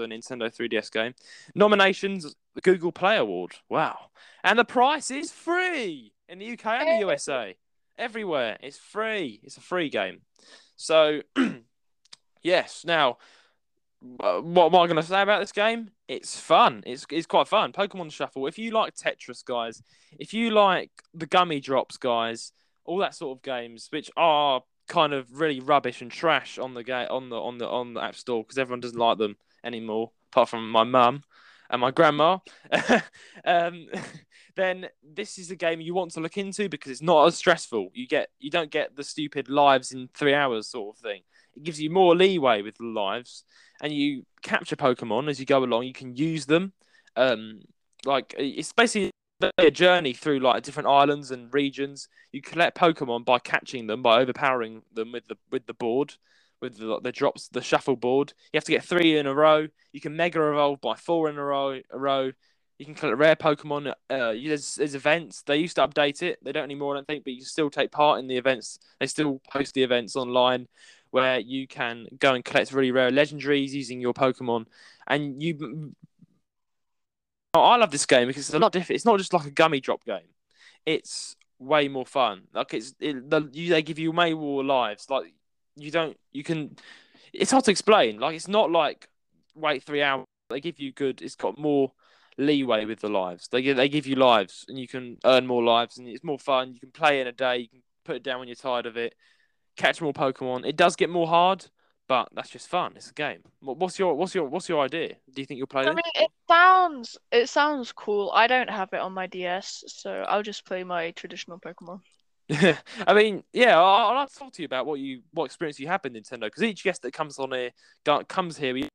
Nintendo 0.00 0.52
3DS 0.54 0.90
game. 0.90 1.14
Nominations 1.54 2.34
the 2.54 2.60
Google 2.60 2.92
Play 2.92 3.16
Award. 3.16 3.52
Wow. 3.68 4.10
And 4.42 4.58
the 4.58 4.64
price 4.64 5.10
is 5.10 5.30
free 5.30 6.12
in 6.28 6.38
the 6.38 6.52
UK 6.52 6.66
and 6.66 6.88
the 6.88 7.06
USA. 7.06 7.56
Everywhere. 7.96 8.58
It's 8.60 8.78
free. 8.78 9.40
It's 9.42 9.56
a 9.56 9.60
free 9.60 9.88
game. 9.88 10.22
So, 10.74 11.20
yes. 12.42 12.84
Now, 12.84 13.18
what 14.18 14.66
am 14.66 14.74
I 14.74 14.86
going 14.86 14.96
to 14.96 15.02
say 15.02 15.22
about 15.22 15.40
this 15.40 15.52
game? 15.52 15.90
It's 16.08 16.38
fun. 16.38 16.82
It's 16.86 17.06
it's 17.10 17.26
quite 17.26 17.48
fun. 17.48 17.72
Pokemon 17.72 18.12
Shuffle. 18.12 18.46
If 18.46 18.58
you 18.58 18.70
like 18.70 18.94
Tetris, 18.94 19.44
guys, 19.44 19.82
if 20.18 20.34
you 20.34 20.50
like 20.50 20.90
the 21.14 21.26
Gummy 21.26 21.60
Drops, 21.60 21.96
guys, 21.96 22.52
all 22.84 22.98
that 22.98 23.14
sort 23.14 23.38
of 23.38 23.42
games, 23.42 23.88
which 23.90 24.10
are 24.16 24.62
kind 24.88 25.12
of 25.12 25.40
really 25.40 25.60
rubbish 25.60 26.00
and 26.00 26.10
trash 26.10 26.58
on 26.58 26.74
the 26.74 26.84
game 26.84 27.08
on 27.10 27.28
the 27.28 27.36
on 27.36 27.58
the 27.58 27.68
on 27.68 27.94
the 27.94 28.02
App 28.02 28.14
Store 28.14 28.42
because 28.42 28.58
everyone 28.58 28.80
doesn't 28.80 28.98
like 28.98 29.18
them 29.18 29.36
anymore, 29.64 30.12
apart 30.32 30.48
from 30.48 30.70
my 30.70 30.84
mum 30.84 31.22
and 31.70 31.80
my 31.80 31.90
grandma. 31.90 32.38
um, 33.44 33.86
then 34.56 34.88
this 35.02 35.38
is 35.38 35.50
a 35.50 35.56
game 35.56 35.80
you 35.80 35.94
want 35.94 36.12
to 36.12 36.20
look 36.20 36.38
into 36.38 36.68
because 36.68 36.90
it's 36.90 37.02
not 37.02 37.26
as 37.26 37.36
stressful. 37.36 37.90
You 37.92 38.06
get 38.06 38.28
you 38.38 38.50
don't 38.50 38.70
get 38.70 38.96
the 38.96 39.04
stupid 39.04 39.48
lives 39.48 39.92
in 39.92 40.08
three 40.14 40.34
hours 40.34 40.68
sort 40.68 40.96
of 40.96 41.02
thing. 41.02 41.22
It 41.56 41.62
gives 41.62 41.80
you 41.80 41.90
more 41.90 42.14
leeway 42.14 42.62
with 42.62 42.80
lives, 42.80 43.44
and 43.80 43.92
you 43.92 44.24
capture 44.42 44.76
Pokemon 44.76 45.28
as 45.28 45.40
you 45.40 45.46
go 45.46 45.64
along. 45.64 45.84
You 45.84 45.92
can 45.92 46.14
use 46.16 46.46
them. 46.46 46.72
Um, 47.16 47.62
like 48.04 48.34
it's 48.38 48.72
basically 48.72 49.10
a 49.58 49.70
journey 49.70 50.12
through 50.12 50.40
like 50.40 50.62
different 50.62 50.88
islands 50.88 51.30
and 51.30 51.52
regions. 51.52 52.08
You 52.32 52.42
collect 52.42 52.78
Pokemon 52.78 53.24
by 53.24 53.38
catching 53.38 53.86
them, 53.86 54.02
by 54.02 54.20
overpowering 54.20 54.82
them 54.92 55.12
with 55.12 55.26
the 55.28 55.36
with 55.50 55.66
the 55.66 55.74
board, 55.74 56.14
with 56.60 56.78
the, 56.78 57.00
the 57.00 57.12
drops, 57.12 57.48
the 57.48 57.62
shuffle 57.62 57.96
board. 57.96 58.32
You 58.52 58.58
have 58.58 58.64
to 58.64 58.72
get 58.72 58.84
three 58.84 59.18
in 59.18 59.26
a 59.26 59.34
row. 59.34 59.68
You 59.92 60.00
can 60.00 60.16
Mega 60.16 60.40
Evolve 60.50 60.80
by 60.80 60.94
four 60.94 61.28
in 61.28 61.36
a 61.36 61.44
row. 61.44 61.80
A 61.90 61.98
row. 61.98 62.32
You 62.78 62.84
can 62.84 62.94
collect 62.94 63.18
rare 63.18 63.36
Pokemon. 63.36 63.88
Uh, 63.88 63.94
there's, 64.10 64.74
there's 64.74 64.94
events. 64.94 65.42
They 65.42 65.56
used 65.56 65.76
to 65.76 65.88
update 65.88 66.22
it. 66.22 66.38
They 66.44 66.52
don't 66.52 66.64
anymore, 66.64 66.94
I 66.94 66.98
don't 66.98 67.06
think, 67.06 67.24
but 67.24 67.32
you 67.32 67.40
still 67.40 67.70
take 67.70 67.90
part 67.90 68.18
in 68.18 68.26
the 68.26 68.36
events. 68.36 68.78
They 69.00 69.06
still 69.06 69.40
post 69.50 69.72
the 69.72 69.82
events 69.82 70.14
online 70.14 70.68
where 71.10 71.38
you 71.38 71.66
can 71.66 72.06
go 72.18 72.34
and 72.34 72.44
collect 72.44 72.72
really 72.72 72.90
rare 72.90 73.10
legendaries 73.10 73.70
using 73.70 74.00
your 74.00 74.14
Pokemon. 74.14 74.66
And 75.06 75.42
you. 75.42 75.94
Oh, 77.54 77.60
I 77.60 77.76
love 77.76 77.90
this 77.90 78.06
game 78.06 78.26
because 78.28 78.48
it's 78.48 78.54
a 78.54 78.58
lot 78.58 78.72
different. 78.72 78.96
It's 78.96 79.04
not 79.04 79.18
just 79.18 79.32
like 79.32 79.46
a 79.46 79.50
gummy 79.50 79.80
drop 79.80 80.04
game, 80.04 80.28
it's 80.84 81.36
way 81.58 81.88
more 81.88 82.06
fun. 82.06 82.42
Like, 82.52 82.74
it's. 82.74 82.94
It, 83.00 83.30
the, 83.30 83.48
you, 83.52 83.70
they 83.70 83.82
give 83.82 83.98
you 83.98 84.12
way 84.12 84.34
more 84.34 84.64
lives. 84.64 85.08
Like, 85.08 85.32
you 85.76 85.90
don't. 85.90 86.16
You 86.32 86.42
can. 86.42 86.76
It's 87.32 87.50
hard 87.50 87.64
to 87.64 87.70
explain. 87.70 88.18
Like, 88.18 88.34
it's 88.34 88.48
not 88.48 88.70
like 88.70 89.08
wait 89.54 89.82
three 89.82 90.02
hours. 90.02 90.26
They 90.50 90.60
give 90.60 90.78
you 90.78 90.92
good. 90.92 91.22
It's 91.22 91.34
got 91.34 91.58
more 91.58 91.92
leeway 92.38 92.84
with 92.84 93.00
the 93.00 93.08
lives. 93.08 93.48
They 93.48 93.62
give 93.62 93.76
they 93.76 93.88
give 93.88 94.06
you 94.06 94.16
lives, 94.16 94.64
and 94.68 94.78
you 94.78 94.86
can 94.86 95.18
earn 95.24 95.46
more 95.46 95.62
lives, 95.62 95.98
and 95.98 96.06
it's 96.08 96.24
more 96.24 96.38
fun. 96.38 96.74
You 96.74 96.80
can 96.80 96.90
play 96.90 97.20
in 97.20 97.26
a 97.26 97.32
day. 97.32 97.58
You 97.58 97.68
can 97.68 97.82
put 98.04 98.16
it 98.16 98.22
down 98.22 98.38
when 98.38 98.48
you're 98.48 98.54
tired 98.54 98.86
of 98.86 98.96
it. 98.96 99.14
Catch 99.76 100.00
more 100.00 100.12
Pokemon. 100.12 100.66
It 100.66 100.76
does 100.76 100.96
get 100.96 101.10
more 101.10 101.26
hard, 101.26 101.66
but 102.08 102.28
that's 102.32 102.50
just 102.50 102.68
fun. 102.68 102.92
It's 102.96 103.10
a 103.10 103.14
game. 103.14 103.40
What's 103.60 103.98
your 103.98 104.14
what's 104.14 104.34
your 104.34 104.48
what's 104.48 104.68
your 104.68 104.82
idea? 104.82 105.08
Do 105.32 105.40
you 105.42 105.46
think 105.46 105.58
you'll 105.58 105.66
play 105.66 105.82
I 105.84 105.90
it? 105.90 105.94
mean, 105.94 106.02
it 106.14 106.30
sounds 106.48 107.18
it 107.30 107.48
sounds 107.48 107.92
cool. 107.92 108.30
I 108.34 108.46
don't 108.46 108.70
have 108.70 108.90
it 108.92 109.00
on 109.00 109.12
my 109.12 109.26
DS, 109.26 109.84
so 109.88 110.24
I'll 110.28 110.42
just 110.42 110.64
play 110.64 110.84
my 110.84 111.10
traditional 111.12 111.58
Pokemon. 111.58 112.00
I 113.06 113.12
mean, 113.14 113.42
yeah, 113.52 113.80
I- 113.80 114.10
I'd 114.10 114.20
like 114.20 114.30
to 114.30 114.38
talk 114.38 114.52
to 114.54 114.62
you 114.62 114.66
about 114.66 114.86
what 114.86 115.00
you 115.00 115.22
what 115.32 115.46
experience 115.46 115.80
you 115.80 115.88
have 115.88 116.02
with 116.04 116.14
Nintendo 116.14 116.42
because 116.42 116.62
each 116.62 116.84
guest 116.84 117.02
that 117.02 117.12
comes 117.12 117.38
on 117.38 117.52
here 117.52 117.70
comes 118.28 118.56
here. 118.56 118.72
We 118.74 118.88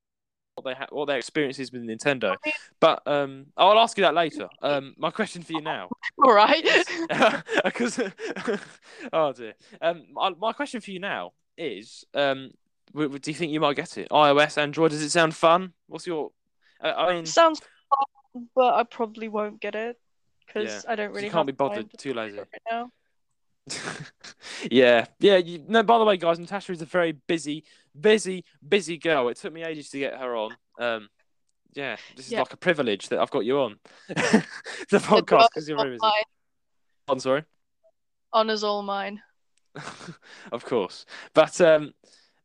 what 0.64 0.74
they 0.74 0.78
ha- 0.78 0.88
what 0.90 1.06
their 1.06 1.18
experience 1.18 1.60
is 1.60 1.72
with 1.72 1.82
Nintendo, 1.84 2.36
but 2.80 3.02
um, 3.08 3.48
I'll 3.58 3.80
ask 3.80 3.98
you 3.98 4.04
that 4.04 4.14
later. 4.14 4.48
Um, 4.62 4.94
my 4.98 5.12
question 5.12 5.42
for 5.44 5.54
you 5.54 5.62
now 5.62 5.90
All 6.24 6.34
right. 6.34 6.64
because 7.64 8.00
oh 9.14 9.34
dear. 9.34 9.54
Um, 9.82 10.04
my, 10.14 10.30
my 10.32 10.54
question 10.54 10.82
for 10.82 10.92
you 10.92 11.00
now 11.00 11.34
is 11.58 12.06
um, 12.14 12.52
w- 12.94 13.08
w- 13.08 13.20
do 13.20 13.32
you 13.32 13.36
think 13.36 13.52
you 13.52 13.60
might 13.60 13.76
get 13.76 13.98
it? 13.98 14.10
iOS, 14.10 14.58
Android? 14.58 14.92
Does 14.92 15.02
it 15.02 15.10
sound 15.10 15.36
fun? 15.36 15.74
What's 15.88 16.08
your? 16.08 16.32
Uh, 16.84 16.94
I 16.98 17.14
mean, 17.14 17.24
it 17.24 17.28
Sounds 17.28 17.60
fun, 17.60 18.48
but 18.56 18.74
I 18.76 18.84
probably 18.84 19.28
won't 19.28 19.60
get 19.60 19.76
it 19.76 20.00
because 20.48 20.84
Yeah, 20.86 20.92
I 20.92 20.96
don't 20.96 21.12
really 21.12 21.26
you 21.26 21.32
can't 21.32 21.48
be 21.48 21.54
bothered. 21.54 21.90
to 21.92 21.98
Too 21.98 22.14
lazy. 22.14 22.38
right 22.38 22.48
now. 22.70 22.92
Yeah, 24.70 25.06
yeah. 25.20 25.38
You, 25.38 25.64
no, 25.68 25.84
by 25.84 25.98
the 25.98 26.06
way, 26.06 26.18
guys, 26.18 26.40
Natasha 26.40 26.72
is 26.72 26.82
a 26.82 26.86
very 26.86 27.12
busy, 27.14 27.64
busy, 28.00 28.44
busy 28.68 28.98
girl. 28.98 29.30
It 29.30 29.38
took 29.38 29.54
me 29.54 29.64
ages 29.64 29.90
to 29.90 30.00
get 30.00 30.18
her 30.18 30.36
on. 30.36 30.56
Um, 30.80 31.10
yeah, 31.74 31.96
this 32.16 32.26
is 32.28 32.32
Yeah. 32.34 32.40
like 32.40 32.54
a 32.54 32.58
privilege 32.58 33.10
that 33.10 33.20
I've 33.20 33.32
got 33.32 33.46
you 33.46 33.60
on 33.60 33.80
the 34.08 34.98
podcast 35.00 35.48
because 35.54 35.68
you're 35.70 35.78
busy. 35.84 35.98
mine. 36.02 36.24
I'm 37.08 37.20
sorry. 37.20 37.44
Honor's 38.34 38.64
all 38.64 38.82
mine. 38.84 39.22
of 40.52 40.66
course, 40.66 41.06
but 41.34 41.60
um, 41.62 41.94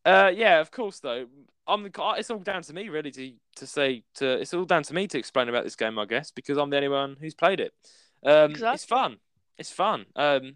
uh, 0.05 0.31
yeah, 0.35 0.61
of 0.61 0.71
course 0.71 1.01
though. 1.01 1.27
I'm 1.69 1.83
the, 1.83 1.91
it's 2.17 2.31
all 2.31 2.39
down 2.39 2.63
to 2.63 2.73
me 2.73 2.89
really 2.89 3.11
to 3.11 3.33
to 3.57 3.67
say 3.67 4.05
to 4.17 4.35
it's 4.41 4.55
all 4.55 4.65
down 4.65 4.85
to 4.85 4.95
me 4.95 5.09
to 5.09 5.19
explain 5.19 5.49
about 5.49 5.65
this 5.65 5.75
game, 5.75 5.99
I 5.99 6.05
guess, 6.05 6.31
because 6.31 6.57
I'm 6.59 6.71
the 6.71 6.77
only 6.77 6.89
one 6.89 7.17
who's 7.21 7.35
played 7.35 7.59
it. 7.59 7.73
Um, 8.25 8.53
It's 8.55 8.85
fun. 8.85 9.17
It's 9.59 9.73
fun. 9.73 10.07
Um, 10.15 10.55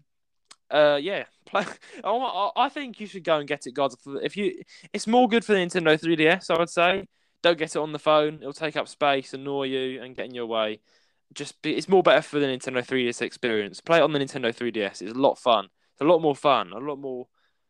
uh, 0.71 0.99
yeah, 1.01 1.25
play. 1.45 1.65
I, 2.03 2.49
I 2.55 2.69
think 2.69 2.99
you 2.99 3.07
should 3.07 3.23
go 3.23 3.37
and 3.37 3.47
get 3.47 3.67
it, 3.67 3.73
guys. 3.73 3.95
If 4.23 4.37
you, 4.37 4.61
it's 4.93 5.07
more 5.07 5.27
good 5.27 5.45
for 5.45 5.53
the 5.53 5.59
Nintendo 5.59 5.99
3DS, 5.99 6.49
I 6.49 6.57
would 6.59 6.69
say. 6.69 7.07
Don't 7.43 7.57
get 7.57 7.75
it 7.75 7.79
on 7.79 7.91
the 7.91 7.99
phone; 7.99 8.35
it'll 8.35 8.53
take 8.53 8.77
up 8.77 8.87
space, 8.87 9.33
annoy 9.33 9.63
you, 9.63 10.01
and 10.01 10.15
get 10.15 10.25
in 10.27 10.35
your 10.35 10.45
way. 10.45 10.79
Just, 11.33 11.61
be, 11.61 11.75
it's 11.75 11.89
more 11.89 12.03
better 12.03 12.21
for 12.21 12.39
the 12.39 12.45
Nintendo 12.45 12.85
3DS 12.85 13.21
experience. 13.21 13.79
Play 13.79 13.97
it 13.99 14.03
on 14.03 14.11
the 14.13 14.19
Nintendo 14.19 14.53
3DS; 14.55 15.01
it's 15.01 15.11
a 15.13 15.17
lot 15.17 15.39
fun. 15.39 15.65
It's 15.93 16.01
a 16.01 16.05
lot 16.05 16.21
more 16.21 16.35
fun. 16.35 16.71
A 16.73 16.77
lot 16.77 16.99
more. 16.99 17.27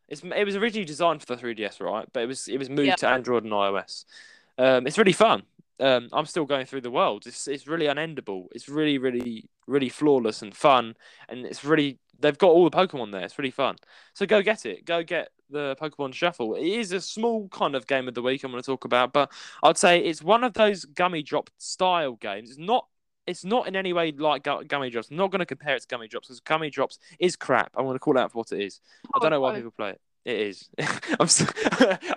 It's 0.08 0.22
it 0.22 0.44
was 0.44 0.56
originally 0.56 0.84
designed 0.84 1.22
for 1.22 1.34
the 1.34 1.42
3DS, 1.42 1.80
right? 1.80 2.06
But 2.12 2.24
it 2.24 2.26
was 2.26 2.48
it 2.48 2.58
was 2.58 2.68
moved 2.68 2.88
Yeah. 2.88 2.96
to 2.96 3.08
Android 3.08 3.44
and 3.44 3.52
iOS. 3.52 4.04
Um, 4.58 4.86
it's 4.86 4.98
really 4.98 5.12
fun. 5.12 5.44
Um, 5.80 6.08
I'm 6.12 6.26
still 6.26 6.44
going 6.44 6.66
through 6.66 6.82
the 6.82 6.90
world. 6.90 7.26
It's 7.26 7.48
it's 7.48 7.66
really 7.66 7.86
unendable. 7.86 8.48
It's 8.52 8.68
really 8.68 8.98
really 8.98 9.48
really 9.66 9.88
flawless 9.88 10.42
and 10.42 10.54
fun, 10.54 10.94
and 11.28 11.46
it's 11.46 11.64
really 11.64 11.98
they've 12.22 12.38
got 12.38 12.48
all 12.50 12.68
the 12.68 12.76
Pokemon 12.76 13.12
there. 13.12 13.22
It's 13.22 13.38
really 13.38 13.50
fun. 13.50 13.76
So 14.14 14.24
go 14.24 14.42
get 14.42 14.64
it. 14.64 14.84
Go 14.84 15.02
get 15.02 15.28
the 15.50 15.76
Pokemon 15.80 16.14
Shuffle. 16.14 16.54
It 16.54 16.66
is 16.66 16.92
a 16.92 17.00
small 17.00 17.48
kind 17.48 17.74
of 17.74 17.86
game 17.86 18.08
of 18.08 18.14
the 18.14 18.22
week 18.22 18.42
I'm 18.42 18.50
going 18.50 18.62
to 18.62 18.66
talk 18.66 18.84
about, 18.84 19.12
but 19.12 19.30
I'd 19.62 19.76
say 19.76 19.98
it's 19.98 20.22
one 20.22 20.44
of 20.44 20.54
those 20.54 20.84
gummy 20.84 21.22
drop 21.22 21.50
style 21.58 22.14
games. 22.14 22.50
It's 22.50 22.58
not. 22.58 22.86
It's 23.24 23.44
not 23.44 23.68
in 23.68 23.76
any 23.76 23.92
way 23.92 24.10
like 24.10 24.42
Gummy 24.42 24.90
Drops. 24.90 25.08
I'm 25.08 25.16
not 25.16 25.30
going 25.30 25.38
to 25.38 25.46
compare 25.46 25.76
it 25.76 25.82
to 25.82 25.86
Gummy 25.86 26.08
Drops 26.08 26.26
because 26.26 26.40
Gummy 26.40 26.70
Drops 26.70 26.98
is 27.20 27.36
crap. 27.36 27.70
I'm 27.76 27.84
going 27.84 27.94
to 27.94 28.00
call 28.00 28.16
it 28.16 28.20
out 28.20 28.32
for 28.32 28.38
what 28.38 28.50
it 28.50 28.60
is. 28.60 28.80
I 29.14 29.20
don't 29.20 29.32
oh, 29.32 29.36
know 29.36 29.40
why 29.40 29.52
Oh, 29.52 29.54
people 29.54 29.70
play 29.70 29.90
it. 29.90 30.00
It 30.24 30.40
is. 30.40 30.68
I'm. 31.20 31.28
So, 31.28 31.46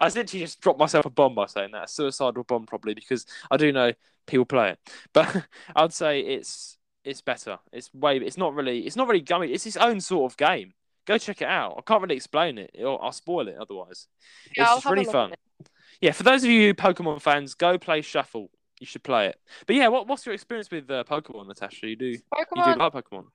I 0.02 0.08
literally 0.08 0.40
just 0.40 0.62
dropped 0.62 0.80
myself 0.80 1.06
a 1.06 1.12
bomb 1.12 1.36
by 1.36 1.46
saying 1.46 1.74
that 1.74 1.84
a 1.84 1.88
suicidal 1.88 2.44
bomb, 2.44 2.66
probably 2.66 2.96
because 2.96 3.28
I 3.52 3.58
do 3.58 3.72
know 3.72 3.94
people 4.26 4.46
play 4.46 4.72
it. 4.72 4.80
But 5.14 5.46
I'd 5.76 5.94
say 5.94 6.22
it's 6.22 6.75
it's 7.06 7.22
better. 7.22 7.60
It's 7.72 7.94
way. 7.94 8.18
It's 8.18 8.38
not 8.38 8.54
really. 8.54 8.80
It's 8.82 8.96
not 8.96 9.08
really 9.08 9.22
gummy. 9.22 9.52
It's 9.52 9.66
its 9.66 9.78
own 9.78 10.02
sort 10.02 10.32
of 10.32 10.38
game. 10.38 10.74
Go 11.06 11.18
check 11.18 11.42
it 11.42 11.48
out. 11.48 11.76
I 11.78 11.82
can't 11.82 12.02
really 12.02 12.16
explain 12.16 12.58
it. 12.58 12.72
Or 12.80 13.02
I'll 13.04 13.12
spoil 13.12 13.48
it 13.48 13.56
otherwise. 13.60 14.08
Yeah, 14.58 14.64
it's 14.64 14.70
I'll 14.70 14.76
just 14.78 14.84
have 14.86 14.92
a 14.92 14.96
really 14.96 15.06
fun. 15.06 15.34
Yeah, 16.02 16.12
for 16.12 16.24
those 16.24 16.44
of 16.44 16.50
you 16.50 16.74
Pokemon 16.74 17.22
fans, 17.22 17.54
go 17.54 17.78
play 17.78 18.02
Shuffle. 18.02 18.50
You 18.80 18.88
should 18.88 19.04
play 19.04 19.28
it. 19.28 19.38
But 19.68 19.76
yeah, 19.78 19.88
what, 19.88 20.08
what's 20.08 20.26
your 20.26 20.34
experience 20.36 20.70
with 20.70 20.90
uh, 20.92 21.04
Pokemon, 21.06 21.48
Natasha? 21.48 21.88
You 21.88 21.96
do 21.96 22.06
you 22.08 22.18
do 22.18 22.24
Pokemon. 22.34 22.78
like 22.78 22.94
Pokemon? 22.94 23.26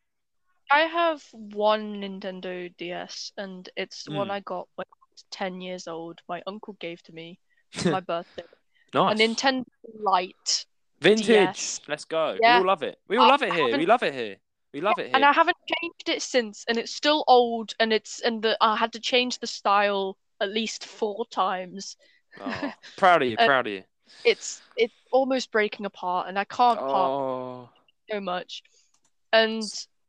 I 0.70 0.80
have 0.80 1.22
one 1.32 2.00
Nintendo 2.02 2.72
DS, 2.76 3.32
and 3.36 3.68
it's 3.76 4.04
the 4.04 4.12
one 4.12 4.28
Mm. 4.28 4.32
I 4.32 4.40
got 4.40 4.68
when 4.74 4.84
I 4.88 4.96
was 5.12 5.24
ten 5.30 5.60
years 5.60 5.88
old. 5.88 6.20
My 6.28 6.42
uncle 6.46 6.76
gave 6.78 7.02
to 7.04 7.12
me 7.12 7.38
for 7.72 7.90
my 7.92 8.00
birthday. 8.00 8.44
Nice. 8.92 9.18
A 9.18 9.22
Nintendo 9.22 9.64
Lite. 10.02 10.66
Vintage. 11.00 11.26
DS. 11.26 11.80
Let's 11.88 12.04
go. 12.04 12.36
Yeah. 12.40 12.56
We 12.56 12.60
all 12.60 12.66
love 12.66 12.82
it. 12.82 12.98
We 13.08 13.16
all 13.16 13.26
I 13.26 13.28
love 13.28 13.42
it 13.42 13.52
here. 13.52 13.76
We 13.76 13.86
love 13.86 14.02
it 14.02 14.14
here. 14.14 14.36
We 14.72 14.80
love 14.80 14.98
it 14.98 15.06
here. 15.06 15.16
And 15.16 15.24
I 15.24 15.32
haven't 15.32 15.56
changed 15.80 16.08
it 16.08 16.22
since, 16.22 16.64
and 16.68 16.78
it's 16.78 16.94
still 16.94 17.24
old, 17.26 17.74
and 17.80 17.92
it's 17.92 18.20
and 18.20 18.42
the 18.42 18.56
I 18.60 18.76
had 18.76 18.92
to 18.92 19.00
change 19.00 19.38
the 19.38 19.46
style 19.46 20.16
at 20.40 20.50
least 20.50 20.84
four 20.84 21.26
times. 21.30 21.96
Oh, 22.40 22.72
proud 22.96 23.22
of 23.22 23.28
you. 23.28 23.36
Uh, 23.38 23.46
Proud 23.46 23.66
of 23.66 23.72
you. 23.72 23.82
It's 24.24 24.62
it's 24.76 24.94
almost 25.10 25.50
breaking 25.50 25.86
apart, 25.86 26.28
and 26.28 26.38
I 26.38 26.44
can't 26.44 26.78
Oh. 26.80 27.68
so 28.10 28.20
much. 28.20 28.62
And 29.32 29.62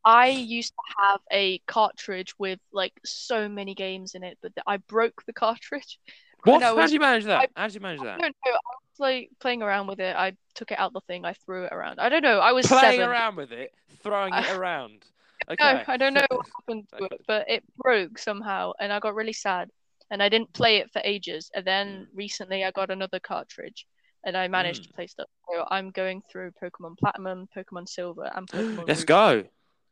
I 0.03 0.29
used 0.29 0.73
to 0.73 1.03
have 1.03 1.21
a 1.31 1.59
cartridge 1.67 2.33
with 2.39 2.59
like 2.71 2.93
so 3.05 3.47
many 3.47 3.75
games 3.75 4.15
in 4.15 4.23
it, 4.23 4.37
but 4.41 4.51
I 4.67 4.77
broke 4.77 5.23
the 5.25 5.33
cartridge. 5.33 5.99
What? 6.43 6.61
How 6.63 6.75
did 6.75 6.91
you 6.91 6.99
manage 6.99 7.25
that? 7.25 7.49
I- 7.55 7.61
How 7.61 7.67
did 7.67 7.75
you 7.75 7.81
manage 7.81 8.01
that? 8.01 8.15
I 8.15 8.17
don't 8.17 8.35
know. 8.45 8.51
I 8.51 8.75
was 8.91 8.99
like 8.99 9.29
playing 9.39 9.61
around 9.61 9.87
with 9.87 9.99
it. 9.99 10.15
I 10.15 10.33
took 10.55 10.71
it 10.71 10.79
out 10.79 10.93
the 10.93 11.01
thing. 11.01 11.25
I 11.25 11.33
threw 11.33 11.65
it 11.65 11.71
around. 11.73 11.99
I 11.99 12.09
don't 12.09 12.23
know. 12.23 12.39
I 12.39 12.51
was 12.51 12.67
Playing 12.67 12.93
seven. 12.99 13.09
around 13.09 13.35
with 13.35 13.51
it, 13.51 13.73
throwing 14.03 14.33
it 14.33 14.49
around. 14.57 15.05
Okay. 15.49 15.73
No, 15.73 15.83
I 15.87 15.97
don't 15.97 16.13
know 16.13 16.25
what 16.29 16.45
happened 16.59 16.87
to 16.97 17.05
it, 17.05 17.21
but 17.27 17.49
it 17.49 17.63
broke 17.77 18.17
somehow, 18.17 18.71
and 18.79 18.91
I 18.93 18.99
got 18.99 19.15
really 19.15 19.33
sad. 19.33 19.69
And 20.11 20.21
I 20.21 20.27
didn't 20.29 20.51
play 20.53 20.77
it 20.77 20.91
for 20.91 21.01
ages. 21.05 21.49
And 21.55 21.65
then 21.65 22.07
recently, 22.13 22.65
I 22.65 22.71
got 22.71 22.89
another 22.91 23.19
cartridge, 23.19 23.85
and 24.25 24.35
I 24.35 24.47
managed 24.49 24.83
Mm. 24.83 24.87
to 24.87 24.93
play 24.93 25.07
stuff. 25.07 25.27
So 25.49 25.65
I'm 25.71 25.89
going 25.91 26.21
through 26.29 26.51
Pokemon 26.61 26.97
Platinum, 26.99 27.47
Pokemon 27.55 27.87
Silver, 27.87 28.29
and 28.35 28.47
Pokemon. 28.51 28.87
Let's 28.87 29.01
Ruby. 29.01 29.05
go. 29.07 29.43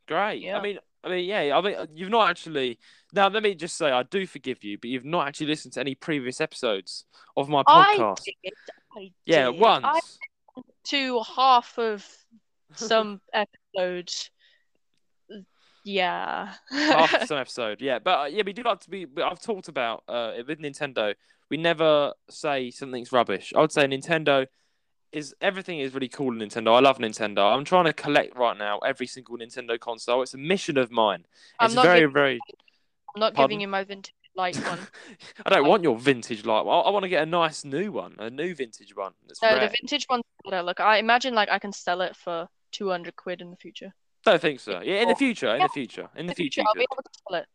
Great. 0.08 0.18
I 0.20 0.32
Yeah. 0.34 0.60
mean, 0.60 0.78
I 1.02 1.08
mean, 1.08 1.24
yeah. 1.28 1.56
I 1.56 1.60
mean, 1.60 1.76
you've 1.94 2.10
not 2.10 2.30
actually. 2.30 2.78
Now, 3.12 3.28
let 3.28 3.42
me 3.42 3.54
just 3.54 3.76
say, 3.76 3.90
I 3.90 4.02
do 4.02 4.26
forgive 4.26 4.62
you, 4.62 4.78
but 4.78 4.90
you've 4.90 5.04
not 5.04 5.26
actually 5.26 5.48
listened 5.48 5.74
to 5.74 5.80
any 5.80 5.94
previous 5.94 6.40
episodes 6.40 7.04
of 7.36 7.48
my 7.48 7.62
I 7.66 7.96
podcast. 7.96 8.24
did. 8.24 8.52
I 8.96 9.10
yeah, 9.24 9.50
did. 9.50 9.60
once. 9.60 9.84
I 9.86 10.00
to 10.84 11.22
half 11.36 11.78
of 11.78 12.06
some 12.74 13.20
episodes. 13.32 14.30
Yeah. 15.84 16.52
half 16.70 17.26
some 17.26 17.38
episode. 17.38 17.80
Yeah, 17.80 17.98
but 17.98 18.20
uh, 18.20 18.24
yeah, 18.26 18.42
we 18.44 18.52
do 18.52 18.62
like 18.62 18.80
to 18.80 18.90
be. 18.90 19.06
I've 19.22 19.40
talked 19.40 19.68
about 19.68 20.04
uh, 20.08 20.32
with 20.46 20.58
Nintendo. 20.60 21.14
We 21.50 21.56
never 21.56 22.12
say 22.28 22.70
something's 22.70 23.12
rubbish. 23.12 23.52
I 23.56 23.60
would 23.60 23.72
say 23.72 23.84
Nintendo 23.86 24.46
is 25.12 25.34
everything 25.40 25.80
is 25.80 25.92
really 25.94 26.08
cool. 26.08 26.32
in 26.40 26.48
Nintendo. 26.48 26.74
I 26.76 26.80
love 26.80 26.98
Nintendo. 26.98 27.52
I'm 27.54 27.64
trying 27.64 27.86
to 27.86 27.92
collect 27.92 28.36
right 28.36 28.56
now 28.56 28.78
every 28.78 29.06
single 29.06 29.36
Nintendo 29.38 29.78
console. 29.78 30.22
It's 30.22 30.34
a 30.34 30.38
mission 30.38 30.76
of 30.78 30.90
mine. 30.90 31.24
It's 31.60 31.74
very, 31.74 32.00
giving- 32.00 32.12
very. 32.14 32.38
I'm 33.14 33.20
not 33.20 33.34
Pardon? 33.34 33.48
giving 33.50 33.60
you 33.62 33.68
my 33.68 33.82
vintage 33.84 34.14
light 34.36 34.56
one. 34.56 34.78
I 35.44 35.50
don't 35.50 35.62
Like- 35.62 35.68
want 35.70 35.82
your 35.82 35.98
vintage 35.98 36.44
light. 36.44 36.60
I, 36.60 36.62
I 36.62 36.90
want 36.90 37.02
to 37.02 37.08
get 37.08 37.22
a 37.22 37.26
nice 37.26 37.64
new 37.64 37.90
one, 37.92 38.14
a 38.18 38.30
new 38.30 38.54
vintage 38.54 38.94
one. 38.94 39.12
No, 39.42 39.48
rare. 39.56 39.60
the 39.68 39.74
vintage 39.80 40.06
one's 40.08 40.22
better. 40.44 40.62
Look, 40.62 40.78
I 40.80 40.98
imagine 40.98 41.34
like 41.34 41.48
I 41.50 41.58
can 41.58 41.72
sell 41.72 42.00
it 42.02 42.14
for 42.16 42.48
200 42.72 43.16
quid 43.16 43.40
in 43.40 43.50
the 43.50 43.56
future. 43.56 43.92
Don't 44.24 44.40
think 44.40 44.60
so. 44.60 44.80
Yeah, 44.82 45.00
in 45.02 45.08
the 45.08 45.14
future, 45.16 45.48
in 45.54 45.60
yeah. 45.60 45.66
the 45.66 45.72
future, 45.72 46.08
in 46.14 46.20
In 46.20 46.26
the 46.26 46.32
the 46.32 46.36
future. 46.36 46.60
future, 46.60 46.68
I'll 46.68 46.74
be 46.74 46.82
able 46.90 47.02
to 47.02 47.10
spell 47.18 47.40
it. 47.40 47.46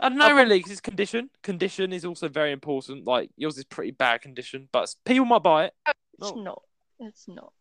I 0.00 0.08
don't 0.10 0.18
know 0.18 0.32
really 0.36 0.58
because 0.58 0.70
it's 0.72 0.80
condition. 0.80 1.28
Condition 1.42 1.92
is 1.92 2.04
also 2.04 2.28
very 2.28 2.52
important. 2.52 3.04
Like 3.04 3.30
yours 3.36 3.58
is 3.58 3.64
pretty 3.64 3.90
bad 3.90 4.20
condition, 4.20 4.68
but 4.70 4.94
people 5.04 5.24
might 5.24 5.42
buy 5.42 5.64
it. 5.64 5.74
It's 5.88 6.30
Oh. 6.30 6.34
not. 6.40 6.62
It's 7.00 7.28
not. 7.28 7.52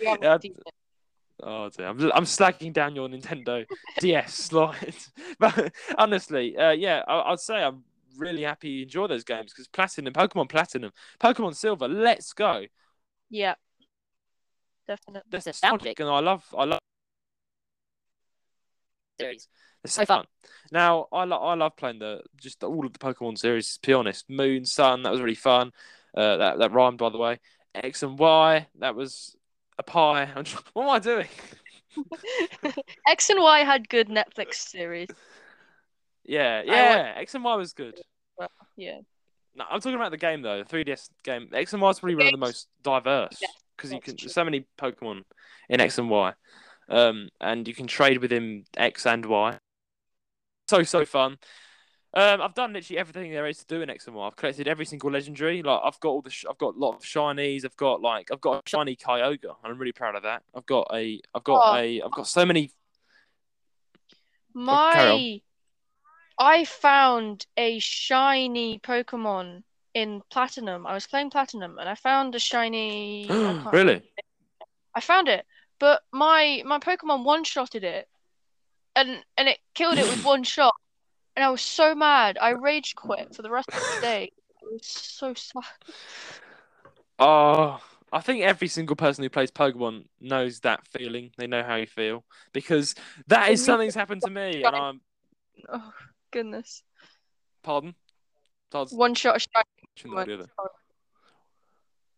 We 0.00 0.06
haven't 0.06 0.22
Yeah, 0.22 0.38
seen 0.38 0.52
it. 0.66 0.74
Oh 1.40 1.68
dear, 1.68 1.86
I'm, 1.86 2.00
I'm 2.12 2.24
slagging 2.24 2.72
down 2.72 2.96
your 2.96 3.08
Nintendo 3.08 3.64
DS 4.00 4.34
slide, 4.34 4.96
but 5.38 5.72
honestly, 5.96 6.56
uh, 6.56 6.72
yeah, 6.72 7.02
I, 7.06 7.32
I'd 7.32 7.38
say 7.38 7.62
I'm 7.62 7.84
really 8.16 8.42
happy 8.42 8.70
you 8.70 8.82
enjoy 8.82 9.06
those 9.06 9.22
games 9.22 9.52
because 9.52 9.68
Platinum, 9.68 10.12
Pokemon 10.12 10.48
Platinum, 10.48 10.90
Pokemon 11.20 11.54
Silver, 11.54 11.86
let's 11.86 12.32
go. 12.32 12.64
Yeah. 13.30 13.54
Definitely. 14.88 15.28
That's 15.30 15.46
Nostalgic. 15.46 16.00
and 16.00 16.08
I 16.08 16.20
love, 16.20 16.44
I 16.56 16.64
love 16.64 16.80
series. 19.20 19.48
They're 19.84 19.90
so 19.90 20.04
fun. 20.06 20.24
Now, 20.72 21.06
I, 21.12 21.24
lo- 21.24 21.36
I 21.38 21.54
love 21.54 21.76
playing 21.76 21.98
the 22.00 22.22
just 22.36 22.64
all 22.64 22.84
of 22.86 22.92
the 22.92 22.98
Pokemon 22.98 23.38
series. 23.38 23.78
To 23.78 23.86
be 23.86 23.92
honest, 23.92 24.28
Moon, 24.28 24.64
Sun, 24.64 25.02
that 25.02 25.12
was 25.12 25.20
really 25.20 25.34
fun. 25.34 25.72
Uh, 26.16 26.36
that 26.38 26.58
that 26.58 26.72
rhymed, 26.72 26.98
by 26.98 27.10
the 27.10 27.18
way. 27.18 27.38
X 27.84 28.02
and 28.02 28.18
Y, 28.18 28.66
that 28.78 28.94
was 28.94 29.36
a 29.78 29.82
pie. 29.82 30.28
I'm 30.34 30.44
tr- 30.44 30.58
what 30.72 30.84
am 30.84 30.90
I 30.90 30.98
doing? 30.98 31.28
X 33.06 33.30
and 33.30 33.40
Y 33.40 33.60
had 33.60 33.88
good 33.88 34.08
Netflix 34.08 34.54
series. 34.54 35.08
Yeah, 36.24 36.62
yeah. 36.64 37.14
X 37.16 37.34
and 37.34 37.42
Y 37.44 37.54
was 37.56 37.72
good. 37.72 37.98
Yeah. 38.76 38.98
No, 39.56 39.64
I'm 39.68 39.80
talking 39.80 39.96
about 39.96 40.10
the 40.12 40.18
game 40.18 40.42
though, 40.42 40.62
the 40.62 40.84
3DS 40.84 41.08
game. 41.24 41.48
X 41.52 41.72
and 41.72 41.82
Y 41.82 41.90
is 41.90 41.98
probably 41.98 42.14
one 42.14 42.26
of 42.26 42.32
the 42.32 42.38
most 42.38 42.68
diverse 42.82 43.38
Yeah, 43.40 43.48
because 43.76 43.92
you 43.92 44.00
can 44.00 44.16
true. 44.16 44.26
there's 44.26 44.34
so 44.34 44.44
many 44.44 44.66
Pokemon 44.78 45.22
in 45.68 45.80
X 45.80 45.98
and 45.98 46.08
Y, 46.08 46.32
um, 46.88 47.28
and 47.40 47.66
you 47.66 47.74
can 47.74 47.86
trade 47.86 48.18
within 48.18 48.64
X 48.76 49.06
and 49.06 49.24
Y. 49.26 49.58
So 50.68 50.82
so 50.82 51.04
fun. 51.04 51.38
Um, 52.14 52.40
I've 52.40 52.54
done 52.54 52.72
literally 52.72 52.98
everything 52.98 53.30
there 53.30 53.46
is 53.46 53.58
to 53.58 53.66
do 53.66 53.82
in 53.82 53.90
X 53.90 54.06
and 54.06 54.16
Y. 54.16 54.26
I've 54.26 54.36
collected 54.36 54.66
every 54.66 54.86
single 54.86 55.10
legendary. 55.10 55.62
Like 55.62 55.80
I've 55.84 56.00
got 56.00 56.08
all 56.08 56.22
the, 56.22 56.30
sh- 56.30 56.46
I've 56.48 56.56
got 56.58 56.74
a 56.74 56.78
lot 56.78 56.96
of 56.96 57.02
shinies. 57.02 57.64
I've 57.64 57.76
got 57.76 58.00
like, 58.00 58.30
I've 58.32 58.40
got 58.40 58.64
a 58.66 58.68
shiny 58.68 58.96
Kyogre, 58.96 59.54
I'm 59.62 59.76
really 59.78 59.92
proud 59.92 60.14
of 60.14 60.22
that. 60.22 60.42
I've 60.54 60.64
got 60.66 60.88
a, 60.92 61.20
I've 61.34 61.44
got 61.44 61.62
Oh. 61.66 61.76
a, 61.76 62.00
I've 62.02 62.12
got 62.12 62.26
so 62.26 62.46
many. 62.46 62.72
My 64.54 65.40
I 66.38 66.64
found 66.64 67.46
a 67.56 67.78
shiny 67.78 68.78
Pokemon 68.78 69.62
in 69.94 70.22
Platinum. 70.30 70.86
I 70.86 70.94
was 70.94 71.06
playing 71.06 71.30
Platinum 71.30 71.78
and 71.78 71.88
I 71.88 71.94
found 71.94 72.34
a 72.34 72.38
shiny 72.38 73.28
I 73.30 73.70
really? 73.72 74.02
I 74.94 75.00
found 75.00 75.28
it, 75.28 75.44
but 75.78 76.02
my 76.12 76.62
my 76.64 76.78
Pokemon 76.78 77.24
one-shotted 77.24 77.84
it, 77.84 78.08
and 78.96 79.22
and 79.36 79.48
it 79.48 79.58
killed 79.74 79.98
it 79.98 80.08
with 80.08 80.24
one 80.24 80.42
shot, 80.42 80.74
and 81.38 81.44
I 81.44 81.50
was 81.50 81.60
so 81.60 81.94
mad. 81.94 82.36
I 82.40 82.50
rage 82.50 82.96
quit 82.96 83.32
for 83.32 83.42
the 83.42 83.50
rest 83.50 83.68
of 83.68 83.80
the 83.94 84.00
day. 84.00 84.32
It 84.60 84.72
was 84.72 84.84
so 84.84 85.34
sad. 85.34 85.62
Oh, 87.20 87.80
I 88.12 88.20
think 88.20 88.42
every 88.42 88.66
single 88.66 88.96
person 88.96 89.22
who 89.22 89.30
plays 89.30 89.52
Pokemon 89.52 90.06
knows 90.20 90.58
that 90.60 90.84
feeling. 90.88 91.30
They 91.38 91.46
know 91.46 91.62
how 91.62 91.76
you 91.76 91.86
feel 91.86 92.24
because 92.52 92.96
that 93.28 93.52
is 93.52 93.64
something's 93.64 93.94
happened 93.94 94.22
to 94.22 94.30
me, 94.30 94.64
and 94.64 94.74
I'm 94.74 95.00
Oh 95.68 95.92
goodness, 96.32 96.82
pardon. 97.62 97.94
Todd's 98.72 98.92
one 98.92 99.14
shot 99.14 99.40
shiny. 99.40 99.64
watching 99.96 100.10
the 100.10 100.20
audio 100.20 100.46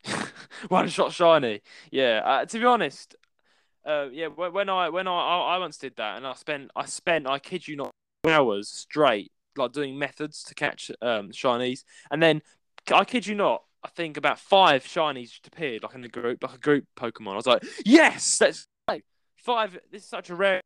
there. 0.04 0.28
One 0.68 0.88
shot 0.88 1.12
shiny. 1.12 1.60
Yeah. 1.90 2.22
Uh, 2.24 2.46
to 2.46 2.58
be 2.58 2.64
honest, 2.64 3.16
uh, 3.84 4.06
yeah. 4.10 4.28
When, 4.28 4.70
I 4.70 4.88
when 4.88 5.06
I, 5.06 5.12
I 5.12 5.56
I 5.56 5.58
once 5.58 5.76
did 5.76 5.96
that, 5.96 6.16
and 6.16 6.26
I 6.26 6.32
spent 6.32 6.70
I 6.74 6.86
spent 6.86 7.26
I 7.26 7.38
kid 7.38 7.68
you 7.68 7.76
not 7.76 7.94
hours 8.26 8.68
straight 8.68 9.32
like 9.56 9.72
doing 9.72 9.98
methods 9.98 10.42
to 10.44 10.54
catch 10.54 10.90
um 11.02 11.30
shinies, 11.30 11.84
and 12.10 12.22
then 12.22 12.42
I 12.92 13.04
kid 13.04 13.26
you 13.26 13.34
not. 13.34 13.64
I 13.82 13.88
think 13.88 14.16
about 14.16 14.38
five 14.38 14.84
shinies 14.84 15.30
just 15.30 15.46
appeared 15.46 15.82
like 15.82 15.94
in 15.94 16.02
the 16.02 16.08
group, 16.08 16.42
like 16.42 16.54
a 16.54 16.58
group 16.58 16.84
Pokemon. 16.96 17.32
I 17.32 17.36
was 17.36 17.46
like, 17.46 17.64
yes, 17.84 18.40
let's 18.40 18.66
go. 18.88 18.98
Five. 19.36 19.78
This 19.90 20.02
is 20.02 20.08
such 20.08 20.30
a 20.30 20.34
rare 20.34 20.60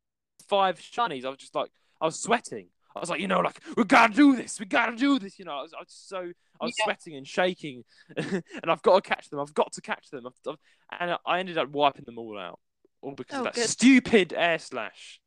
five 0.47 0.79
shinies. 0.79 1.25
I 1.25 1.29
was 1.29 1.37
just 1.37 1.55
like, 1.55 1.71
I 2.01 2.05
was 2.05 2.19
sweating. 2.19 2.67
I 2.95 2.99
was 2.99 3.09
like, 3.09 3.19
you 3.19 3.27
know, 3.27 3.39
like 3.39 3.59
we 3.75 3.83
gotta 3.85 4.13
do 4.13 4.35
this. 4.35 4.59
We 4.59 4.65
gotta 4.65 4.95
do 4.95 5.17
this. 5.19 5.39
You 5.39 5.45
know, 5.45 5.53
I 5.53 5.61
was, 5.63 5.73
I 5.73 5.79
was 5.79 5.87
so 5.89 6.31
I 6.61 6.65
was 6.65 6.75
Yeah. 6.77 6.85
sweating 6.85 7.15
and 7.15 7.27
shaking, 7.27 7.83
and 8.17 8.43
I've 8.67 8.81
got 8.81 9.03
to 9.03 9.09
catch 9.09 9.29
them. 9.29 9.39
I've 9.39 9.53
got 9.53 9.73
to 9.73 9.81
catch 9.81 10.09
them. 10.09 10.25
I've, 10.27 10.33
I've, 10.47 10.99
and 10.99 11.17
I 11.25 11.39
ended 11.39 11.57
up 11.57 11.69
wiping 11.69 12.05
them 12.05 12.17
all 12.17 12.37
out, 12.37 12.59
all 13.01 13.11
because 13.13 13.35
Oh, 13.37 13.39
of 13.39 13.43
that 13.45 13.55
good. 13.55 13.69
stupid 13.69 14.33
air 14.33 14.59
slash. 14.59 15.19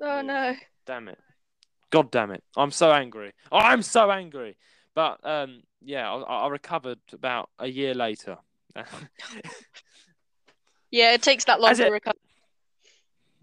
Oh 0.00 0.22
no. 0.22 0.54
Damn 0.86 1.08
it! 1.08 1.18
God 1.90 2.10
damn 2.10 2.30
it! 2.32 2.42
I'm 2.56 2.70
so 2.70 2.92
angry. 2.92 3.32
I'm 3.52 3.82
so 3.82 4.10
angry. 4.10 4.56
But 4.94 5.18
um, 5.24 5.62
yeah, 5.82 6.10
I, 6.12 6.46
I 6.46 6.48
recovered 6.48 6.98
about 7.12 7.50
a 7.58 7.66
year 7.68 7.94
later. 7.94 8.38
Yeah, 10.90 11.12
it 11.12 11.22
takes 11.22 11.44
that 11.46 11.60
long 11.60 11.70
Has 11.70 11.78
to 11.78 11.86
it- 11.86 11.92
recover. 11.92 12.16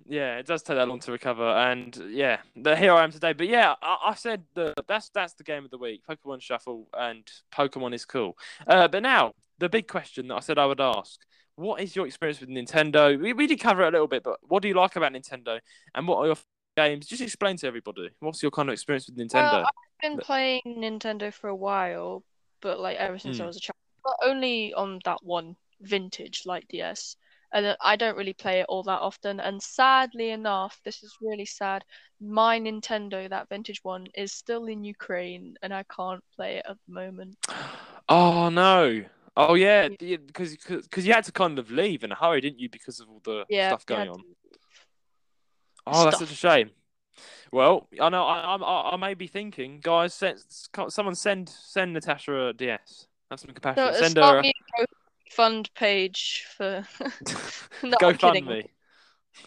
Yeah, 0.05 0.37
it 0.37 0.45
does 0.45 0.63
take 0.63 0.75
that 0.75 0.87
long 0.89 0.99
to 1.01 1.13
recover, 1.13 1.47
and 1.47 1.95
yeah, 2.09 2.39
the 2.57 2.75
here 2.75 2.91
I 2.93 3.05
am 3.05 3.11
today. 3.11 3.31
But 3.31 3.47
yeah, 3.47 3.75
I, 3.81 3.97
I 4.07 4.13
said 4.15 4.43
the 4.53 4.73
that's 4.85 5.09
that's 5.09 5.33
the 5.35 5.43
game 5.45 5.63
of 5.63 5.71
the 5.71 5.77
week: 5.77 6.01
Pokemon 6.09 6.41
Shuffle 6.41 6.87
and 6.93 7.25
Pokemon 7.53 7.93
is 7.93 8.03
cool. 8.03 8.37
Uh, 8.67 8.89
but 8.89 9.01
now 9.01 9.31
the 9.59 9.69
big 9.69 9.87
question 9.87 10.27
that 10.27 10.35
I 10.35 10.39
said 10.41 10.57
I 10.57 10.65
would 10.65 10.81
ask: 10.81 11.21
What 11.55 11.79
is 11.79 11.95
your 11.95 12.05
experience 12.05 12.41
with 12.41 12.49
Nintendo? 12.49 13.17
We, 13.17 13.31
we 13.31 13.47
did 13.47 13.61
cover 13.61 13.83
it 13.83 13.87
a 13.87 13.91
little 13.91 14.07
bit, 14.07 14.23
but 14.23 14.39
what 14.43 14.61
do 14.61 14.67
you 14.67 14.73
like 14.73 14.97
about 14.97 15.13
Nintendo, 15.13 15.59
and 15.95 16.05
what 16.05 16.17
are 16.17 16.25
your 16.25 16.37
games? 16.75 17.07
Just 17.07 17.21
explain 17.21 17.57
to 17.57 17.67
everybody 17.67 18.09
what's 18.19 18.41
your 18.41 18.51
kind 18.51 18.69
of 18.69 18.73
experience 18.73 19.07
with 19.07 19.17
Nintendo. 19.17 19.33
Well, 19.33 19.61
I've 19.65 20.01
been 20.01 20.17
playing 20.19 20.61
Nintendo 20.65 21.33
for 21.33 21.49
a 21.49 21.55
while, 21.55 22.23
but 22.61 22.79
like 22.79 22.97
ever 22.97 23.19
since 23.19 23.39
I 23.41 23.45
Mm. 23.45 23.47
was 23.47 23.57
a 23.57 23.59
child, 23.59 23.75
but 24.03 24.15
only 24.23 24.73
on 24.73 24.99
that 25.05 25.23
one 25.23 25.57
vintage 25.81 26.43
Light 26.45 26.65
DS. 26.69 27.17
And 27.51 27.75
I 27.81 27.95
don't 27.97 28.15
really 28.17 28.33
play 28.33 28.61
it 28.61 28.65
all 28.69 28.83
that 28.83 29.01
often. 29.01 29.39
And 29.41 29.61
sadly 29.61 30.29
enough, 30.31 30.79
this 30.85 31.03
is 31.03 31.17
really 31.21 31.45
sad. 31.45 31.83
My 32.21 32.59
Nintendo, 32.59 33.29
that 33.29 33.49
vintage 33.49 33.83
one, 33.83 34.07
is 34.15 34.31
still 34.33 34.65
in 34.65 34.83
Ukraine, 34.85 35.55
and 35.61 35.73
I 35.73 35.83
can't 35.83 36.23
play 36.35 36.55
it 36.57 36.65
at 36.67 36.77
the 36.87 36.93
moment. 36.93 37.37
Oh 38.09 38.49
no! 38.49 39.05
Oh 39.37 39.53
yeah, 39.53 39.87
because 39.87 40.57
because 40.57 41.07
you 41.07 41.13
had 41.13 41.23
to 41.23 41.31
kind 41.31 41.57
of 41.57 41.71
leave 41.71 42.03
in 42.03 42.11
a 42.11 42.15
hurry, 42.15 42.41
didn't 42.41 42.59
you? 42.59 42.69
Because 42.69 42.99
of 42.99 43.09
all 43.09 43.21
the 43.23 43.45
Yeah, 43.47 43.75
stuff 43.75 43.85
going 43.85 44.09
on. 44.09 44.23
Oh, 45.85 46.05
that's 46.05 46.19
such 46.19 46.31
a 46.31 46.35
shame. 46.35 46.71
Well, 47.51 47.87
I 48.01 48.09
know 48.09 48.23
I, 48.23 48.55
I 48.55 48.91
I 48.93 48.97
may 48.97 49.13
be 49.13 49.27
thinking, 49.27 49.79
guys. 49.81 50.13
Send, 50.13 50.39
someone 50.89 51.15
send 51.15 51.49
send 51.49 51.93
Natasha 51.93 52.47
a 52.47 52.53
DS. 52.53 53.07
Have 53.29 53.39
some 53.39 53.51
compassion. 53.51 53.83
Uh, 53.83 53.93
send 53.93 54.17
her. 54.17 54.39
a 54.39 54.53
fund 55.31 55.69
page 55.75 56.45
for 56.57 56.83
no, 57.83 57.97
Go 57.99 58.09
I'm 58.09 58.17
kidding. 58.17 58.45
fund 58.45 58.57
me. 58.57 58.69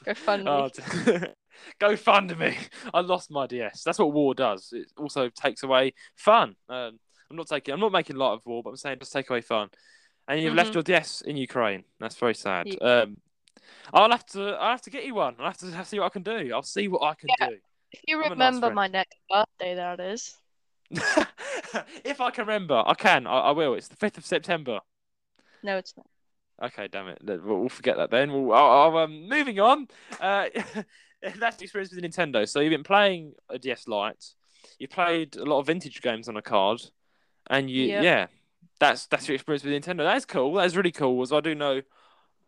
Go 0.05 0.15
fund 0.15 0.45
me. 0.45 0.51
Oh, 0.51 0.69
d- 0.69 1.27
go 1.81 1.97
fund 1.97 2.39
me. 2.39 2.57
I 2.95 3.01
lost 3.01 3.31
my 3.31 3.47
DS. 3.47 3.83
That's 3.83 3.99
what 3.99 4.13
war 4.13 4.35
does. 4.35 4.71
It 4.73 4.93
also 4.97 5.29
takes 5.29 5.63
away 5.65 5.95
fun. 6.17 6.55
Um, 6.69 6.99
I'm 7.31 7.37
not 7.37 7.49
taking. 7.49 7.75
I'm 7.75 7.81
not 7.81 7.93
making 7.93 8.17
light 8.17 8.35
of 8.35 8.47
war, 8.47 8.63
but 8.63 8.71
I'm 8.71 8.77
saying 8.77 8.99
just 9.01 9.13
take 9.13 9.31
away 9.31 9.41
fun. 9.41 9.69
And 10.29 10.41
you've 10.41 10.55
left 10.55 10.71
Mhm. 10.71 10.75
your 10.75 10.83
DS 10.83 11.21
in 11.23 11.37
Ukraine. 11.37 11.85
That's 12.01 12.17
very 12.17 12.35
sad. 12.35 12.67
Yeah. 12.69 13.03
Um, 13.03 13.17
I'll 13.93 14.11
have 14.11 14.27
to. 14.27 14.51
I'll 14.51 14.73
have 14.73 14.83
to 14.83 14.91
get 14.91 15.05
you 15.05 15.15
one. 15.15 15.37
I'll 15.39 15.47
have 15.47 15.59
to 15.59 15.85
see 15.85 15.99
what 15.99 16.07
I 16.07 16.09
can 16.11 16.23
do. 16.23 16.51
I'll 16.55 16.63
see 16.63 16.89
what 16.89 17.03
I 17.03 17.15
can 17.15 17.29
Yeah. 17.41 17.49
If 17.93 18.01
you 18.07 18.23
I'm 18.23 18.33
a 18.33 18.35
nice 18.35 18.55
remember 18.55 18.75
my 18.75 18.89
next 18.89 19.17
birthday, 19.31 19.75
that 19.77 20.01
is. 20.01 20.37
do. 20.93 21.01
if 22.05 22.21
I 22.21 22.31
can 22.31 22.47
remember, 22.47 22.83
I 22.85 22.95
can. 22.95 23.27
I, 23.27 23.39
I 23.39 23.51
will. 23.53 23.75
It's 23.75 23.89
the 23.89 23.97
fifth 23.97 24.19
of 24.19 24.27
September. 24.27 24.81
No, 25.63 25.77
it's 25.77 25.95
not. 25.97 26.07
Okay, 26.63 26.89
damn 26.89 27.09
it. 27.09 27.19
We'll, 27.23 27.69
forget 27.69 27.97
that 27.97 28.11
then. 28.11 28.33
We'll, 28.33 28.53
I'll, 28.53 28.97
I'll, 28.97 28.99
um, 28.99 29.29
moving 29.29 29.61
on. 29.61 29.89
Uh, 30.21 30.47
that's 31.39 31.57
the 31.57 31.65
experience 31.65 31.93
with 31.95 32.03
Nintendo. 32.03 32.49
So 32.49 32.61
you've 32.61 32.71
been 32.71 32.83
playing 32.83 33.35
a 33.49 33.59
DS 33.59 33.87
Lite. 33.87 34.25
You 34.79 34.89
played 34.89 35.37
a 35.37 35.45
lot 35.45 35.61
of 35.61 35.67
vintage 35.67 36.01
games 36.01 36.29
on 36.29 36.37
a 36.37 36.43
card, 36.43 36.83
and 37.49 37.71
you 37.71 37.85
Yep. 37.85 38.05
yeah, 38.05 38.27
that's 38.81 39.07
that's 39.07 39.29
your 39.29 39.35
experience 39.35 39.65
with 39.65 39.73
Nintendo. 39.73 39.99
That's 39.99 40.25
cool. 40.25 40.55
That's 40.55 40.75
really 40.75 40.93
cool. 40.93 41.23
As 41.23 41.33
I 41.33 41.41
do 41.41 41.55
know, 41.55 41.83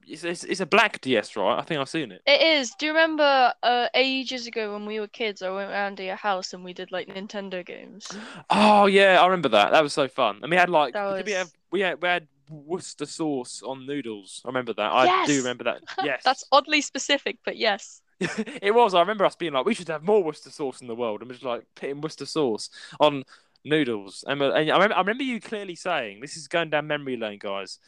it's, 0.09 0.25
it's, 0.25 0.45
it's 0.45 0.61
a 0.61 0.67
black 0.67 1.01
DS, 1.01 1.37
right? 1.37 1.59
I 1.59 1.63
think 1.63 1.81
I've 1.81 1.89
seen 1.89 2.13
it. 2.13 2.23
It 2.27 2.41
is. 2.41 2.73
Do 2.79 2.87
you 2.87 2.93
remember 2.93 3.53
uh, 3.63 3.89
ages 3.95 4.47
ago 4.47 4.73
when 4.73 4.87
we 4.87 5.01
were 5.01 5.09
kids, 5.09 5.43
I 5.43 5.51
went 5.51 5.71
around 5.71 5.97
to 5.99 6.05
your 6.05 6.17
house 6.17 6.55
and 6.55 6.65
we 6.65 6.73
did 6.73 6.91
like 6.93 7.09
Nintendo 7.09 7.65
games? 7.65 8.09
Oh 8.51 8.87
yeah, 8.87 9.21
I 9.21 9.27
remember 9.27 9.49
that. 9.51 9.73
That 9.73 9.83
was 9.83 9.93
so 9.93 10.09
fun. 10.09 10.41
And 10.43 10.51
we 10.51 10.57
had 10.57 10.71
like 10.71 10.95
did 10.95 11.03
we 11.03 11.23
was- 11.23 11.33
have 11.33 11.53
we 11.71 11.81
had, 11.81 12.01
we 12.03 12.09
had 12.09 12.27
Worcester 12.51 13.07
sauce 13.07 13.63
on 13.63 13.87
noodles. 13.87 14.41
I 14.45 14.49
remember 14.49 14.73
that. 14.75 14.91
I 14.91 15.27
do 15.27 15.37
remember 15.39 15.65
that. 15.65 15.83
Yes, 16.05 16.23
That's 16.25 16.45
oddly 16.51 16.81
specific, 16.81 17.39
but 17.45 17.57
yes. 17.57 18.01
it 18.21 18.75
was. 18.75 18.95
I 18.95 19.01
remember 19.01 19.25
us 19.27 19.37
being 19.37 19.53
like, 19.53 19.67
we 19.67 19.75
should 19.75 19.89
have 19.89 20.03
more 20.03 20.23
Worcester 20.25 20.51
sauce 20.51 20.81
in 20.81 20.87
the 20.89 20.95
world, 20.95 21.21
and 21.21 21.29
we're 21.29 21.35
just 21.35 21.45
like 21.45 21.65
putting 21.75 22.01
Worcester 22.01 22.27
sauce 22.27 22.71
on 22.99 23.25
noodles. 23.65 24.25
And, 24.27 24.41
uh, 24.43 24.53
and 24.53 24.71
I, 24.71 24.75
remember, 24.75 24.95
I 24.97 25.01
remember 25.01 25.23
you 25.25 25.41
clearly 25.41 25.75
saying, 25.75 26.21
"This 26.21 26.37
is 26.37 26.49
going 26.49 26.71
down 26.71 26.87
memory 26.87 27.17
lane, 27.17 27.39
guys." 27.39 27.79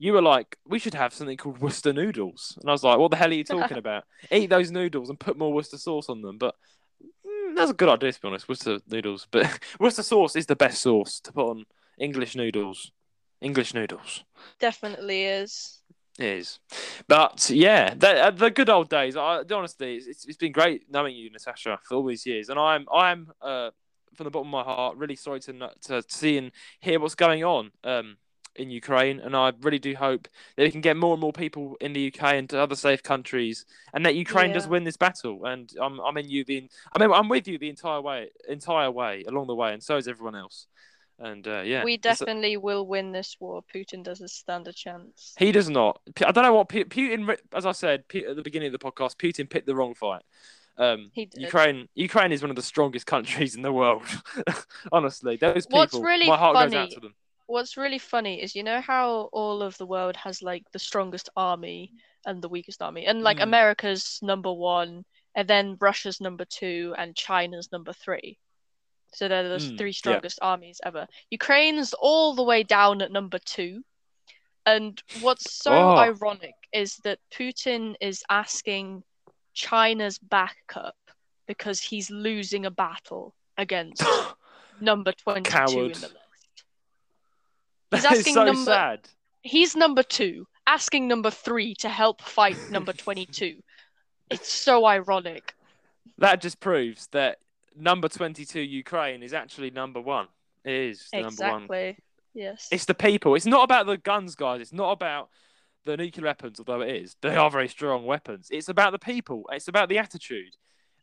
You 0.00 0.14
were 0.14 0.22
like, 0.22 0.56
we 0.66 0.78
should 0.78 0.94
have 0.94 1.12
something 1.12 1.36
called 1.36 1.60
Worcester 1.60 1.92
noodles, 1.92 2.56
and 2.58 2.70
I 2.70 2.72
was 2.72 2.82
like, 2.82 2.98
what 2.98 3.10
the 3.10 3.18
hell 3.18 3.28
are 3.28 3.34
you 3.34 3.44
talking 3.44 3.76
about? 3.84 4.04
Eat 4.32 4.48
those 4.48 4.70
noodles 4.70 5.10
and 5.10 5.20
put 5.20 5.36
more 5.36 5.52
Worcester 5.52 5.76
sauce 5.76 6.08
on 6.08 6.22
them. 6.22 6.38
But 6.38 6.54
mm, 7.02 7.54
that's 7.54 7.70
a 7.70 7.74
good 7.74 7.90
idea 7.90 8.10
to 8.10 8.20
be 8.20 8.28
honest, 8.28 8.48
Worcester 8.48 8.78
noodles. 8.88 9.28
But 9.30 9.60
Worcester 9.78 10.02
sauce 10.02 10.36
is 10.36 10.46
the 10.46 10.56
best 10.56 10.80
sauce 10.80 11.20
to 11.20 11.32
put 11.32 11.50
on 11.50 11.66
English 11.98 12.34
noodles. 12.34 12.92
English 13.42 13.74
noodles. 13.74 14.24
Definitely 14.58 15.24
is. 15.24 15.82
It 16.18 16.24
is. 16.24 16.58
But 17.06 17.50
yeah, 17.50 17.92
the, 17.94 18.24
uh, 18.24 18.30
the 18.30 18.50
good 18.50 18.70
old 18.70 18.88
days. 18.88 19.16
I, 19.16 19.42
honestly, 19.52 19.96
it's, 19.96 20.24
it's 20.24 20.38
been 20.38 20.52
great 20.52 20.90
knowing 20.90 21.14
you, 21.14 21.30
Natasha, 21.30 21.78
for 21.82 21.96
all 21.96 22.06
these 22.06 22.24
years. 22.24 22.48
And 22.48 22.58
I'm, 22.58 22.86
I'm, 22.90 23.30
uh, 23.42 23.70
from 24.14 24.24
the 24.24 24.30
bottom 24.30 24.48
of 24.48 24.52
my 24.52 24.62
heart, 24.62 24.96
really 24.96 25.16
sorry 25.16 25.40
to 25.40 25.70
to 25.82 26.02
see 26.08 26.36
and 26.36 26.52
hear 26.80 26.98
what's 26.98 27.14
going 27.14 27.44
on 27.44 27.70
um, 27.84 28.16
in 28.56 28.70
Ukraine. 28.70 29.20
And 29.20 29.36
I 29.36 29.52
really 29.60 29.78
do 29.78 29.94
hope 29.94 30.28
that 30.56 30.62
we 30.64 30.70
can 30.70 30.80
get 30.80 30.96
more 30.96 31.12
and 31.14 31.20
more 31.20 31.32
people 31.32 31.76
in 31.80 31.92
the 31.92 32.12
UK 32.12 32.34
and 32.34 32.48
to 32.50 32.60
other 32.60 32.74
safe 32.74 33.02
countries, 33.02 33.64
and 33.92 34.04
that 34.06 34.14
Ukraine 34.14 34.52
does 34.52 34.66
win 34.68 34.84
this 34.84 34.96
battle. 34.96 35.44
And 35.44 35.70
I'm, 35.80 36.00
I'm 36.00 36.16
in 36.16 36.28
you 36.28 36.44
the, 36.44 36.68
I 36.94 36.98
mean, 36.98 37.12
I'm 37.12 37.28
with 37.28 37.48
you 37.48 37.58
the 37.58 37.68
entire 37.68 38.00
way, 38.00 38.30
entire 38.48 38.90
way 38.90 39.24
along 39.26 39.46
the 39.46 39.54
way, 39.54 39.72
and 39.72 39.82
so 39.82 39.96
is 39.96 40.08
everyone 40.08 40.34
else. 40.34 40.66
And 41.18 41.46
uh, 41.46 41.60
yeah, 41.60 41.84
we 41.84 41.94
it's 41.94 42.06
a- 42.06 42.24
definitely 42.24 42.56
will 42.56 42.86
win 42.86 43.12
this 43.12 43.36
war. 43.38 43.62
Putin 43.74 44.02
doesn't 44.02 44.30
stand 44.30 44.66
a 44.68 44.72
chance. 44.72 45.34
He 45.38 45.52
does 45.52 45.68
not. 45.68 46.00
I 46.26 46.32
don't 46.32 46.44
know 46.44 46.54
what 46.54 46.70
Pu- 46.70 46.86
Putin. 46.86 47.36
As 47.52 47.66
I 47.66 47.72
said 47.72 48.04
at 48.14 48.36
the 48.36 48.42
beginning 48.42 48.72
of 48.72 48.72
the 48.72 48.78
podcast, 48.78 49.16
Putin 49.16 49.48
picked 49.48 49.66
the 49.66 49.74
wrong 49.74 49.94
fight. 49.94 50.22
Um. 50.78 51.10
Ukraine. 51.14 51.88
Ukraine 51.94 52.32
is 52.32 52.40
one 52.40 52.48
of 52.48 52.56
the 52.56 52.62
strongest 52.62 53.04
countries 53.06 53.54
in 53.54 53.60
the 53.60 53.72
world. 53.72 54.02
Honestly, 54.92 55.36
those 55.36 55.66
people. 55.66 55.80
What's 55.80 55.94
really 55.94 56.26
my 56.26 56.38
heart 56.38 56.54
goes 56.54 56.74
out 56.74 56.90
to 56.92 57.00
them. 57.00 57.14
What's 57.50 57.76
really 57.76 57.98
funny 57.98 58.42
is 58.42 58.54
you 58.54 58.62
know 58.62 58.80
how 58.80 59.28
all 59.32 59.62
of 59.62 59.76
the 59.78 59.86
world 59.86 60.16
has 60.16 60.42
like 60.42 60.64
the 60.72 60.78
strongest 60.78 61.28
army 61.36 61.92
and 62.26 62.40
the 62.42 62.48
weakest 62.48 62.80
army, 62.82 63.06
and 63.06 63.22
like 63.22 63.38
Mm. 63.38 63.42
America's 63.42 64.20
number 64.22 64.52
one, 64.52 65.04
and 65.34 65.48
then 65.48 65.76
Russia's 65.80 66.20
number 66.20 66.44
two, 66.44 66.94
and 66.96 67.16
China's 67.16 67.72
number 67.72 67.92
three. 67.92 68.38
So 69.14 69.28
they're 69.28 69.48
the 69.48 69.58
Mm, 69.58 69.78
three 69.78 69.90
yeah. 69.90 69.94
strongest 69.94 70.38
armies 70.42 70.80
ever. 70.84 71.08
Ukraine's 71.30 71.92
all 71.94 72.34
the 72.34 72.44
way 72.44 72.62
down 72.62 73.02
at 73.02 73.10
number 73.10 73.38
two. 73.38 73.82
And 74.66 75.02
what's 75.12 75.50
so 75.50 75.74
Oh. 75.74 75.96
ironic 75.98 76.54
is 76.72 76.96
that 77.04 77.18
Putin 77.32 77.96
is 78.00 78.22
asking 78.30 79.02
China's 79.54 80.18
backup 80.18 80.96
because 81.46 81.80
he's 81.80 82.10
losing 82.10 82.64
a 82.66 82.70
battle 82.70 83.34
against 83.58 84.02
number 84.80 85.12
22 85.12 85.50
Coward. 85.50 85.92
in 85.92 86.00
the 86.00 86.08
list. 86.08 86.29
He's 87.90 88.02
That 88.02 88.12
is 88.12 88.18
asking 88.20 88.34
so 88.34 88.44
number- 88.44 88.64
sad. 88.70 89.08
He's 89.42 89.74
number 89.74 90.02
two, 90.02 90.46
asking 90.66 91.08
number 91.08 91.30
three 91.30 91.74
to 91.76 91.88
help 91.88 92.20
fight 92.22 92.56
number 92.70 92.92
22. 92.92 93.62
It's 94.30 94.52
so 94.52 94.84
ironic. 94.86 95.54
That 96.18 96.40
just 96.40 96.60
proves 96.60 97.06
that 97.08 97.38
number 97.74 98.08
twenty-two 98.08 98.60
Ukraine 98.60 99.22
is 99.22 99.32
actually 99.32 99.70
number 99.70 100.00
one. 100.00 100.28
It 100.64 100.72
is 100.74 101.08
the 101.10 101.22
number 101.22 101.42
one. 101.42 101.62
Exactly. 101.62 101.98
Yes. 102.34 102.68
It's 102.70 102.84
the 102.84 102.94
people. 102.94 103.34
It's 103.34 103.46
not 103.46 103.64
about 103.64 103.86
the 103.86 103.96
guns, 103.96 104.34
guys. 104.34 104.60
It's 104.60 104.72
not 104.72 104.92
about 104.92 105.30
the 105.84 105.96
nuclear 105.96 106.26
weapons, 106.26 106.60
although 106.60 106.82
it 106.82 106.94
is. 106.94 107.16
They 107.22 107.34
are 107.34 107.50
very 107.50 107.68
strong 107.68 108.04
weapons. 108.04 108.48
It's 108.50 108.68
about 108.68 108.92
the 108.92 108.98
people. 108.98 109.48
It's 109.50 109.66
about 109.68 109.88
the 109.88 109.98
attitude. 109.98 110.54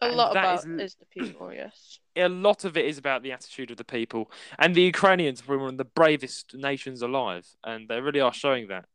A 0.01 0.09
lot 0.09 0.31
about 0.31 0.59
is- 0.59 0.65
is 0.65 0.95
the 0.95 1.05
people, 1.05 1.51
yes. 1.53 1.99
a 2.15 2.29
lot 2.29 2.65
of 2.65 2.77
it 2.77 2.85
is 2.85 2.97
about 2.97 3.23
the 3.23 3.31
attitude 3.31 3.71
of 3.71 3.77
the 3.77 3.83
people, 3.83 4.31
and 4.59 4.75
the 4.75 4.81
Ukrainians 4.81 5.47
were 5.47 5.57
one 5.57 5.69
of 5.69 5.77
the 5.77 5.85
bravest 5.85 6.55
nations 6.55 7.01
alive, 7.01 7.47
and 7.63 7.87
they 7.87 7.99
really 8.01 8.19
are 8.19 8.33
showing 8.33 8.67
that. 8.67 8.85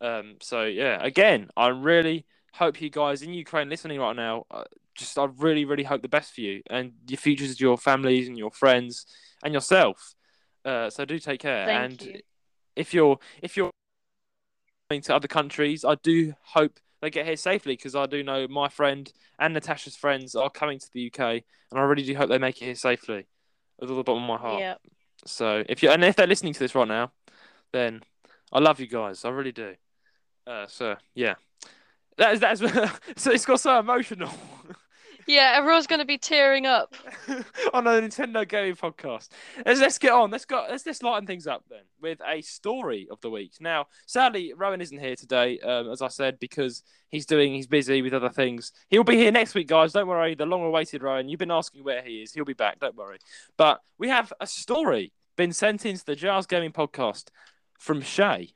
Um, 0.00 0.36
so 0.40 0.64
yeah, 0.64 0.98
again, 1.00 1.50
I 1.56 1.68
really 1.68 2.26
hope 2.54 2.80
you 2.80 2.90
guys 2.90 3.22
in 3.22 3.34
Ukraine 3.34 3.68
listening 3.68 4.00
right 4.00 4.16
now, 4.16 4.46
uh, 4.50 4.64
just 4.94 5.18
I 5.18 5.24
really, 5.38 5.64
really 5.64 5.82
hope 5.82 6.02
the 6.02 6.08
best 6.08 6.34
for 6.34 6.40
you 6.40 6.62
and 6.70 6.92
your 7.08 7.18
futures, 7.18 7.60
your 7.60 7.76
families, 7.76 8.28
and 8.28 8.38
your 8.38 8.50
friends, 8.50 9.06
and 9.42 9.52
yourself. 9.52 10.14
Uh, 10.64 10.88
so 10.88 11.04
do 11.04 11.18
take 11.18 11.40
care, 11.40 11.66
Thank 11.66 12.02
and 12.02 12.02
you. 12.02 12.20
if 12.76 12.94
you're 12.94 13.18
if 13.42 13.56
you're 13.56 13.70
going 14.90 15.02
to 15.02 15.14
other 15.14 15.28
countries, 15.28 15.84
I 15.84 15.96
do 15.96 16.34
hope 16.42 16.78
they 17.04 17.10
get 17.10 17.26
here 17.26 17.36
safely 17.36 17.74
because 17.74 17.94
I 17.94 18.06
do 18.06 18.22
know 18.22 18.48
my 18.48 18.68
friend 18.68 19.12
and 19.38 19.54
Natasha's 19.54 19.94
friends 19.94 20.34
are 20.34 20.50
coming 20.50 20.78
to 20.78 20.90
the 20.92 21.12
UK, 21.12 21.20
and 21.20 21.80
I 21.80 21.82
really 21.82 22.02
do 22.02 22.14
hope 22.14 22.30
they 22.30 22.38
make 22.38 22.60
it 22.62 22.64
here 22.64 22.74
safely. 22.74 23.26
With 23.78 23.90
all 23.90 23.96
the 23.96 24.04
bottom 24.04 24.22
of 24.22 24.28
my 24.28 24.36
heart. 24.36 24.60
Yeah. 24.60 24.74
So 25.26 25.64
if 25.68 25.82
you 25.82 25.90
and 25.90 26.04
if 26.04 26.16
they're 26.16 26.26
listening 26.26 26.54
to 26.54 26.58
this 26.58 26.74
right 26.74 26.88
now, 26.88 27.12
then 27.72 28.02
I 28.52 28.60
love 28.60 28.80
you 28.80 28.86
guys. 28.86 29.24
I 29.24 29.30
really 29.30 29.52
do. 29.52 29.74
Uh, 30.46 30.66
so 30.66 30.96
yeah, 31.14 31.34
that 32.16 32.34
is 32.34 32.40
that 32.40 32.52
is 32.52 32.90
so 33.16 33.32
it's 33.32 33.44
got 33.44 33.60
so 33.60 33.78
emotional 33.78 34.30
Yeah, 35.26 35.52
everyone's 35.56 35.86
going 35.86 36.00
to 36.00 36.04
be 36.04 36.18
tearing 36.18 36.66
up. 36.66 36.94
on 37.72 37.86
a 37.86 37.90
Nintendo 37.90 38.46
gaming 38.46 38.76
podcast. 38.76 39.28
Let's 39.64 39.80
let's 39.80 39.98
get 39.98 40.12
on. 40.12 40.30
Let's 40.30 40.44
go. 40.44 40.66
Let's 40.68 40.84
let's 40.84 41.02
lighten 41.02 41.26
things 41.26 41.46
up 41.46 41.64
then 41.68 41.82
with 42.00 42.20
a 42.26 42.42
story 42.42 43.08
of 43.10 43.20
the 43.20 43.30
week. 43.30 43.52
Now, 43.60 43.86
sadly, 44.06 44.52
Roan 44.54 44.80
isn't 44.80 44.98
here 44.98 45.16
today, 45.16 45.58
um, 45.60 45.90
as 45.90 46.02
I 46.02 46.08
said, 46.08 46.38
because 46.38 46.82
he's 47.08 47.26
doing 47.26 47.54
he's 47.54 47.66
busy 47.66 48.02
with 48.02 48.12
other 48.12 48.28
things. 48.28 48.72
He'll 48.88 49.04
be 49.04 49.16
here 49.16 49.32
next 49.32 49.54
week, 49.54 49.68
guys. 49.68 49.92
Don't 49.92 50.08
worry. 50.08 50.34
The 50.34 50.46
long-awaited 50.46 51.02
Roan. 51.02 51.28
You've 51.28 51.38
been 51.38 51.50
asking 51.50 51.84
where 51.84 52.02
he 52.02 52.22
is. 52.22 52.32
He'll 52.32 52.44
be 52.44 52.52
back. 52.52 52.80
Don't 52.80 52.96
worry. 52.96 53.18
But 53.56 53.80
we 53.98 54.08
have 54.08 54.32
a 54.40 54.46
story 54.46 55.12
been 55.36 55.52
sent 55.52 55.86
into 55.86 56.04
the 56.04 56.16
JRS 56.16 56.48
Gaming 56.48 56.72
podcast 56.72 57.28
from 57.78 58.02
Shay, 58.02 58.50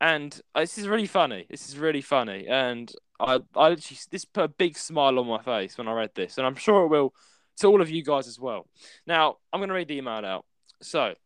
and 0.00 0.40
uh, 0.54 0.60
this 0.60 0.78
is 0.78 0.86
really 0.86 1.06
funny. 1.06 1.46
This 1.48 1.68
is 1.68 1.78
really 1.78 2.02
funny, 2.02 2.46
and 2.46 2.92
I 3.20 3.40
I 3.54 3.68
literally 3.68 3.98
this 4.10 4.24
put 4.24 4.44
a 4.44 4.48
big 4.48 4.76
smile 4.76 5.18
on 5.18 5.26
my 5.26 5.42
face 5.42 5.78
when 5.78 5.88
I 5.88 5.92
read 5.92 6.10
this, 6.14 6.38
and 6.38 6.46
I'm 6.46 6.56
sure 6.56 6.84
it 6.84 6.88
will 6.88 7.14
to 7.58 7.68
all 7.68 7.80
of 7.80 7.90
you 7.90 8.02
guys 8.02 8.26
as 8.26 8.38
well. 8.38 8.66
Now, 9.06 9.36
I'm 9.52 9.60
going 9.60 9.68
to 9.68 9.74
read 9.74 9.88
the 9.88 9.96
email 9.96 10.24
out. 10.24 10.44
So, 10.82 11.06
it 11.06 11.18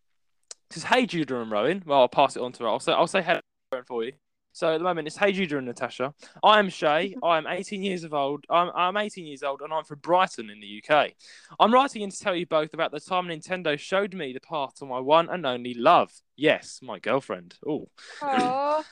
says, 0.71 0.85
Hey, 0.85 1.07
Judah 1.07 1.41
and 1.41 1.51
Roan. 1.51 1.83
Well, 1.87 2.01
I'll 2.01 2.09
pass 2.09 2.37
it 2.37 2.43
on 2.43 2.53
to 2.53 2.65
her. 2.65 2.69
I'll 2.69 2.81
say, 2.81 2.93
I'll 2.93 3.07
say 3.07 3.23
hello 3.23 3.41
for 3.87 4.05
you. 4.05 4.13
So, 4.53 4.75
at 4.75 4.79
the 4.79 4.85
moment, 4.85 5.07
it's 5.07 5.17
Hey, 5.17 5.33
Judah 5.33 5.59
and 5.59 5.67
Natasha. 5.67 6.15
I 6.43 6.59
am 6.59 6.69
Shay. 6.69 7.15
I 7.23 7.39
am 7.39 7.47
18 7.47 7.83
years 7.83 8.05
of 8.05 8.13
old. 8.13 8.45
I'm, 8.51 8.71
I'm 8.75 8.97
18 8.97 9.27
years 9.27 9.43
old, 9.43 9.63
and 9.63 9.73
I'm 9.73 9.85
from 9.85 10.01
Brighton 10.01 10.51
in 10.51 10.61
the 10.61 10.83
UK. 10.83 11.13
I'm 11.59 11.73
writing 11.73 12.03
in 12.03 12.11
to 12.11 12.19
tell 12.19 12.35
you 12.35 12.47
both 12.47 12.75
about 12.75 12.93
the 12.93 13.01
time 13.01 13.27
Nintendo 13.27 13.79
showed 13.79 14.15
me 14.15 14.33
the 14.33 14.41
path 14.41 14.75
to 14.77 14.85
my 14.85 15.01
one 15.01 15.29
and 15.29 15.47
only 15.47 15.75
love. 15.75 16.13
Yes, 16.37 16.81
my 16.83 16.99
girlfriend. 16.99 17.55
Oh. 17.67 17.89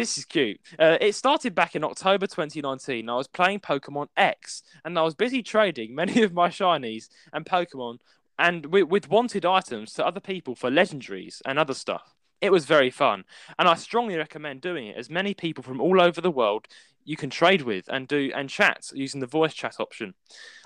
this 0.00 0.18
is 0.18 0.24
cute. 0.24 0.60
Uh, 0.78 0.98
it 1.00 1.14
started 1.14 1.54
back 1.54 1.76
in 1.76 1.84
October 1.84 2.26
2019. 2.26 3.08
I 3.08 3.14
was 3.14 3.28
playing 3.28 3.60
Pokemon 3.60 4.08
X, 4.16 4.62
and 4.84 4.98
I 4.98 5.02
was 5.02 5.14
busy 5.14 5.42
trading 5.42 5.94
many 5.94 6.22
of 6.22 6.32
my 6.32 6.48
shinies 6.48 7.08
and 7.32 7.44
Pokemon, 7.44 7.98
and 8.38 8.66
with, 8.66 8.88
with 8.88 9.08
wanted 9.08 9.46
items 9.46 9.92
to 9.94 10.06
other 10.06 10.20
people 10.20 10.54
for 10.54 10.70
legendaries 10.70 11.40
and 11.46 11.58
other 11.58 11.74
stuff. 11.74 12.14
It 12.40 12.50
was 12.50 12.66
very 12.66 12.90
fun, 12.90 13.24
and 13.58 13.68
I 13.68 13.74
strongly 13.74 14.16
recommend 14.16 14.60
doing 14.60 14.88
it 14.88 14.96
as 14.96 15.08
many 15.08 15.32
people 15.32 15.62
from 15.62 15.80
all 15.80 16.00
over 16.00 16.20
the 16.20 16.30
world 16.30 16.66
you 17.04 17.16
can 17.16 17.30
trade 17.30 17.62
with 17.62 17.84
and 17.88 18.08
do 18.08 18.30
and 18.34 18.48
chat 18.48 18.90
using 18.94 19.20
the 19.20 19.26
voice 19.26 19.54
chat 19.54 19.76
option. 19.78 20.14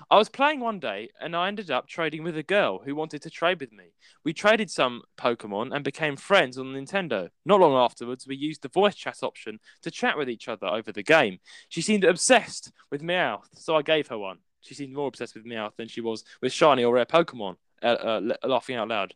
I 0.09 0.17
was 0.17 0.29
playing 0.29 0.61
one 0.61 0.79
day 0.79 1.09
and 1.21 1.35
I 1.35 1.47
ended 1.47 1.69
up 1.69 1.87
trading 1.87 2.23
with 2.23 2.37
a 2.37 2.43
girl 2.43 2.79
who 2.83 2.95
wanted 2.95 3.21
to 3.23 3.29
trade 3.29 3.59
with 3.59 3.71
me. 3.71 3.93
We 4.23 4.33
traded 4.33 4.71
some 4.71 5.01
Pokemon 5.17 5.73
and 5.73 5.83
became 5.83 6.15
friends 6.15 6.57
on 6.57 6.67
Nintendo. 6.67 7.29
Not 7.45 7.59
long 7.59 7.73
afterwards, 7.73 8.25
we 8.25 8.35
used 8.35 8.61
the 8.61 8.69
voice 8.69 8.95
chat 8.95 9.17
option 9.21 9.59
to 9.81 9.91
chat 9.91 10.17
with 10.17 10.29
each 10.29 10.47
other 10.47 10.67
over 10.67 10.91
the 10.91 11.03
game. 11.03 11.39
She 11.67 11.81
seemed 11.81 12.03
obsessed 12.03 12.71
with 12.89 13.01
Meowth, 13.01 13.49
so 13.53 13.75
I 13.75 13.81
gave 13.81 14.07
her 14.07 14.17
one. 14.17 14.39
She 14.61 14.73
seemed 14.73 14.93
more 14.93 15.07
obsessed 15.07 15.35
with 15.35 15.45
Meowth 15.45 15.75
than 15.77 15.87
she 15.87 16.01
was 16.01 16.23
with 16.41 16.53
shiny 16.53 16.83
or 16.83 16.93
rare 16.93 17.05
Pokemon, 17.05 17.55
uh, 17.81 17.85
uh, 17.85 18.21
laughing 18.43 18.75
out 18.75 18.89
loud. 18.89 19.13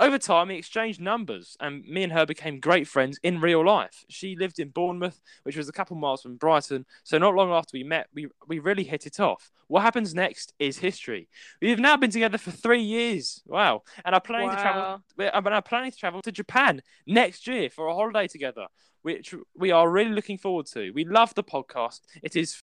Over 0.00 0.18
time, 0.18 0.48
we 0.48 0.54
exchanged 0.54 1.00
numbers, 1.00 1.56
and 1.58 1.84
me 1.84 2.04
and 2.04 2.12
her 2.12 2.24
became 2.24 2.60
great 2.60 2.86
friends 2.86 3.18
in 3.24 3.40
real 3.40 3.66
life. 3.66 4.04
She 4.08 4.36
lived 4.36 4.60
in 4.60 4.68
Bournemouth, 4.68 5.20
which 5.42 5.56
was 5.56 5.68
a 5.68 5.72
couple 5.72 5.96
miles 5.96 6.22
from 6.22 6.36
Brighton, 6.36 6.86
so 7.02 7.18
not 7.18 7.34
long 7.34 7.50
after 7.50 7.70
we 7.74 7.82
met, 7.82 8.06
we, 8.14 8.28
we 8.46 8.60
really 8.60 8.84
hit 8.84 9.06
it 9.06 9.18
off. 9.18 9.50
What 9.66 9.82
happens 9.82 10.14
next 10.14 10.54
is 10.58 10.78
history. 10.78 11.28
We 11.60 11.70
have 11.70 11.80
now 11.80 11.96
been 11.96 12.10
together 12.10 12.38
for 12.38 12.52
three 12.52 12.82
years. 12.82 13.42
Wow. 13.46 13.82
And 14.04 14.14
are 14.14 14.20
planning 14.20 14.50
to 14.50 14.56
travel 14.56 15.02
Wow. 15.18 15.30
I'm 15.34 15.44
now 15.44 15.58
uh, 15.58 15.60
planning 15.60 15.90
to 15.90 15.96
travel 15.96 16.22
to 16.22 16.32
Japan 16.32 16.80
next 17.06 17.46
year 17.46 17.68
for 17.68 17.88
a 17.88 17.94
holiday 17.94 18.28
together, 18.28 18.66
which 19.02 19.34
we 19.56 19.70
are 19.72 19.90
really 19.90 20.12
looking 20.12 20.38
forward 20.38 20.66
to. 20.66 20.92
We 20.92 21.04
love 21.04 21.34
the 21.34 21.44
podcast. 21.44 22.00
It 22.22 22.36
is 22.36 22.62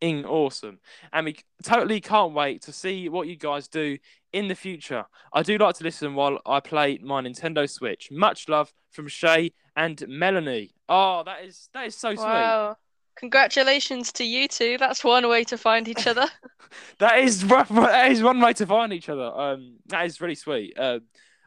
ing 0.00 0.24
awesome, 0.24 0.80
and 1.12 1.26
we 1.26 1.36
totally 1.62 2.00
can't 2.00 2.32
wait 2.34 2.62
to 2.62 2.72
see 2.72 3.08
what 3.08 3.28
you 3.28 3.36
guys 3.36 3.68
do 3.68 3.98
in 4.32 4.48
the 4.48 4.54
future. 4.54 5.04
I 5.32 5.42
do 5.42 5.56
like 5.58 5.76
to 5.76 5.84
listen 5.84 6.14
while 6.14 6.38
I 6.44 6.60
play 6.60 6.98
my 7.02 7.22
Nintendo 7.22 7.68
Switch. 7.68 8.08
Much 8.10 8.48
love 8.48 8.72
from 8.90 9.08
Shay 9.08 9.52
and 9.76 10.04
Melanie. 10.08 10.74
Oh, 10.88 11.22
that 11.24 11.44
is 11.44 11.68
that 11.72 11.86
is 11.86 11.96
so 11.96 12.14
sweet. 12.14 12.24
Wow. 12.24 12.76
Congratulations 13.16 14.12
to 14.12 14.24
you 14.24 14.48
two. 14.48 14.76
That's 14.76 15.04
one 15.04 15.28
way 15.28 15.44
to 15.44 15.56
find 15.56 15.88
each 15.88 16.06
other. 16.06 16.26
That 16.98 17.18
is 17.20 17.44
one- 17.46 17.66
that 17.70 18.10
is 18.10 18.20
one 18.22 18.40
way 18.40 18.52
to 18.54 18.66
find 18.66 18.92
each 18.92 19.08
other. 19.08 19.26
Um, 19.26 19.76
that 19.86 20.06
is 20.06 20.20
really 20.20 20.34
sweet. 20.34 20.76
Um, 20.76 21.02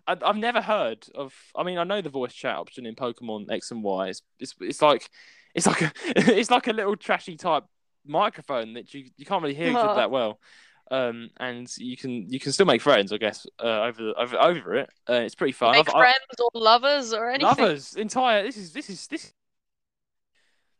I, 0.07 0.15
I've 0.22 0.38
never 0.38 0.61
heard 0.61 1.06
of. 1.15 1.34
I 1.53 1.64
mean, 1.64 1.78
I 1.78 1.84
know 1.84 2.02
the 2.02 2.10
voice 2.10 2.34
chat 2.34 2.56
option 2.56 2.86
in 2.86 2.95
Pokemon 2.95 3.52
X 3.52 3.72
and 3.72 3.84
Y. 3.84 4.07
It's 4.07 4.22
it's, 4.40 4.56
it's 4.61 4.82
like 4.82 5.10
it's 5.53 5.68
like 5.68 5.82
a 5.82 5.91
it's 6.15 6.49
like 6.49 6.68
a 6.68 6.72
little 6.72 6.95
trashy 6.95 7.36
type 7.36 7.65
microphone 8.08 8.74
that 8.74 8.94
you, 8.94 9.10
you 9.18 9.26
can't 9.26 9.42
really 9.42 9.56
hear 9.56 9.70
each 9.70 9.76
other 9.76 9.90
Oh. 9.94 9.96
that 9.96 10.12
well. 10.12 10.40
Um, 10.90 11.30
and 11.38 11.70
you 11.78 11.98
can 11.98 12.32
you 12.32 12.40
can 12.40 12.54
still 12.54 12.66
make 12.66 12.82
friends, 12.82 13.12
I 13.12 13.18
guess, 13.18 13.46
uh, 13.62 13.82
over 13.84 14.04
the, 14.04 14.14
over 14.14 14.38
over 14.42 14.76
it. 14.76 14.90
Uh, 15.10 15.14
it's 15.16 15.36
pretty 15.36 15.52
fun. 15.52 15.74
Make 15.74 15.90
I've- 15.90 15.98
I- 15.98 16.00
friends 16.00 16.40
or 16.40 16.50
lovers 16.54 17.14
or 17.14 17.30
anything. 17.30 17.46
Lovers, 17.48 17.96
entire. 17.96 18.44
This 18.44 18.56
is 18.58 18.72
this 18.72 18.90
is 18.90 19.06
this. 19.08 19.34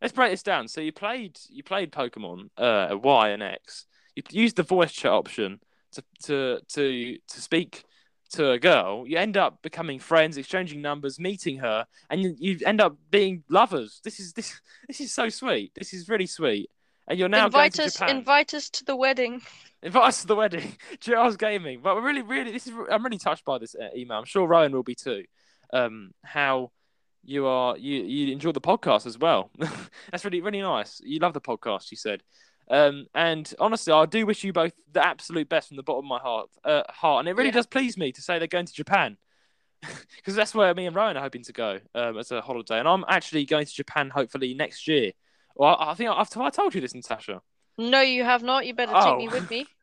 Let's 0.00 0.14
break 0.14 0.30
this 0.30 0.42
down. 0.42 0.68
So 0.68 0.80
you 0.80 0.92
played 0.92 1.38
you 1.50 1.62
played 1.62 1.92
Pokemon 1.92 2.50
uh, 2.56 2.96
Y 2.96 3.28
and 3.30 3.42
X. 3.42 3.84
You 4.14 4.22
used 4.30 4.56
the 4.56 4.62
voice 4.62 4.92
chat 4.92 5.12
option 5.12 5.60
to 5.92 6.02
to 6.24 6.60
to 6.68 7.18
to 7.28 7.40
speak 7.40 7.84
to 8.30 8.50
a 8.52 8.58
girl. 8.58 9.04
You 9.06 9.18
end 9.18 9.36
up 9.36 9.60
becoming 9.62 9.98
friends, 9.98 10.36
exchanging 10.38 10.80
numbers, 10.82 11.18
meeting 11.18 11.58
her, 11.58 11.86
and 12.10 12.22
you, 12.22 12.34
you 12.38 12.58
end 12.64 12.80
up 12.80 12.96
being 13.10 13.42
lovers. 13.50 14.00
This 14.04 14.20
is 14.20 14.32
this 14.32 14.60
this 14.86 15.00
is 15.00 15.12
so 15.12 15.28
sweet. 15.28 15.72
This 15.74 15.92
is 15.92 16.08
really 16.08 16.26
sweet. 16.26 16.70
And 17.08 17.18
you're 17.18 17.28
now 17.28 17.46
invite 17.46 17.78
us, 17.80 17.94
to 17.94 17.98
Japan. 18.00 18.16
invite 18.18 18.54
us 18.54 18.70
to 18.70 18.84
the 18.84 18.94
wedding. 18.96 19.42
Invite 19.82 20.02
us 20.08 20.20
to 20.22 20.26
the 20.26 20.34
wedding, 20.34 20.76
JRS 20.96 21.38
Gaming. 21.38 21.80
But 21.82 21.94
we're 21.94 22.02
really, 22.02 22.22
really, 22.22 22.50
this 22.50 22.66
is. 22.66 22.72
I'm 22.90 23.04
really 23.04 23.16
touched 23.18 23.44
by 23.44 23.58
this 23.58 23.76
uh, 23.76 23.88
email. 23.96 24.18
I'm 24.18 24.24
sure 24.24 24.44
Roan 24.46 24.72
will 24.72 24.82
be 24.82 24.96
too. 24.96 25.22
Um, 25.72 26.10
how 26.24 26.72
you 27.24 27.46
are, 27.46 27.76
you 27.78 28.02
you 28.02 28.32
enjoy 28.32 28.50
the 28.50 28.60
podcast 28.60 29.06
as 29.06 29.16
well. 29.16 29.50
That's 30.10 30.24
really, 30.24 30.40
really 30.40 30.60
nice. 30.60 31.00
You 31.04 31.20
love 31.20 31.32
the 31.32 31.40
podcast. 31.40 31.92
You 31.92 31.96
said. 31.96 32.24
Um, 32.68 33.06
and 33.14 33.54
honestly, 33.60 33.92
I 33.92 34.04
do 34.06 34.26
wish 34.26 34.42
you 34.42 34.52
both 34.52 34.72
the 34.92 35.06
absolute 35.06 35.48
best 35.48 35.68
from 35.68 35.76
the 35.76 35.84
bottom 35.84 36.04
of 36.04 36.08
my 36.08 36.18
heart. 36.18 36.50
Uh, 36.64 36.82
heart, 36.90 37.20
and 37.20 37.28
it 37.28 37.36
really 37.36 37.50
Yeah. 37.50 37.54
does 37.54 37.66
please 37.66 37.96
me 37.96 38.10
to 38.12 38.20
say 38.20 38.38
they're 38.38 38.48
going 38.48 38.66
to 38.66 38.72
Japan. 38.74 39.16
Because 40.16 40.34
that's 40.34 40.56
where 40.56 40.74
me 40.74 40.86
and 40.86 40.96
Roan 40.96 41.16
are 41.16 41.22
hoping 41.22 41.44
to 41.44 41.52
go 41.52 41.78
um, 41.94 42.18
as 42.18 42.32
a 42.32 42.40
holiday, 42.40 42.80
and 42.80 42.88
I'm 42.88 43.04
actually 43.08 43.44
going 43.44 43.64
to 43.64 43.72
Japan 43.72 44.10
hopefully 44.10 44.54
next 44.54 44.88
year. 44.88 45.12
Well, 45.58 45.76
I, 45.78 45.90
I 45.90 45.94
think 45.94 46.08
I've 46.10 46.34
I 46.36 46.50
told 46.50 46.74
you 46.74 46.80
this, 46.80 46.94
Natasha. 46.94 47.42
No, 47.76 48.00
you 48.00 48.24
have 48.24 48.42
not. 48.42 48.66
You 48.66 48.74
better 48.74 48.92
Oh. 48.94 49.04
take 49.10 49.18
me 49.18 49.28
with 49.28 49.50
me. 49.50 49.66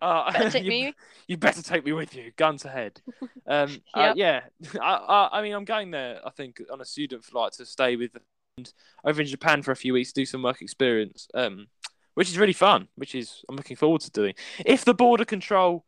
Uh, 0.00 0.32
Better 0.32 0.50
take 0.50 0.64
you- 0.64 0.70
me. 0.70 0.94
you 1.28 1.36
better 1.36 1.62
take 1.62 1.84
me 1.84 1.92
with 1.92 2.14
you, 2.16 2.32
guns 2.36 2.64
ahead. 2.64 3.02
Um, 3.46 3.82
uh, 3.94 4.14
Yep. 4.14 4.16
yeah, 4.16 4.40
I, 4.80 4.94
I, 4.94 5.38
I 5.38 5.42
mean, 5.42 5.52
I'm 5.52 5.66
going 5.66 5.90
there. 5.90 6.18
I 6.26 6.30
think 6.30 6.62
on 6.72 6.80
a 6.80 6.84
student 6.86 7.22
flight 7.26 7.52
to 7.58 7.66
stay 7.66 7.94
with 7.96 8.12
and 8.56 8.72
over 9.04 9.20
in 9.20 9.26
Japan 9.26 9.60
for 9.62 9.70
a 9.70 9.76
few 9.76 9.92
weeks, 9.92 10.10
to 10.14 10.22
do 10.22 10.24
some 10.24 10.42
work 10.42 10.62
experience, 10.62 11.28
um, 11.34 11.66
which 12.14 12.30
is 12.30 12.38
really 12.38 12.54
fun. 12.54 12.88
Which 12.94 13.14
is 13.14 13.44
I'm 13.50 13.54
looking 13.56 13.76
forward 13.76 14.00
to 14.00 14.10
doing. 14.10 14.32
If 14.64 14.82
the 14.86 14.94
border 14.94 15.26
control 15.26 15.84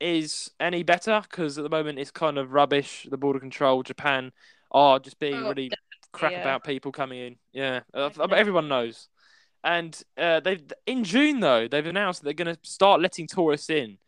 is 0.00 0.50
any 0.60 0.82
better, 0.82 1.22
because 1.22 1.56
at 1.56 1.62
the 1.64 1.70
moment 1.70 1.98
it's 1.98 2.10
kind 2.10 2.36
of 2.36 2.52
rubbish. 2.52 3.06
The 3.10 3.16
border 3.16 3.40
control, 3.40 3.82
Japan 3.82 4.32
are 4.70 4.98
just 4.98 5.18
being 5.18 5.34
Oh, 5.34 5.48
really 5.48 5.70
crap 6.12 6.32
yeah. 6.32 6.40
about 6.40 6.64
people 6.64 6.92
coming 6.92 7.18
in. 7.18 7.36
Yeah, 7.52 7.80
uh, 7.94 8.10
everyone 8.34 8.68
knows. 8.68 9.08
And 9.64 10.00
uh, 10.16 10.40
they've 10.40 10.62
in 10.86 11.02
June 11.04 11.40
though 11.40 11.66
they've 11.66 11.86
announced 11.86 12.20
that 12.20 12.24
they're 12.26 12.44
going 12.44 12.54
to 12.54 12.60
start 12.62 13.00
letting 13.00 13.26
tourists 13.26 13.68
in, 13.70 13.98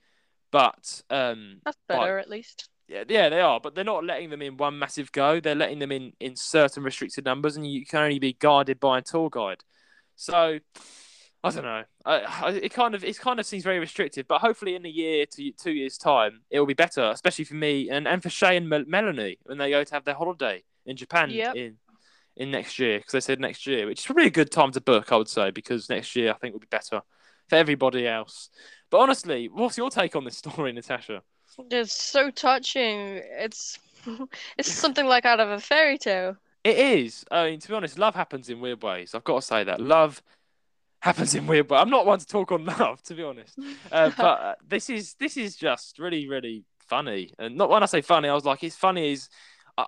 but 0.53 1.03
um, 1.11 1.61
That's 1.65 1.77
But- 1.89 1.99
better, 2.01 2.19
at 2.19 2.31
least. 2.31 2.69
yeah, 2.87 3.05
yeah, 3.09 3.29
they 3.29 3.41
are, 3.41 3.59
but 3.61 3.75
they're 3.75 3.85
not 3.85 4.05
letting 4.05 4.31
them 4.31 4.43
in 4.43 4.57
one 4.57 4.79
massive 4.79 5.11
go. 5.11 5.41
They're 5.41 5.55
letting 5.57 5.79
them 5.81 5.91
in 5.93 6.13
in 6.21 6.37
certain 6.37 6.83
restricted 6.85 7.25
numbers, 7.25 7.57
and 7.57 7.67
you 7.71 7.85
can 7.85 8.01
only 8.05 8.19
be 8.21 8.35
guided 8.39 8.79
by 8.79 8.99
a 8.99 9.03
tour 9.03 9.29
guide. 9.31 9.65
So, 10.17 10.59
I 11.45 11.51
don't 11.51 11.65
know. 11.65 11.85
I, 12.05 12.15
I, 12.21 12.51
it 12.51 12.73
kind 12.73 12.95
of 12.95 13.05
it 13.05 13.19
kind 13.19 13.39
of 13.41 13.47
seems 13.47 13.65
very 13.65 13.79
restrictive, 13.79 14.27
but 14.29 14.41
hopefully 14.41 14.75
in 14.75 14.87
a 14.87 14.89
year 14.89 15.27
to 15.27 15.53
two 15.53 15.73
years 15.73 15.99
time, 15.99 16.41
it 16.51 16.59
will 16.61 16.67
be 16.67 16.75
better, 16.75 17.03
especially 17.11 17.45
for 17.45 17.55
me 17.55 17.89
and, 17.91 18.07
and 18.09 18.23
for 18.23 18.31
Shay 18.31 18.57
and 18.57 18.69
Mel- 18.69 18.85
Melanie 18.87 19.39
when 19.45 19.59
they 19.59 19.71
go 19.71 19.83
to 19.85 19.95
have 19.95 20.05
their 20.05 20.15
holiday 20.15 20.63
in 20.87 20.97
Japan 20.97 21.31
Yep. 21.31 21.57
in 21.57 21.77
in 22.39 22.53
next 22.53 22.79
year 22.79 22.99
because 22.99 23.13
they 23.13 23.21
said 23.21 23.41
next 23.41 23.67
year, 23.67 23.87
which 23.87 24.01
is 24.01 24.07
probably 24.07 24.27
a 24.27 24.31
good 24.31 24.51
time 24.51 24.71
to 24.73 24.81
book, 24.81 25.13
I 25.13 25.17
would 25.17 25.29
say, 25.29 25.51
because 25.51 25.91
next 25.91 26.15
year 26.17 26.31
I 26.31 26.35
think 26.35 26.55
will 26.55 26.61
be 26.61 26.69
better 26.71 27.03
for 27.49 27.57
everybody 27.57 28.07
else. 28.07 28.49
But 28.91 28.99
honestly, 28.99 29.49
what's 29.49 29.77
your 29.77 29.91
take 29.91 30.17
on 30.17 30.25
this 30.25 30.39
story, 30.39 30.73
Natasha? 30.73 31.23
It's 31.71 31.93
so 31.93 32.31
touching. 32.31 33.21
It's 33.25 33.79
it's 34.57 34.71
something 34.71 35.07
like 35.07 35.25
out 35.25 35.41
of 35.41 35.51
a 35.51 35.59
fairy 35.59 35.99
tale. 35.99 36.37
It 36.63 36.79
is. 36.79 37.25
I 37.31 37.51
mean, 37.51 37.61
to 37.61 37.69
be 37.69 37.75
honest, 37.75 37.99
love 37.99 38.15
happens 38.15 38.49
in 38.49 38.61
weird 38.61 38.83
ways. 38.83 39.15
I've 39.15 39.25
got 39.25 39.41
to 39.41 39.47
say 39.47 39.65
that 39.65 39.81
love 39.81 40.23
happens 41.01 41.35
in 41.35 41.47
weird 41.47 41.69
ways. 41.69 41.81
I'm 41.81 41.91
not 41.91 42.07
one 42.07 42.21
to 42.21 42.27
talk 42.27 42.53
on 42.53 42.65
love, 42.79 43.03
to 43.05 43.15
be 43.15 43.25
honest. 43.25 43.59
Uh, 43.91 44.11
but 44.17 44.23
uh, 44.23 44.55
this 44.67 44.89
is 44.89 45.15
this 45.15 45.37
is 45.37 45.57
just 45.57 45.99
really 45.99 46.29
really 46.29 46.65
funny. 46.79 47.35
And 47.39 47.57
not 47.57 47.69
when 47.69 47.83
I 47.83 47.87
say 47.87 48.01
funny, 48.01 48.29
I 48.29 48.35
was 48.35 48.45
like, 48.45 48.63
it's 48.63 48.77
funny. 48.77 49.13
Is 49.13 49.29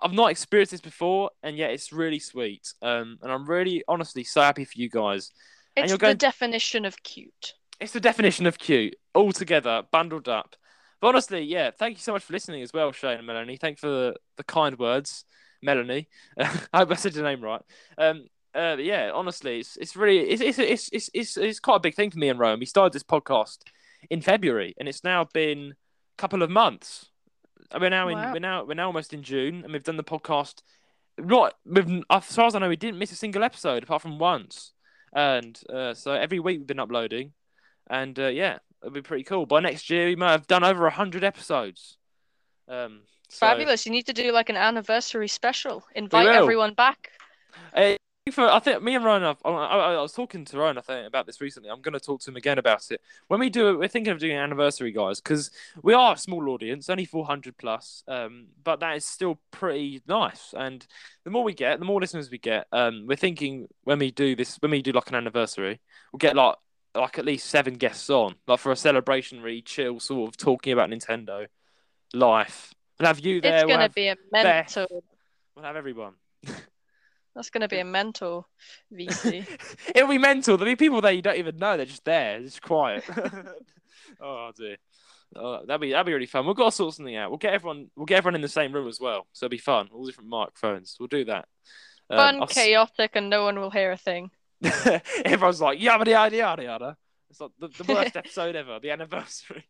I've 0.01 0.13
not 0.13 0.31
experienced 0.31 0.71
this 0.71 0.81
before, 0.81 1.31
and 1.43 1.57
yet 1.57 1.71
it's 1.71 1.91
really 1.91 2.19
sweet. 2.19 2.73
Um, 2.81 3.19
and 3.21 3.31
I'm 3.31 3.45
really 3.45 3.83
honestly 3.87 4.23
so 4.23 4.41
happy 4.41 4.63
for 4.63 4.79
you 4.79 4.89
guys. 4.89 5.31
And 5.75 5.85
It's 5.85 5.91
you're 5.91 6.09
the 6.09 6.15
definition 6.15 6.85
of 6.85 7.01
cute. 7.03 7.53
It's 7.79 7.93
the 7.93 7.99
definition 7.99 8.45
of 8.45 8.57
cute, 8.57 8.95
all 9.13 9.31
together, 9.31 9.83
bundled 9.91 10.29
up. 10.29 10.55
But 11.01 11.09
honestly, 11.09 11.41
yeah, 11.41 11.71
thank 11.71 11.97
you 11.97 12.01
so 12.01 12.13
much 12.13 12.23
for 12.23 12.33
listening 12.33 12.61
as 12.61 12.73
well, 12.73 12.91
Shay 12.91 13.15
and 13.15 13.25
Melanie. 13.25 13.57
Thanks 13.57 13.81
for 13.81 13.87
the, 13.87 14.15
the 14.37 14.43
kind 14.43 14.77
words, 14.77 15.25
Melanie. 15.61 16.07
I 16.37 16.45
hope 16.73 16.91
I 16.91 16.95
said 16.95 17.15
your 17.15 17.23
name 17.23 17.41
right. 17.41 17.61
Um, 17.97 18.27
uh, 18.53 18.77
yeah, 18.79 19.11
honestly, 19.13 19.59
it's 19.59 19.77
it's 19.77 19.95
really 19.95 20.19
it's 20.19 20.41
it's, 20.41 20.59
it's 20.59 20.89
it's 20.91 21.09
it's 21.13 21.37
it's 21.37 21.59
quite 21.59 21.77
a 21.77 21.79
big 21.79 21.95
thing 21.95 22.11
for 22.11 22.19
me 22.19 22.29
and 22.29 22.39
Roan. 22.39 22.59
We 22.59 22.65
started 22.65 22.93
this 22.93 23.03
podcast 23.03 23.59
in 24.09 24.21
February, 24.21 24.75
and 24.77 24.87
it's 24.87 25.03
now 25.03 25.25
been 25.33 25.71
a 25.71 26.21
couple 26.21 26.43
of 26.43 26.49
months. 26.49 27.10
We're 27.79 27.89
now 27.89 28.07
in 28.09 28.17
Wow. 28.17 28.33
we're 28.33 28.39
now 28.39 28.63
we're 28.65 28.73
now 28.73 28.87
almost 28.87 29.13
in 29.13 29.23
June, 29.23 29.63
and 29.63 29.71
we've 29.73 29.83
done 29.83 29.97
the 29.97 30.03
podcast. 30.03 30.61
Not 31.17 31.55
with 31.65 32.03
as 32.09 32.35
far 32.35 32.45
as 32.47 32.55
I 32.55 32.59
know, 32.59 32.69
we 32.69 32.75
didn't 32.75 32.99
miss 32.99 33.11
a 33.11 33.15
single 33.15 33.43
episode 33.43 33.83
apart 33.83 34.01
from 34.01 34.17
once, 34.19 34.73
and 35.13 35.59
uh, 35.69 35.93
so 35.93 36.13
every 36.13 36.39
week 36.39 36.59
we've 36.59 36.67
been 36.67 36.79
uploading, 36.79 37.33
and 37.89 38.17
uh, 38.19 38.27
yeah, 38.27 38.59
it'll 38.81 38.93
be 38.93 39.01
pretty 39.01 39.23
cool. 39.23 39.45
By 39.45 39.59
next 39.59 39.89
year, 39.89 40.07
we 40.07 40.15
might 40.15 40.31
have 40.31 40.47
done 40.47 40.63
over 40.63 40.89
hundred 40.89 41.23
episodes. 41.23 41.97
Um, 42.67 43.01
so- 43.29 43.45
Fabulous. 43.45 43.85
You 43.85 43.91
need 43.91 44.05
to 44.07 44.13
do 44.13 44.31
like 44.31 44.49
an 44.49 44.57
anniversary 44.57 45.27
special. 45.27 45.83
Invite 45.95 46.27
everyone 46.41 46.73
back. 46.73 47.11
For, 48.29 48.47
I 48.47 48.59
think 48.59 48.83
me 48.83 48.93
and 48.93 49.03
Ryan, 49.03 49.23
have, 49.23 49.39
I, 49.43 49.49
I, 49.49 50.01
was 50.01 50.13
talking 50.13 50.45
to 50.45 50.57
Ryan, 50.57 50.77
I 50.77 50.81
think, 50.81 51.07
about 51.07 51.25
this 51.25 51.41
recently. 51.41 51.71
I'm 51.71 51.81
going 51.81 51.93
to 51.93 51.99
talk 51.99 52.21
to 52.21 52.29
him 52.29 52.35
again 52.35 52.59
about 52.59 52.91
it. 52.91 53.01
When 53.27 53.39
we 53.39 53.49
do 53.49 53.69
it, 53.69 53.79
we're 53.79 53.87
thinking 53.87 54.13
of 54.13 54.19
doing 54.19 54.33
an 54.33 54.43
anniversary, 54.43 54.91
guys, 54.91 55.19
because 55.19 55.49
we 55.81 55.95
are 55.95 56.13
a 56.13 56.17
small 56.17 56.47
audience, 56.49 56.87
only 56.87 57.05
400 57.05 57.57
plus, 57.57 58.03
um, 58.07 58.49
but 58.63 58.79
that 58.81 58.95
is 58.95 59.05
still 59.05 59.39
pretty 59.49 60.03
nice. 60.07 60.53
And 60.55 60.85
the 61.23 61.31
more 61.31 61.43
we 61.43 61.55
get, 61.55 61.79
the 61.79 61.85
more 61.85 61.99
listeners 61.99 62.29
we 62.29 62.37
get. 62.37 62.67
Um, 62.71 63.07
we're 63.07 63.15
thinking 63.15 63.67
when 63.85 63.97
we 63.97 64.11
do 64.11 64.35
this, 64.35 64.55
when 64.59 64.69
we 64.69 64.83
do 64.83 64.91
like 64.91 65.09
an 65.09 65.15
anniversary, 65.15 65.81
we'll 66.13 66.19
get 66.19 66.35
like 66.35 66.55
like 66.93 67.17
at 67.17 67.25
least 67.25 67.47
seven 67.47 67.73
guests 67.73 68.09
on, 68.09 68.35
like 68.47 68.59
for 68.59 68.71
a 68.71 68.75
celebration, 68.75 69.41
really 69.41 69.63
chill, 69.63 69.99
sort 69.99 70.29
of 70.29 70.37
talking 70.37 70.73
about 70.73 70.91
Nintendo 70.91 71.47
life. 72.13 72.75
We'll 72.99 73.07
have 73.07 73.19
you 73.19 73.41
there. 73.41 73.55
it's 73.55 73.65
we'll 73.65 73.73
gonna 73.75 73.83
have, 73.83 73.95
be 73.95 74.09
a 74.09 74.15
Beth. 74.31 74.75
mental. 74.75 75.03
we'll 75.55 75.65
have 75.65 75.75
everyone. 75.75 76.13
That's 77.35 77.49
gonna 77.49 77.67
be 77.67 77.79
a 77.79 77.85
mental 77.85 78.47
VC. 78.93 79.45
It'll 79.95 80.09
be 80.09 80.17
mental. 80.17 80.57
There'll 80.57 80.71
be 80.71 80.75
people 80.75 81.01
there 81.01 81.11
you 81.11 81.21
don't 81.21 81.37
even 81.37 81.57
know. 81.57 81.77
They're 81.77 81.85
just 81.85 82.05
there. 82.05 82.39
Just 82.41 82.61
quiet. 82.61 83.03
oh 84.21 84.51
dear. 84.57 84.77
Oh, 85.35 85.65
that'd 85.65 85.79
be 85.79 85.91
that'd 85.91 86.05
be 86.05 86.13
really 86.13 86.25
fun. 86.25 86.45
We've 86.45 86.55
got 86.55 86.65
to 86.65 86.71
sort 86.71 86.93
something 86.93 87.15
out. 87.15 87.29
We'll 87.29 87.37
get 87.37 87.53
everyone. 87.53 87.89
We'll 87.95 88.05
get 88.05 88.17
everyone 88.17 88.35
in 88.35 88.41
the 88.41 88.49
same 88.49 88.73
room 88.73 88.87
as 88.87 88.99
well. 88.99 89.27
So 89.31 89.45
it'll 89.45 89.51
be 89.51 89.57
fun. 89.57 89.89
All 89.93 90.05
different 90.05 90.29
microphones. 90.29 90.97
We'll 90.99 91.07
do 91.07 91.25
that. 91.25 91.45
Um, 92.09 92.17
Fun, 92.17 92.41
I'll 92.41 92.47
chaotic, 92.47 93.11
and 93.13 93.29
no 93.29 93.43
one 93.43 93.57
will 93.57 93.71
hear 93.71 93.91
a 93.91 93.97
thing. 93.97 94.31
Everyone's 95.25 95.61
like 95.61 95.81
yada 95.81 96.09
yada 96.09 96.35
yada 96.35 96.63
yada. 96.63 96.97
It's 97.29 97.39
like 97.39 97.51
the, 97.59 97.69
the 97.69 97.93
worst 97.93 98.17
episode 98.17 98.57
ever. 98.57 98.79
The 98.81 98.91
anniversary. 98.91 99.65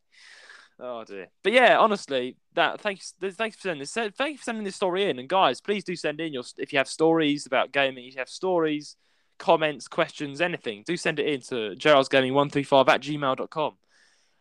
Oh 0.84 1.03
dear. 1.03 1.28
But 1.44 1.53
yeah, 1.53 1.78
honestly, 1.78 2.38
that 2.56 2.82
thanks 2.82 3.14
thanks 3.22 3.56
for 3.58 3.62
sending 3.62 3.80
this. 3.82 3.94
Thank 3.94 4.32
you 4.32 4.38
for 4.38 4.44
sending 4.44 4.64
this 4.64 4.76
story 4.76 5.10
in. 5.10 5.20
And 5.20 5.30
guys, 5.30 5.62
please 5.62 5.84
do 5.84 5.95
send 5.95 6.20
in 6.20 6.34
your 6.34 6.44
if 6.58 6.74
you 6.74 6.80
have 6.80 6.88
stories 6.88 7.45
about 7.45 7.72
gaming. 7.72 8.06
If 8.08 8.16
you 8.16 8.20
have 8.20 8.30
stories, 8.30 8.95
comments, 9.38 9.88
questions, 9.88 10.41
anything, 10.41 10.84
do 10.86 10.98
send 10.98 11.20
it 11.20 11.28
in 11.28 11.41
to 11.41 11.76
jrsgaming135 11.78 12.90
at 12.90 13.02
gmail.com 13.02 13.74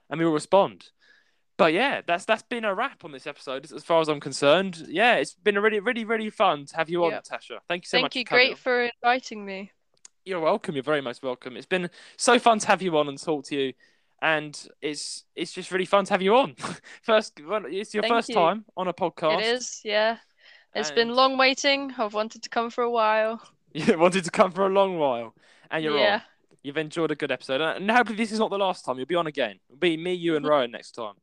and 0.08 0.18
we 0.18 0.24
will 0.24 0.32
respond. 0.32 0.88
But 1.58 1.74
yeah, 1.74 2.00
that's 2.06 2.24
that's 2.24 2.42
been 2.44 2.64
a 2.64 2.74
wrap 2.74 3.04
on 3.04 3.12
this 3.12 3.26
episode 3.26 3.70
as 3.70 3.84
far 3.84 4.00
as 4.00 4.08
I'm 4.08 4.18
concerned. 4.20 4.86
Yeah, 4.88 5.16
it's 5.16 5.34
been 5.34 5.58
a 5.58 5.60
really, 5.60 5.80
really, 5.80 6.06
really 6.06 6.30
fun 6.30 6.64
to 6.66 6.76
have 6.76 6.88
you 6.88 7.04
on, 7.04 7.10
Yep. 7.10 7.24
Tasha. 7.24 7.58
Thank 7.68 7.84
you 7.84 7.88
so 7.88 8.00
much. 8.00 8.14
Thank 8.14 8.16
you. 8.16 8.24
for 8.24 8.34
Great 8.34 8.50
on. 8.52 8.56
for 8.56 8.90
inviting 9.02 9.44
me. 9.44 9.72
You're 10.24 10.40
welcome. 10.40 10.74
You're 10.74 10.84
very 10.84 11.02
much 11.02 11.22
welcome. 11.22 11.58
It's 11.58 11.66
been 11.66 11.90
so 12.16 12.38
fun 12.38 12.60
to 12.60 12.66
have 12.66 12.80
you 12.80 12.96
on 12.96 13.08
and 13.08 13.22
talk 13.22 13.44
to 13.46 13.56
you, 13.56 13.72
and 14.22 14.68
it's 14.82 15.24
it's 15.34 15.52
just 15.52 15.70
really 15.70 15.84
fun 15.84 16.04
to 16.04 16.12
have 16.12 16.22
you 16.22 16.36
on. 16.36 16.54
first, 17.02 17.40
well, 17.46 17.64
it's 17.66 17.94
your 17.94 18.02
Thank 18.02 18.14
first 18.14 18.28
you. 18.28 18.34
time 18.34 18.64
on 18.76 18.88
a 18.88 18.92
podcast. 18.92 19.38
It 19.38 19.44
is, 19.44 19.80
yeah. 19.84 20.18
It's 20.74 20.90
been 20.92 21.10
long 21.10 21.36
waiting. 21.36 21.92
I've 21.98 22.14
wanted 22.14 22.44
to 22.44 22.48
come 22.48 22.70
for 22.70 22.82
a 22.82 22.90
while. 22.90 23.42
You 23.72 23.96
wanted 23.96 24.24
to 24.24 24.32
come 24.32 24.50
for 24.50 24.66
a 24.66 24.68
long 24.68 24.98
while, 24.98 25.32
and 25.70 25.84
you're 25.84 25.96
yeah. 25.96 26.14
on. 26.14 26.22
You've 26.64 26.76
enjoyed 26.76 27.12
a 27.12 27.14
good 27.14 27.30
episode, 27.30 27.60
and 27.60 27.88
hopefully 27.88 28.16
this 28.16 28.32
is 28.32 28.40
not 28.40 28.50
the 28.50 28.58
last 28.58 28.84
time. 28.84 28.96
You'll 28.96 29.06
be 29.06 29.14
on 29.14 29.28
again. 29.28 29.60
It'll 29.68 29.78
be 29.78 29.96
me, 29.96 30.12
you, 30.12 30.34
and 30.34 30.44
Ryan 30.48 30.72
next 30.72 30.90
time. 30.96 31.14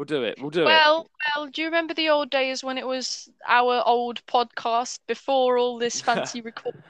We'll 0.00 0.06
do 0.06 0.24
it. 0.24 0.38
We'll 0.40 0.48
do 0.48 0.62
it. 0.62 0.64
Well, 0.64 1.10
well, 1.36 1.48
do 1.48 1.60
you 1.60 1.66
remember 1.66 1.92
the 1.92 2.08
old 2.08 2.30
days 2.30 2.64
when 2.64 2.78
it 2.78 2.86
was 2.86 3.28
our 3.46 3.82
old 3.84 4.24
podcast 4.24 4.98
before 5.06 5.58
all 5.58 5.76
this 5.78 6.00
fancy 6.08 6.40
recording? 6.40 6.80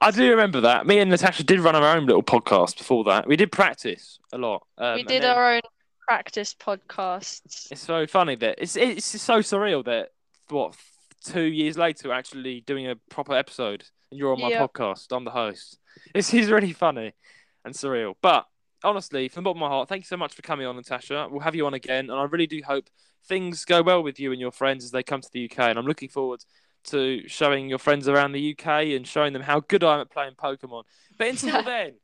I 0.00 0.12
do 0.12 0.30
remember 0.30 0.60
that. 0.60 0.86
Me 0.86 1.00
and 1.00 1.10
Natasha 1.10 1.42
did 1.42 1.58
run 1.58 1.74
our 1.74 1.96
own 1.96 2.06
little 2.06 2.22
podcast 2.22 2.78
before 2.78 3.02
that. 3.06 3.26
We 3.26 3.34
did 3.34 3.50
practice 3.50 4.20
a 4.32 4.38
lot. 4.38 4.64
Um, 4.78 4.94
we 4.94 5.02
did 5.02 5.24
then- 5.24 5.36
our 5.36 5.54
own 5.54 5.60
practice 6.06 6.54
podcasts. 6.54 7.72
It's 7.72 7.80
so 7.80 8.06
funny 8.06 8.36
that 8.36 8.60
it's 8.62 8.76
it's 8.76 9.04
so 9.04 9.40
surreal 9.40 9.84
that 9.86 10.10
what 10.48 10.76
two 11.24 11.42
years 11.42 11.76
later 11.76 12.10
we're 12.10 12.14
actually 12.14 12.60
doing 12.60 12.86
a 12.86 12.94
proper 13.10 13.34
episode 13.34 13.82
and 14.12 14.20
you're 14.20 14.32
on 14.32 14.40
my 14.40 14.50
Yeah. 14.50 14.64
podcast. 14.64 15.08
I'm 15.10 15.24
the 15.24 15.32
host. 15.32 15.76
This 16.14 16.32
is 16.32 16.48
really 16.48 16.72
funny 16.72 17.14
and 17.64 17.74
surreal. 17.74 18.14
But 18.22 18.46
honestly, 18.84 19.28
from 19.28 19.42
the 19.42 19.48
bottom 19.48 19.62
of 19.62 19.68
my 19.68 19.74
heart, 19.74 19.88
thank 19.88 20.02
you 20.04 20.06
so 20.06 20.16
much 20.16 20.34
for 20.34 20.42
coming 20.42 20.66
on, 20.66 20.76
Natasha. 20.76 21.28
We'll 21.30 21.40
have 21.40 21.54
you 21.54 21.66
on 21.66 21.74
again, 21.74 22.10
and 22.10 22.18
I 22.18 22.24
really 22.24 22.46
do 22.46 22.60
hope 22.64 22.88
things 23.26 23.64
go 23.64 23.82
well 23.82 24.02
with 24.02 24.18
you 24.18 24.32
and 24.32 24.40
your 24.40 24.52
friends 24.52 24.84
as 24.84 24.90
they 24.90 25.02
come 25.02 25.20
to 25.20 25.30
the 25.32 25.50
UK. 25.50 25.58
And 25.58 25.78
I'm 25.78 25.86
looking 25.86 26.08
forward 26.08 26.44
to 26.84 27.28
showing 27.28 27.68
your 27.68 27.78
friends 27.78 28.08
around 28.08 28.32
the 28.32 28.56
UK 28.56 28.66
and 28.96 29.06
showing 29.06 29.32
them 29.32 29.42
how 29.42 29.60
good 29.60 29.84
I 29.84 29.94
am 29.94 30.00
at 30.00 30.10
playing 30.10 30.34
Pokemon. 30.34 30.84
But 31.18 31.28
until 31.28 31.62
then, 31.64 31.94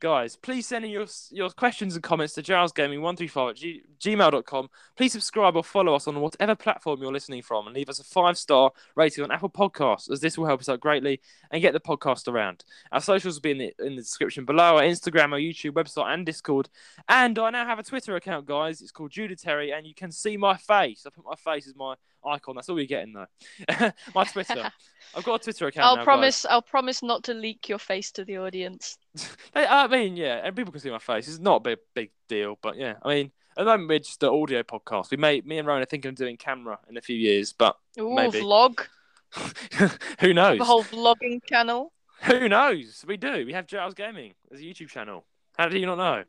guys, 0.00 0.36
please 0.36 0.66
send 0.66 0.84
in 0.84 0.90
your 0.90 1.06
your 1.30 1.50
questions 1.50 1.94
and 1.94 2.02
comments 2.02 2.34
to 2.34 2.42
jrsgaming135 2.42 3.50
at 3.50 3.56
g- 3.56 3.82
gmail.com. 3.98 4.68
Please 4.96 5.12
subscribe 5.12 5.56
or 5.56 5.64
follow 5.64 5.94
us 5.94 6.06
on 6.06 6.20
whatever 6.20 6.54
platform 6.54 7.00
you're 7.00 7.12
listening 7.12 7.42
from 7.42 7.66
and 7.66 7.74
leave 7.74 7.88
us 7.88 7.98
a 7.98 8.04
five 8.04 8.36
star 8.36 8.72
rating 8.94 9.24
on 9.24 9.30
Apple 9.30 9.50
Podcasts, 9.50 10.10
as 10.10 10.20
this 10.20 10.36
will 10.36 10.46
help 10.46 10.60
us 10.60 10.68
out 10.68 10.80
greatly 10.80 11.20
and 11.50 11.62
get 11.62 11.72
the 11.72 11.80
podcast 11.80 12.28
around. 12.28 12.64
Our 12.92 13.00
socials 13.00 13.36
will 13.36 13.42
be 13.42 13.50
in 13.52 13.58
the, 13.58 13.74
in 13.80 13.96
the 13.96 14.02
description 14.02 14.44
below 14.44 14.76
our 14.76 14.82
Instagram, 14.82 15.32
our 15.32 15.38
YouTube, 15.38 15.72
website, 15.72 16.12
and 16.12 16.26
Discord. 16.26 16.68
And 17.08 17.38
I 17.38 17.50
now 17.50 17.66
have 17.66 17.78
a 17.78 17.82
Twitter 17.82 18.16
account, 18.16 18.46
guys. 18.46 18.80
It's 18.80 18.92
called 18.92 19.10
Judah 19.10 19.36
Terry, 19.36 19.72
and 19.72 19.86
you 19.86 19.94
can 19.94 20.12
see 20.12 20.36
my 20.36 20.56
face. 20.56 21.04
I 21.06 21.10
put 21.10 21.24
my 21.24 21.36
face 21.36 21.66
as 21.66 21.74
my 21.76 21.94
icon. 22.26 22.54
That's 22.56 22.68
all 22.68 22.78
you're 22.78 22.86
getting, 22.86 23.12
though. 23.12 23.90
my 24.14 24.24
Twitter. 24.24 24.70
I've 25.14 25.24
got 25.24 25.40
a 25.40 25.44
Twitter 25.44 25.66
account. 25.66 25.86
I'll 25.86 25.96
now, 25.96 26.00
guys. 26.00 26.04
promise. 26.04 26.46
I'll 26.46 26.62
promise 26.62 27.02
not 27.02 27.24
to 27.24 27.34
leak 27.34 27.68
your 27.68 27.78
face 27.78 28.10
to 28.12 28.24
the 28.24 28.38
audience. 28.38 28.98
I 29.54 29.86
mean, 29.88 30.16
yeah, 30.16 30.40
and 30.44 30.54
people 30.54 30.72
can 30.72 30.80
see 30.80 30.90
my 30.90 30.98
face. 30.98 31.28
It's 31.28 31.38
not 31.38 31.56
a 31.56 31.60
big, 31.60 31.78
big 31.94 32.10
deal, 32.28 32.58
but 32.60 32.76
yeah, 32.76 32.94
I 33.02 33.08
mean, 33.08 33.32
at 33.56 33.64
the 33.64 33.70
moment 33.70 33.88
we're 33.88 33.98
just 34.00 34.22
an 34.22 34.28
audio 34.28 34.62
podcast. 34.62 35.10
We 35.10 35.16
may, 35.16 35.40
me 35.42 35.58
and 35.58 35.66
Roan 35.66 35.80
are 35.80 35.86
thinking 35.86 36.10
of 36.10 36.14
doing 36.14 36.36
camera 36.36 36.78
in 36.88 36.96
a 36.96 37.00
few 37.00 37.16
years, 37.16 37.52
but 37.52 37.76
Ooh, 37.98 38.14
Maybe. 38.14 38.40
vlog. 38.40 38.86
who 40.20 40.34
knows? 40.34 40.58
The 40.58 40.64
whole 40.64 40.84
vlogging 40.84 41.44
channel. 41.46 41.92
Who 42.22 42.48
knows? 42.48 43.04
We 43.06 43.16
do. 43.16 43.44
We 43.46 43.52
have 43.52 43.66
JRS 43.66 43.94
Gaming 43.94 44.34
as 44.52 44.60
a 44.60 44.62
YouTube 44.62 44.88
channel. 44.88 45.24
How 45.58 45.68
do 45.68 45.78
you 45.78 45.86
not 45.86 45.96
know? 45.98 46.24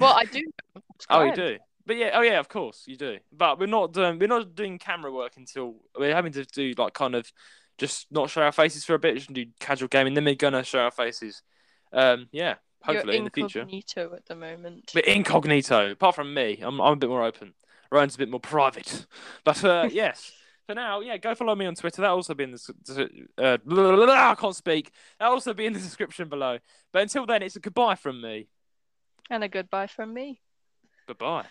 Well, 0.00 0.14
I 0.14 0.24
do. 0.24 0.42
oh, 1.10 1.22
you 1.22 1.34
do. 1.34 1.58
But 1.86 1.96
yeah, 1.96 2.10
oh 2.14 2.22
yeah, 2.22 2.40
of 2.40 2.48
course 2.48 2.82
you 2.86 2.96
do. 2.96 3.18
But 3.32 3.60
we're 3.60 3.66
not 3.66 3.92
doing 3.92 4.18
we're 4.18 4.26
not 4.26 4.54
doing 4.54 4.78
camera 4.78 5.12
work 5.12 5.36
until 5.36 5.76
we're 5.96 6.14
having 6.14 6.32
to 6.32 6.44
do 6.44 6.74
like 6.76 6.94
kind 6.94 7.14
of 7.14 7.30
just 7.78 8.06
not 8.10 8.28
show 8.28 8.42
our 8.42 8.52
faces 8.52 8.84
for 8.84 8.94
a 8.94 8.98
bit, 8.98 9.14
just 9.16 9.32
do 9.32 9.46
casual 9.60 9.88
gaming. 9.88 10.14
Then 10.14 10.24
we're 10.24 10.34
gonna 10.34 10.64
show 10.64 10.80
our 10.80 10.90
faces. 10.90 11.42
Um, 11.92 12.28
yeah, 12.32 12.56
hopefully 12.82 13.14
You're 13.14 13.18
in 13.18 13.24
the 13.24 13.30
future. 13.30 13.60
incognito 13.60 14.14
at 14.14 14.26
the 14.26 14.34
moment. 14.34 14.90
But 14.92 15.06
incognito. 15.06 15.92
Apart 15.92 16.16
from 16.16 16.34
me, 16.34 16.58
I'm 16.60 16.80
I'm 16.80 16.94
a 16.94 16.96
bit 16.96 17.08
more 17.08 17.24
open. 17.24 17.54
Ryan's 17.90 18.16
a 18.16 18.18
bit 18.18 18.30
more 18.30 18.40
private. 18.40 19.06
But 19.44 19.62
uh, 19.64 19.88
yes, 19.92 20.32
for 20.66 20.74
now, 20.74 21.00
yeah, 21.00 21.16
go 21.16 21.34
follow 21.34 21.54
me 21.54 21.66
on 21.66 21.74
Twitter. 21.76 22.02
That'll 22.02 22.16
also 22.16 22.34
be 22.34 22.44
in 22.44 22.50
the 22.50 23.28
uh, 23.38 23.58
blah, 23.64 23.92
blah, 23.96 24.06
blah, 24.06 24.30
I 24.30 24.34
can't 24.34 24.56
speak. 24.56 24.90
That'll 25.18 25.34
also 25.34 25.54
be 25.54 25.66
in 25.66 25.72
the 25.72 25.78
description 25.78 26.28
below. 26.28 26.58
But 26.92 27.02
until 27.02 27.26
then, 27.26 27.42
it's 27.42 27.56
a 27.56 27.60
goodbye 27.60 27.94
from 27.94 28.20
me. 28.20 28.48
And 29.30 29.44
a 29.44 29.48
goodbye 29.48 29.86
from 29.86 30.12
me. 30.12 30.40
Goodbye. 31.06 31.46